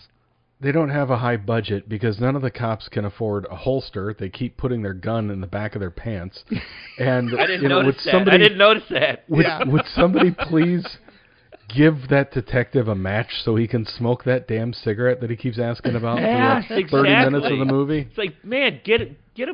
They 0.60 0.72
don't 0.72 0.90
have 0.90 1.12
a 1.12 1.18
high 1.18 1.38
budget 1.38 1.88
because 1.88 2.20
none 2.20 2.36
of 2.36 2.42
the 2.42 2.50
cops 2.50 2.90
can 2.90 3.06
afford 3.06 3.46
a 3.52 3.56
holster. 3.56 4.16
They 4.18 4.30
keep 4.30 4.58
putting 4.58 4.82
their 4.82 4.94
gun 4.94 5.30
in 5.30 5.40
the 5.40 5.46
back 5.48 5.76
of 5.76 5.80
their 5.82 5.92
pants. 5.92 6.44
And 7.00 7.30
I 7.40 7.46
didn't 7.46 7.62
you 7.62 7.70
know, 7.70 7.84
notice 7.84 8.04
that. 8.06 8.12
somebody 8.12 8.36
I 8.38 8.40
didn't 8.40 8.58
notice 8.58 8.84
that. 8.90 9.24
would, 9.30 9.46
Yeah. 9.46 9.64
would 9.66 9.86
somebody 9.94 10.32
please 10.50 10.98
give 11.70 12.08
that 12.10 12.32
detective 12.32 12.88
a 12.88 12.96
match 12.96 13.28
so 13.44 13.56
he 13.56 13.68
can 13.68 13.86
smoke 13.86 14.24
that 14.24 14.48
damn 14.48 14.74
cigarette 14.74 15.22
that 15.22 15.30
he 15.30 15.36
keeps 15.36 15.60
asking 15.60 15.96
about 15.96 16.18
uh, 16.18 16.22
Yes, 16.26 16.66
for 16.68 16.76
like 16.76 16.90
30 16.90 17.10
minutes 17.32 17.46
of 17.52 17.60
the 17.60 17.66
movie? 17.66 18.08
It's 18.10 18.18
like, 18.18 18.44
man, 18.44 18.82
get 18.84 19.02
a 19.02 19.10
get 19.36 19.50
a 19.50 19.54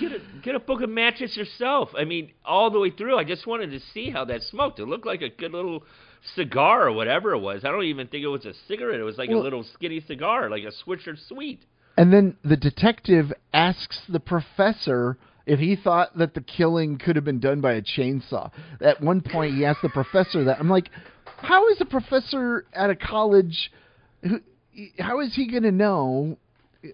get 0.00 0.10
a 0.10 0.18
get 0.42 0.54
a 0.56 0.58
book 0.58 0.80
of 0.82 0.90
matches 0.90 1.36
yourself. 1.36 1.90
I 1.96 2.02
mean, 2.04 2.32
all 2.44 2.72
the 2.72 2.80
way 2.80 2.90
through, 2.90 3.16
I 3.16 3.22
just 3.22 3.46
wanted 3.46 3.70
to 3.70 3.78
see 3.94 4.10
how 4.10 4.24
that 4.24 4.42
smoked. 4.42 4.80
It 4.80 4.86
looked 4.86 5.06
like 5.06 5.22
a 5.22 5.28
good 5.28 5.52
little 5.52 5.84
cigar 6.34 6.86
or 6.86 6.92
whatever 6.92 7.32
it 7.32 7.38
was. 7.38 7.64
I 7.64 7.70
don't 7.70 7.84
even 7.84 8.06
think 8.06 8.24
it 8.24 8.28
was 8.28 8.44
a 8.46 8.54
cigarette. 8.68 9.00
It 9.00 9.04
was 9.04 9.18
like 9.18 9.30
Well- 9.30 9.40
a 9.40 9.42
little 9.42 9.64
skinny 9.64 10.00
cigar, 10.00 10.50
like 10.50 10.64
a 10.64 10.72
Swisher 10.72 11.18
Sweet. 11.28 11.60
And 11.96 12.12
then 12.12 12.36
the 12.44 12.56
detective 12.56 13.32
asks 13.52 14.00
the 14.08 14.20
professor 14.20 15.18
if 15.46 15.58
he 15.58 15.76
thought 15.76 16.16
that 16.16 16.34
the 16.34 16.40
killing 16.40 16.98
could 16.98 17.16
have 17.16 17.24
been 17.24 17.40
done 17.40 17.60
by 17.60 17.72
a 17.72 17.82
chainsaw. 17.82 18.50
At 18.80 19.00
one 19.00 19.20
point, 19.20 19.54
he 19.54 19.64
asked 19.64 19.82
the 19.82 19.88
professor 19.88 20.44
that. 20.44 20.60
I'm 20.60 20.70
like, 20.70 20.90
how 21.38 21.68
is 21.68 21.80
a 21.80 21.84
professor 21.84 22.66
at 22.72 22.90
a 22.90 22.94
college? 22.96 23.72
Who, 24.22 24.40
how 24.98 25.20
is 25.20 25.34
he 25.34 25.46
going 25.46 25.64
to 25.64 25.72
know 25.72 26.38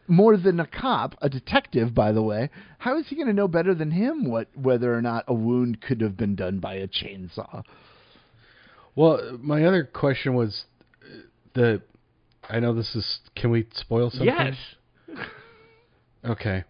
more 0.09 0.37
than 0.37 0.59
a 0.59 0.67
cop, 0.67 1.17
a 1.21 1.29
detective, 1.29 1.95
by 1.95 2.13
the 2.13 2.23
way? 2.23 2.51
How 2.79 2.99
is 2.99 3.07
he 3.09 3.17
going 3.17 3.29
to 3.29 3.35
know 3.35 3.49
better 3.49 3.75
than 3.75 3.91
him 3.91 4.29
what 4.29 4.49
whether 4.57 4.95
or 4.95 5.03
not 5.03 5.25
a 5.29 5.35
wound 5.35 5.81
could 5.81 6.01
have 6.01 6.17
been 6.17 6.35
done 6.35 6.59
by 6.59 6.75
a 6.75 6.89
chainsaw? 6.89 7.63
Well, 8.97 9.39
my 9.41 9.65
other 9.65 9.85
question 9.85 10.35
was 10.35 10.65
uh, 11.05 11.19
the. 11.55 11.83
I 12.51 12.59
know 12.61 12.75
this 12.75 12.97
is. 12.97 13.21
Can 13.37 13.51
we 13.51 13.67
spoil 13.75 14.11
something? 14.11 14.27
Yes. 14.27 14.57
Okay. 16.25 16.65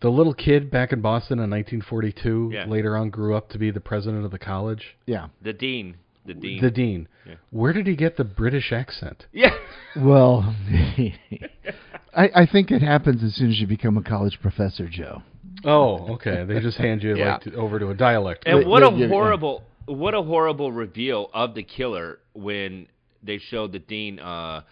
The 0.00 0.08
little 0.10 0.32
kid 0.32 0.70
back 0.70 0.92
in 0.92 1.00
Boston 1.02 1.38
in 1.38 1.50
1942 1.50 2.50
Yeah. 2.52 2.64
later 2.66 2.96
on 2.96 3.10
grew 3.10 3.34
up 3.34 3.50
to 3.50 3.58
be 3.58 3.70
the 3.70 3.80
president 3.80 4.24
of 4.24 4.30
the 4.30 4.38
college, 4.38 4.96
Yeah. 5.06 5.28
The 5.42 5.52
dean. 5.52 5.96
The 6.24 6.34
dean. 6.34 6.60
the 6.62 6.70
dean. 6.70 7.08
Yeah. 7.26 7.34
Where 7.50 7.72
did 7.74 7.86
he 7.86 7.94
get 7.94 8.16
the 8.16 8.24
British 8.24 8.72
accent? 8.72 9.26
yeah. 9.32 9.50
Well, 9.96 10.54
I, 12.14 12.30
I 12.34 12.46
think 12.46 12.70
it 12.70 12.82
happens 12.82 13.22
as 13.22 13.34
soon 13.34 13.50
as 13.50 13.60
you 13.60 13.66
become 13.66 13.96
a 13.96 14.02
college 14.02 14.38
professor, 14.42 14.88
Joe. 14.88 15.22
Oh, 15.64 16.14
okay. 16.14 16.44
They 16.44 16.60
just 16.60 16.76
hand 16.78 17.02
you 17.02 17.16
Yeah. 17.16 17.32
like 17.34 17.40
to, 17.42 17.54
over 17.54 17.78
to 17.78 17.88
a 17.88 17.94
dialect. 17.94 18.44
And 18.46 18.58
Wait, 18.58 18.66
what 18.66 18.82
wait, 18.82 18.92
a 18.92 18.96
yeah, 18.96 19.02
yeah. 19.06 19.08
horrible, 19.08 19.62
what 19.86 20.14
a 20.14 20.22
horrible 20.22 20.72
reveal 20.72 21.30
of 21.32 21.54
the 21.54 21.62
killer 21.62 22.18
when 22.34 22.88
they 23.22 23.38
showed 23.38 23.72
the 23.72 23.78
dean 23.78 24.18
uh, 24.18 24.62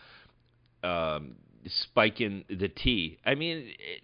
um, 0.82 1.36
spiking 1.66 2.44
the 2.48 2.68
tea. 2.68 3.18
I 3.24 3.34
mean, 3.34 3.68
it, 3.78 4.02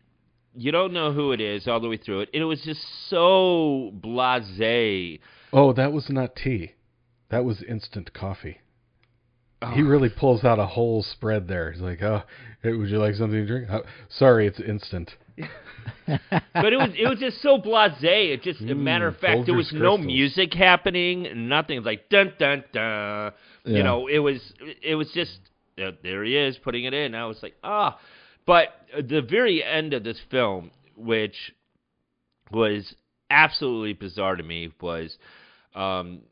you 0.55 0.73
don't 0.73 0.93
know 0.93 1.13
who 1.13 1.33
it 1.33 1.41
is 1.41 1.69
all 1.69 1.81
the 1.81 1.89
way 1.89 1.97
through 1.97 2.21
it. 2.21 2.31
And 2.33 2.43
it 2.43 2.47
was 2.47 2.63
just 2.63 2.81
so 3.09 3.93
blasé. 4.01 5.21
Oh, 5.53 5.73
that 5.73 5.93
was 5.93 6.09
not 6.09 6.37
tea. 6.37 6.73
That 7.31 7.45
was 7.45 7.63
instant 7.63 8.13
coffee. 8.13 8.59
He 9.75 9.83
really 9.83 10.09
pulls 10.09 10.43
out 10.43 10.59
a 10.59 10.65
whole 10.67 11.03
spread 11.03 11.47
there. 11.47 11.71
He's 11.71 11.83
like, 11.83 12.01
"Oh, 12.01 12.23
would 12.65 12.89
you 12.89 12.99
like 12.99 13.15
something 13.15 13.41
to 13.41 13.47
drink?" 13.47 13.69
Oh, 13.71 13.83
sorry, 14.09 14.47
it's 14.47 14.59
instant. 14.59 15.11
but 16.07 16.73
it 16.73 16.77
was 16.77 16.91
it 16.99 17.09
was 17.09 17.19
just 17.19 17.41
so 17.43 17.59
blasé. 17.59 18.33
It 18.33 18.43
just 18.43 18.61
a 18.61 18.75
matter 18.75 19.09
of 19.09 19.19
fact, 19.19 19.47
there 19.47 19.55
was 19.55 19.71
Folgers 19.71 19.81
no 19.81 19.97
crystals. 19.97 20.07
music 20.07 20.55
happening, 20.55 21.49
nothing. 21.49 21.77
It 21.77 21.81
was 21.81 21.87
like 21.87 22.09
dun 22.09 22.33
dun 22.39 22.65
dun. 22.73 23.33
Yeah. 23.65 23.77
You 23.77 23.83
know, 23.83 24.07
it 24.07 24.19
was 24.19 24.41
it 24.83 24.95
was 24.95 25.11
just 25.13 25.39
uh, 25.83 25.93
there 26.03 26.25
he 26.25 26.37
is 26.37 26.59
putting 26.59 26.85
it 26.85 26.95
in. 26.95 27.15
I 27.15 27.27
was 27.27 27.43
like 27.43 27.55
ah, 27.63 27.99
but 28.47 28.69
the 29.09 29.23
very 29.23 29.63
end 29.63 29.95
of 29.95 30.05
this 30.05 30.21
film, 30.31 30.71
which 30.97 31.37
was 32.51 32.95
absolutely 33.31 33.93
bizarre 33.93 34.37
to 34.37 34.43
me, 34.43 34.73
was 34.81 35.17
um, 35.75 36.23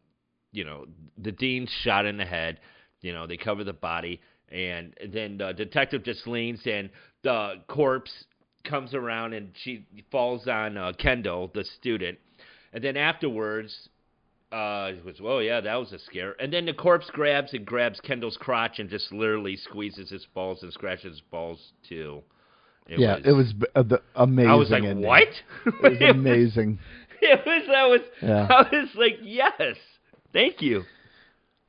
you 0.52 0.64
know 0.64 0.86
the 1.16 1.32
dean's 1.32 1.70
shot 1.82 2.06
in 2.06 2.16
the 2.16 2.24
head. 2.24 2.60
You 3.01 3.12
know 3.12 3.26
they 3.26 3.36
cover 3.36 3.64
the 3.64 3.72
body, 3.72 4.20
and 4.48 4.94
then 5.12 5.39
the 5.39 5.52
detective 5.52 6.02
just 6.02 6.26
leans 6.26 6.60
and 6.66 6.90
the 7.22 7.62
corpse 7.68 8.12
comes 8.64 8.94
around 8.94 9.32
and 9.32 9.51
she 9.62 9.85
falls 10.10 10.47
on 10.47 10.76
uh, 10.76 10.93
Kendall, 10.98 11.51
the 11.55 11.64
student, 11.64 12.18
and 12.72 12.82
then 12.82 12.97
afterwards, 12.97 13.89
uh, 14.52 14.93
was 15.05 15.16
oh 15.22 15.40
yeah, 15.40 15.60
that 15.60 15.74
was 15.76 15.93
a 15.93 15.98
scare. 15.98 16.35
And 16.40 16.52
then 16.52 16.66
the 16.66 16.72
corpse 16.72 17.10
grabs 17.12 17.52
and 17.52 17.66
grabs 17.66 18.01
Kendall's 18.01 18.36
crotch 18.39 18.78
and 18.78 18.89
just 18.89 19.12
literally 19.12 19.56
squeezes 19.56 20.10
his 20.10 20.26
balls 20.35 20.62
and 20.62 20.72
scratches 20.72 21.12
his 21.12 21.20
balls 21.30 21.72
too. 21.89 22.22
It 22.89 22.98
yeah, 22.98 23.16
was, 23.16 23.26
it 23.26 23.32
was 23.32 23.55
uh, 23.74 23.82
the 23.82 24.02
amazing. 24.16 24.51
I 24.51 24.55
was 24.55 24.70
like, 24.70 24.85
ending. 24.85 25.06
what? 25.06 25.28
It 25.66 25.82
was 25.82 26.10
amazing. 26.10 26.78
It 27.20 27.40
was. 27.44 27.62
I 27.68 27.86
was. 27.89 28.01
Yeah. 28.22 28.47
I 28.48 28.76
was 28.76 28.89
like, 28.94 29.18
yes, 29.22 29.76
thank 30.32 30.62
you. 30.62 30.85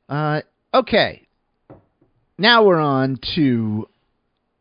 Uh, 0.08 0.42
okay. 0.72 1.26
Now 2.38 2.64
we're 2.64 2.78
on 2.78 3.18
to 3.34 3.88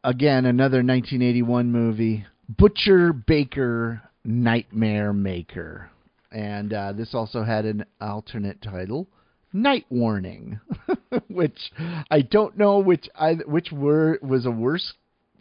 again 0.04 0.46
another 0.46 0.78
1981 0.78 1.72
movie, 1.72 2.26
Butcher 2.48 3.14
Baker 3.14 4.02
Nightmare 4.24 5.14
Maker, 5.14 5.90
and 6.32 6.74
uh, 6.74 6.94
this 6.94 7.14
also 7.14 7.44
had 7.44 7.66
an 7.66 7.86
alternate 8.00 8.62
title, 8.62 9.08
Night 9.54 9.86
Warning, 9.90 10.60
which 11.28 11.72
I 12.10 12.22
don't 12.22 12.58
know 12.58 12.80
which 12.80 13.10
I, 13.16 13.34
which 13.46 13.72
were 13.72 14.20
was 14.22 14.46
a 14.46 14.52
worse 14.52 14.94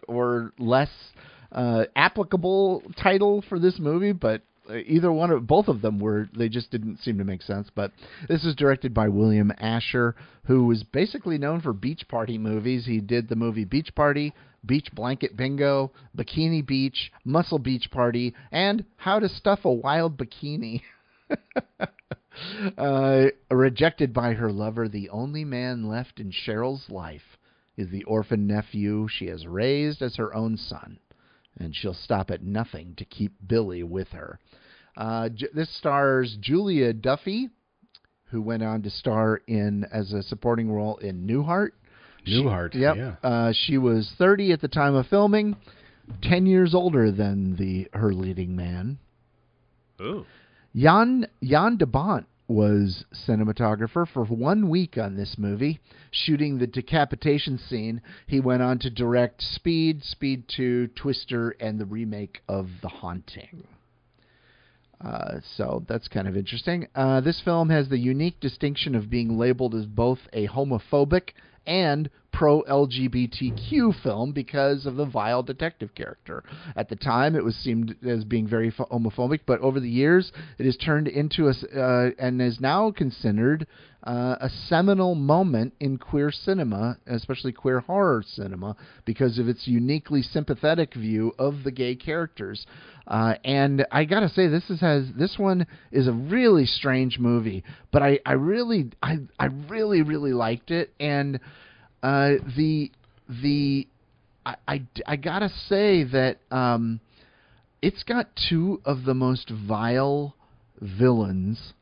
or 0.07 0.53
less 0.59 0.91
uh, 1.53 1.85
applicable 1.95 2.83
title 3.01 3.45
for 3.49 3.59
this 3.59 3.79
movie, 3.79 4.13
but 4.13 4.43
uh, 4.69 4.77
either 4.87 5.13
one 5.13 5.31
of 5.31 5.47
both 5.47 5.69
of 5.69 5.83
them 5.83 5.99
were 5.99 6.29
they 6.37 6.49
just 6.49 6.71
didn't 6.71 6.99
seem 6.99 7.19
to 7.19 7.25
make 7.25 7.43
sense. 7.43 7.69
But 7.75 7.93
this 8.29 8.45
is 8.45 8.55
directed 8.55 8.95
by 8.95 9.09
William 9.09 9.53
Asher, 9.59 10.15
who 10.45 10.67
was 10.67 10.83
basically 10.83 11.39
known 11.39 11.61
for 11.61 11.73
beach 11.73 12.07
party 12.09 12.39
movies. 12.39 12.87
He 12.87 13.01
did 13.01 13.29
the 13.29 13.37
movie 13.37 13.65
Beach 13.65 13.95
Party, 13.95 14.33
Beach 14.65 14.89
Blanket 14.93 15.37
Bingo, 15.37 15.93
Bikini 16.17 16.67
Beach, 16.67 17.13
Muscle 17.25 17.59
Beach 17.59 17.91
Party, 17.91 18.35
and 18.51 18.85
How 18.97 19.19
to 19.19 19.29
Stuff 19.29 19.65
a 19.65 19.73
Wild 19.73 20.17
Bikini. 20.17 20.83
uh, 22.79 23.27
rejected 23.51 24.13
by 24.13 24.35
her 24.35 24.51
lover, 24.53 24.89
the 24.89 25.11
only 25.11 25.45
man 25.45 25.89
left 25.89 26.21
in 26.21 26.31
Cheryl's 26.31 26.89
life 26.91 27.39
is 27.77 27.91
the 27.91 28.05
orphan 28.05 28.47
nephew 28.47 29.07
she 29.09 29.27
has 29.27 29.47
raised 29.47 30.03
as 30.03 30.17
her 30.17 30.35
own 30.35 30.57
son, 30.57 30.99
and 31.59 31.75
she'll 31.75 31.95
stop 31.95 32.31
at 32.31 32.43
nothing 32.43 32.95
to 32.97 33.05
keep 33.05 33.33
Billy 33.47 33.83
with 33.83 34.09
her. 34.09 34.39
Uh, 34.97 35.29
J- 35.29 35.47
this 35.55 35.75
stars 35.77 36.37
Julia 36.41 36.93
Duffy, 36.93 37.51
who 38.31 38.43
went 38.43 38.63
on 38.63 38.83
to 38.83 38.91
star 38.91 39.41
in 39.47 39.85
as 39.93 40.13
a 40.13 40.23
supporting 40.23 40.71
role 40.71 40.97
in 40.99 41.27
Newhart. 41.27 41.71
She- 42.29 42.43
Newhart, 42.43 42.75
Yep. 42.75 42.97
yeah. 42.97 43.15
Uh, 43.23 43.53
she 43.53 43.79
was 43.79 44.13
30 44.19 44.53
at 44.53 44.61
the 44.61 44.69
time 44.69 44.95
of 44.95 45.07
filming, 45.07 45.57
10 46.23 46.47
years 46.47 46.75
older 46.75 47.11
than 47.11 47.57
the 47.57 47.89
her 47.93 48.13
leading 48.13 48.55
man. 48.57 48.99
Ooh. 50.01 50.25
Jan 50.77 51.27
Jan 51.43 51.77
de 51.77 51.87
Bont 51.87 52.27
was 52.47 53.05
cinematographer 53.27 54.07
for 54.09 54.25
one 54.25 54.71
week 54.71 54.97
on 54.97 55.17
this 55.17 55.37
movie, 55.37 55.81
shooting 56.11 56.57
the 56.59 56.67
decapitation 56.67 57.59
scene. 57.59 58.01
He 58.27 58.41
went 58.41 58.63
on 58.63 58.79
to 58.81 58.91
direct 58.91 59.43
Speed, 59.43 60.03
Speed 60.03 60.45
2, 60.57 60.89
Twister, 60.89 61.51
and 61.61 61.79
the 61.79 61.85
remake 61.85 62.41
of 62.49 62.69
The 62.81 62.89
Haunting. 62.89 63.65
Uh, 65.01 65.41
so 65.57 65.85
that's 65.89 66.09
kind 66.09 66.27
of 66.27 66.37
interesting. 66.37 66.89
Uh, 66.95 67.21
this 67.21 67.41
film 67.45 67.69
has 67.71 67.89
the 67.89 67.99
unique 67.99 68.41
distinction 68.41 68.95
of 68.95 69.11
being 69.11 69.39
labeled 69.39 69.75
as 69.75 69.87
both 69.87 70.19
a 70.33 70.49
homophobic 70.49 71.31
and 71.69 72.11
pro 72.33 72.63
LGBTQ 72.63 74.03
film 74.03 74.33
because 74.33 74.87
of 74.87 74.97
the 74.97 75.05
vile 75.05 75.43
detective 75.43 75.95
character. 75.95 76.43
At 76.77 76.89
the 76.89 76.97
time, 76.97 77.37
it 77.37 77.45
was 77.45 77.55
seemed 77.57 77.95
as 78.07 78.25
being 78.25 78.49
very 78.49 78.73
homophobic, 78.73 79.41
but 79.47 79.61
over 79.61 79.79
the 79.79 79.89
years, 79.89 80.33
it 80.59 80.65
has 80.65 80.77
turned 80.77 81.09
into 81.09 81.49
a 81.49 81.51
uh, 81.51 82.11
and 82.19 82.41
is 82.41 82.61
now 82.61 82.91
considered 82.91 83.67
uh, 84.09 84.39
a 84.41 84.49
seminal 84.69 85.15
moment 85.15 85.75
in 85.81 85.99
queer 85.99 86.33
cinema, 86.33 86.97
especially 87.07 87.53
queer 87.53 87.81
horror 87.81 88.25
cinema, 88.27 88.75
because 89.05 89.39
of 89.39 89.49
its 89.49 89.69
uniquely 89.69 90.23
sympathetic 90.23 90.95
view 90.95 91.35
of 91.39 91.63
the 91.63 91.71
gay 91.71 91.95
characters. 91.95 92.65
Uh, 93.07 93.35
and 93.45 93.87
I 93.93 94.07
gotta 94.07 94.31
say, 94.31 94.49
this 94.49 94.71
is, 94.71 94.81
has 94.81 95.05
this 95.15 95.35
one 95.37 95.67
is 95.93 96.09
a 96.09 96.13
really 96.13 96.65
strange 96.65 97.19
movie, 97.19 97.65
but 97.93 98.03
I, 98.03 98.19
I 98.25 98.33
really 98.33 98.91
I 99.03 99.19
I 99.39 99.47
really 99.69 100.01
really 100.01 100.33
liked 100.33 100.71
it, 100.71 100.91
and 100.99 101.39
uh, 102.03 102.31
the 102.57 102.91
the 103.29 103.87
I, 104.47 104.55
I, 104.67 104.83
I 105.07 105.17
gotta 105.17 105.51
say 105.69 106.05
that 106.05 106.39
um, 106.51 107.01
it's 107.83 108.05
got 108.05 108.29
two 108.49 108.81
of 108.87 109.05
the 109.05 109.15
most 109.15 109.51
vile 109.51 110.35
villains 110.81 111.75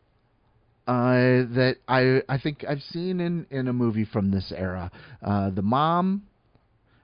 uh, 0.87 1.51
that 1.55 1.77
I 1.89 2.23
I 2.29 2.39
think 2.39 2.65
I've 2.69 2.83
seen 2.83 3.21
in, 3.21 3.47
in 3.51 3.69
a 3.69 3.73
movie 3.73 4.05
from 4.05 4.31
this 4.31 4.53
era. 4.57 4.91
Uh, 5.23 5.51
the 5.51 5.63
mom, 5.63 6.23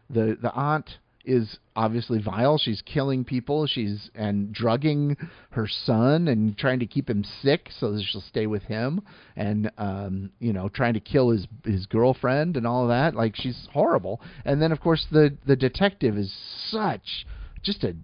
the 0.09 0.37
the 0.41 0.53
aunt 0.53 0.99
is 1.25 1.59
obviously 1.77 2.21
vile. 2.21 2.59
She's 2.59 2.83
killing 2.83 3.25
people. 3.25 3.67
She's 3.67 4.11
and 4.15 4.53
drugging 4.53 5.17
her 5.51 5.67
son 5.69 6.29
and 6.29 6.57
trying 6.57 6.81
to 6.81 6.87
keep 6.87 7.09
him 7.09 7.25
sick 7.43 7.71
so 7.79 7.93
that 7.93 8.03
she'll 8.05 8.21
stay 8.21 8.47
with 8.47 8.63
him. 8.65 9.03
And 9.37 9.71
um, 9.79 10.31
you 10.39 10.53
know, 10.53 10.69
trying 10.69 10.95
to 10.95 11.01
kill 11.01 11.31
his 11.31 11.47
his 11.65 11.87
girlfriend 11.87 12.57
and 12.57 12.67
all 12.67 12.85
of 12.85 12.89
that. 12.89 13.15
Like 13.15 13.35
she's 13.37 13.69
horrible. 13.73 14.21
And 14.45 14.61
then 14.63 14.73
of 14.73 14.81
course 14.81 15.07
the 15.11 15.37
the 15.47 15.57
detective 15.57 16.17
is 16.17 16.33
such 16.71 17.27
just 17.63 17.85
a 17.85 17.97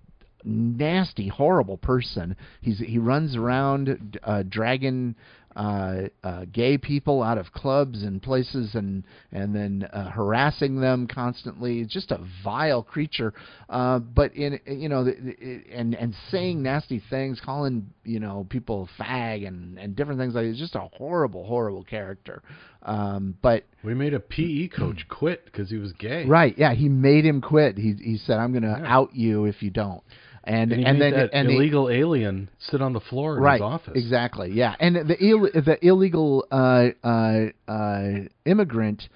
nasty, 0.45 1.29
horrible 1.29 1.77
person. 1.77 2.37
He's 2.61 2.79
he 2.79 2.99
runs 2.99 3.37
around 3.37 4.19
uh, 4.23 4.45
dragging 4.49 5.15
uh, 5.59 6.09
uh, 6.23 6.45
gay 6.53 6.79
people 6.79 7.21
out 7.21 7.37
of 7.37 7.53
clubs 7.53 8.05
and 8.05 8.23
places, 8.23 8.77
and 8.77 9.03
and 9.33 9.53
then 9.53 9.89
uh, 9.93 10.09
harassing 10.09 10.81
them 10.81 11.09
constantly. 11.09 11.85
Just 11.85 12.13
a 12.13 12.21
vile 12.45 12.83
creature. 12.83 13.35
Uh, 13.69 13.99
but 13.99 14.33
in 14.37 14.61
you 14.67 14.89
know, 14.89 15.03
the, 15.03 15.17
the, 15.21 15.63
and 15.75 15.97
and 15.97 16.15
saying 16.31 16.63
nasty 16.63 17.03
things, 17.11 17.41
calling 17.45 17.91
you 18.05 18.21
know 18.21 18.47
people 18.49 18.89
fag 19.01 19.47
and 19.47 19.79
and 19.79 19.97
different 19.97 20.21
things 20.21 20.35
like. 20.35 20.45
It's 20.47 20.61
just 20.61 20.77
a 20.77 20.89
horrible, 20.97 21.45
horrible 21.45 21.83
character. 21.83 22.41
Um, 22.83 23.37
but 23.43 23.65
We 23.83 23.95
made 23.95 24.15
a 24.15 24.21
PE 24.21 24.69
coach 24.69 25.07
quit 25.09 25.45
because 25.45 25.69
he 25.69 25.77
was 25.77 25.93
gay. 25.95 26.25
Right. 26.25 26.57
Yeah. 26.57 26.73
He 26.73 26.89
made 26.89 27.27
him 27.27 27.41
quit. 27.41 27.77
He 27.77 27.95
he 28.01 28.17
said, 28.17 28.39
"I'm 28.39 28.53
going 28.53 28.63
to 28.63 28.79
Yeah. 28.81 28.97
out 28.97 29.15
you 29.15 29.47
if 29.47 29.61
you 29.61 29.71
don't." 29.71 30.05
And 30.49 30.73
And 30.73 30.87
and 30.87 31.01
then 31.01 31.13
that 31.13 31.31
and 31.35 31.49
the- 31.49 31.57
illegal 31.57 31.91
alien 31.91 32.49
sit 32.59 32.81
on 32.81 32.95
the 32.95 33.01
floor 33.01 33.37
in 33.37 33.43
right. 33.43 33.61
his 33.61 33.63
office. 33.63 33.93
Exactly. 33.95 34.51
Yeah. 34.53 34.75
And 34.81 34.97
the 34.97 35.17
Ill, 35.23 35.43
the 35.43 35.79
illegal 35.83 36.47
uh, 36.51 36.89
uh, 37.05 37.71
uh, 37.71 38.11
immigrant. 38.47 39.09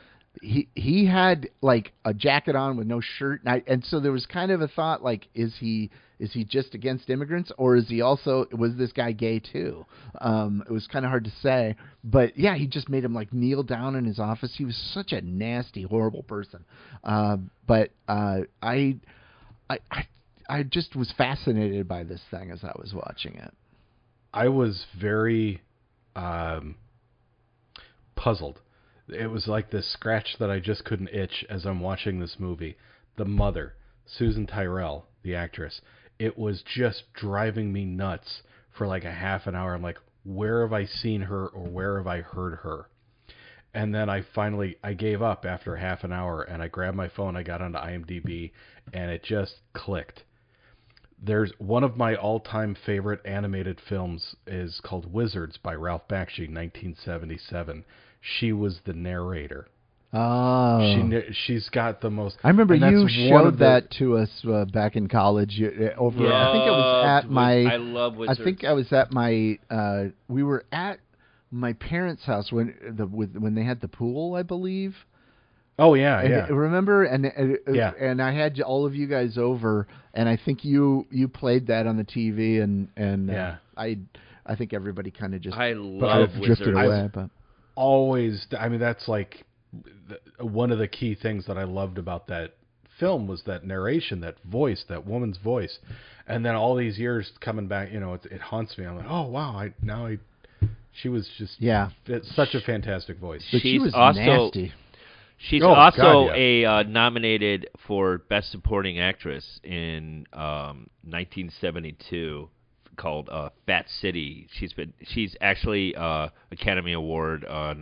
He 0.42 0.68
he 0.74 1.06
had 1.06 1.48
like 1.60 1.92
a 2.04 2.12
jacket 2.12 2.56
on 2.56 2.76
with 2.76 2.86
no 2.86 3.00
shirt, 3.00 3.42
and, 3.44 3.54
I, 3.54 3.62
and 3.66 3.84
so 3.84 4.00
there 4.00 4.12
was 4.12 4.26
kind 4.26 4.50
of 4.50 4.60
a 4.60 4.66
thought 4.68 5.02
like, 5.02 5.28
is 5.34 5.54
he 5.60 5.90
is 6.18 6.32
he 6.32 6.44
just 6.44 6.74
against 6.74 7.08
immigrants, 7.10 7.52
or 7.58 7.76
is 7.76 7.88
he 7.88 8.00
also 8.00 8.46
was 8.52 8.76
this 8.76 8.92
guy 8.92 9.12
gay 9.12 9.38
too? 9.38 9.86
Um, 10.20 10.62
it 10.68 10.72
was 10.72 10.86
kind 10.86 11.04
of 11.04 11.10
hard 11.10 11.24
to 11.24 11.32
say, 11.42 11.76
but 12.02 12.36
yeah, 12.36 12.56
he 12.56 12.66
just 12.66 12.88
made 12.88 13.04
him 13.04 13.14
like 13.14 13.32
kneel 13.32 13.62
down 13.62 13.94
in 13.94 14.04
his 14.04 14.18
office. 14.18 14.52
He 14.56 14.64
was 14.64 14.76
such 14.92 15.12
a 15.12 15.20
nasty, 15.20 15.82
horrible 15.84 16.24
person. 16.24 16.64
Uh, 17.04 17.36
but 17.66 17.90
uh, 18.08 18.40
I, 18.60 18.96
I, 19.70 19.78
I, 19.90 20.06
I 20.52 20.64
just 20.64 20.94
was 20.94 21.10
fascinated 21.16 21.88
by 21.88 22.04
this 22.04 22.20
thing 22.30 22.50
as 22.50 22.62
I 22.62 22.72
was 22.76 22.92
watching 22.92 23.36
it. 23.36 23.54
I 24.34 24.48
was 24.48 24.84
very 25.00 25.62
um, 26.14 26.74
puzzled. 28.16 28.60
It 29.08 29.30
was 29.30 29.48
like 29.48 29.70
this 29.70 29.90
scratch 29.90 30.36
that 30.38 30.50
I 30.50 30.60
just 30.60 30.84
couldn't 30.84 31.08
itch 31.08 31.46
as 31.48 31.64
I'm 31.64 31.80
watching 31.80 32.20
this 32.20 32.36
movie. 32.38 32.76
The 33.16 33.24
mother, 33.24 33.76
Susan 34.04 34.46
Tyrrell, 34.46 35.06
the 35.22 35.34
actress, 35.34 35.80
it 36.18 36.36
was 36.36 36.62
just 36.62 37.04
driving 37.14 37.72
me 37.72 37.86
nuts 37.86 38.42
for 38.76 38.86
like 38.86 39.06
a 39.06 39.10
half 39.10 39.46
an 39.46 39.54
hour. 39.54 39.74
I'm 39.74 39.80
like, 39.80 40.00
where 40.22 40.60
have 40.60 40.74
I 40.74 40.84
seen 40.84 41.22
her 41.22 41.46
or 41.46 41.62
where 41.62 41.96
have 41.96 42.06
I 42.06 42.20
heard 42.20 42.58
her? 42.58 42.90
And 43.72 43.94
then 43.94 44.10
I 44.10 44.22
finally 44.34 44.76
I 44.84 44.92
gave 44.92 45.22
up 45.22 45.46
after 45.46 45.76
half 45.76 46.04
an 46.04 46.12
hour 46.12 46.42
and 46.42 46.62
I 46.62 46.68
grabbed 46.68 46.98
my 46.98 47.08
phone, 47.08 47.38
I 47.38 47.42
got 47.42 47.62
onto 47.62 47.78
IMDb 47.78 48.50
and 48.92 49.10
it 49.10 49.22
just 49.22 49.54
clicked 49.72 50.24
there's 51.22 51.52
one 51.58 51.84
of 51.84 51.96
my 51.96 52.14
all-time 52.16 52.76
favorite 52.84 53.20
animated 53.24 53.80
films 53.88 54.34
is 54.46 54.80
called 54.82 55.12
Wizards 55.12 55.56
by 55.62 55.74
Ralph 55.74 56.08
Bakshi, 56.08 56.52
1977. 56.52 57.84
She 58.20 58.52
was 58.52 58.80
the 58.84 58.92
narrator. 58.92 59.68
Oh, 60.14 60.78
she 60.94 61.32
she's 61.32 61.68
got 61.70 62.02
the 62.02 62.10
most. 62.10 62.36
I 62.44 62.48
remember 62.48 62.74
you 62.74 63.08
showed 63.08 63.54
the- 63.54 63.56
that 63.58 63.90
to 63.92 64.18
us 64.18 64.44
uh, 64.46 64.66
back 64.66 64.94
in 64.94 65.08
college. 65.08 65.52
You, 65.52 65.68
uh, 65.68 65.98
over, 65.98 66.18
I 66.30 66.52
think 66.52 66.66
it 66.66 66.70
was 66.70 67.06
at 67.06 67.30
my. 67.30 67.62
I 67.64 67.76
love 67.76 68.16
Wizards. 68.16 68.38
I 68.40 68.44
think 68.44 68.64
I 68.64 68.72
was 68.74 68.92
at 68.92 69.10
my. 69.10 69.58
Uh, 69.70 70.04
we 70.28 70.42
were 70.42 70.66
at 70.70 70.98
my 71.50 71.72
parents' 71.74 72.24
house 72.24 72.52
when 72.52 72.74
the 72.94 73.06
with, 73.06 73.36
when 73.36 73.54
they 73.54 73.64
had 73.64 73.80
the 73.80 73.88
pool, 73.88 74.34
I 74.34 74.42
believe. 74.42 74.96
Oh 75.78 75.94
yeah, 75.94 76.20
And, 76.20 76.28
yeah. 76.30 76.46
Remember, 76.50 77.04
and 77.04 77.24
and, 77.26 77.58
uh, 77.66 77.72
Yeah. 77.72 77.92
and 77.98 78.20
I 78.22 78.32
had 78.32 78.60
all 78.60 78.84
of 78.86 78.94
you 78.94 79.06
guys 79.06 79.38
over, 79.38 79.86
and 80.14 80.28
I 80.28 80.36
think 80.36 80.64
you 80.64 81.06
you 81.10 81.28
played 81.28 81.66
that 81.68 81.86
on 81.86 81.96
the 81.96 82.04
TV, 82.04 82.62
and 82.62 82.88
and 82.96 83.30
uh, 83.30 83.32
Yeah. 83.32 83.56
I 83.76 83.98
I 84.44 84.54
think 84.54 84.72
everybody 84.74 85.10
kind 85.10 85.34
of 85.34 85.40
just 85.40 85.56
I 85.56 85.70
I 85.70 85.72
love 85.74 86.30
drifted 86.34 86.74
Wizards. 86.74 86.78
away. 86.78 87.10
But 87.12 87.30
Always, 87.74 88.46
I 88.58 88.68
mean, 88.68 88.80
that's 88.80 89.08
like 89.08 89.44
one 90.38 90.70
of 90.72 90.78
the 90.78 90.88
key 90.88 91.14
things 91.14 91.46
that 91.46 91.56
I 91.56 91.64
loved 91.64 91.96
about 91.96 92.26
that 92.26 92.52
film 93.00 93.26
was 93.26 93.42
that 93.46 93.64
narration, 93.64 94.20
that 94.20 94.36
voice, 94.44 94.84
that 94.90 95.06
woman's 95.06 95.38
voice, 95.38 95.78
and 96.28 96.44
then 96.44 96.54
all 96.54 96.76
these 96.76 96.98
years 96.98 97.32
coming 97.40 97.66
back, 97.66 97.90
you 97.90 97.98
know, 97.98 98.12
it, 98.14 98.26
it 98.30 98.40
haunts 98.42 98.76
me. 98.76 98.84
I'm 98.84 98.96
like, 98.98 99.06
oh 99.08 99.26
wow, 99.26 99.56
I 99.56 99.72
now 99.82 100.06
I. 100.06 100.18
She 101.00 101.08
was 101.08 101.26
just 101.38 101.54
yeah, 101.58 101.88
such 102.34 102.54
a 102.54 102.60
fantastic 102.60 103.18
voice. 103.18 103.42
but 103.50 103.62
she 103.62 103.78
was 103.78 103.94
also- 103.94 104.20
nasty. 104.20 104.72
She's 105.48 105.62
Oh, 105.62 105.68
also 105.74 106.02
God, 106.02 106.36
yeah. 106.36 106.36
a 106.36 106.64
uh, 106.64 106.82
nominated 106.84 107.68
for 107.86 108.18
Best 108.18 108.52
Supporting 108.52 109.00
Actress 109.00 109.60
in 109.64 110.26
um, 110.32 110.88
1972 111.04 112.48
called 112.96 113.28
uh, 113.30 113.48
Fat 113.66 113.86
City. 114.00 114.46
She's 114.52 114.72
been 114.72 114.92
she's 115.02 115.34
actually 115.40 115.94
uh, 115.96 116.28
Academy 116.50 116.92
Award 116.92 117.44
uh, 117.48 117.74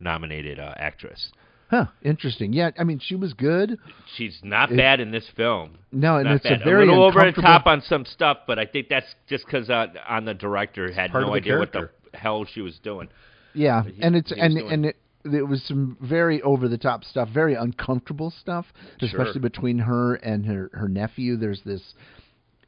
nominated 0.00 0.58
uh, 0.58 0.74
actress. 0.76 1.30
Huh, 1.70 1.86
interesting. 2.02 2.52
Yeah, 2.52 2.70
I 2.78 2.84
mean, 2.84 3.00
she 3.02 3.14
was 3.14 3.32
good. 3.32 3.78
She's 4.16 4.38
not 4.42 4.70
It- 4.70 4.76
bad 4.76 5.00
in 5.00 5.10
this 5.10 5.26
film. 5.36 5.78
No, 5.90 6.16
and 6.16 6.24
Not 6.26 6.36
it's 6.36 6.44
bad. 6.44 6.60
a 6.60 6.64
very 6.64 6.86
little 6.86 7.02
over 7.04 7.20
the 7.24 7.32
top 7.40 7.66
on 7.66 7.80
some 7.82 8.04
stuff, 8.04 8.38
but 8.46 8.58
I 8.58 8.66
think 8.66 8.88
that's 8.88 9.06
just 9.28 9.44
because 9.46 9.68
uh, 9.70 9.86
on 10.08 10.24
the 10.26 10.34
director 10.34 10.92
had 10.92 11.12
no 11.12 11.34
idea 11.34 11.58
what 11.58 11.72
the 11.72 11.90
hell 12.14 12.44
she 12.44 12.60
was 12.60 12.78
doing. 12.82 13.08
Yeah, 13.54 13.84
He- 13.84 14.02
and 14.02 14.16
it's 14.16 14.32
and 14.32 14.54
doing- 14.54 14.70
and 14.72 14.86
it, 14.86 14.96
it 15.24 15.46
was 15.46 15.62
some 15.64 15.96
very 16.00 16.42
over 16.42 16.68
the 16.68 16.78
top 16.78 17.04
stuff, 17.04 17.28
very 17.28 17.54
uncomfortable 17.54 18.30
stuff, 18.30 18.66
especially 19.00 19.32
Sure. 19.34 19.42
between 19.42 19.78
her 19.78 20.14
and 20.16 20.46
her 20.46 20.70
her 20.72 20.88
nephew. 20.88 21.36
There's 21.36 21.62
this, 21.62 21.94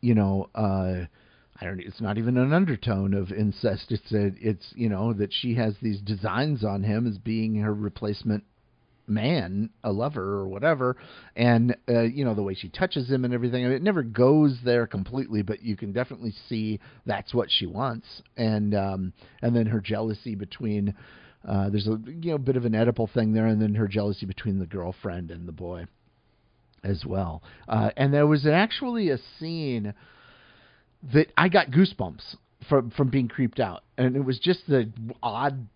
you 0.00 0.14
know, 0.14 0.48
uh 0.54 1.06
I 1.60 1.66
don't. 1.66 1.80
It's 1.80 2.00
not 2.00 2.18
even 2.18 2.36
an 2.36 2.52
undertone 2.52 3.14
of 3.14 3.30
incest. 3.30 3.92
It's 3.92 4.12
a. 4.12 4.32
It's 4.40 4.72
you 4.74 4.88
know 4.88 5.12
that 5.12 5.32
she 5.32 5.54
has 5.54 5.76
these 5.80 6.00
designs 6.00 6.64
on 6.64 6.82
him 6.82 7.06
as 7.06 7.16
being 7.18 7.54
her 7.56 7.72
replacement 7.72 8.42
man, 9.06 9.70
a 9.84 9.92
lover 9.92 10.34
or 10.34 10.48
whatever, 10.48 10.96
and 11.36 11.76
uh, 11.88 12.00
you 12.02 12.24
know 12.24 12.34
the 12.34 12.42
way 12.42 12.54
she 12.54 12.68
touches 12.68 13.08
him 13.08 13.24
and 13.24 13.32
everything. 13.32 13.64
I 13.64 13.68
mean, 13.68 13.76
it 13.76 13.82
never 13.82 14.02
goes 14.02 14.58
there 14.64 14.86
completely, 14.88 15.42
but 15.42 15.62
you 15.62 15.76
can 15.76 15.92
definitely 15.92 16.34
see 16.48 16.80
that's 17.06 17.32
what 17.32 17.50
she 17.50 17.66
wants, 17.66 18.06
and 18.36 18.74
um, 18.74 19.12
and 19.40 19.54
then 19.54 19.66
her 19.66 19.80
jealousy 19.80 20.34
between. 20.34 20.94
Uh, 21.46 21.68
there's 21.68 21.86
a 21.86 21.98
you 22.06 22.32
know 22.32 22.38
bit 22.38 22.56
of 22.56 22.64
an 22.64 22.72
Oedipal 22.72 23.12
thing 23.12 23.32
there, 23.32 23.46
and 23.46 23.60
then 23.60 23.74
her 23.74 23.88
jealousy 23.88 24.26
between 24.26 24.58
the 24.58 24.66
girlfriend 24.66 25.30
and 25.30 25.46
the 25.46 25.52
boy, 25.52 25.86
as 26.82 27.04
well. 27.04 27.42
Uh, 27.68 27.90
and 27.96 28.12
there 28.12 28.26
was 28.26 28.46
actually 28.46 29.10
a 29.10 29.18
scene 29.38 29.94
that 31.12 31.26
I 31.36 31.48
got 31.48 31.70
goosebumps 31.70 32.36
from 32.68 32.90
from 32.90 33.08
being 33.08 33.28
creeped 33.28 33.60
out, 33.60 33.82
and 33.98 34.16
it 34.16 34.24
was 34.24 34.38
just 34.38 34.66
the 34.66 34.90
odd 35.22 35.66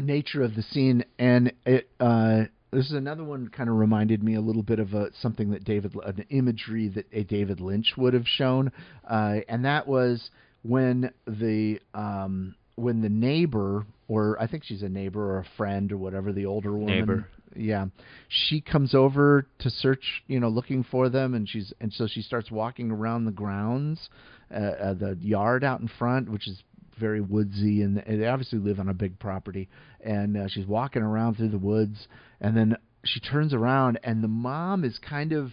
nature 0.00 0.42
of 0.42 0.54
the 0.54 0.62
scene, 0.62 1.04
and 1.18 1.52
it. 1.66 1.88
Uh, 1.98 2.44
this 2.70 2.84
is 2.84 2.92
another 2.92 3.24
one 3.24 3.48
kind 3.48 3.70
of 3.70 3.76
reminded 3.76 4.22
me 4.22 4.34
a 4.34 4.42
little 4.42 4.62
bit 4.62 4.78
of 4.78 4.92
a, 4.92 5.08
something 5.22 5.52
that 5.52 5.64
David, 5.64 5.94
an 6.04 6.26
imagery 6.28 6.88
that 6.88 7.06
a 7.14 7.24
David 7.24 7.60
Lynch 7.60 7.94
would 7.96 8.12
have 8.12 8.26
shown, 8.26 8.72
uh, 9.08 9.36
and 9.48 9.64
that 9.64 9.88
was 9.88 10.28
when 10.62 11.10
the 11.26 11.80
um, 11.94 12.54
when 12.78 13.02
the 13.02 13.08
neighbor, 13.08 13.86
or 14.06 14.40
I 14.40 14.46
think 14.46 14.64
she's 14.64 14.82
a 14.82 14.88
neighbor 14.88 15.20
or 15.20 15.38
a 15.40 15.46
friend 15.56 15.90
or 15.92 15.98
whatever, 15.98 16.32
the 16.32 16.46
older 16.46 16.72
woman, 16.72 16.98
Neighbor. 16.98 17.28
yeah, 17.56 17.86
she 18.28 18.60
comes 18.60 18.94
over 18.94 19.46
to 19.58 19.70
search, 19.70 20.22
you 20.26 20.38
know, 20.40 20.48
looking 20.48 20.84
for 20.84 21.08
them, 21.08 21.34
and 21.34 21.48
she's 21.48 21.72
and 21.80 21.92
so 21.92 22.06
she 22.06 22.22
starts 22.22 22.50
walking 22.50 22.90
around 22.90 23.24
the 23.24 23.32
grounds, 23.32 24.08
uh, 24.54 24.58
uh, 24.58 24.94
the 24.94 25.18
yard 25.20 25.64
out 25.64 25.80
in 25.80 25.88
front, 25.98 26.30
which 26.30 26.46
is 26.46 26.62
very 26.98 27.20
woodsy, 27.20 27.82
and 27.82 28.02
they 28.06 28.26
obviously 28.26 28.58
live 28.58 28.80
on 28.80 28.88
a 28.88 28.94
big 28.94 29.18
property. 29.18 29.68
And 30.04 30.36
uh, 30.36 30.48
she's 30.48 30.66
walking 30.66 31.02
around 31.02 31.36
through 31.36 31.50
the 31.50 31.58
woods, 31.58 32.08
and 32.40 32.56
then 32.56 32.76
she 33.04 33.20
turns 33.20 33.54
around, 33.54 33.98
and 34.02 34.22
the 34.22 34.28
mom 34.28 34.84
is 34.84 34.98
kind 34.98 35.32
of 35.32 35.52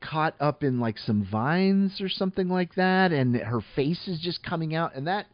caught 0.00 0.34
up 0.40 0.62
in 0.62 0.78
like 0.78 0.98
some 0.98 1.26
vines 1.30 2.00
or 2.00 2.08
something 2.08 2.48
like 2.48 2.74
that, 2.74 3.12
and 3.12 3.36
her 3.36 3.60
face 3.74 4.06
is 4.06 4.20
just 4.20 4.42
coming 4.42 4.74
out, 4.74 4.94
and 4.94 5.06
that 5.06 5.26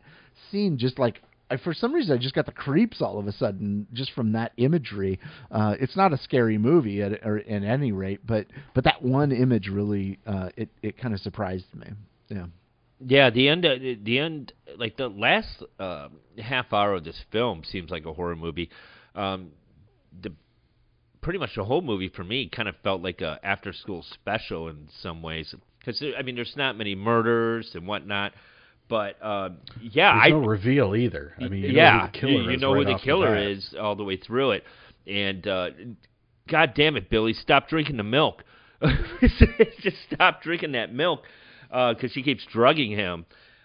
scene 0.50 0.78
just 0.78 0.98
like. 0.98 1.20
I, 1.50 1.58
for 1.58 1.74
some 1.74 1.92
reason, 1.92 2.16
I 2.16 2.18
just 2.18 2.34
got 2.34 2.46
the 2.46 2.52
creeps 2.52 3.02
all 3.02 3.18
of 3.18 3.26
a 3.26 3.32
sudden 3.32 3.86
just 3.92 4.12
from 4.12 4.32
that 4.32 4.52
imagery. 4.56 5.20
Uh, 5.50 5.74
it's 5.78 5.96
not 5.96 6.12
a 6.12 6.16
scary 6.16 6.56
movie 6.56 7.02
at, 7.02 7.26
or 7.26 7.38
at 7.38 7.62
any 7.62 7.92
rate, 7.92 8.20
but 8.26 8.46
but 8.74 8.84
that 8.84 9.02
one 9.02 9.32
image 9.32 9.68
really 9.68 10.18
uh, 10.26 10.48
it 10.56 10.70
it 10.82 10.96
kind 10.96 11.12
of 11.12 11.20
surprised 11.20 11.66
me. 11.74 11.88
Yeah. 12.28 12.46
Yeah, 13.04 13.30
the 13.30 13.48
end. 13.48 13.66
Uh, 13.66 13.76
the 14.02 14.18
end. 14.18 14.52
Like 14.76 14.96
the 14.96 15.08
last 15.08 15.62
uh, 15.78 16.08
half 16.38 16.72
hour 16.72 16.94
of 16.94 17.04
this 17.04 17.20
film 17.30 17.62
seems 17.64 17.90
like 17.90 18.06
a 18.06 18.12
horror 18.12 18.36
movie. 18.36 18.70
Um, 19.14 19.50
the 20.22 20.32
pretty 21.20 21.38
much 21.38 21.50
the 21.56 21.64
whole 21.64 21.82
movie 21.82 22.08
for 22.08 22.24
me 22.24 22.48
kind 22.48 22.68
of 22.68 22.74
felt 22.82 23.02
like 23.02 23.20
a 23.20 23.38
after 23.42 23.72
school 23.72 24.04
special 24.14 24.68
in 24.68 24.88
some 25.02 25.22
ways. 25.22 25.54
Because 25.78 26.02
I 26.16 26.22
mean, 26.22 26.36
there's 26.36 26.54
not 26.56 26.76
many 26.76 26.94
murders 26.94 27.70
and 27.74 27.86
whatnot, 27.86 28.32
but 28.88 29.16
uh, 29.22 29.50
yeah, 29.80 30.14
There's 30.14 30.24
I 30.24 30.28
no 30.30 30.46
reveal 30.46 30.94
either. 30.94 31.34
I 31.40 31.48
mean, 31.48 31.62
you 31.62 31.70
yeah, 31.70 32.10
know 32.12 32.20
who 32.20 32.26
the 32.26 32.32
you, 32.32 32.50
you 32.50 32.56
know 32.58 32.74
right 32.74 32.86
who 32.86 32.92
the 32.92 32.98
killer 32.98 33.34
bat. 33.34 33.46
is 33.46 33.74
all 33.80 33.96
the 33.96 34.04
way 34.04 34.16
through 34.16 34.52
it, 34.52 34.64
and 35.06 35.46
uh, 35.46 35.70
God 36.48 36.72
damn 36.74 36.96
it, 36.96 37.08
Billy, 37.08 37.32
stop 37.32 37.68
drinking 37.68 37.96
the 37.96 38.02
milk. 38.02 38.44
Just 39.80 39.96
stop 40.12 40.42
drinking 40.42 40.72
that 40.72 40.92
milk 40.92 41.22
because 41.70 42.10
she 42.12 42.22
keeps 42.22 42.44
drugging 42.52 42.90
him. 42.90 43.24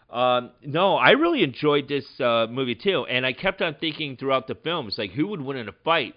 Um, 0.09 0.51
no, 0.63 0.95
I 0.95 1.11
really 1.11 1.43
enjoyed 1.43 1.89
this 1.89 2.05
uh, 2.21 2.47
movie 2.49 2.75
too, 2.75 3.05
and 3.09 3.25
I 3.25 3.33
kept 3.33 3.61
on 3.61 3.75
thinking 3.75 4.15
throughout 4.15 4.47
the 4.47 4.55
film, 4.55 4.87
it's 4.87 4.97
like 4.97 5.11
who 5.11 5.27
would 5.27 5.41
win 5.41 5.57
in 5.57 5.67
a 5.67 5.73
fight? 5.83 6.15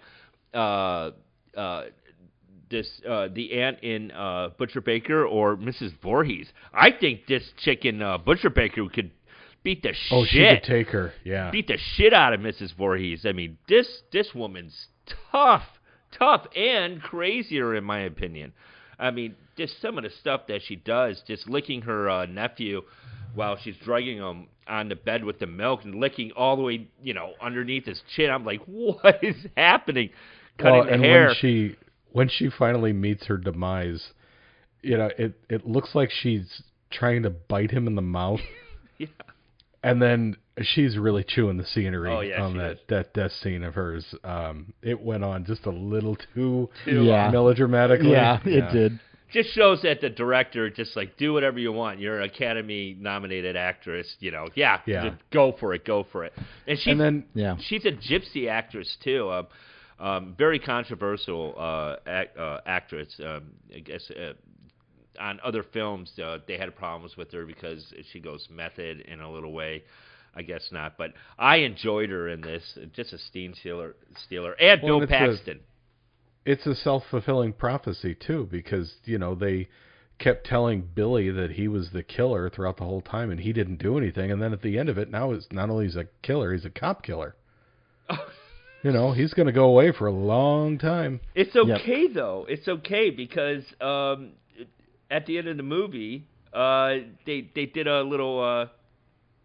Uh, 0.53 1.11
uh, 1.57 1.85
this 2.71 3.01
uh, 3.07 3.27
the 3.33 3.53
aunt 3.61 3.79
in 3.81 4.11
uh, 4.11 4.49
Butcher 4.57 4.81
Baker 4.81 5.25
or 5.25 5.55
Mrs. 5.57 5.91
Voorhees? 6.01 6.51
I 6.73 6.91
think 6.91 7.27
this 7.27 7.43
chick 7.63 7.85
in 7.85 8.01
uh, 8.01 8.17
Butcher 8.17 8.49
Baker 8.49 8.87
could 8.89 9.11
beat 9.63 9.83
the 9.83 9.93
Oh, 10.11 10.25
she 10.25 10.37
shit 10.37 10.63
could 10.63 10.67
take 10.67 10.87
her. 10.89 11.13
Yeah. 11.23 11.51
beat 11.51 11.67
the 11.67 11.77
shit 11.95 12.13
out 12.13 12.33
of 12.33 12.39
Mrs. 12.39 12.75
Voorhees. 12.75 13.25
I 13.25 13.33
mean, 13.33 13.57
this 13.67 13.87
this 14.11 14.33
woman's 14.33 14.87
tough, 15.31 15.63
tough, 16.17 16.47
and 16.55 17.01
crazier 17.01 17.75
in 17.75 17.83
my 17.83 17.99
opinion. 17.99 18.53
I 18.97 19.11
mean, 19.11 19.35
just 19.57 19.81
some 19.81 19.97
of 19.97 20.03
the 20.03 20.09
stuff 20.21 20.41
that 20.47 20.61
she 20.65 20.75
does, 20.75 21.21
just 21.27 21.49
licking 21.49 21.81
her 21.83 22.09
uh, 22.09 22.25
nephew 22.25 22.81
while 23.33 23.57
she's 23.61 23.75
drugging 23.83 24.17
him 24.17 24.47
on 24.67 24.89
the 24.89 24.95
bed 24.95 25.23
with 25.23 25.39
the 25.39 25.47
milk 25.47 25.83
and 25.83 25.95
licking 25.95 26.31
all 26.35 26.55
the 26.55 26.61
way, 26.61 26.87
you 27.01 27.13
know, 27.13 27.33
underneath 27.41 27.85
his 27.85 28.01
chin. 28.15 28.29
I'm 28.29 28.45
like, 28.45 28.61
what 28.65 29.23
is 29.23 29.35
happening? 29.57 30.09
Cutting 30.57 30.73
well, 30.73 30.85
the 30.85 30.93
and 30.93 31.03
hair. 31.03 31.25
when 31.27 31.35
she 31.39 31.75
when 32.11 32.29
she 32.29 32.49
finally 32.49 32.93
meets 32.93 33.25
her 33.27 33.37
demise, 33.37 34.11
you 34.81 34.97
know, 34.97 35.09
it 35.17 35.33
it 35.49 35.65
looks 35.67 35.95
like 35.95 36.09
she's 36.11 36.63
trying 36.89 37.23
to 37.23 37.29
bite 37.29 37.71
him 37.71 37.87
in 37.87 37.95
the 37.95 38.01
mouth. 38.01 38.41
Yeah. 38.97 39.07
And 39.83 39.99
then 39.99 40.35
she's 40.61 40.95
really 40.95 41.23
chewing 41.23 41.57
the 41.57 41.65
scenery 41.65 42.11
Oh, 42.11 42.19
yeah, 42.19 42.43
on 42.43 42.51
she 42.53 42.57
that 42.59 42.71
is. 42.73 42.79
that 42.89 43.13
death 43.15 43.31
scene 43.31 43.63
of 43.63 43.73
hers. 43.73 44.13
Um, 44.23 44.73
it 44.83 45.01
went 45.01 45.23
on 45.23 45.43
just 45.43 45.65
a 45.65 45.71
little 45.71 46.15
too 46.35 46.69
Too, 46.85 47.05
Yeah. 47.05 47.31
melodramatically. 47.31 48.11
Yeah, 48.11 48.39
it 48.45 48.71
did. 48.71 48.99
just 49.33 49.49
shows 49.55 49.81
that 49.81 50.01
the 50.01 50.09
director 50.11 50.69
just 50.69 50.95
like 50.95 51.17
do 51.17 51.33
whatever 51.33 51.57
you 51.57 51.71
want. 51.71 51.99
You're 51.99 52.19
an 52.19 52.25
Academy 52.29 52.95
nominated 52.99 53.55
actress, 53.55 54.15
you 54.19 54.29
know. 54.29 54.49
Yeah, 54.53 54.81
Yeah. 54.85 55.09
just 55.09 55.21
go 55.31 55.53
for 55.59 55.73
it, 55.73 55.83
go 55.83 56.03
for 56.11 56.25
it. 56.25 56.33
And 56.67 56.77
she's 56.77 56.91
And 56.91 57.01
then 57.01 57.23
Yeah. 57.33 57.57
she's 57.59 57.83
a 57.85 57.91
gypsy 57.91 58.47
actress 58.47 58.95
too. 59.03 59.31
Um, 59.31 59.47
um, 60.01 60.35
very 60.37 60.59
controversial 60.59 61.53
uh, 61.57 61.95
act, 62.09 62.37
uh, 62.37 62.59
actress. 62.65 63.07
Um, 63.23 63.51
I 63.75 63.79
guess 63.79 64.09
uh, 64.11 64.33
on 65.21 65.39
other 65.43 65.63
films 65.63 66.11
uh, 66.23 66.39
they 66.47 66.57
had 66.57 66.75
problems 66.75 67.15
with 67.17 67.31
her 67.31 67.45
because 67.45 67.93
she 68.11 68.19
goes 68.19 68.47
method 68.49 69.01
in 69.01 69.21
a 69.21 69.31
little 69.31 69.51
way. 69.53 69.83
I 70.33 70.41
guess 70.43 70.69
not, 70.71 70.97
but 70.97 71.11
I 71.37 71.57
enjoyed 71.57 72.09
her 72.09 72.29
in 72.29 72.39
this. 72.41 72.63
Just 72.95 73.11
a 73.11 73.17
steam 73.17 73.53
stealer, 73.59 73.95
stealer, 74.25 74.53
and 74.53 74.81
Well, 74.81 74.99
Bill 74.99 75.01
and 75.01 75.03
it's 75.03 75.11
a- 75.11 75.35
Paxton. 75.37 75.59
it's 76.45 76.65
a 76.65 76.73
self 76.75 77.03
fulfilling 77.11 77.51
prophecy 77.53 78.15
too, 78.15 78.47
because 78.49 78.95
you 79.03 79.17
know 79.19 79.35
they 79.35 79.67
kept 80.19 80.45
telling 80.47 80.87
Billy 80.95 81.29
that 81.31 81.51
he 81.51 81.67
was 81.67 81.89
the 81.91 82.01
killer 82.03 82.49
throughout 82.49 82.77
the 82.77 82.85
whole 82.85 83.01
time, 83.01 83.29
and 83.29 83.41
he 83.41 83.51
didn't 83.51 83.79
do 83.79 83.97
anything. 83.97 84.31
And 84.31 84.41
then 84.41 84.53
at 84.53 84.61
the 84.61 84.77
end 84.79 84.87
of 84.87 84.97
it, 84.97 85.09
now 85.11 85.31
it's 85.33 85.47
not 85.51 85.69
only 85.69 85.85
he's 85.85 85.95
a 85.97 86.05
killer, 86.21 86.53
he's 86.53 86.63
a 86.65 86.69
cop 86.69 87.03
killer. 87.03 87.35
you 88.83 88.91
know, 88.91 89.11
he's 89.11 89.33
going 89.33 89.47
to 89.47 89.51
go 89.51 89.65
away 89.65 89.91
for 89.91 90.07
a 90.07 90.11
long 90.11 90.77
time. 90.77 91.19
It's 91.35 91.55
okay 91.55 92.07
though. 92.07 92.45
It's 92.49 92.67
okay 92.67 93.09
because 93.09 93.63
um, 93.79 94.31
at 95.09 95.25
the 95.25 95.37
end 95.37 95.47
of 95.47 95.57
the 95.57 95.63
movie, 95.63 96.27
uh, 96.53 96.95
they 97.25 97.49
they 97.53 97.65
did 97.65 97.87
a 97.87 98.01
little 98.01 98.69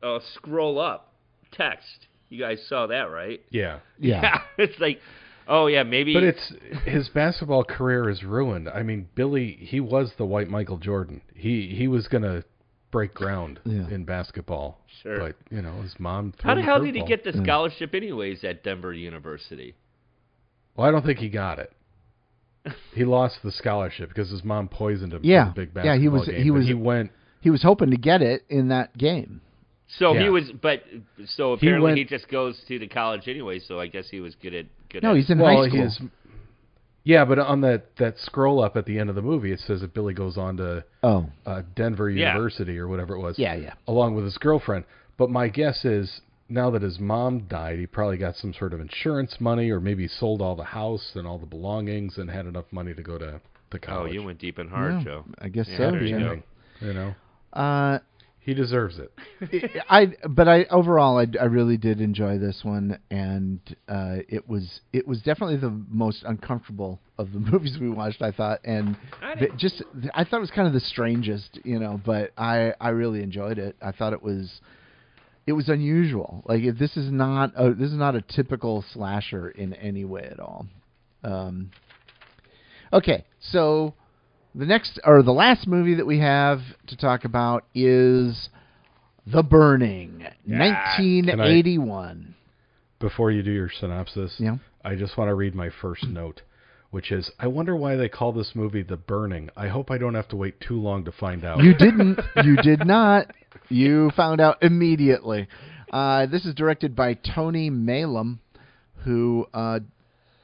uh, 0.03 0.07
uh, 0.07 0.21
scroll 0.35 0.81
up 0.81 1.15
text. 1.53 2.07
You 2.29 2.41
guys 2.41 2.65
saw 2.69 2.87
that, 2.89 3.11
right? 3.11 3.41
Yeah. 3.51 3.81
Yeah. 3.99 4.41
it's 4.59 4.79
like, 4.81 5.01
oh 5.47 5.67
yeah, 5.67 5.83
maybe. 5.83 6.15
But 6.15 6.25
it's 6.25 6.53
his 6.85 7.09
basketball 7.09 7.65
career 7.65 8.09
is 8.09 8.23
ruined. 8.23 8.69
I 8.69 8.83
mean, 8.83 9.09
Billy, 9.15 9.57
he 9.61 9.81
was 9.81 10.13
the 10.19 10.27
white 10.27 10.49
Michael 10.49 10.79
Jordan. 10.79 11.23
He 11.35 11.75
he 11.77 11.89
was 11.89 12.09
gonna 12.09 12.45
break 12.97 13.13
ground 13.13 13.61
Yeah. 13.67 13.89
in 13.91 14.05
basketball. 14.05 14.81
Sure. 15.03 15.19
But 15.19 15.37
you 15.51 15.61
know, 15.61 15.83
his 15.83 15.95
mom. 16.01 16.33
threw 16.33 16.49
how 16.49 16.55
the 16.55 16.63
hell 16.63 16.81
did 16.83 16.95
he 16.95 17.03
get 17.05 17.25
the 17.25 17.33
scholarship 17.35 17.95
anyways 17.95 18.43
at 18.43 18.65
Denver 18.65 18.95
University? 18.95 19.75
Well, 20.75 20.89
I 20.89 20.91
don't 20.91 21.05
think 21.05 21.19
he 21.19 21.29
got 21.29 21.59
it. 21.59 21.73
He 22.95 23.05
lost 23.05 23.43
the 23.45 23.53
scholarship 23.53 24.09
because 24.09 24.31
his 24.31 24.43
mom 24.43 24.69
poisoned 24.69 25.13
him. 25.13 25.21
Yeah. 25.23 25.53
for 25.53 25.61
the 25.61 25.67
big 25.67 25.85
Yeah, 25.85 25.97
he 25.97 26.09
was- 26.09 26.27
Game, 26.27 26.43
he 26.43 26.51
was- 26.51 26.67
He 26.67 26.75
went. 26.75 27.11
He 27.43 27.51
was 27.51 27.63
hoping 27.63 27.91
to 27.91 27.97
get 27.99 28.23
it 28.23 28.45
in 28.49 28.69
that 28.69 28.97
game. 28.97 29.41
So 29.89 30.15
he 30.15 30.29
was, 30.31 30.51
but 30.51 30.83
so 31.27 31.55
He 31.57 31.67
apparently 31.67 31.89
went- 31.91 31.99
he 31.99 32.05
just 32.05 32.29
goes 32.29 32.59
to 32.65 32.79
the 32.79 32.89
college 32.89 33.29
anyway. 33.29 33.59
So 33.61 33.79
I 33.79 33.87
guess 33.89 34.09
he 34.09 34.21
was 34.21 34.35
good 34.37 34.55
at 34.55 34.67
good. 34.89 35.03
No, 35.03 35.11
at 35.11 35.17
he's 35.17 35.31
in 35.31 35.39
well, 35.39 35.63
high 35.63 35.69
school. 35.69 35.83
he's. 35.83 36.01
Yeah, 37.07 37.25
but 37.25 37.39
on 37.39 37.61
that 37.61 37.95
that 37.99 38.19
scroll 38.19 38.61
up 38.61 38.77
at 38.77 38.85
the 38.85 38.99
end 38.99 39.09
of 39.11 39.15
the 39.15 39.23
movie, 39.23 39.53
it 39.53 39.61
says 39.61 39.81
that 39.83 39.95
Billy 39.95 40.13
goes 40.13 40.37
on 40.37 40.57
to 40.57 40.85
Oh, 41.05 41.27
uh, 41.47 41.63
Denver 41.77 42.11
Yeah. 42.11 42.33
University 42.33 42.77
or 42.79 42.89
whatever 42.89 43.15
it 43.15 43.21
was. 43.21 43.39
yeah, 43.39 43.55
yeah. 43.55 43.75
along 43.87 44.17
with 44.17 44.25
his 44.25 44.37
girlfriend. 44.39 44.85
But 45.17 45.31
my 45.31 45.47
guess 45.47 45.85
is 45.85 46.21
now 46.49 46.69
that 46.71 46.83
his 46.83 46.99
mom 46.99 47.47
died, 47.49 47.79
he 47.79 47.87
probably 47.87 48.17
got 48.19 48.35
some 48.35 48.53
sort 48.53 48.75
of 48.75 48.81
insurance 48.81 49.37
money, 49.41 49.71
or 49.71 49.81
maybe 49.81 50.09
sold 50.09 50.43
all 50.43 50.57
the 50.57 50.65
house 50.65 51.13
and 51.15 51.29
all 51.29 51.39
the 51.39 51.47
belongings 51.47 52.19
and 52.19 52.29
had 52.29 52.45
enough 52.47 52.67
money 52.73 52.93
to 52.93 53.03
go 53.03 53.19
to 53.19 53.41
to 53.71 53.77
Oh, 53.77 53.79
college. 53.79 54.13
you 54.13 54.25
went 54.25 54.39
deep 54.41 54.59
and 54.59 54.69
hard, 54.69 54.95
Yeah, 54.95 55.05
Joe. 55.05 55.25
I 55.39 55.49
guess 55.49 55.69
Yeah, 55.69 55.77
so. 55.79 55.91
there 55.93 56.03
you 56.03 56.17
yeah. 56.19 56.23
go. 56.35 56.43
You 56.81 56.93
know, 56.93 57.15
Uh, 57.53 57.99
he 58.47 58.55
deserves 58.55 58.99
it. 58.99 59.13
I 59.91 60.13
but 60.31 60.47
I 60.47 60.65
overall 60.71 61.19
I, 61.19 61.27
I 61.39 61.47
really 61.47 61.77
did 61.77 62.01
enjoy 62.01 62.39
this 62.39 62.61
one 62.63 62.97
and 63.11 63.59
uh, 63.89 64.19
it 64.29 64.49
was 64.49 64.81
it 64.93 65.07
was 65.07 65.21
definitely 65.21 65.57
the 65.57 65.83
most 65.91 66.23
uncomfortable 66.25 67.01
of 67.19 67.33
the 67.33 67.41
movies 67.53 67.77
we 67.81 67.91
watched 67.91 68.23
I 68.23 68.31
thought 68.31 68.61
and 68.65 68.97
I 69.21 69.35
just 69.57 69.83
I 70.15 70.23
thought 70.23 70.37
it 70.37 70.41
was 70.41 70.53
kind 70.53 70.69
of 70.69 70.75
the 70.75 70.81
strangest 70.81 71.59
you 71.65 71.81
know 71.81 72.01
but 72.07 72.31
I 72.39 72.73
I 72.81 72.91
really 72.91 73.21
enjoyed 73.21 73.59
it. 73.59 73.75
I 73.83 73.91
thought 73.91 74.13
it 74.13 74.23
was 74.23 74.61
it 75.49 75.53
was 75.53 75.69
unusual. 75.69 76.45
Like 76.47 76.63
if 76.63 76.79
this 76.79 76.97
is 76.97 77.11
not 77.11 77.53
a, 77.57 77.75
this 77.75 77.91
is 77.91 77.99
not 77.99 78.15
a 78.15 78.23
typical 78.23 78.85
slasher 78.93 79.51
in 79.51 79.75
any 79.75 80.05
way 80.05 80.23
at 80.31 80.39
all. 80.39 80.67
Um, 81.25 81.73
okay, 82.93 83.25
so 83.41 83.95
the 84.57 84.67
next 84.67 84.99
or 85.05 85.23
the 85.23 85.33
last 85.33 85.67
movie 85.67 85.95
that 85.95 86.07
we 86.07 86.19
have 86.19 86.61
to 86.89 86.97
talk 86.97 87.25
about 87.25 87.65
is 87.75 88.49
The 89.27 89.43
Burning, 89.43 90.21
Yeah. 90.47 90.59
1981. 90.59 92.35
Before 92.99 93.31
you 93.31 93.43
do 93.43 93.53
your 93.53 93.69
synopsis, 93.71 94.37
Yeah. 94.39 94.57
I 94.85 94.95
just 94.95 95.17
want 95.19 95.29
to 95.29 95.35
read 95.35 95.55
my 95.55 95.69
first 95.69 96.07
note, 96.09 96.43
which 96.91 97.13
is 97.13 97.31
I 97.39 97.47
wonder 97.49 97.77
why 97.77 97.97
they 97.97 98.09
call 98.09 98.33
this 98.33 98.55
movie 98.55 98.83
The 98.83 98.97
Burning. 98.97 99.51
I 99.57 99.69
hope 99.69 99.91
I 99.91 99.99
don't 99.99 100.15
have 100.15 100.29
to 100.29 100.37
wait 100.37 100.61
too 100.61 100.81
long 100.81 101.05
to 101.05 101.13
find 101.13 101.45
out. 101.45 101.63
You 101.63 101.75
didn't. 101.75 102.19
You 102.45 102.57
did 102.57 102.87
not. 102.87 103.31
You 103.69 104.11
found 104.17 104.41
out 104.41 104.63
immediately. 104.63 105.49
Uh, 105.93 106.27
this 106.27 106.45
is 106.47 106.55
directed 106.55 106.97
by 106.97 107.15
Tony 107.15 107.71
Maylam, 107.71 108.39
who 109.05 109.47
uh, 109.55 109.81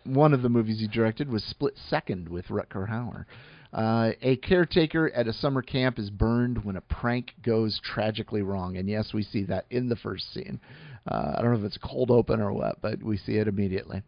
one 0.05 0.33
of 0.35 0.43
the 0.43 0.49
movies 0.49 0.81
he 0.81 0.87
directed 0.89 1.31
was 1.31 1.43
Split 1.45 1.75
Second 1.89 2.29
with 2.29 2.47
Rutger 2.47 2.89
Hauer. 2.89 3.25
Uh, 3.73 4.11
a 4.21 4.37
caretaker 4.37 5.11
at 5.15 5.27
a 5.27 5.33
summer 5.33 5.63
camp 5.63 5.99
is 5.99 6.11
burned 6.11 6.63
when 6.65 6.77
a 6.77 6.81
prank 6.83 7.33
goes 7.43 7.81
tragically 7.83 8.43
wrong, 8.43 8.77
and 8.77 8.89
yes, 8.89 9.13
we 9.15 9.23
see 9.23 9.45
that 9.45 9.65
in 9.71 9.89
the 9.89 9.97
first 9.97 10.33
scene. 10.35 10.61
Uh, 11.11 11.35
I 11.37 11.43
don't 11.43 11.53
know 11.53 11.59
if 11.59 11.65
it's 11.65 11.79
cold 11.79 12.11
open 12.11 12.41
or 12.41 12.53
what, 12.53 12.83
but 12.83 13.03
we 13.03 13.17
see 13.17 13.37
it 13.37 13.49
immediately. 13.49 14.03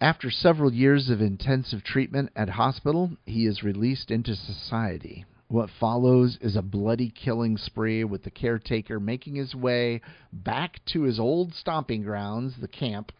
After 0.00 0.30
several 0.30 0.72
years 0.72 1.08
of 1.08 1.20
intensive 1.20 1.84
treatment 1.84 2.30
at 2.34 2.48
hospital, 2.50 3.10
he 3.24 3.46
is 3.46 3.62
released 3.62 4.10
into 4.10 4.34
society. 4.34 5.24
What 5.46 5.70
follows 5.78 6.36
is 6.40 6.56
a 6.56 6.62
bloody 6.62 7.10
killing 7.10 7.56
spree 7.56 8.02
with 8.02 8.24
the 8.24 8.30
caretaker 8.30 8.98
making 8.98 9.36
his 9.36 9.54
way 9.54 10.00
back 10.32 10.80
to 10.86 11.02
his 11.02 11.20
old 11.20 11.54
stomping 11.54 12.02
grounds, 12.02 12.54
the 12.60 12.68
camp, 12.68 13.12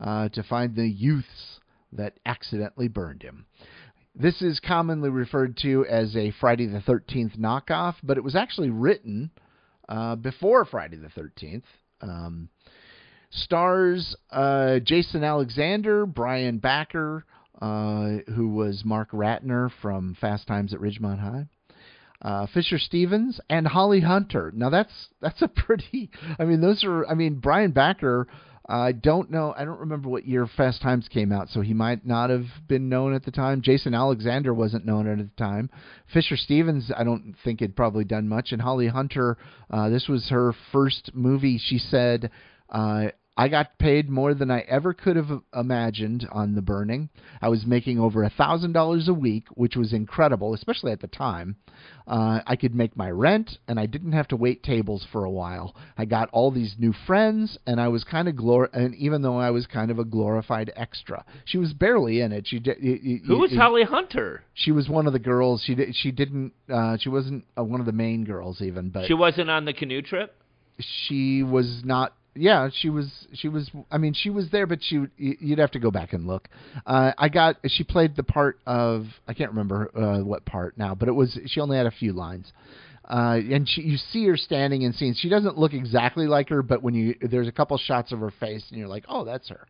uh, 0.00 0.28
to 0.30 0.42
find 0.44 0.76
the 0.76 0.88
youths 0.88 1.58
that 1.92 2.18
accidentally 2.24 2.88
burned 2.88 3.22
him. 3.22 3.46
This 4.14 4.42
is 4.42 4.60
commonly 4.60 5.08
referred 5.08 5.56
to 5.58 5.86
as 5.86 6.14
a 6.16 6.32
Friday 6.32 6.66
the 6.66 6.80
13th 6.80 7.38
knockoff, 7.38 7.94
but 8.02 8.18
it 8.18 8.24
was 8.24 8.36
actually 8.36 8.68
written 8.68 9.30
uh, 9.88 10.16
before 10.16 10.66
Friday 10.66 10.96
the 10.96 11.08
13th. 11.08 11.62
Um, 12.02 12.50
stars 13.30 14.14
uh, 14.30 14.80
Jason 14.80 15.24
Alexander, 15.24 16.04
Brian 16.04 16.58
Backer, 16.58 17.24
uh, 17.62 18.18
who 18.34 18.50
was 18.50 18.82
Mark 18.84 19.12
Ratner 19.12 19.70
from 19.80 20.14
Fast 20.20 20.46
Times 20.46 20.74
at 20.74 20.80
Ridgemont 20.80 21.20
High. 21.20 21.46
Uh, 22.20 22.46
Fisher 22.52 22.78
Stevens 22.78 23.40
and 23.48 23.66
Holly 23.66 24.00
Hunter. 24.00 24.52
Now 24.54 24.68
that's 24.68 25.08
that's 25.20 25.40
a 25.40 25.48
pretty. 25.66 26.10
I 26.38 26.44
mean, 26.44 26.60
those 26.60 26.84
are. 26.84 27.06
I 27.06 27.14
mean, 27.14 27.36
Brian 27.36 27.72
Backer. 27.72 28.28
I 28.68 28.92
don't 28.92 29.30
know. 29.30 29.52
I 29.56 29.64
don't 29.64 29.80
remember 29.80 30.08
what 30.08 30.26
year 30.26 30.46
Fast 30.46 30.82
Times 30.82 31.08
came 31.08 31.32
out, 31.32 31.48
so 31.48 31.60
he 31.60 31.74
might 31.74 32.06
not 32.06 32.30
have 32.30 32.46
been 32.68 32.88
known 32.88 33.12
at 33.12 33.24
the 33.24 33.32
time. 33.32 33.60
Jason 33.60 33.92
Alexander 33.92 34.54
wasn't 34.54 34.86
known 34.86 35.08
at 35.08 35.18
the 35.18 35.30
time. 35.36 35.68
Fisher 36.12 36.36
Stevens, 36.36 36.90
I 36.96 37.02
don't 37.02 37.34
think 37.44 37.60
had 37.60 37.74
probably 37.74 38.04
done 38.04 38.28
much. 38.28 38.52
And 38.52 38.62
Holly 38.62 38.86
Hunter, 38.86 39.36
uh, 39.70 39.88
this 39.88 40.06
was 40.08 40.28
her 40.30 40.54
first 40.70 41.10
movie. 41.12 41.58
She 41.58 41.78
said, 41.78 42.30
uh, 42.70 43.08
I 43.34 43.48
got 43.48 43.78
paid 43.78 44.10
more 44.10 44.34
than 44.34 44.50
I 44.50 44.60
ever 44.60 44.92
could 44.92 45.16
have 45.16 45.30
imagined 45.54 46.28
on 46.30 46.54
The 46.54 46.60
Burning. 46.60 47.08
I 47.40 47.48
was 47.48 47.64
making 47.64 47.98
over 47.98 48.22
a 48.22 48.28
thousand 48.30 48.72
dollars 48.72 49.08
a 49.08 49.14
week, 49.14 49.46
which 49.54 49.74
was 49.74 49.94
incredible, 49.94 50.52
especially 50.52 50.92
at 50.92 51.00
the 51.00 51.06
time. 51.06 51.56
Uh, 52.06 52.40
I 52.46 52.56
could 52.56 52.74
make 52.74 52.94
my 52.94 53.10
rent, 53.10 53.56
and 53.66 53.80
I 53.80 53.86
didn't 53.86 54.12
have 54.12 54.28
to 54.28 54.36
wait 54.36 54.62
tables 54.62 55.06
for 55.10 55.24
a 55.24 55.30
while. 55.30 55.74
I 55.96 56.04
got 56.04 56.28
all 56.30 56.50
these 56.50 56.74
new 56.78 56.92
friends, 57.06 57.56
and 57.66 57.80
I 57.80 57.88
was 57.88 58.04
kind 58.04 58.28
of 58.28 58.34
glor. 58.34 58.68
And 58.74 58.94
even 58.96 59.22
though 59.22 59.38
I 59.38 59.50
was 59.50 59.66
kind 59.66 59.90
of 59.90 59.98
a 59.98 60.04
glorified 60.04 60.70
extra, 60.76 61.24
she 61.46 61.56
was 61.56 61.72
barely 61.72 62.20
in 62.20 62.32
it. 62.32 62.46
She 62.46 62.58
did. 62.58 62.76
Who 63.26 63.38
was 63.38 63.54
Holly 63.56 63.84
Hunter? 63.84 64.44
She 64.52 64.72
was 64.72 64.90
one 64.90 65.06
of 65.06 65.14
the 65.14 65.18
girls. 65.18 65.62
She 65.64 65.74
did, 65.74 65.94
she 65.96 66.10
didn't. 66.10 66.52
Uh, 66.70 66.98
she 67.00 67.08
wasn't 67.08 67.44
uh, 67.58 67.64
one 67.64 67.80
of 67.80 67.86
the 67.86 67.92
main 67.92 68.24
girls 68.24 68.60
even, 68.60 68.90
but 68.90 69.06
She 69.06 69.14
wasn't 69.14 69.48
on 69.48 69.64
the 69.64 69.72
canoe 69.72 70.02
trip. 70.02 70.34
she 71.06 71.42
was 71.42 71.80
not 71.84 72.12
yeah 72.34 72.68
she 72.72 72.88
was 72.88 73.26
she 73.34 73.48
was 73.48 73.70
i 73.90 73.98
mean 73.98 74.14
she 74.14 74.30
was 74.30 74.50
there 74.50 74.66
but 74.66 74.78
she 74.82 75.04
you'd 75.16 75.58
have 75.58 75.70
to 75.70 75.78
go 75.78 75.90
back 75.90 76.12
and 76.12 76.26
look. 76.26 76.48
Uh 76.86 77.12
i 77.18 77.28
got 77.28 77.56
she 77.66 77.84
played 77.84 78.16
the 78.16 78.22
part 78.22 78.58
of 78.66 79.06
i 79.28 79.34
can't 79.34 79.50
remember 79.50 79.90
uh 79.96 80.22
what 80.24 80.44
part 80.46 80.76
now 80.78 80.94
but 80.94 81.08
it 81.08 81.12
was 81.12 81.38
she 81.46 81.60
only 81.60 81.76
had 81.76 81.86
a 81.86 81.90
few 81.90 82.12
lines. 82.12 82.52
Uh 83.04 83.38
and 83.50 83.68
she 83.68 83.82
you 83.82 83.96
see 83.96 84.26
her 84.26 84.36
standing 84.36 84.82
in 84.82 84.92
scenes. 84.92 85.18
She 85.18 85.28
doesn't 85.28 85.58
look 85.58 85.74
exactly 85.74 86.26
like 86.26 86.48
her 86.48 86.62
but 86.62 86.82
when 86.82 86.94
you 86.94 87.16
there's 87.20 87.48
a 87.48 87.52
couple 87.52 87.76
shots 87.76 88.12
of 88.12 88.20
her 88.20 88.30
face 88.40 88.64
and 88.70 88.78
you're 88.78 88.88
like 88.88 89.04
oh 89.08 89.24
that's 89.24 89.48
her. 89.48 89.66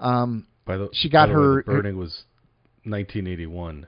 Um 0.00 0.46
By 0.64 0.76
the, 0.78 0.88
She 0.92 1.10
got 1.10 1.26
the 1.26 1.32
way, 1.34 1.38
her- 1.40 1.62
The 1.66 1.72
Burning 1.72 1.98
was 1.98 2.24
1981, 2.84 3.86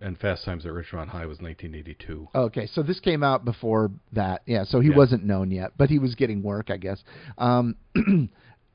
and 0.00 0.18
Fast 0.18 0.44
Times 0.44 0.64
at 0.66 0.72
Ridgemont 0.72 1.08
High 1.08 1.26
was 1.26 1.40
1982. 1.40 2.28
Okay, 2.34 2.66
so 2.66 2.82
this 2.82 3.00
came 3.00 3.22
out 3.22 3.44
before 3.44 3.90
that. 4.12 4.42
Yeah, 4.46 4.64
so 4.64 4.80
he 4.80 4.88
Yeah. 4.90 4.96
wasn't 4.96 5.24
known 5.24 5.50
yet, 5.50 5.72
but 5.76 5.90
he 5.90 5.98
was 5.98 6.14
getting 6.14 6.42
work, 6.42 6.70
I 6.70 6.76
guess. 6.76 7.02
Um, 7.38 7.76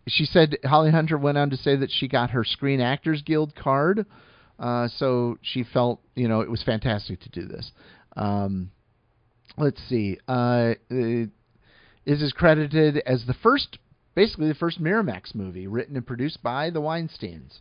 she 0.07 0.25
said 0.25 0.57
Holly 0.63 0.91
Hunter 0.91 1.17
went 1.17 1.37
on 1.37 1.49
to 1.49 1.57
say 1.57 1.75
that 1.75 1.91
she 1.91 2.07
got 2.07 2.31
her 2.31 2.43
Screen 2.43 2.79
Actors 2.79 3.21
Guild 3.23 3.55
card, 3.55 4.05
uh, 4.59 4.87
so 4.87 5.37
she 5.41 5.63
felt 5.63 6.01
you 6.15 6.27
know 6.27 6.41
it 6.41 6.49
was 6.49 6.61
fantastic 6.63 7.19
to 7.21 7.29
do 7.29 7.45
this. 7.47 7.71
Um, 8.15 8.71
let's 9.57 9.81
see. 9.89 10.17
Uh, 10.27 10.75
uh, 10.91 11.25
is 12.05 12.33
credited 12.33 12.97
as 13.05 13.25
the 13.25 13.33
first, 13.33 13.79
basically 14.13 14.47
the 14.47 14.53
first 14.53 14.81
Miramax 14.81 15.33
movie 15.33 15.67
written 15.67 15.95
and 15.95 16.05
produced 16.05 16.41
by 16.43 16.69
the 16.69 16.79
Weinsteins. 16.81 17.59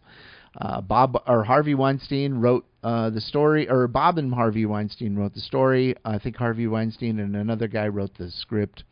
Uh, 0.61 0.81
Bob 0.81 1.21
or 1.27 1.45
Harvey 1.45 1.75
Weinstein 1.75 2.35
wrote 2.35 2.65
uh, 2.83 3.11
the 3.11 3.21
story, 3.21 3.69
or 3.69 3.89
Bob 3.89 4.19
and 4.19 4.33
Harvey 4.33 4.67
Weinstein 4.67 5.17
wrote 5.17 5.35
the 5.35 5.41
story. 5.41 5.97
I 6.05 6.19
think 6.19 6.37
Harvey 6.37 6.67
Weinstein 6.67 7.19
and 7.19 7.35
another 7.35 7.67
guy 7.67 7.89
wrote 7.89 8.17
the 8.17 8.31
script. 8.31 8.85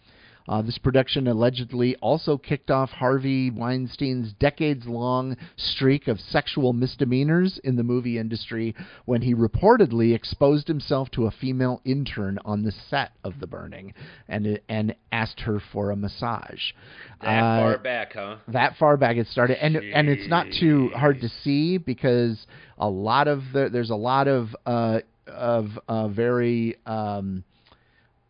Uh, 0.49 0.63
this 0.63 0.79
production 0.79 1.27
allegedly 1.29 1.95
also 1.97 2.37
kicked 2.37 2.71
off 2.71 2.91
Harvey 2.91 3.51
Weinstein's 3.51 4.33
decades 4.35 4.87
long 4.87 5.37
streak 5.57 6.09
of 6.09 6.19
sexual 6.21 6.73
misdemeanors 6.73 7.59
in 7.65 7.77
the 7.77 7.83
movie 7.83 8.19
industry 8.19 8.75
when 9.05 9.23
he 9.23 9.35
reportedly 9.35 10.15
exposed 10.15 10.69
himself 10.69 11.11
to 11.13 11.27
a 11.27 11.31
female 11.31 11.81
intern 11.85 12.39
on 12.45 12.63
the 12.63 12.73
set 12.73 13.13
of 13.25 13.39
The 13.41 13.47
Burning 13.47 13.95
and, 14.29 14.61
and 14.69 14.95
asked 15.13 15.41
her 15.41 15.61
for 15.73 15.91
a 15.91 15.97
massage. 15.97 16.73
That 17.21 17.43
Uh, 17.43 17.61
far 17.61 17.79
back, 17.79 18.13
huh? 18.15 18.37
that 18.49 18.77
far 18.79 18.97
back 18.97 19.17
it 19.17 19.27
started 19.29 19.63
and 19.63 19.77
and 19.77 20.09
it's 20.09 20.29
not 20.29 20.47
too 20.59 20.89
hard 20.95 21.21
to 21.21 21.29
see 21.29 21.79
because 21.79 22.47
a 22.79 22.89
lot 22.89 23.29
of 23.29 23.43
the 23.53 23.69
there's 23.71 23.91
a 23.91 23.95
lot 23.97 24.27
of 24.29 24.55
uh 24.67 25.01
of 25.27 25.79
uh 25.89 26.09
very 26.09 26.77
um 26.87 27.45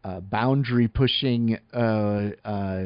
uh 0.05 0.21
boundary 0.21 0.89
pushing 0.89 1.59
uh 1.73 2.31
uh 2.45 2.85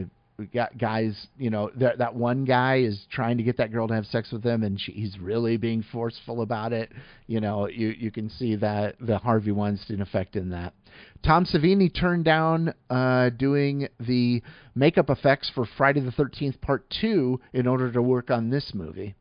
guys 0.78 1.28
you 1.38 1.48
know 1.48 1.70
that 1.76 1.96
that 1.98 2.14
one 2.14 2.44
guy 2.44 2.76
is 2.76 3.06
trying 3.10 3.38
to 3.38 3.42
get 3.42 3.56
that 3.56 3.72
girl 3.72 3.88
to 3.88 3.94
have 3.94 4.04
sex 4.06 4.30
with 4.30 4.44
him 4.44 4.62
and 4.62 4.78
she, 4.78 4.92
he's 4.92 5.18
really 5.18 5.56
being 5.56 5.82
forceful 5.90 6.42
about 6.42 6.74
it 6.74 6.92
you 7.26 7.40
know 7.40 7.66
you 7.68 7.88
you 7.88 8.10
can 8.10 8.28
see 8.28 8.54
that 8.54 8.96
the 9.00 9.16
Harvey 9.16 9.50
Weinstein 9.50 10.02
effect 10.02 10.36
in 10.36 10.50
that 10.50 10.74
Tom 11.22 11.44
Savini 11.44 11.92
turned 11.92 12.24
down 12.24 12.72
uh, 12.90 13.30
doing 13.30 13.88
the 13.98 14.42
makeup 14.74 15.10
effects 15.10 15.50
for 15.54 15.66
Friday 15.76 16.00
the 16.00 16.12
13th 16.12 16.60
Part 16.60 16.88
2 17.00 17.40
in 17.52 17.66
order 17.66 17.90
to 17.92 18.02
work 18.02 18.30
on 18.30 18.50
this 18.50 18.72
movie. 18.74 19.14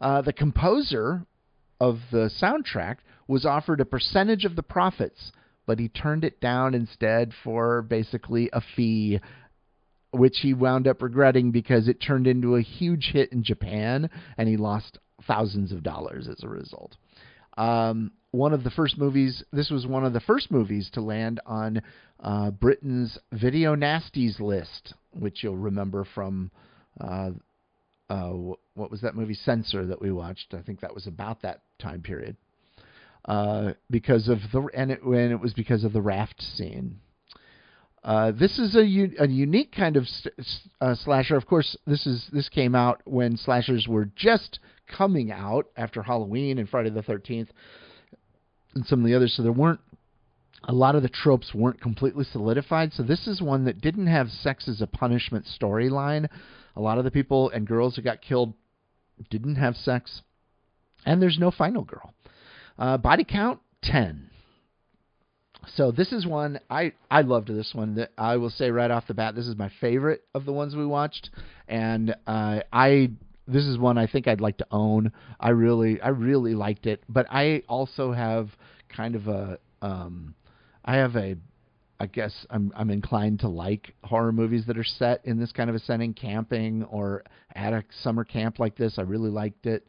Uh, 0.00 0.22
the 0.22 0.32
composer 0.32 1.24
of 1.80 1.98
the 2.10 2.30
soundtrack 2.40 2.96
was 3.28 3.44
offered 3.44 3.80
a 3.80 3.84
percentage 3.84 4.44
of 4.44 4.56
the 4.56 4.62
profits, 4.62 5.32
but 5.66 5.78
he 5.78 5.88
turned 5.88 6.24
it 6.24 6.40
down 6.40 6.74
instead 6.74 7.32
for 7.44 7.82
basically 7.82 8.50
a 8.52 8.60
fee, 8.76 9.20
which 10.12 10.38
he 10.42 10.54
wound 10.54 10.88
up 10.88 11.02
regretting 11.02 11.50
because 11.50 11.88
it 11.88 12.00
turned 12.00 12.26
into 12.26 12.56
a 12.56 12.62
huge 12.62 13.10
hit 13.12 13.32
in 13.32 13.42
Japan 13.42 14.10
and 14.36 14.48
he 14.48 14.56
lost 14.56 14.98
thousands 15.26 15.72
of 15.72 15.82
dollars 15.82 16.28
as 16.28 16.42
a 16.42 16.48
result 16.48 16.96
um, 17.56 18.12
one 18.30 18.52
of 18.52 18.64
the 18.64 18.70
first 18.70 18.96
movies. 18.98 19.42
This 19.52 19.70
was 19.70 19.86
one 19.86 20.04
of 20.04 20.12
the 20.12 20.20
first 20.20 20.50
movies 20.50 20.88
to 20.94 21.00
land 21.00 21.40
on 21.46 21.82
uh, 22.20 22.50
Britain's 22.50 23.18
Video 23.32 23.74
Nasties 23.74 24.40
list, 24.40 24.94
which 25.12 25.42
you'll 25.42 25.56
remember 25.56 26.06
from 26.14 26.50
uh, 27.00 27.30
uh, 28.08 28.30
what 28.74 28.90
was 28.90 29.00
that 29.02 29.14
movie 29.14 29.34
Censor 29.34 29.86
that 29.86 30.00
we 30.00 30.10
watched? 30.10 30.54
I 30.54 30.62
think 30.62 30.80
that 30.80 30.94
was 30.94 31.06
about 31.06 31.42
that 31.42 31.62
time 31.78 32.02
period. 32.02 32.36
Uh, 33.24 33.72
because 33.90 34.28
of 34.28 34.38
the 34.52 34.66
and 34.74 34.90
it 34.90 35.04
when 35.04 35.30
it 35.30 35.40
was 35.40 35.52
because 35.52 35.84
of 35.84 35.92
the 35.92 36.00
raft 36.02 36.40
scene. 36.42 37.00
Uh, 38.02 38.32
this 38.32 38.58
is 38.58 38.74
a, 38.76 38.84
u- 38.84 39.14
a 39.18 39.28
unique 39.28 39.72
kind 39.72 39.98
of 39.98 40.06
uh, 40.80 40.94
slasher. 40.94 41.36
Of 41.36 41.46
course, 41.46 41.76
this 41.86 42.06
is 42.06 42.28
this 42.32 42.48
came 42.48 42.74
out 42.74 43.02
when 43.04 43.36
slashers 43.36 43.86
were 43.86 44.06
just 44.16 44.58
coming 44.88 45.30
out 45.30 45.66
after 45.76 46.02
Halloween 46.02 46.58
and 46.58 46.66
Friday 46.66 46.88
the 46.88 47.02
Thirteenth, 47.02 47.50
and 48.74 48.86
some 48.86 49.00
of 49.00 49.06
the 49.06 49.14
others. 49.14 49.34
So 49.34 49.42
there 49.42 49.52
weren't 49.52 49.80
a 50.64 50.72
lot 50.72 50.94
of 50.94 51.02
the 51.02 51.08
tropes 51.10 51.52
weren't 51.54 51.80
completely 51.80 52.24
solidified. 52.24 52.94
So 52.94 53.02
this 53.02 53.26
is 53.26 53.42
one 53.42 53.64
that 53.66 53.82
didn't 53.82 54.06
have 54.06 54.28
sex 54.30 54.66
as 54.66 54.80
a 54.80 54.86
punishment 54.86 55.44
storyline. 55.60 56.28
A 56.76 56.80
lot 56.80 56.96
of 56.96 57.04
the 57.04 57.10
people 57.10 57.50
and 57.50 57.66
girls 57.66 57.96
who 57.96 58.02
got 58.02 58.22
killed 58.22 58.54
didn't 59.28 59.56
have 59.56 59.76
sex. 59.76 60.22
and 61.04 61.20
there's 61.20 61.38
no 61.38 61.50
final 61.50 61.82
girl. 61.84 62.14
Uh, 62.80 62.96
body 62.96 63.24
count 63.24 63.60
ten. 63.82 64.30
So 65.74 65.92
this 65.92 66.12
is 66.12 66.26
one 66.26 66.58
I 66.70 66.92
I 67.10 67.20
loved 67.20 67.48
this 67.48 67.72
one. 67.74 67.94
That 67.96 68.10
I 68.16 68.38
will 68.38 68.48
say 68.48 68.70
right 68.70 68.90
off 68.90 69.06
the 69.06 69.12
bat, 69.12 69.34
this 69.34 69.46
is 69.46 69.54
my 69.54 69.70
favorite 69.82 70.24
of 70.34 70.46
the 70.46 70.52
ones 70.52 70.74
we 70.74 70.86
watched, 70.86 71.28
and 71.68 72.14
uh, 72.26 72.60
I 72.72 73.10
this 73.46 73.64
is 73.64 73.76
one 73.76 73.98
I 73.98 74.06
think 74.06 74.26
I'd 74.26 74.40
like 74.40 74.56
to 74.58 74.66
own. 74.70 75.12
I 75.38 75.50
really 75.50 76.00
I 76.00 76.08
really 76.08 76.54
liked 76.54 76.86
it, 76.86 77.02
but 77.06 77.26
I 77.30 77.62
also 77.68 78.12
have 78.12 78.48
kind 78.88 79.14
of 79.14 79.28
a 79.28 79.58
um, 79.82 80.34
I 80.82 80.96
have 80.96 81.16
a 81.16 81.36
I 82.00 82.06
guess 82.06 82.46
I'm 82.48 82.72
I'm 82.74 82.88
inclined 82.88 83.40
to 83.40 83.48
like 83.48 83.94
horror 84.02 84.32
movies 84.32 84.64
that 84.68 84.78
are 84.78 84.84
set 84.84 85.20
in 85.26 85.38
this 85.38 85.52
kind 85.52 85.68
of 85.68 85.76
a 85.76 85.80
setting, 85.80 86.14
camping 86.14 86.84
or 86.84 87.24
at 87.54 87.74
a 87.74 87.84
summer 88.02 88.24
camp 88.24 88.58
like 88.58 88.74
this. 88.74 88.94
I 88.98 89.02
really 89.02 89.30
liked 89.30 89.66
it. 89.66 89.86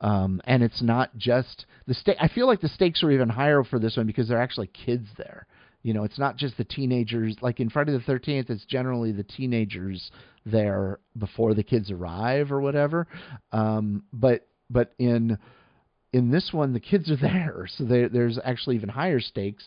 Um, 0.00 0.40
and 0.44 0.62
it's 0.62 0.82
not 0.82 1.16
just 1.16 1.66
the 1.86 1.94
stake. 1.94 2.16
I 2.20 2.28
feel 2.28 2.46
like 2.46 2.60
the 2.60 2.68
stakes 2.68 3.02
are 3.02 3.10
even 3.10 3.28
higher 3.28 3.64
for 3.64 3.78
this 3.78 3.96
one 3.96 4.06
because 4.06 4.28
there 4.28 4.38
are 4.38 4.42
actually 4.42 4.68
kids 4.68 5.06
there. 5.16 5.46
You 5.82 5.92
know, 5.92 6.04
it's 6.04 6.18
not 6.18 6.36
just 6.36 6.56
the 6.56 6.64
teenagers. 6.64 7.36
Like 7.42 7.60
in 7.60 7.70
Friday 7.70 7.92
the 7.92 8.00
Thirteenth, 8.00 8.48
it's 8.48 8.64
generally 8.64 9.12
the 9.12 9.22
teenagers 9.22 10.10
there 10.46 10.98
before 11.18 11.54
the 11.54 11.62
kids 11.62 11.90
arrive 11.90 12.50
or 12.52 12.60
whatever. 12.60 13.06
Um, 13.52 14.04
but 14.12 14.46
but 14.70 14.92
in 14.98 15.38
in 16.14 16.30
this 16.30 16.50
one, 16.52 16.72
the 16.72 16.80
kids 16.80 17.10
are 17.10 17.16
there, 17.20 17.66
so 17.76 17.84
there, 17.84 18.08
there's 18.08 18.38
actually 18.44 18.76
even 18.76 18.88
higher 18.88 19.20
stakes 19.20 19.64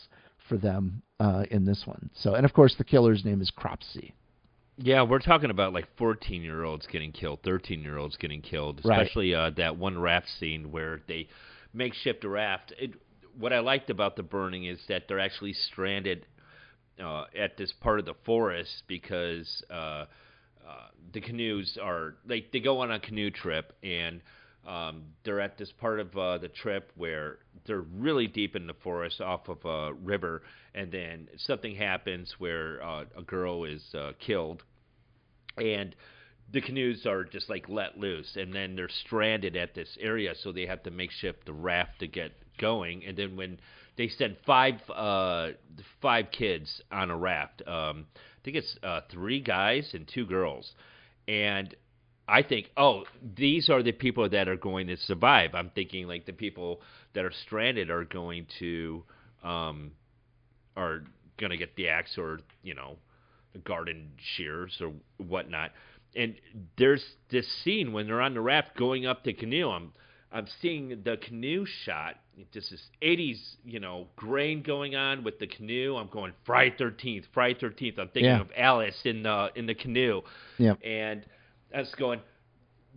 for 0.49 0.57
them 0.57 1.01
uh, 1.19 1.43
in 1.51 1.65
this 1.65 1.83
one. 1.85 2.09
So, 2.15 2.33
and 2.33 2.45
of 2.45 2.53
course, 2.53 2.73
the 2.77 2.83
killer's 2.83 3.25
name 3.25 3.41
is 3.41 3.51
Cropsy. 3.51 4.13
Yeah, 4.77 5.03
we're 5.03 5.19
talking 5.19 5.49
about 5.49 5.73
like 5.73 5.87
14 5.97 6.43
year 6.43 6.63
olds 6.63 6.85
getting 6.87 7.11
killed, 7.11 7.39
13 7.43 7.81
year 7.81 7.97
olds 7.97 8.15
getting 8.17 8.41
killed, 8.41 8.81
Right. 8.83 9.01
especially 9.01 9.33
uh, 9.33 9.51
that 9.57 9.77
one 9.77 9.97
raft 9.99 10.27
scene 10.39 10.71
where 10.71 11.01
they 11.07 11.27
makeshift 11.73 12.23
a 12.23 12.29
raft. 12.29 12.73
It, 12.77 12.91
what 13.37 13.53
I 13.53 13.59
liked 13.59 13.89
about 13.89 14.15
the 14.15 14.23
burning 14.23 14.65
is 14.65 14.79
that 14.87 15.03
they're 15.07 15.19
actually 15.19 15.53
stranded 15.53 16.25
uh, 17.03 17.25
at 17.37 17.57
this 17.57 17.73
part 17.81 17.99
of 17.99 18.05
the 18.05 18.13
forest 18.25 18.83
because 18.87 19.63
uh, 19.71 19.73
uh, 19.73 20.05
the 21.13 21.21
canoes 21.21 21.77
are 21.81 22.15
like 22.27 22.51
they 22.51 22.59
go 22.59 22.79
on 22.81 22.91
a 22.91 22.99
canoe 22.99 23.31
trip 23.31 23.73
and 23.83 24.21
um, 24.67 25.03
they're 25.23 25.39
at 25.39 25.57
this 25.57 25.71
part 25.71 25.99
of 25.99 26.15
uh, 26.17 26.37
the 26.37 26.49
trip 26.49 26.91
where 26.95 27.39
they're 27.65 27.85
really 27.95 28.27
deep 28.27 28.55
in 28.55 28.67
the 28.67 28.73
forest 28.73 29.21
off 29.21 29.47
of 29.47 29.63
a 29.65 29.93
river, 29.93 30.43
and 30.75 30.91
then 30.91 31.27
something 31.37 31.75
happens 31.75 32.35
where 32.37 32.83
uh, 32.83 33.05
a 33.17 33.21
girl 33.21 33.63
is 33.63 33.83
uh, 33.95 34.11
killed, 34.19 34.63
and 35.57 35.95
the 36.51 36.61
canoes 36.61 37.05
are 37.05 37.23
just 37.23 37.49
like 37.49 37.69
let 37.69 37.97
loose, 37.97 38.35
and 38.35 38.53
then 38.53 38.75
they're 38.75 38.89
stranded 38.89 39.55
at 39.55 39.73
this 39.73 39.97
area, 40.01 40.33
so 40.35 40.51
they 40.51 40.65
have 40.65 40.83
to 40.83 40.91
makeshift 40.91 41.45
the 41.45 41.53
raft 41.53 41.99
to 41.99 42.07
get 42.07 42.33
going, 42.59 43.05
and 43.05 43.17
then 43.17 43.37
when 43.37 43.57
they 43.95 44.09
send 44.09 44.35
five 44.45 44.75
uh, 44.89 45.49
five 46.01 46.29
kids 46.31 46.81
on 46.91 47.09
a 47.09 47.17
raft, 47.17 47.61
um, 47.65 48.05
I 48.15 48.43
think 48.43 48.57
it's 48.57 48.77
uh, 48.83 49.01
three 49.09 49.39
guys 49.39 49.93
and 49.93 50.07
two 50.07 50.25
girls, 50.25 50.73
and 51.27 51.73
I 52.27 52.43
think, 52.43 52.71
oh, 52.75 53.03
these 53.35 53.69
are 53.69 53.81
the 53.81 53.93
people 53.93 54.27
that 54.29 54.47
are 54.49 54.57
going 54.57 54.87
to 54.87 54.97
survive. 54.97 55.51
I'm 55.53 55.69
thinking 55.73 56.07
like 56.07 56.25
the 56.25 56.33
people 56.33 56.81
that 57.13 57.23
are 57.23 57.31
stranded 57.45 57.89
are 57.89 58.03
going 58.05 58.47
to, 58.59 59.03
um, 59.43 59.91
are 60.75 61.03
going 61.39 61.51
to 61.51 61.57
get 61.57 61.75
the 61.75 61.87
axe 61.87 62.17
or 62.17 62.39
you 62.63 62.73
know, 62.73 62.97
the 63.53 63.59
garden 63.59 64.11
shears 64.35 64.77
or 64.81 64.91
whatnot. 65.25 65.71
And 66.15 66.35
there's 66.77 67.03
this 67.29 67.47
scene 67.63 67.93
when 67.93 68.07
they're 68.07 68.21
on 68.21 68.33
the 68.33 68.41
raft 68.41 68.75
going 68.77 69.05
up 69.05 69.23
the 69.23 69.33
canoe. 69.33 69.69
I'm 69.69 69.93
I'm 70.31 70.47
seeing 70.61 70.89
the 71.05 71.17
canoe 71.17 71.65
shot. 71.85 72.15
This 72.53 72.71
is 72.71 72.81
80s, 73.01 73.39
you 73.63 73.79
know, 73.79 74.07
grain 74.17 74.61
going 74.61 74.95
on 74.95 75.23
with 75.23 75.39
the 75.39 75.47
canoe. 75.47 75.95
I'm 75.95 76.09
going 76.09 76.33
Friday 76.45 76.75
13th, 76.77 77.23
Friday 77.33 77.57
13th. 77.59 77.97
I'm 77.97 78.09
thinking 78.09 78.25
Yeah. 78.25 78.41
of 78.41 78.51
Alice 78.57 78.99
in 79.05 79.23
the 79.23 79.51
in 79.55 79.65
the 79.67 79.75
canoe 79.75 80.21
Yeah. 80.57 80.73
and 80.83 81.25
I 81.73 81.79
was 81.79 81.93
going, 81.95 82.21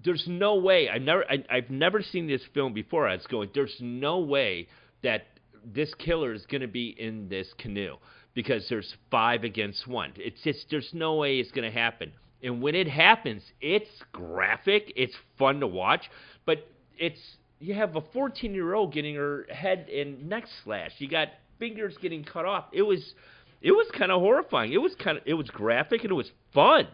"There's 0.05 0.27
no 0.27 0.57
way." 0.57 0.89
I've 0.89 1.03
never, 1.03 1.25
I, 1.31 1.45
I've 1.51 1.71
never 1.71 2.03
seen 2.03 2.27
this 2.27 2.43
film 2.55 2.73
before. 2.73 3.09
I 3.09 3.17
was 3.17 3.27
going, 3.27 3.51
"There's 3.55 3.77
no 3.81 4.21
way 4.21 4.69
that 5.03 5.27
this 5.65 5.93
killer 5.95 6.33
is 6.33 6.47
going 6.47 6.63
to 6.63 6.69
be 6.69 6.89
in 6.99 7.29
this 7.29 7.53
canoe 7.59 7.97
because 8.35 8.69
there's 8.69 8.95
five 9.11 9.45
against 9.45 9.87
one. 9.87 10.13
It's 10.17 10.43
just 10.43 10.67
there's 10.71 10.91
no 10.93 11.17
way 11.17 11.39
it's 11.39 11.53
going 11.53 11.71
to 11.71 11.77
happen." 11.77 12.13
And 12.43 12.63
when 12.63 12.75
it 12.75 12.89
happens, 12.89 13.43
it's 13.61 13.91
graphic. 14.13 14.93
It's 14.97 15.15
fun 15.39 15.61
to 15.61 15.67
watch, 15.67 16.11
but 16.47 16.67
it's 16.97 17.21
you 17.61 17.75
have 17.75 17.95
a 17.95 18.01
14 18.01 18.55
year 18.55 18.75
old 18.75 18.93
getting 18.93 19.15
her 19.15 19.47
head 19.51 19.89
and 19.89 20.29
neck 20.29 20.45
slashed. 20.65 21.01
You 21.01 21.09
got 21.09 21.29
fingers 21.59 21.97
getting 22.01 22.25
cut 22.25 22.47
off. 22.47 22.65
It 22.73 22.83
was, 22.83 23.15
it 23.61 23.73
was 23.73 23.87
kind 23.97 24.11
of 24.11 24.21
horrifying. 24.21 24.73
It 24.73 24.81
was 24.81 24.95
kind 24.97 25.19
of, 25.19 25.25
it 25.27 25.35
was 25.35 25.49
graphic 25.51 26.03
and 26.03 26.11
it 26.11 26.15
was 26.15 26.31
fun. 26.53 26.89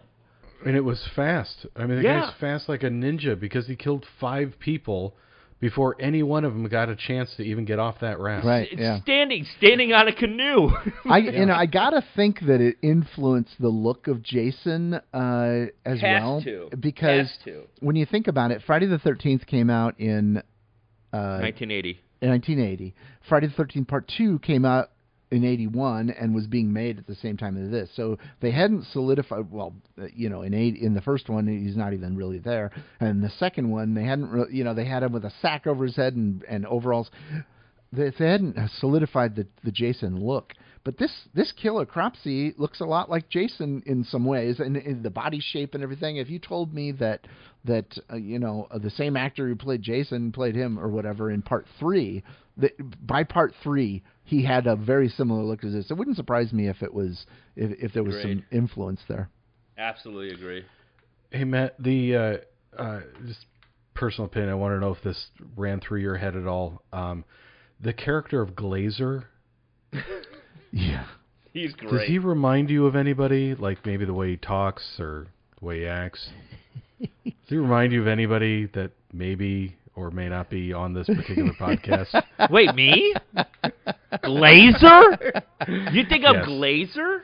And 0.64 0.74
it 0.76 0.84
was 0.84 1.02
fast. 1.14 1.66
I 1.76 1.86
mean, 1.86 1.98
the 1.98 2.02
Yeah. 2.04 2.20
guy's 2.26 2.34
fast 2.40 2.68
like 2.68 2.82
a 2.82 2.88
ninja 2.90 3.38
because 3.38 3.66
he 3.66 3.76
killed 3.76 4.06
five 4.20 4.58
people 4.58 5.16
before 5.58 5.96
any 5.98 6.22
one 6.22 6.44
of 6.44 6.52
them 6.52 6.66
got 6.68 6.88
a 6.90 6.96
chance 6.96 7.34
to 7.36 7.42
even 7.42 7.64
get 7.64 7.78
off 7.78 8.00
that 8.00 8.18
raft. 8.18 8.44
Right. 8.44 8.68
It's 8.70 8.80
Yeah. 8.80 9.00
standing, 9.00 9.44
standing 9.56 9.92
on 9.92 10.06
a 10.06 10.12
canoe. 10.12 10.70
I 11.06 11.18
you 11.18 11.46
know 11.46 11.54
I 11.54 11.64
gotta 11.66 12.02
think 12.14 12.40
that 12.40 12.60
it 12.60 12.76
influenced 12.82 13.58
the 13.60 13.68
look 13.70 14.06
of 14.06 14.22
Jason 14.22 14.94
uh, 15.14 15.66
as 15.84 16.00
Has 16.00 16.22
well 16.22 16.42
to. 16.42 16.68
because 16.78 17.28
Has 17.28 17.38
to. 17.44 17.62
when 17.80 17.96
you 17.96 18.04
think 18.06 18.28
about 18.28 18.50
it, 18.50 18.62
Friday 18.66 18.86
the 18.86 18.98
Thirteenth 18.98 19.46
came 19.46 19.70
out 19.70 19.98
in 19.98 20.38
uh, 21.12 21.40
1980. 21.40 22.00
in 22.20 22.28
1980. 22.30 22.94
Friday 23.28 23.46
the 23.46 23.54
Thirteenth 23.54 23.88
Part 23.88 24.12
Two 24.16 24.38
came 24.40 24.64
out 24.66 24.90
in 25.30 25.44
81 25.44 26.10
and 26.10 26.34
was 26.34 26.46
being 26.46 26.72
made 26.72 26.98
at 26.98 27.06
the 27.06 27.14
same 27.16 27.36
time 27.36 27.62
as 27.62 27.70
this. 27.70 27.90
So 27.94 28.18
they 28.40 28.50
hadn't 28.52 28.84
solidified. 28.92 29.50
Well, 29.50 29.74
uh, 30.00 30.06
you 30.14 30.28
know, 30.28 30.42
in 30.42 30.54
eight 30.54 30.76
in 30.76 30.94
the 30.94 31.00
first 31.00 31.28
one 31.28 31.46
he's 31.46 31.76
not 31.76 31.92
even 31.92 32.16
really 32.16 32.38
there, 32.38 32.70
and 33.00 33.22
the 33.22 33.30
second 33.30 33.70
one 33.70 33.94
they 33.94 34.04
hadn't. 34.04 34.30
Re- 34.30 34.46
you 34.50 34.64
know, 34.64 34.74
they 34.74 34.84
had 34.84 35.02
him 35.02 35.12
with 35.12 35.24
a 35.24 35.32
sack 35.42 35.66
over 35.66 35.84
his 35.84 35.96
head 35.96 36.14
and 36.14 36.44
and 36.48 36.66
overalls. 36.66 37.10
They, 37.92 38.10
they 38.10 38.28
hadn't 38.28 38.56
solidified 38.78 39.36
the 39.36 39.46
the 39.64 39.72
Jason 39.72 40.24
look. 40.24 40.54
But 40.86 40.98
this 40.98 41.12
this 41.34 41.50
killer 41.50 41.84
Cropsy 41.84 42.54
looks 42.58 42.78
a 42.78 42.84
lot 42.84 43.10
like 43.10 43.28
Jason 43.28 43.82
in 43.86 44.04
some 44.04 44.24
ways, 44.24 44.60
and, 44.60 44.76
and 44.76 45.02
the 45.02 45.10
body 45.10 45.40
shape 45.40 45.74
and 45.74 45.82
everything. 45.82 46.18
If 46.18 46.30
you 46.30 46.38
told 46.38 46.72
me 46.72 46.92
that 46.92 47.26
that 47.64 47.98
uh, 48.12 48.14
you 48.14 48.38
know 48.38 48.68
uh, 48.70 48.78
the 48.78 48.90
same 48.90 49.16
actor 49.16 49.48
who 49.48 49.56
played 49.56 49.82
Jason 49.82 50.30
played 50.30 50.54
him 50.54 50.78
or 50.78 50.86
whatever 50.86 51.32
in 51.32 51.42
part 51.42 51.66
three, 51.80 52.22
that 52.56 52.72
by 53.06 53.24
part 53.24 53.54
three 53.62 54.02
he 54.24 54.44
had 54.44 54.66
a 54.66 54.76
very 54.76 55.08
similar 55.08 55.42
look 55.42 55.64
as 55.64 55.72
this. 55.72 55.90
It 55.90 55.94
wouldn't 55.94 56.16
surprise 56.16 56.52
me 56.52 56.68
if 56.68 56.82
it 56.82 56.92
was 56.92 57.26
if 57.54 57.70
if 57.80 57.92
there 57.92 58.02
was 58.02 58.20
some 58.22 58.44
influence 58.50 59.00
there. 59.08 59.28
Absolutely 59.78 60.30
agree. 60.30 60.64
Hey 61.30 61.44
Matt, 61.44 61.74
the 61.82 62.16
uh, 62.16 62.36
uh, 62.80 63.00
just 63.26 63.46
personal 63.94 64.26
opinion. 64.26 64.50
I 64.50 64.54
want 64.54 64.74
to 64.74 64.80
know 64.80 64.92
if 64.92 65.02
this 65.02 65.26
ran 65.56 65.80
through 65.80 66.00
your 66.00 66.16
head 66.16 66.36
at 66.36 66.46
all. 66.46 66.82
Um, 66.92 67.24
the 67.80 67.92
character 67.92 68.40
of 68.40 68.50
Glazer 68.50 69.24
Yeah. 70.72 71.06
He's 71.52 71.72
great. 71.72 71.90
does 71.90 72.08
he 72.08 72.18
remind 72.18 72.68
you 72.68 72.86
of 72.86 72.96
anybody? 72.96 73.54
Like 73.54 73.84
maybe 73.86 74.04
the 74.04 74.12
way 74.12 74.30
he 74.30 74.36
talks 74.36 74.84
or 74.98 75.26
the 75.58 75.64
way 75.64 75.80
he 75.80 75.86
acts. 75.86 76.28
does 77.00 77.32
he 77.48 77.56
remind 77.56 77.92
you 77.92 78.02
of 78.02 78.08
anybody 78.08 78.66
that 78.74 78.92
maybe 79.12 79.76
or 79.96 80.10
may 80.10 80.28
not 80.28 80.48
be 80.50 80.72
on 80.72 80.92
this 80.94 81.06
particular 81.06 81.52
podcast? 81.58 82.22
Wait, 82.50 82.74
me? 82.74 83.14
Glazer? 84.24 85.42
You 85.92 86.04
think 86.08 86.24
I'm 86.24 86.36
Yes. 86.36 86.48
Glazer? 86.48 87.20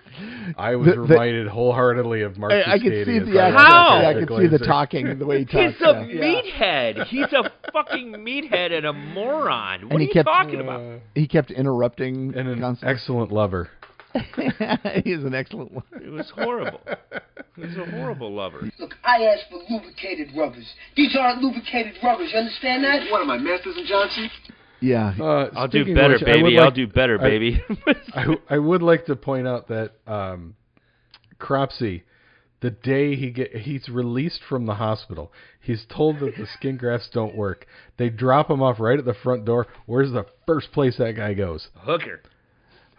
I 0.57 0.77
was 0.77 0.87
The- 0.89 0.95
the- 0.95 1.01
reminded 1.03 1.49
wholeheartedly 1.49 2.23
of 2.23 2.39
Marc 2.39 2.53
I, 2.53 2.73
I 2.73 2.79
could 2.79 2.93
Cascady 2.93 3.05
see 3.05 3.17
as 3.19 3.27
the 3.29 3.41
I 3.41 3.49
I, 3.49 3.51
How? 3.53 3.59
yeah, 3.59 4.09
I 4.09 4.13
Character 4.13 4.27
could 4.27 4.39
see 4.43 4.47
the 4.49 4.59
Glazer. 4.59 4.67
talking, 4.67 5.19
the 5.19 5.27
way 5.27 5.39
he 5.41 5.45
talks. 5.45 5.75
He's 5.79 5.87
a 5.87 6.07
yeah. 6.09 6.23
meathead. 7.01 7.07
He's 7.07 7.33
a 7.33 7.51
fucking 7.73 8.13
meathead 8.15 8.73
and 8.73 8.87
a 8.87 8.93
moron. 8.93 9.83
What 9.83 9.93
And 9.93 9.93
are 9.93 9.99
he 10.01 10.07
you 10.07 10.13
kept- 10.13 10.27
talking 10.29 10.61
about? 10.61 10.81
Uh, 10.81 10.99
He 11.15 11.27
kept 11.29 11.51
interrupting 11.51 12.35
and 12.37 12.49
an 12.49 12.61
constantly. 12.61 12.95
excellent 12.95 13.33
lover. 13.33 13.71
He's 15.05 15.25
an 15.25 15.35
excellent 15.35 15.73
one. 15.73 15.85
It 15.95 16.11
was 16.11 16.31
horrible. 16.35 16.81
He 17.57 17.63
was 17.63 17.77
a 17.77 17.91
horrible 17.91 18.33
lover. 18.35 18.71
Look, 18.79 18.95
I 19.05 19.23
asked 19.25 19.45
for 19.51 19.61
lubricated 19.69 20.29
rubbers. 20.37 20.67
These 20.97 21.17
aren't 21.19 21.43
lubricated 21.43 21.95
rubbers. 22.03 22.31
You 22.33 22.39
understand 22.41 22.85
that? 22.85 23.11
What 23.11 23.23
am 23.23 23.31
I, 23.31 23.39
Masters 23.39 23.77
and 23.77 23.87
Johnson? 23.87 24.31
Yeah. 24.81 25.15
Uh, 25.19 25.49
I'll 25.55 25.69
do 25.69 25.95
better, 25.95 26.15
which, 26.15 26.23
I 26.25 26.37
would 26.37 26.43
baby. 26.43 26.59
I'll 26.59 26.71
do 26.71 26.87
better, 26.87 27.19
I- 27.21 27.25
baby. 27.29 27.63
I, 28.15 28.37
I 28.51 28.59
would 28.59 28.83
like 28.83 29.07
to 29.07 29.17
point 29.17 29.47
out 29.47 29.69
that 29.69 29.93
um, 30.07 30.55
Cropsy, 31.39 32.03
the 32.61 32.71
day 32.71 33.15
he 33.17 33.31
get 33.31 33.55
he's 33.55 33.89
released 33.89 34.41
from 34.49 34.67
the 34.67 34.75
hospital, 34.75 35.33
he's 35.61 35.85
told 35.89 36.21
that 36.21 36.37
the 36.37 36.47
skin 36.59 36.77
grafts 36.77 37.09
don't 37.13 37.35
work. 37.37 37.67
They 37.97 38.09
drop 38.09 38.51
him 38.51 38.63
off 38.63 38.81
right 38.81 38.99
at 38.99 39.05
the 39.05 39.15
front 39.15 39.45
door. 39.45 39.67
Where's 39.87 40.13
the 40.13 40.27
first 40.47 40.73
place 40.73 40.97
that 40.99 41.17
guy 41.17 41.35
goes? 41.35 41.69
Hooker. 41.75 42.21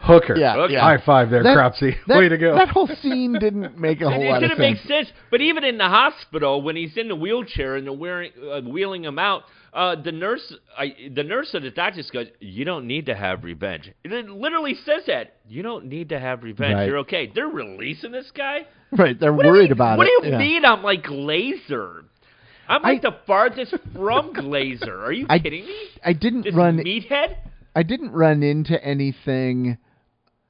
Hooker. 0.04 0.36
Yeah, 0.38 0.54
Hooker. 0.56 0.74
yeah. 0.74 0.82
High 0.82 0.98
five 1.06 1.30
there, 1.30 1.44
That- 1.44 1.56
Cropsy. 1.56 1.96
That, 2.08 2.18
Way 2.18 2.30
to 2.30 2.38
go. 2.38 2.56
That 2.56 2.70
whole 2.70 2.88
scene 3.02 3.34
didn't 3.40 3.78
make 3.80 4.02
a 4.02 4.10
whole 4.10 4.22
it 4.22 4.26
lot 4.28 4.44
of 4.44 4.50
sense. 4.50 4.60
It 4.60 4.62
didn't 4.62 4.78
sense. 4.78 4.90
make 4.90 5.06
sense. 5.08 5.18
But 5.32 5.42
even 5.42 5.64
in 5.64 5.78
the 5.78 5.88
hospital, 5.88 6.62
when 6.62 6.76
he's 6.76 6.98
in 6.98 7.08
the 7.08 7.16
wheelchair 7.16 7.76
and 7.78 7.86
they're 7.88 7.94
wearing, 7.94 8.32
uh, 8.52 8.62
wheeling 8.62 9.06
him 9.06 9.18
out, 9.18 9.44
uh, 9.74 9.96
the 9.96 10.12
nurse, 10.12 10.54
I, 10.78 10.94
the 11.16 11.24
nurse 11.24 11.56
or 11.56 11.60
the 11.62 11.72
doctor 11.72 12.02
just 12.02 12.12
goes, 12.14 12.28
"You 12.40 12.64
don't 12.66 12.86
need 12.86 13.06
to 13.08 13.16
have 13.16 13.44
revenge." 13.44 13.92
It 14.04 14.12
literally 14.30 14.76
says 14.86 15.04
that. 15.08 15.36
You 15.48 15.64
don't 15.64 15.86
need 15.86 16.10
to 16.10 16.20
have 16.20 16.44
revenge. 16.44 16.76
Right. 16.76 16.86
You're 16.88 17.00
okay. 17.00 17.32
They're 17.34 17.48
releasing 17.48 18.12
this 18.12 18.30
guy. 18.36 18.68
Right, 18.92 19.20
they're 19.20 19.34
What 19.34 19.46
worried 19.48 19.70
you- 19.70 19.74
about 19.74 19.98
what 19.98 20.06
it. 20.08 20.12
What 20.18 20.22
do 20.24 20.28
you 20.28 20.34
yeah. 20.34 20.38
mean? 20.38 20.66
I'm 20.66 20.84
like 20.84 21.04
Glazer. 21.04 22.04
I'm 22.68 22.82
like 22.84 23.02
the 23.02 23.16
farthest 23.26 23.74
from 23.94 24.34
Glazer. 24.34 25.02
Are 25.04 25.12
you 25.12 25.26
I- 25.30 25.40
kidding 25.40 25.66
me? 25.66 25.76
I 26.06 26.14
didn't 26.14 26.44
This 26.44 26.54
run. 26.54 26.78
meathead. 26.78 27.36
I 27.76 27.82
didn't 27.84 28.12
run 28.12 28.44
into 28.44 28.82
anything 28.86 29.80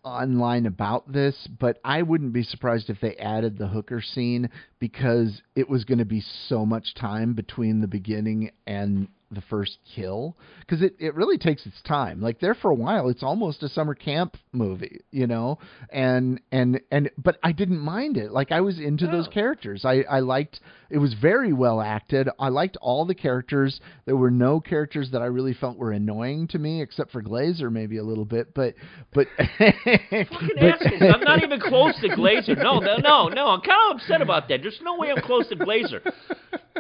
online 0.04 0.66
about 0.66 1.12
this, 1.12 1.48
but 1.60 1.80
I 1.84 2.02
wouldn't 2.02 2.34
be 2.34 2.44
surprised 2.44 2.90
if 2.90 3.00
they 3.00 3.16
added 3.16 3.58
the 3.58 3.68
hooker 3.68 4.02
scene 4.02 4.50
because 4.80 5.42
it 5.56 5.70
was 5.70 5.86
going 5.86 6.00
to 6.00 6.06
be 6.06 6.24
so 6.48 6.66
much 6.66 6.94
time 6.96 7.34
between 7.34 7.82
the 7.82 7.88
beginning 7.88 8.52
and 8.68 9.08
the 9.34 9.42
first 9.50 9.78
kill 9.96 10.36
because 10.60 10.82
it, 10.82 10.96
it 11.00 11.14
really 11.16 11.38
takes 11.38 11.66
its 11.66 11.82
time 11.84 12.22
like 12.22 12.40
there 12.40 12.54
for 12.56 12.72
a 12.72 12.76
while 12.76 13.10
it's 13.10 13.24
almost 13.24 13.62
a 13.64 13.70
summer 13.70 13.94
camp 13.96 14.38
movie 14.52 15.00
you 15.12 15.28
know 15.28 15.58
and 15.92 16.40
and 16.52 16.80
and 16.92 17.10
but 17.18 17.38
i 17.44 17.52
didn't 17.52 17.80
mind 17.80 18.18
it 18.18 18.32
like 18.32 18.52
i 18.52 18.62
was 18.62 18.80
into 18.80 19.06
those 19.08 19.28
Oh. 19.28 19.32
characters 19.32 19.86
i 19.86 20.04
i 20.10 20.20
liked 20.20 20.60
it 20.90 20.98
was 20.98 21.14
very 21.16 21.54
well 21.54 21.82
acted 21.82 22.28
i 22.40 22.50
liked 22.50 22.78
all 22.82 23.06
the 23.06 23.16
characters 23.16 23.80
there 24.06 24.16
were 24.18 24.32
no 24.32 24.60
characters 24.60 25.10
that 25.12 25.22
i 25.22 25.26
really 25.26 25.54
felt 25.54 25.78
were 25.78 25.92
annoying 25.92 26.48
to 26.50 26.60
me 26.60 26.82
except 26.82 27.12
for 27.12 27.22
glazer 27.22 27.72
maybe 27.72 27.98
a 27.98 28.04
little 28.04 28.26
bit 28.26 28.54
but 28.54 28.74
but, 29.14 29.28
Fucking 29.38 30.28
but- 30.60 31.14
I'm 31.14 31.22
not 31.22 31.44
even 31.44 31.60
close 31.60 31.94
to 32.02 32.10
Glazer. 32.10 32.58
No, 32.58 32.80
no, 32.80 32.98
no, 32.98 33.28
no. 33.28 33.48
I'm 33.48 33.62
kind 33.62 33.78
of 33.92 33.98
upset 33.98 34.22
about 34.22 34.48
that. 34.50 34.62
There's 34.62 34.80
no 34.82 34.98
way 34.98 35.12
I'm 35.12 35.22
close 35.22 35.48
to 35.50 35.56
Glazer. 35.56 36.02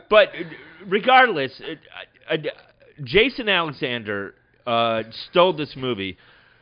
But 0.10 0.30
regardless, 0.88 1.52
uh, 1.62 1.76
uh, 2.30 2.38
Jason 3.04 3.50
Alexander 3.50 4.36
uh, 4.66 5.04
stole 5.30 5.54
this 5.54 5.76
movie. 5.76 6.18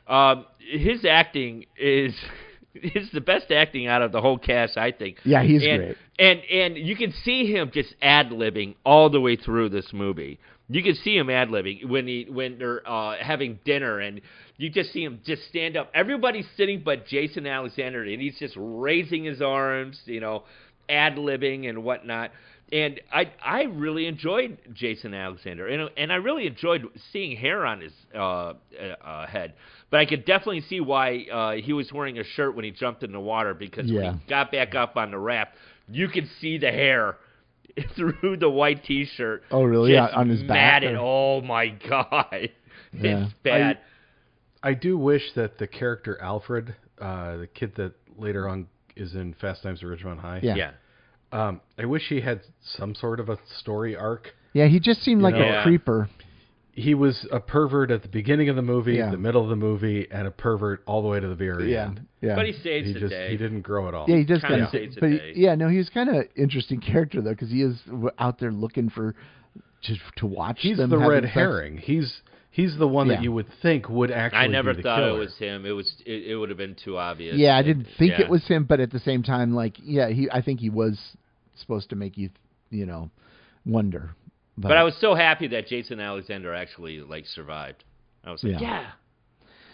Um, 0.08 0.46
his 0.60 1.06
acting 1.06 1.66
is 1.78 2.14
is 2.76 3.10
the 3.12 3.22
best 3.22 3.52
acting 3.52 3.88
out 3.88 4.02
of 4.02 4.12
the 4.12 4.22
whole 4.22 4.38
cast, 4.38 4.78
I 4.78 4.92
think. 4.92 5.18
Yeah, 5.24 5.44
he's 5.44 5.64
and, 5.64 5.78
great. 5.78 5.98
And 6.20 6.40
and 6.42 6.78
you 6.78 6.96
can 6.96 7.14
see 7.24 7.52
him 7.52 7.72
just 7.74 7.96
ad 8.02 8.30
libbing 8.30 8.76
all 8.86 9.10
the 9.10 9.22
way 9.22 9.36
through 9.36 9.70
this 9.70 9.88
movie. 9.94 10.40
You 10.70 10.84
can 10.84 10.96
see 10.96 11.18
him 11.18 11.30
ad 11.30 11.50
libbing 11.50 11.88
when 11.90 12.08
he 12.08 12.28
when 12.30 12.58
they're 12.58 12.88
uh, 12.90 13.16
having 13.20 13.60
dinner, 13.66 14.00
and 14.00 14.22
you 14.58 14.70
just 14.70 14.94
see 14.94 15.04
him 15.04 15.20
just 15.26 15.48
stand 15.50 15.76
up. 15.76 15.92
Everybody's 15.94 16.48
sitting 16.56 16.82
but 16.84 17.08
Jason 17.08 17.46
Alexander, 17.46 18.04
and 18.04 18.22
he's 18.22 18.40
just 18.40 18.54
raising 18.58 19.26
his 19.26 19.42
arms, 19.42 20.00
you 20.06 20.22
know, 20.22 20.44
ad 20.88 21.16
libbing 21.16 21.68
and 21.68 21.84
whatnot. 21.84 22.32
And 22.72 23.02
I 23.12 23.32
I 23.44 23.64
really 23.64 24.08
enjoyed 24.08 24.58
Jason 24.74 25.14
Alexander, 25.14 25.68
and 25.68 25.90
and 25.98 26.12
I 26.12 26.16
really 26.16 26.48
enjoyed 26.48 26.88
seeing 27.12 27.36
hair 27.36 27.66
on 27.66 27.82
his 27.82 27.92
uh, 28.16 28.18
uh, 28.20 28.54
uh, 29.04 29.28
head. 29.28 29.54
But 29.90 30.00
I 30.00 30.06
could 30.06 30.24
definitely 30.24 30.62
see 30.62 30.80
why 30.80 31.26
uh, 31.32 31.52
he 31.62 31.74
was 31.74 31.92
wearing 31.92 32.18
a 32.18 32.24
shirt 32.24 32.56
when 32.56 32.64
he 32.64 32.72
jumped 32.72 33.04
in 33.04 33.12
the 33.12 33.20
water 33.20 33.54
because 33.54 33.92
when 33.92 34.14
he 34.20 34.30
got 34.30 34.52
back 34.54 34.74
up 34.74 34.96
on 34.96 35.12
the 35.12 35.18
raft, 35.20 35.52
you 35.90 36.08
could 36.08 36.28
see 36.40 36.58
the 36.58 36.72
hair 36.72 37.18
through 37.98 38.38
the 38.38 38.50
white 38.50 38.84
T-shirt. 38.86 39.44
Oh, 39.52 39.64
really? 39.64 39.92
Just 39.92 40.14
On 40.14 40.30
his 40.30 40.42
back, 40.42 40.50
matted. 40.84 40.96
or- 40.96 41.00
Oh 41.02 41.42
my 41.42 41.68
god, 41.90 42.50
Yeah. 42.94 43.26
it's 43.26 43.34
bad. 43.44 43.80
I 44.64 44.76
do 44.76 44.98
wish 44.98 45.24
that 45.36 45.58
the 45.58 45.68
character 45.68 46.18
Alfred, 46.22 46.74
uh, 47.00 47.36
the 47.38 47.48
kid 47.48 47.74
that 47.76 47.94
later 48.18 48.48
on 48.48 48.68
is 48.96 49.16
in 49.16 49.34
Fast 49.42 49.64
Times 49.64 49.82
at 49.84 49.90
Ridgemont 49.90 50.20
High, 50.20 50.40
Yeah. 50.42 50.56
yeah. 50.56 50.72
Um, 51.32 51.62
I 51.78 51.86
wish 51.86 52.04
he 52.10 52.22
had 52.22 52.42
some 52.78 52.94
sort 52.96 53.20
of 53.20 53.30
a 53.30 53.38
story 53.60 53.96
arc. 53.96 54.34
yeah 54.54 54.68
he 54.68 54.80
just 54.80 55.02
seemed 55.04 55.22
like 55.22 55.36
know- 55.36 55.42
a 55.42 55.46
Yeah. 55.46 55.64
creeper 55.64 56.10
He 56.74 56.94
was 56.96 57.28
a 57.34 57.42
pervert 57.42 57.92
at 57.92 58.02
the 58.02 58.08
beginning 58.08 58.48
of 58.48 58.56
the 58.56 58.62
movie, 58.62 58.94
Yeah. 58.96 59.12
the 59.12 59.18
middle 59.18 59.44
of 59.44 59.50
the 59.50 59.58
movie, 59.58 60.08
and 60.10 60.26
a 60.26 60.32
pervert 60.32 60.82
all 60.86 61.02
the 61.02 61.08
way 61.10 61.20
to 61.20 61.28
the 61.28 61.36
very 61.36 61.74
yeah 61.74 61.88
end. 61.88 62.02
yeah 62.22 62.34
But 62.36 62.46
he 62.46 62.54
saves 62.54 62.88
He 62.88 62.94
the 62.94 63.00
just 63.02 63.12
day. 63.12 63.30
he 63.32 63.36
didn't 63.38 63.62
grow 63.62 63.90
at 63.90 63.94
all. 63.94 64.06
Yeah, 64.10 64.16
he 64.18 64.24
just 64.24 64.42
Kinda 64.46 64.58
kind 64.60 64.72
saves 64.72 64.96
the 64.96 65.02
But 65.02 65.10
day. 65.10 65.34
he, 65.34 65.42
yeah, 65.44 65.56
no, 65.56 65.68
he 65.68 65.78
was 65.78 65.90
kind 65.90 66.10
of 66.10 66.28
interesting 66.36 66.80
character 66.80 67.22
though, 67.22 67.32
because 67.32 67.50
he 67.52 67.62
is 67.62 67.76
out 68.18 68.40
there 68.40 68.52
looking 68.54 68.88
for 68.90 69.16
to 69.84 69.96
to 70.18 70.26
watch 70.26 70.60
He's 70.62 70.78
them. 70.78 70.90
the 70.90 70.98
red 70.98 71.24
sex. 71.24 71.34
herring. 71.34 71.78
He's 71.78 72.22
he's 72.52 72.78
the 72.78 72.88
one 72.88 73.08
Yeah. 73.08 73.16
that 73.16 73.24
you 73.24 73.34
would 73.34 73.48
think 73.62 73.90
would 73.90 74.10
actually. 74.12 74.40
I 74.40 74.48
never 74.48 74.72
be 74.74 74.78
the 74.78 74.84
thought 74.84 75.00
killer. 75.00 75.18
it 75.18 75.20
was 75.20 75.38
him. 75.38 75.66
It 75.66 75.72
was. 75.72 75.94
It, 76.06 76.28
it 76.28 76.36
would 76.38 76.48
have 76.50 76.58
been 76.58 76.76
too 76.76 76.98
obvious. 76.98 77.36
Yeah, 77.36 77.58
I 77.58 77.64
didn't 77.64 77.88
think 78.00 78.14
Yeah. 78.14 78.22
it 78.22 78.30
was 78.30 78.46
him, 78.48 78.64
but 78.64 78.80
at 78.80 78.92
the 78.92 79.00
same 79.00 79.24
time, 79.24 79.54
like, 79.54 79.76
yeah, 79.84 80.08
he. 80.10 80.30
I 80.32 80.40
think 80.42 80.60
he 80.62 80.70
was 80.70 80.98
supposed 81.56 81.90
to 81.90 81.96
make 81.96 82.18
you, 82.18 82.30
you 82.70 82.86
know, 82.86 83.10
wonder. 83.66 84.12
But, 84.58 84.70
But 84.70 84.78
I 84.78 84.84
was 84.84 84.96
so 85.00 85.16
happy 85.16 85.48
that 85.50 85.68
Jason 85.68 86.00
Alexander 86.00 86.54
actually 86.54 87.00
like 87.00 87.26
survived. 87.26 87.84
I 88.24 88.32
was 88.32 88.44
like, 88.44 88.54
Yeah. 88.54 88.60
yeah. 88.62 88.86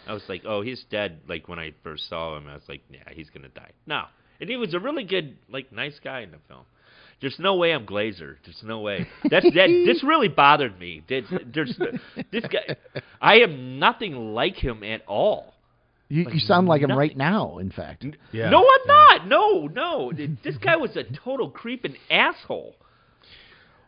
I 0.06 0.14
was 0.14 0.22
like, 0.26 0.42
oh, 0.46 0.62
he's 0.62 0.84
dead. 0.90 1.20
Like 1.28 1.48
when 1.48 1.58
I 1.58 1.74
first 1.82 2.08
saw 2.08 2.36
him, 2.36 2.46
I 2.48 2.54
was 2.54 2.62
like, 2.68 2.80
yeah, 2.90 3.00
he's 3.12 3.28
gonna 3.28 3.48
die. 3.48 3.72
No, 3.86 4.04
and 4.40 4.48
he 4.48 4.56
was 4.56 4.72
a 4.72 4.78
really 4.80 5.04
good, 5.04 5.36
like, 5.50 5.70
nice 5.70 5.98
guy 6.02 6.20
in 6.20 6.30
the 6.30 6.38
film. 6.48 6.64
There's 7.20 7.36
no 7.38 7.56
way 7.56 7.72
I'm 7.72 7.84
Glazer. 7.84 8.36
There's 8.44 8.62
no 8.64 8.78
way. 8.80 9.06
That's 9.28 9.44
that. 9.54 9.82
this 9.86 10.02
really 10.04 10.28
bothered 10.28 10.78
me. 10.78 11.02
There's, 11.08 11.24
there's 11.52 11.76
this 12.30 12.44
guy. 12.44 12.76
I 13.20 13.40
am 13.40 13.78
nothing 13.78 14.14
like 14.34 14.54
him 14.54 14.82
at 14.84 15.02
all. 15.06 15.52
You, 16.10 16.24
like 16.24 16.34
you 16.34 16.40
sound 16.40 16.68
like 16.68 16.80
him 16.82 16.96
right 16.96 17.16
now. 17.16 17.58
In 17.58 17.70
fact, 17.70 18.04
Yeah. 18.32 18.48
no, 18.50 18.58
I'm 18.60 18.64
yeah. 18.86 18.94
not. 18.94 19.26
No, 19.28 19.66
no. 19.66 20.12
This 20.42 20.56
guy 20.56 20.76
was 20.76 20.96
a 20.96 21.04
total 21.04 21.50
creep 21.50 21.84
and 21.84 21.96
asshole. 22.10 22.76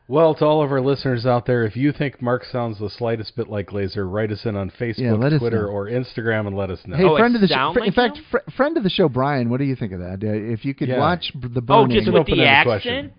Well, 0.07 0.35
to 0.35 0.45
all 0.45 0.61
of 0.63 0.73
our 0.73 0.81
listeners 0.81 1.25
out 1.25 1.47
there, 1.47 1.65
if 1.65 1.77
you 1.77 1.93
think 1.93 2.21
Marc 2.21 2.45
sounds 2.45 2.81
the 2.81 2.91
slightest 2.91 3.37
bit 3.37 3.49
like 3.49 3.69
Glazer, 3.69 4.11
write 4.11 4.33
us 4.33 4.45
in 4.45 4.57
on 4.57 4.69
Facebook, 4.71 5.21
let 5.21 5.33
us 5.33 5.39
Twitter, 5.39 5.69
or 5.69 5.87
Instagram 5.87 6.49
and 6.49 6.57
let 6.57 6.69
us 6.69 6.81
know. 6.85 6.97
hey, 6.97 7.05
Oh, 7.05 7.17
friend 7.17 7.37
of 7.37 7.41
the 7.41 7.47
show. 7.47 7.55
sound 7.55 7.75
fr- 7.79 7.85
in 7.85 7.93
fact, 7.93 8.19
fr- 8.31 8.51
friend 8.57 8.77
of 8.77 8.83
the 8.83 8.91
show, 8.91 9.09
Brian. 9.09 9.49
What 9.51 9.59
do 9.59 9.65
you 9.65 9.77
think 9.77 9.93
of 9.93 10.01
that? 10.01 10.23
Uh, 10.25 10.33
if 10.33 10.65
you 10.65 10.75
could 10.75 10.89
Yeah. 10.89 10.99
watch 10.99 11.33
b- 11.41 11.47
the 11.47 11.61
Oh, 11.61 11.85
burning, 11.85 11.91
just 11.97 12.07
with 12.07 12.15
the 12.27 12.33
open-ended 12.33 12.65
question. 12.67 12.95
accent. 13.07 13.13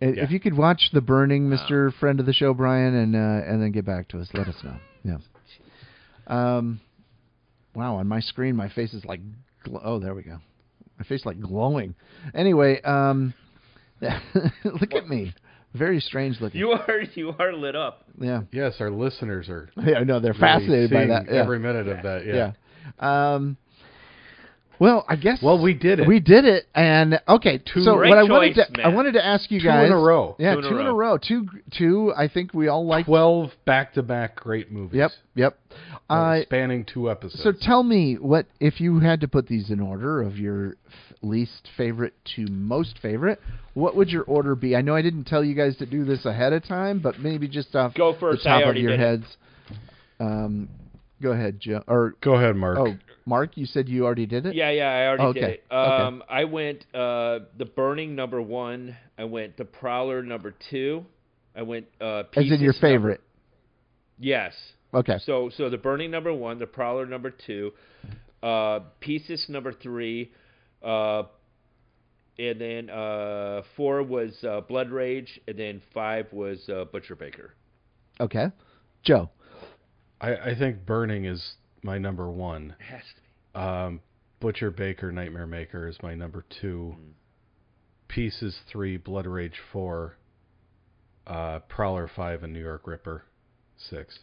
Uh, 0.00 0.06
Yeah. 0.06 0.22
If 0.22 0.30
you 0.30 0.38
could 0.38 0.56
watch 0.56 0.90
the 0.92 1.00
burning, 1.00 1.48
Mister 1.48 1.90
Friend 1.90 2.20
of 2.20 2.26
the 2.26 2.32
Show, 2.32 2.54
Brian, 2.54 2.94
and 2.94 3.16
uh, 3.16 3.18
and 3.50 3.60
then 3.60 3.72
get 3.72 3.84
back 3.84 4.06
to 4.08 4.20
us, 4.20 4.28
let 4.34 4.46
us 4.46 4.62
know. 4.62 4.76
Yeah. 5.04 5.16
Um, 6.28 6.80
wow, 7.74 7.96
on 7.96 8.06
my 8.06 8.20
screen, 8.20 8.56
my 8.56 8.68
face 8.68 8.94
is 8.94 9.04
like, 9.04 9.20
gl- 9.66 9.80
oh, 9.84 9.98
there 9.98 10.14
we 10.14 10.22
go. 10.22 10.38
My 10.98 11.04
face 11.04 11.24
like 11.24 11.40
glowing. 11.40 11.94
Anyway, 12.34 12.80
um, 12.82 13.34
look 14.00 14.94
at 14.94 15.08
me, 15.08 15.34
very 15.72 16.00
strange 16.00 16.40
looking. 16.40 16.60
You 16.60 16.70
are 16.72 17.00
you 17.14 17.34
are 17.38 17.52
lit 17.52 17.74
up. 17.74 18.04
yeah, 18.20 18.42
Yes, 18.52 18.74
our 18.80 18.90
listeners 18.90 19.48
are 19.48 19.68
yeah, 19.84 19.98
I 19.98 20.04
know 20.04 20.20
they're 20.20 20.32
really 20.32 20.40
fascinated 20.40 20.90
by 20.90 21.06
that. 21.06 21.26
Yeah. 21.26 21.40
every 21.40 21.58
minute 21.58 21.88
of 21.88 22.02
that. 22.02 22.26
Yeah. 22.26 22.52
yeah. 23.00 23.34
Um. 23.34 23.56
Well, 24.80 25.04
I 25.08 25.16
guess. 25.16 25.40
Well, 25.42 25.62
we 25.62 25.72
did 25.74 26.00
it. 26.00 26.08
We 26.08 26.18
did 26.20 26.44
it, 26.44 26.66
and 26.74 27.20
okay. 27.28 27.62
so 27.82 27.94
Great 27.96 28.08
what 28.08 28.18
I 28.18 28.22
wanted 28.24 28.54
choice, 28.56 28.66
to 28.74 28.82
I 28.82 28.88
wanted 28.88 29.12
to 29.12 29.24
ask 29.24 29.50
you 29.50 29.60
Two 29.60 29.66
guys 29.66 29.86
in 29.86 29.92
a 29.92 29.96
row. 29.98 30.34
Yeah, 30.38 30.54
Two 30.54 30.58
in 30.58 30.64
a 30.64 30.68
two 30.68 30.78
in 30.78 30.86
a 30.86 30.92
row. 30.92 31.12
row. 31.12 31.18
Two, 31.18 31.46
two. 31.76 32.12
I 32.16 32.26
think 32.28 32.52
we 32.54 32.68
all 32.68 32.84
like. 32.86 33.06
Twelve 33.06 33.50
back-to-back 33.64 34.36
great 34.36 34.72
movies. 34.72 34.96
Yep, 34.98 35.10
yep. 35.36 35.58
uh, 36.10 36.12
Uh, 36.12 36.42
spanning 36.42 36.84
two 36.84 37.10
episodes. 37.10 37.42
so 37.42 37.52
tell 37.52 37.82
me 37.84 38.14
what 38.14 38.46
if 38.60 38.80
you 38.80 38.98
had 39.00 39.20
to 39.20 39.28
put 39.28 39.46
these 39.46 39.70
in 39.70 39.78
order 39.80 40.22
of 40.22 40.36
your 40.38 40.70
f- 40.86 41.16
least 41.22 41.68
favorite 41.76 42.14
to 42.36 42.46
most 42.50 42.98
favorite, 43.00 43.40
what 43.74 43.94
would 43.96 44.08
your 44.10 44.24
order 44.24 44.54
be? 44.56 44.74
I 44.74 44.80
know 44.82 44.94
I 44.96 45.02
didn't 45.02 45.24
tell 45.24 45.44
you 45.44 45.54
guys 45.54 45.76
to 45.76 45.86
do 45.86 46.04
this 46.04 46.26
ahead 46.26 46.52
of 46.52 46.64
time, 46.66 46.98
but 46.98 47.20
maybe 47.20 47.46
just 47.48 47.74
off 47.76 47.94
Go 47.94 48.14
first, 48.18 48.42
the 48.42 48.50
I 48.50 48.52
top 48.54 48.60
of 48.62 48.64
already 48.66 48.80
your 48.80 48.90
did 48.90 49.00
it. 49.00 49.04
heads. 49.04 49.24
Um, 50.20 50.68
go 51.22 51.32
ahead, 51.32 51.60
Joe. 51.60 51.82
Or 51.86 52.14
Go 52.20 52.34
ahead, 52.34 52.56
Marc. 52.56 52.78
oh, 52.78 52.94
Marc, 53.26 53.56
you 53.56 53.64
said 53.66 53.88
you 53.88 54.04
already 54.04 54.26
did 54.26 54.46
it. 54.46 54.54
Yeah, 54.54 54.70
yeah, 54.70 54.88
I 54.90 55.06
already 55.06 55.22
Okay, 55.24 55.40
did 55.40 55.50
it. 55.50 55.64
okay. 55.70 56.02
Um, 56.02 56.22
I 56.28 56.44
went 56.44 56.84
uh, 56.94 57.40
the 57.56 57.64
Burning 57.64 58.14
number 58.14 58.40
one. 58.42 58.96
I 59.16 59.24
went 59.24 59.56
the 59.56 59.64
Prowler 59.64 60.22
number 60.22 60.54
two. 60.70 61.04
I 61.56 61.62
went 61.62 61.86
uh, 62.00 62.24
As 62.36 62.44
in 62.44 62.44
your 62.44 62.56
Pieces 62.58 62.60
number- 62.60 62.72
favorite. 62.80 63.20
yes. 64.18 64.54
Okay. 64.92 65.18
So 65.24 65.50
so 65.56 65.70
the 65.70 65.78
Burning 65.78 66.10
number 66.10 66.32
one, 66.32 66.58
the 66.58 66.66
Prowler 66.66 67.06
number 67.06 67.30
two, 67.30 67.72
uh, 68.42 68.80
Pieces 69.00 69.46
number 69.48 69.72
three, 69.72 70.30
uh, 70.82 71.24
and 72.38 72.60
then 72.60 72.90
uh, 72.90 73.62
four 73.76 74.02
was 74.02 74.32
uh, 74.44 74.60
Blood 74.60 74.90
Rage, 74.90 75.40
and 75.48 75.58
then 75.58 75.80
five 75.92 76.26
was 76.32 76.68
uh, 76.68 76.84
Butcher 76.92 77.16
Baker. 77.16 77.54
Okay. 78.20 78.46
Joe. 79.02 79.30
I, 80.20 80.34
I 80.36 80.54
think 80.58 80.86
Burning 80.86 81.24
is 81.24 81.54
my 81.84 81.98
number 81.98 82.30
one. 82.30 82.74
It 82.80 82.92
has 82.92 83.02
to 83.02 83.20
be. 83.20 83.60
Um, 83.60 84.00
Butcher 84.40 84.70
Baker, 84.70 85.12
Nightmare 85.12 85.46
Maker 85.46 85.86
is 85.88 85.96
my 86.02 86.14
number 86.14 86.44
two. 86.60 86.96
Pieces 88.08 88.56
three, 88.70 88.96
Blood 88.96 89.26
Rage 89.26 89.58
four, 89.72 90.16
uh, 91.26 91.60
Prowler 91.68 92.08
five, 92.14 92.42
and 92.42 92.52
New 92.52 92.60
York 92.62 92.86
Ripper 92.86 93.24
six. 93.90 94.18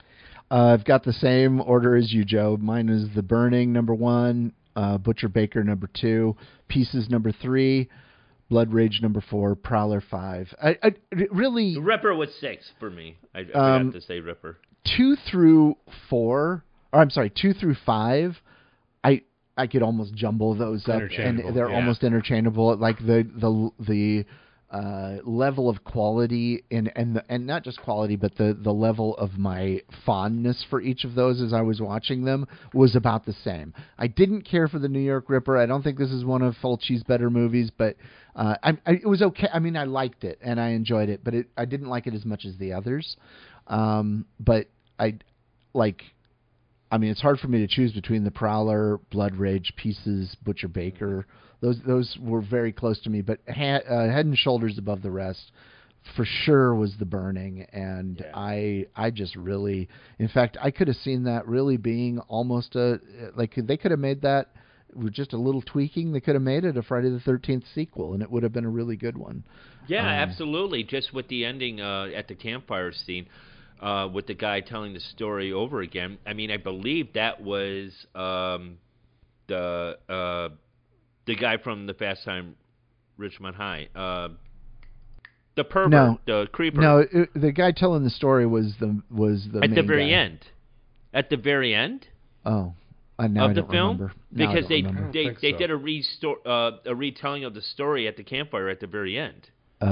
Uh, 0.50 0.74
I've 0.74 0.86
got 0.86 1.04
the 1.04 1.14
same 1.14 1.60
order 1.62 1.96
as 1.96 2.12
you, 2.14 2.24
Joe. 2.24 2.58
Mine 2.60 2.90
is 2.90 3.08
The 3.16 3.24
Burning, 3.24 3.74
number 3.74 3.94
one, 3.96 4.54
uh, 4.76 4.98
Butcher 4.98 5.28
Baker, 5.30 5.64
number 5.64 5.90
two, 6.00 6.36
Pieces, 6.68 7.10
number 7.10 7.32
three, 7.32 7.90
Blood 8.50 8.72
Rage, 8.72 9.00
number 9.02 9.22
four, 9.30 9.56
Prowler, 9.56 10.02
five. 10.10 10.54
I, 10.62 10.78
I 10.84 10.94
really 11.32 11.78
Ripper 11.80 12.14
was 12.16 12.30
six 12.40 12.70
for 12.80 12.90
me. 12.90 13.18
I, 13.34 13.40
I 13.40 13.46
forgot 13.46 13.82
Um, 13.82 13.92
to 13.94 14.02
say 14.02 14.20
Ripper. 14.20 14.58
two 14.98 15.16
through 15.30 15.76
four, 16.10 16.40
or 16.42 16.64
I'm 16.94 17.10
sorry, 17.10 17.30
two 17.30 17.54
through 17.54 17.76
five. 17.86 18.36
I 19.04 19.22
I 19.58 19.68
could 19.68 19.84
almost 19.84 20.14
jumble 20.14 20.56
those 20.56 20.88
up, 20.88 21.02
and 21.18 21.56
they're 21.56 21.70
yeah. 21.70 21.76
almost 21.76 22.04
interchangeable. 22.04 22.76
Like 22.78 23.00
the 23.00 23.28
the 23.36 23.72
the 23.80 24.26
uh, 24.72 25.18
level 25.26 25.70
of 25.70 25.84
quality 25.84 26.64
and 26.72 26.92
and 26.96 27.18
the, 27.18 27.24
and 27.30 27.46
not 27.46 27.64
just 27.64 27.82
quality, 27.82 28.16
but 28.16 28.36
the 28.36 28.58
the 28.58 28.72
level 28.72 29.18
of 29.18 29.38
my 29.38 29.82
fondness 30.06 30.66
for 30.70 30.80
each 30.80 31.04
of 31.04 31.14
those 31.14 31.42
as 31.42 31.52
I 31.52 31.62
was 31.62 31.82
watching 31.82 32.24
them 32.24 32.48
was 32.74 32.96
about 32.96 33.26
the 33.26 33.34
same. 33.34 33.74
I 33.98 34.08
didn't 34.08 34.44
care 34.44 34.70
for 34.70 34.80
the 34.80 34.88
New 34.88 35.02
York 35.02 35.30
Ripper. 35.30 35.58
I 35.58 35.66
don't 35.66 35.84
think 35.84 35.98
this 35.98 36.12
is 36.12 36.24
one 36.24 36.42
of 36.42 36.56
Fulci's 36.64 37.04
better 37.04 37.30
movies, 37.30 37.70
but 37.78 37.98
uh, 38.34 38.56
I, 38.64 38.78
I, 38.86 38.92
it 38.94 39.08
was 39.08 39.22
okay. 39.22 39.50
I 39.54 39.60
mean, 39.60 39.76
I 39.76 39.84
liked 39.84 40.24
it 40.24 40.40
and 40.42 40.60
I 40.60 40.70
enjoyed 40.70 41.10
it, 41.10 41.22
but 41.22 41.34
it, 41.34 41.48
I 41.58 41.66
didn't 41.66 41.90
like 41.90 42.08
it 42.08 42.14
as 42.14 42.24
much 42.24 42.46
as 42.46 42.58
the 42.58 42.72
others. 42.72 43.18
Um, 43.68 44.26
but 44.40 44.68
I 44.98 45.20
like. 45.74 46.02
I 46.92 46.98
mean, 46.98 47.10
it's 47.10 47.22
hard 47.22 47.40
for 47.40 47.48
me 47.48 47.60
to 47.60 47.68
choose 47.68 47.94
between 47.94 48.24
the 48.26 48.32
Prowler, 48.32 49.00
Blood 49.12 49.36
Rage, 49.38 49.74
Pieces, 49.78 50.36
Butcher 50.44 50.68
Baker. 50.68 51.26
Those 51.62 51.78
those 51.88 52.18
were 52.22 52.42
very 52.42 52.72
close 52.74 53.00
to 53.02 53.10
me, 53.10 53.22
but 53.22 53.40
ha- 53.48 53.82
uh, 53.90 54.10
head 54.10 54.26
and 54.26 54.38
shoulders 54.38 54.78
above 54.78 55.02
the 55.02 55.12
rest, 55.12 55.52
for 56.16 56.26
sure, 56.26 56.76
was 56.76 56.96
the 56.98 57.06
Burning, 57.06 57.66
and 57.72 58.20
Yeah. 58.20 58.32
I 58.36 58.86
I 58.96 59.10
just 59.12 59.36
really, 59.36 59.88
in 60.20 60.28
fact, 60.28 60.58
I 60.62 60.72
could 60.72 60.88
have 60.88 60.98
seen 60.98 61.24
that 61.24 61.48
really 61.48 61.78
being 61.78 62.20
almost 62.28 62.76
a 62.76 63.00
like 63.36 63.54
they 63.56 63.78
could 63.78 63.92
have 63.92 64.00
made 64.00 64.22
that 64.24 64.50
with 64.94 65.14
just 65.14 65.32
a 65.32 65.38
little 65.38 65.62
tweaking. 65.62 66.12
They 66.12 66.20
could 66.20 66.36
have 66.36 66.44
made 66.44 66.66
it 66.66 66.76
a 66.76 66.82
Friday 66.82 67.10
the 67.10 67.20
Thirteenth 67.22 67.64
sequel, 67.74 68.14
and 68.14 68.22
it 68.22 68.30
would 68.30 68.44
have 68.44 68.52
been 68.52 68.66
a 68.66 68.70
really 68.70 68.98
good 68.98 69.18
one. 69.18 69.44
Yeah, 69.88 70.02
Um, 70.02 70.30
absolutely. 70.30 70.84
Just 70.84 71.14
with 71.14 71.28
the 71.30 71.46
ending 71.46 71.80
uh, 71.80 72.10
at 72.14 72.28
the 72.28 72.36
campfire 72.36 72.92
scene, 72.92 73.28
uh, 73.82 74.08
with 74.14 74.28
the 74.28 74.34
guy 74.34 74.62
telling 74.62 74.94
the 74.94 75.00
story 75.00 75.52
over 75.52 75.82
again. 75.82 76.18
I 76.26 76.34
mean, 76.34 76.52
I 76.52 76.58
believe 76.58 77.14
that 77.14 77.42
was 77.42 77.92
um, 78.16 78.78
the 79.48 79.98
uh, 80.08 80.50
the 81.26 81.36
guy 81.36 81.58
from 81.58 81.88
the 81.88 81.94
Fast 81.94 82.24
Time 82.24 82.56
Ridgemont 83.20 83.56
High. 83.56 83.90
Uh, 83.96 84.30
the 85.56 85.64
pervert, 85.66 85.92
No. 85.92 86.20
the 86.26 86.48
creeper. 86.52 86.80
No, 86.80 87.00
it, 87.00 87.30
the 87.36 87.52
guy 87.52 87.72
telling 87.72 88.04
the 88.04 88.10
story 88.10 88.46
was 88.48 88.74
the 88.80 89.02
was 89.12 89.48
the 89.52 89.64
at 89.64 89.76
the 89.76 89.84
very 89.84 90.10
guy. 90.12 90.16
end. 90.16 90.40
At 91.14 91.30
the 91.30 91.36
very 91.36 91.76
end 91.76 92.08
Oh, 92.46 92.74
uh, 93.20 93.28
now 93.28 93.46
I 93.48 93.50
of 93.50 93.56
the 93.56 93.62
don't 93.64 93.72
film, 93.72 94.12
because 94.34 94.68
they 94.70 94.82
remember. 94.82 95.12
they 95.12 95.30
they 95.42 95.52
so. 95.52 95.58
did 95.58 95.72
a 95.72 95.78
restor 95.78 96.36
uh, 96.46 96.78
a 96.86 96.96
retelling 96.96 97.44
of 97.44 97.54
the 97.54 97.62
story 97.62 98.08
at 98.08 98.16
the 98.16 98.24
campfire 98.24 98.70
at 98.70 98.80
the 98.80 98.88
very 98.88 99.18
end. 99.18 99.50
Oh, 99.82 99.88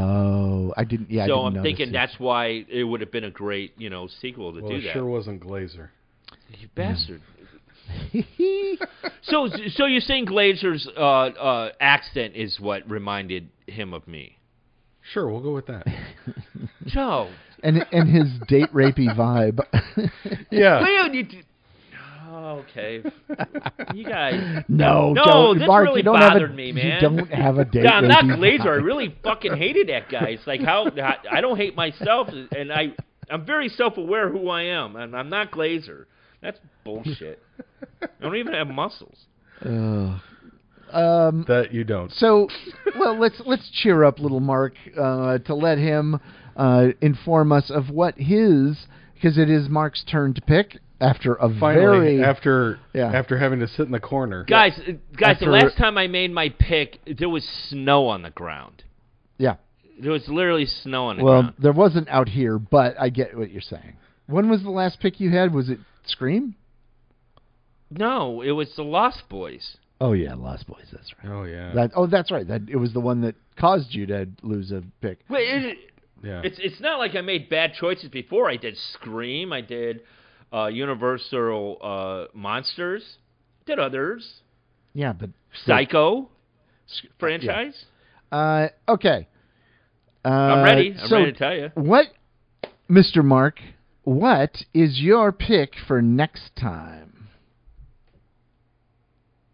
I 0.78 0.84
didn't. 0.84 1.10
Yeah, 1.12 1.24
I 1.24 1.28
so 1.28 1.44
didn't 1.44 1.58
I'm 1.58 1.64
thinking 1.64 1.90
it. 1.90 1.92
that's 1.94 2.20
why 2.20 2.66
it 2.70 2.84
would 2.84 3.02
have 3.02 3.12
been 3.12 3.24
a 3.26 3.32
great 3.32 3.74
you 3.78 3.90
know 3.90 4.08
sequel 4.22 4.54
to 4.54 4.62
Well, 4.62 4.72
do 4.72 4.78
it 4.78 4.82
that. 4.84 4.94
sure 4.94 5.06
wasn't 5.06 5.42
Glazer. 5.42 5.90
You 6.60 6.68
bastard. 6.76 7.22
so, 9.24 9.48
so 9.70 9.86
you're 9.86 10.00
saying 10.02 10.28
Glazer's 10.28 10.88
uh, 10.96 11.00
uh, 11.02 11.72
accent 11.80 12.36
is 12.36 12.60
what 12.60 12.90
reminded 12.90 13.50
him 13.68 13.94
of 13.94 14.08
me? 14.08 14.38
Sure, 15.14 15.28
we'll 15.28 15.42
go 15.42 15.54
with 15.54 15.66
that. 15.68 15.88
Joe, 16.86 17.32
and 17.64 17.84
and 17.92 18.08
his 18.10 18.28
date 18.48 18.72
rapey 18.74 19.08
vibe. 19.18 19.60
Yeah. 20.52 20.82
Leo, 20.82 21.12
you. 21.14 21.28
D- 22.40 22.46
Oh, 22.46 22.64
okay, 22.70 23.04
you 23.94 24.06
guys. 24.06 24.64
no, 24.70 25.14
No, 25.14 25.24
don't, 25.26 25.60
this 25.60 25.68
Marc, 25.68 25.86
really 25.88 26.00
you 26.00 26.04
don't 26.04 26.22
have 26.22 26.34
bothered 26.34 26.52
a, 26.52 26.54
me, 26.54 26.68
You 26.68 26.74
man. 26.74 27.02
don't 27.02 27.32
have 27.32 27.58
a 27.58 27.66
date 27.66 27.84
Yeah, 27.84 27.92
I'm 27.92 28.08
not 28.08 28.24
Glazer. 28.26 28.68
I 28.68 28.76
really 28.84 29.14
fucking 29.24 29.58
hated 29.58 29.90
that 29.90 30.10
guy. 30.10 30.30
It's 30.30 30.48
like 30.48 30.62
how 30.62 30.90
I 31.30 31.42
don't 31.42 31.58
hate 31.58 31.76
myself, 31.76 32.30
and 32.30 32.72
I 32.72 32.94
I'm 33.30 33.46
very 33.46 33.68
self-aware 33.70 34.30
who 34.30 34.50
I 34.50 34.64
am, 34.64 34.96
and 34.96 35.16
I'm 35.16 35.30
not 35.30 35.52
Glazer. 35.52 36.06
That's 36.42 36.60
bullshit. 36.86 37.42
I 38.02 38.08
don't 38.22 38.36
even 38.38 38.54
have 38.54 38.68
muscles. 38.68 39.18
Ugh. 39.62 40.20
um. 40.94 41.46
That 41.48 41.74
you 41.74 41.84
don't. 41.84 42.12
So, 42.14 42.48
well, 42.98 43.20
let's 43.20 43.42
let's 43.46 43.70
cheer 43.82 44.04
up 44.06 44.20
little 44.20 44.40
Marc 44.40 44.76
uh, 44.98 45.40
to 45.40 45.56
let 45.56 45.78
him 45.78 46.20
uh, 46.56 46.88
inform 47.02 47.52
us 47.52 47.70
of 47.70 47.90
what 47.90 48.16
his 48.18 48.88
because 49.14 49.38
it 49.38 49.50
is 49.50 49.68
Marc's 49.68 50.06
turn 50.10 50.34
to 50.36 50.42
pick 50.42 50.78
after 51.02 51.36
a 51.36 51.50
Finally, 51.60 52.18
very 52.18 52.24
after 52.24 52.80
Yeah. 52.94 53.12
after 53.14 53.38
having 53.38 53.60
to 53.60 53.68
sit 53.68 53.86
in 53.86 53.92
the 53.92 54.00
corner. 54.00 54.44
Guys, 54.44 54.78
uh, 54.80 54.94
guys, 55.16 55.36
After- 55.36 55.46
the 55.46 55.52
last 55.52 55.78
time 55.78 55.98
I 55.98 56.08
made 56.08 56.32
my 56.32 56.50
pick, 56.50 57.00
there 57.06 57.30
was 57.30 57.44
snow 57.44 58.08
on 58.08 58.22
the 58.22 58.32
ground. 58.32 58.84
yeah. 59.38 59.56
There 60.02 60.14
was 60.14 60.30
literally 60.30 60.66
snow 60.66 61.08
on 61.08 61.18
the 61.18 61.24
Well, 61.26 61.34
ground. 61.42 61.46
Well, 61.48 61.56
there 61.64 61.72
wasn't 61.74 62.08
out 62.08 62.30
here, 62.30 62.58
but 62.58 62.96
I 62.98 63.10
get 63.10 63.38
what 63.38 63.52
you're 63.52 63.60
saying. 63.62 63.98
When 64.28 64.48
was 64.50 64.64
the 64.64 64.70
last 64.70 65.02
pick 65.02 65.20
you 65.20 65.30
had? 65.30 65.54
Was 65.54 65.70
it 65.70 65.80
Scream? 66.06 66.56
No, 67.92 68.42
it 68.42 68.52
was 68.52 68.74
the 68.76 68.84
Lost 68.84 69.28
Boys. 69.30 69.78
Oh 70.02 70.14
yeah, 70.14 70.36
Lost 70.36 70.68
Boys. 70.68 70.86
That's 70.92 71.12
right. 71.22 71.32
Oh 71.34 71.44
yeah. 71.44 71.74
That 71.74 71.92
oh, 71.96 72.08
that's 72.08 72.32
right. 72.32 72.48
That 72.48 72.70
it 72.70 72.78
was 72.78 72.94
the 72.94 73.00
one 73.02 73.22
that 73.22 73.36
caused 73.58 73.94
you 73.94 74.06
to 74.08 74.28
lose 74.42 74.72
a 74.72 74.84
pick. 75.02 75.20
Wait, 75.30 75.50
it, 75.50 75.78
yeah. 76.24 76.42
it's 76.44 76.58
it's 76.60 76.80
not 76.80 77.00
like 77.00 77.16
I 77.16 77.22
made 77.22 77.50
bad 77.50 77.74
choices 77.74 78.10
before. 78.10 78.50
I 78.50 78.56
did 78.56 78.78
Scream. 78.94 79.52
I 79.52 79.62
did 79.62 80.02
uh, 80.54 80.68
Universal 80.68 81.78
uh, 81.82 82.38
Monsters. 82.38 83.18
Did 83.66 83.80
others. 83.80 84.42
Yeah, 84.94 85.14
but 85.14 85.30
Psycho 85.66 86.30
franchise. 87.20 87.86
Uh, 88.32 88.68
okay. 88.88 89.28
Uh, 90.24 90.28
I'm 90.28 90.64
ready. 90.64 90.96
I'm 91.00 91.08
so 91.08 91.16
ready 91.18 91.32
to 91.32 91.38
tell 91.38 91.56
you. 91.56 91.72
What, 91.76 92.08
Mr. 92.90 93.24
Marc? 93.24 93.60
What 94.04 94.64
is 94.74 95.00
your 95.00 95.32
pick 95.32 95.74
for 95.88 96.02
next 96.02 96.56
time? 96.60 97.28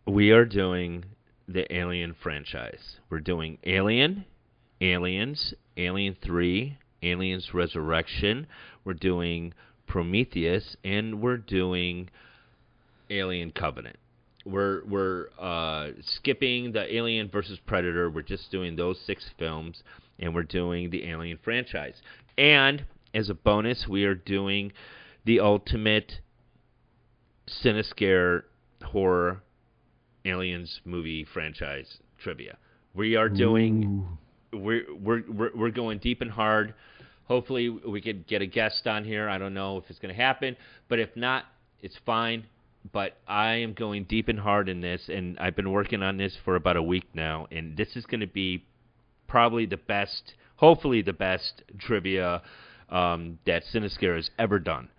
We 0.08 0.32
are 0.32 0.46
doing 0.46 1.06
the 1.48 1.72
Alien 1.76 2.16
franchise. 2.22 2.98
We're 3.10 3.20
doing 3.20 3.58
Alien, 3.66 4.26
Aliens, 4.82 5.54
Alien 5.78 6.16
3, 6.24 6.78
Aliens 7.04 7.50
Resurrection. 7.54 8.48
We're 8.84 8.94
doing 8.94 9.54
Prometheus, 9.88 10.76
and 10.84 11.22
we're 11.22 11.38
doing 11.38 12.10
Alien 13.10 13.52
Covenant. 13.52 13.98
We're 14.46 14.84
we're 14.86 15.28
uh, 15.40 15.92
skipping 16.02 16.72
the 16.72 16.96
Alien 16.96 17.30
versus 17.30 17.60
Predator. 17.66 18.10
We're 18.10 18.22
just 18.22 18.52
doing 18.52 18.76
those 18.76 19.00
six 19.06 19.26
films, 19.40 19.84
and 20.20 20.36
we're 20.36 20.44
doing 20.44 20.90
the 20.90 21.08
Alien 21.10 21.40
franchise. 21.44 21.96
And 22.38 22.86
as 23.14 23.30
a 23.30 23.34
bonus, 23.34 23.88
we 23.88 24.04
are 24.04 24.16
doing 24.16 24.72
the 25.26 25.40
ultimate 25.40 26.20
Cinescare 27.64 28.44
horror 28.84 29.42
aliens 30.26 30.82
movie 30.86 31.26
franchise 31.34 32.00
trivia. 32.18 32.58
We 32.94 33.16
are 33.16 33.30
doing 33.30 34.06
we're, 34.52 34.86
we're 34.94 35.24
we're 35.30 35.52
we're 35.56 35.70
going 35.72 36.00
deep 36.00 36.22
and 36.22 36.32
hard. 36.32 36.74
Hopefully 37.26 37.70
we 37.70 38.02
could 38.02 38.28
get 38.28 38.42
a 38.42 38.46
guest 38.46 38.88
on 38.88 39.04
here. 39.04 39.30
I 39.30 39.38
don't 39.38 39.54
know 39.54 39.78
if 39.78 39.86
it's 39.90 40.00
going 40.00 40.14
to 40.14 40.22
happen, 40.22 40.56
but 40.88 41.00
if 41.00 41.16
not, 41.16 41.46
it's 41.82 41.98
fine. 42.06 42.46
But 42.92 43.18
I 43.28 43.56
am 43.56 43.74
going 43.74 44.04
deep 44.04 44.28
and 44.28 44.40
hard 44.40 44.70
in 44.70 44.80
this, 44.80 45.10
and 45.10 45.40
I've 45.40 45.56
been 45.56 45.72
working 45.72 46.04
on 46.04 46.18
this 46.18 46.38
for 46.46 46.56
about 46.56 46.78
a 46.78 46.84
week 46.84 47.08
now, 47.16 47.48
and 47.52 47.76
this 47.76 47.96
is 47.96 48.06
going 48.06 48.20
to 48.20 48.28
be 48.28 48.64
probably 49.28 49.66
the 49.66 49.78
best, 49.78 50.36
hopefully 50.58 51.02
the 51.02 51.14
best 51.14 51.64
trivia 51.80 52.44
um, 52.90 53.40
that 53.48 53.64
Cinescare 53.74 54.16
has 54.16 54.30
ever 54.38 54.60
done. 54.60 54.90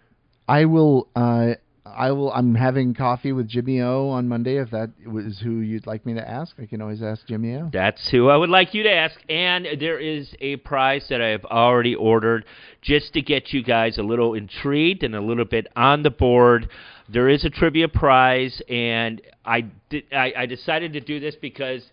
I 0.49 0.65
will. 0.65 1.09
Uh, 1.15 1.55
I 1.95 2.11
will. 2.13 2.33
I'm 2.33 2.55
having 2.55 2.95
coffee 2.95 3.33
with 3.33 3.49
Jimmy 3.49 3.81
O 3.81 4.09
on 4.09 4.29
Monday. 4.29 4.57
If 4.57 4.71
that 4.71 4.91
was 5.07 5.39
who 5.41 5.61
you'd 5.61 5.87
like 5.87 6.05
me 6.05 6.15
to 6.15 6.29
ask, 6.29 6.57
I 6.59 6.67
can 6.67 6.81
always 6.83 7.03
ask 7.03 7.27
Jimmy 7.27 7.55
O. 7.57 7.71
That's 7.73 8.09
who 8.09 8.29
I 8.29 8.37
would 8.37 8.51
like 8.51 8.75
you 8.75 8.83
to 8.83 8.93
ask. 8.93 9.21
And 9.29 9.67
there 9.79 9.99
is 9.99 10.35
a 10.41 10.57
prize 10.57 11.07
that 11.09 11.21
I 11.21 11.29
have 11.29 11.45
already 11.45 11.95
ordered 11.95 12.45
just 12.81 13.13
to 13.15 13.23
get 13.23 13.53
you 13.53 13.63
guys 13.63 13.99
a 13.99 14.03
little 14.03 14.35
intrigued 14.35 15.03
and 15.03 15.15
a 15.15 15.21
little 15.21 15.45
bit 15.45 15.67
on 15.77 16.03
the 16.03 16.11
board. 16.11 16.71
There 17.09 17.29
is 17.29 17.45
a 17.45 17.51
trivia 17.51 17.89
prize, 17.89 18.61
and 18.69 19.23
I 19.45 19.67
did, 19.89 20.05
I, 20.13 20.33
I 20.37 20.47
decided 20.47 20.95
to 20.95 21.01
do 21.01 21.21
this 21.21 21.37
because 21.37 21.91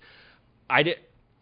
I 0.70 0.84
did 0.84 0.98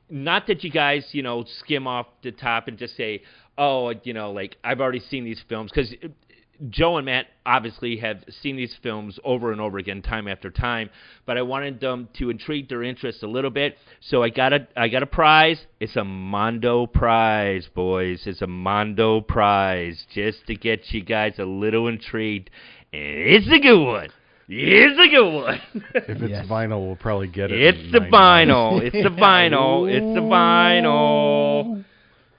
not 0.09 0.47
that 0.47 0.63
you 0.63 0.69
guys 0.69 1.07
you 1.13 1.23
know 1.23 1.45
skim 1.45 1.87
off 1.87 2.05
the 2.21 2.31
top 2.31 2.67
and 2.67 2.77
just 2.77 2.97
say 2.97 3.21
oh 3.57 3.93
you 4.03 4.13
know 4.13 4.31
like 4.31 4.57
I've 4.61 4.81
already 4.81 4.99
seen 4.99 5.23
these 5.23 5.41
films 5.47 5.71
because 5.73 5.93
Joe 6.69 6.97
and 6.97 7.05
Matt 7.05 7.25
obviously 7.45 7.97
have 7.97 8.23
seen 8.41 8.55
these 8.55 8.75
films 8.83 9.19
over 9.23 9.51
and 9.51 9.59
over 9.59 9.77
again, 9.79 10.01
time 10.01 10.27
after 10.27 10.49
time, 10.51 10.89
but 11.25 11.37
I 11.37 11.41
wanted 11.41 11.79
them 11.79 12.07
to 12.19 12.29
intrigue 12.29 12.69
their 12.69 12.83
interest 12.83 13.23
a 13.23 13.27
little 13.27 13.49
bit. 13.49 13.77
So 14.01 14.21
I 14.21 14.29
got 14.29 14.53
a 14.53 14.67
I 14.75 14.87
got 14.89 15.01
a 15.03 15.07
prize. 15.07 15.59
It's 15.79 15.95
a 15.95 16.03
Mondo 16.03 16.85
prize, 16.85 17.67
boys. 17.73 18.21
It's 18.25 18.41
a 18.41 18.47
Mondo 18.47 19.21
prize 19.21 20.05
just 20.13 20.45
to 20.47 20.55
get 20.55 20.91
you 20.91 21.03
guys 21.03 21.35
a 21.39 21.45
little 21.45 21.87
intrigued, 21.87 22.49
and 22.93 23.01
it's 23.03 23.47
a 23.47 23.59
good 23.59 23.83
one. 23.83 24.09
It's 24.53 24.99
a 24.99 25.09
good 25.09 25.33
one. 25.33 25.61
If 25.95 26.21
it's 26.21 26.29
Yes. 26.29 26.45
vinyl, 26.47 26.85
we'll 26.85 26.97
probably 26.97 27.27
get 27.27 27.51
it. 27.51 27.61
It's 27.61 27.91
the 27.93 27.99
vinyl. 28.13 28.81
It's 28.81 28.91
the 28.91 29.09
vinyl. 29.09 29.89
It's 29.89 30.13
the 30.13 30.21
vinyl. 30.21 31.85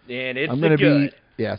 And 0.08 0.38
it's 0.38 0.52
I'm 0.52 0.60
the 0.60 0.66
gonna 0.66 0.76
good. 0.76 1.10
be 1.10 1.42
yes. 1.42 1.58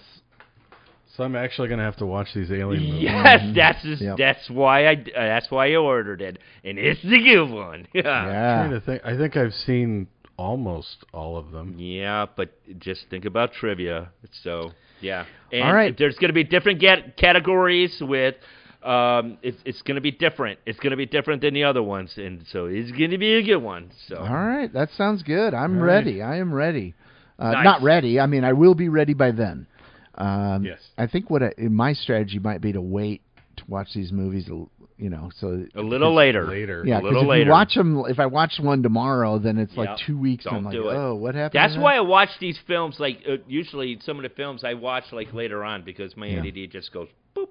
So 1.16 1.24
I'm 1.24 1.36
actually 1.36 1.68
gonna 1.70 1.84
have 1.84 1.98
to 1.98 2.06
watch 2.08 2.28
these 2.34 2.52
alien 2.52 2.84
movies. 2.84 3.04
Yes, 3.04 3.52
that's 3.56 3.84
just, 3.84 4.02
Yep. 4.02 4.18
that's 4.18 4.50
why 4.50 4.88
I 4.88 4.94
uh, 4.94 4.98
that's 5.16 5.52
why 5.52 5.72
I 5.72 5.76
ordered 5.76 6.22
it, 6.22 6.40
and 6.64 6.80
it's 6.80 7.02
the 7.04 7.20
good 7.20 7.50
one. 7.52 7.88
Yeah. 7.94 8.10
I'm 8.10 8.70
trying 8.70 8.80
to 8.80 8.86
think. 8.86 9.02
I 9.06 9.16
think 9.16 9.38
I've 9.38 9.54
seen 9.54 10.08
almost 10.38 11.04
all 11.14 11.38
of 11.38 11.52
them. 11.52 11.76
Yeah, 11.78 12.26
but 12.36 12.50
just 12.80 13.06
think 13.12 13.26
about 13.26 13.54
trivia. 13.54 14.10
So 14.42 14.72
yeah, 15.02 15.26
and 15.52 15.64
All 15.64 15.74
right. 15.74 15.96
there's 15.98 16.16
going 16.16 16.30
to 16.30 16.34
be 16.34 16.44
different 16.44 16.80
get- 16.80 17.16
categories 17.18 17.96
with. 18.02 18.36
Um, 18.82 19.38
it's 19.42 19.58
it's 19.66 19.82
going 19.84 19.96
to 19.96 20.02
be 20.02 20.12
different. 20.12 20.60
It's 20.66 20.80
going 20.80 20.92
to 20.92 20.98
be 20.98 21.06
different 21.06 21.42
than 21.42 21.54
the 21.54 21.64
other 21.64 21.84
ones, 21.84 22.12
and 22.18 22.44
so 22.52 22.66
it's 22.66 22.92
going 22.92 23.12
to 23.12 23.18
be 23.18 23.36
a 23.36 23.44
good 23.44 23.58
one. 23.58 23.92
So 24.08 24.18
All 24.18 24.28
right, 24.34 24.72
that 24.74 24.90
sounds 24.98 25.22
good. 25.24 25.54
I'm 25.54 25.78
All 25.78 25.86
right. 25.86 25.94
ready. 25.94 26.22
I 26.24 26.38
am 26.38 26.54
ready. 26.54 26.96
Uh, 27.40 27.52
Nice. 27.52 27.64
Not 27.66 27.82
ready. 27.82 28.20
I 28.20 28.26
mean, 28.26 28.44
I 28.44 28.54
will 28.54 28.76
be 28.76 28.90
ready 28.90 29.14
by 29.14 29.32
then. 29.32 29.68
Um, 30.16 30.64
Yes. 30.66 30.80
I 30.98 31.08
think 31.08 31.30
what 31.30 31.42
I, 31.44 31.54
my 31.58 31.94
strategy 31.94 32.40
might 32.40 32.62
be 32.62 32.72
to 32.74 32.82
wait 32.82 33.22
to 33.58 33.64
watch 33.68 33.90
these 33.94 34.12
movies. 34.12 34.48
You 34.96 35.10
know, 35.10 35.32
so 35.40 35.66
a 35.76 35.82
little 35.82 36.14
later. 36.14 36.46
Later. 36.48 36.84
yeah, 36.86 36.98
a 36.98 37.02
'cause 37.02 37.06
little 37.06 37.24
if 37.24 37.28
later. 37.30 37.52
watch 37.52 37.74
them, 37.74 38.04
if 38.08 38.20
I 38.20 38.28
watch 38.28 38.54
one 38.60 38.84
tomorrow, 38.84 39.40
then 39.40 39.58
it's 39.58 39.74
Yep. 39.76 39.88
like 39.88 39.98
two 40.06 40.18
weeks. 40.18 40.44
Don't 40.46 40.58
I'm 40.58 40.64
like, 40.66 40.74
do 40.74 40.88
it. 40.90 40.96
oh, 40.96 41.16
what 41.16 41.34
happened? 41.36 41.60
That's 41.60 41.76
why 41.78 41.94
that? 41.94 41.98
I 41.98 42.02
watch 42.02 42.30
these 42.40 42.58
films. 42.68 43.00
Like 43.00 43.22
uh, 43.28 43.38
usually, 43.48 43.98
some 44.02 44.18
of 44.18 44.24
the 44.24 44.30
films 44.30 44.64
I 44.64 44.76
watch 44.76 45.06
like 45.12 45.34
later 45.34 45.64
on 45.64 45.82
because 45.84 46.16
my 46.16 46.28
Yeah. 46.28 46.42
ADD 46.44 46.68
just 46.72 46.94
goes 46.94 47.08
boop. 47.36 47.50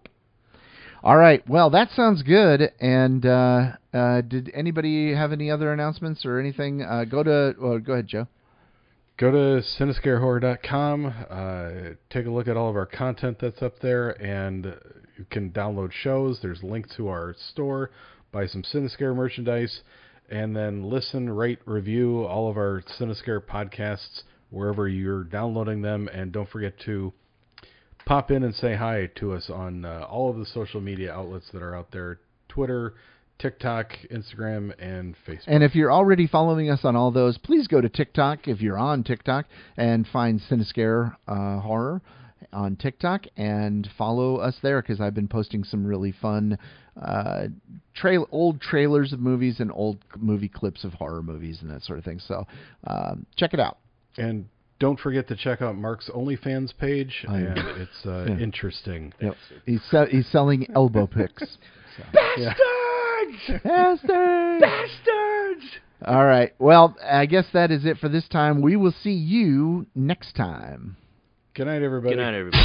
All 1.03 1.17
right. 1.17 1.47
Well, 1.49 1.69
that 1.71 1.91
sounds 1.91 2.23
good. 2.23 2.71
And 2.81 3.27
uh, 3.27 3.73
uh, 3.93 4.21
did 4.21 4.51
anybody 4.55 5.13
have 5.13 5.33
any 5.33 5.51
other 5.51 5.73
announcements 5.73 6.25
or 6.25 6.39
anything? 6.39 6.83
Uh, 6.83 7.05
go 7.05 7.25
to. 7.25 7.55
Well, 7.61 7.79
go 7.81 7.95
ahead, 7.95 8.07
Joe. 8.07 8.29
Go 9.19 9.31
to 9.31 9.63
cinescarehorror.com. 9.63 11.15
Uh, 11.29 11.71
take 12.09 12.27
a 12.27 12.31
look 12.31 12.49
at 12.49 12.57
all 12.57 12.71
of 12.71 12.77
our 12.77 12.87
content 12.87 13.39
that's 13.39 13.63
up 13.63 13.79
there, 13.81 14.11
and 14.23 14.75
you 15.19 15.27
can 15.31 15.51
download 15.51 15.93
shows. 15.93 16.41
There's 16.41 16.63
a 16.63 16.67
link 16.67 16.91
to 16.97 17.09
our 17.09 17.35
store. 17.39 17.91
Buy 18.33 18.47
some 18.47 18.63
Cinescare 18.63 19.15
merchandise, 19.15 19.83
and 20.31 20.57
then 20.57 20.85
listen, 20.85 21.29
rate, 21.29 21.59
review 21.67 22.25
all 22.25 22.51
of 22.51 22.57
our 22.57 22.83
Cinescare 22.99 23.41
podcasts 23.41 24.23
wherever 24.49 24.89
you're 24.89 25.25
downloading 25.25 25.83
them. 25.83 26.09
And 26.09 26.33
don't 26.33 26.49
forget 26.49 26.81
to 26.87 27.13
pop 28.07 28.31
in 28.31 28.43
and 28.43 28.55
say 28.55 28.77
hi 28.77 29.11
to 29.17 29.35
us 29.35 29.51
on 29.51 29.85
uh, 29.85 30.07
all 30.11 30.31
of 30.31 30.39
the 30.39 30.47
social 30.47 30.81
media 30.81 31.13
outlets 31.13 31.51
that 31.53 31.63
are 31.63 31.77
out 31.77 31.91
there: 31.91 32.19
Twitter, 32.49 32.95
TikTok, 33.43 33.93
Instagram, 34.11 34.73
and 34.79 35.17
Facebook. 35.27 35.45
And 35.49 35.63
if 35.65 35.75
you're 35.75 35.93
already 35.93 36.27
following 36.29 36.71
us 36.71 36.81
on 36.85 36.95
all 36.95 37.11
those, 37.11 37.37
please 37.39 37.67
go 37.67 37.81
to 37.81 37.89
TikTok 37.89 38.47
if 38.47 38.61
you're 38.61 38.79
on 38.79 39.03
TikTok 39.03 39.47
and 39.77 40.07
find 40.07 40.41
Cinescare 40.49 41.17
uh, 41.27 41.59
Horror 41.61 42.01
on 42.53 42.77
TikTok 42.77 43.25
and 43.37 43.89
follow 43.99 44.37
us 44.37 44.55
there 44.63 44.81
because 44.81 45.01
I've 45.01 45.15
been 45.15 45.29
posting 45.29 45.65
some 45.65 45.85
really 45.85 46.13
fun 46.13 46.57
uh, 47.01 47.45
trail 47.95 48.29
old 48.31 48.61
trailers 48.61 49.13
of 49.13 49.19
movies 49.21 49.59
and 49.59 49.73
old 49.73 49.99
movie 50.19 50.49
clips 50.49 50.85
of 50.85 50.93
horror 50.95 51.23
movies 51.23 51.59
and 51.63 51.71
that 51.71 51.83
sort 51.83 51.99
of 51.99 52.05
thing. 52.05 52.21
So 52.21 52.47
um, 52.87 53.27
check 53.37 53.55
it 53.55 53.61
out. 53.61 53.79
And 54.19 54.47
don't 54.79 55.01
forget 55.01 55.27
to 55.29 55.37
check 55.37 55.63
out 55.63 55.77
Marc's 55.77 56.11
OnlyFans 56.15 56.77
page, 56.77 57.25
yeah. 57.25 57.33
and 57.35 57.59
it's 57.81 58.05
uh, 58.07 58.27
Yeah. 58.29 58.39
interesting. 58.39 59.13
Yep. 59.21 59.35
He's 59.65 59.83
se- 59.91 60.09
he's 60.11 60.27
selling 60.29 60.67
elbow 60.75 61.07
picks. 61.09 61.43
So. 61.95 62.05
Yeah. 62.39 62.55
Bastards! 63.49 64.61
Bastards! 64.61 65.65
All 66.05 66.25
right. 66.25 66.53
Well, 66.59 66.97
I 67.03 67.27
guess 67.27 67.47
that 67.53 67.71
is 67.71 67.85
it 67.85 67.99
for 67.99 68.09
this 68.09 68.27
time. 68.29 68.61
We 68.61 68.77
will 68.77 68.95
see 69.03 69.13
you 69.13 69.87
next 69.95 70.35
time. 70.35 70.97
Good 71.55 71.67
night, 71.67 71.83
everybody. 71.83 72.17
Good 72.17 72.23
night, 72.23 72.35
everybody. 72.35 72.63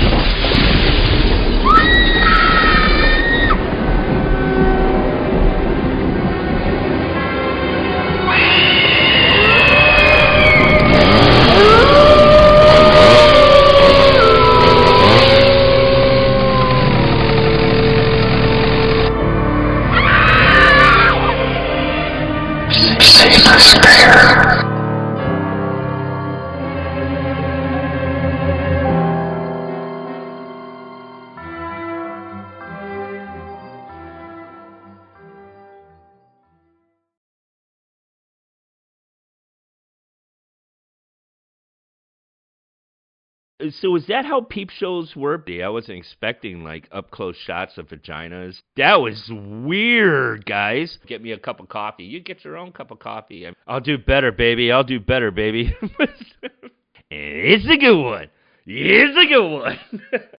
So 43.72 43.95
is 43.95 44.07
that 44.07 44.26
how 44.26 44.41
peep 44.41 44.69
shows 44.69 45.15
were? 45.15 45.44
Yeah, 45.48 45.68
I 45.68 45.69
wasn't 45.69 45.98
expecting 45.99 46.64
like 46.64 46.88
up 46.91 47.11
close 47.11 47.35
shots 47.35 47.77
of 47.77 47.88
vaginas. 47.88 48.60
That 48.76 49.02
was 49.02 49.30
weird, 49.31 50.45
guys. 50.45 50.98
Get 51.07 51.22
me 51.22 51.31
a 51.31 51.39
cup 51.39 51.60
of 51.60 51.69
coffee. 51.69 52.03
You 52.03 52.19
get 52.19 52.44
your 52.44 52.57
own 52.57 52.72
cup 52.72 52.91
of 52.91 52.99
coffee. 52.99 53.48
I'll 53.68 53.80
do 53.80 53.98
better, 53.98 54.31
baby. 54.31 54.72
I'll 54.72 54.84
do 54.84 54.99
better, 54.99 55.31
baby. 55.31 55.76
it's 57.11 57.65
a 57.65 57.77
good 57.77 58.03
one. 58.03 58.30
It's 58.65 59.18
a 59.18 59.27
good 59.27 59.49
one. 59.49 59.80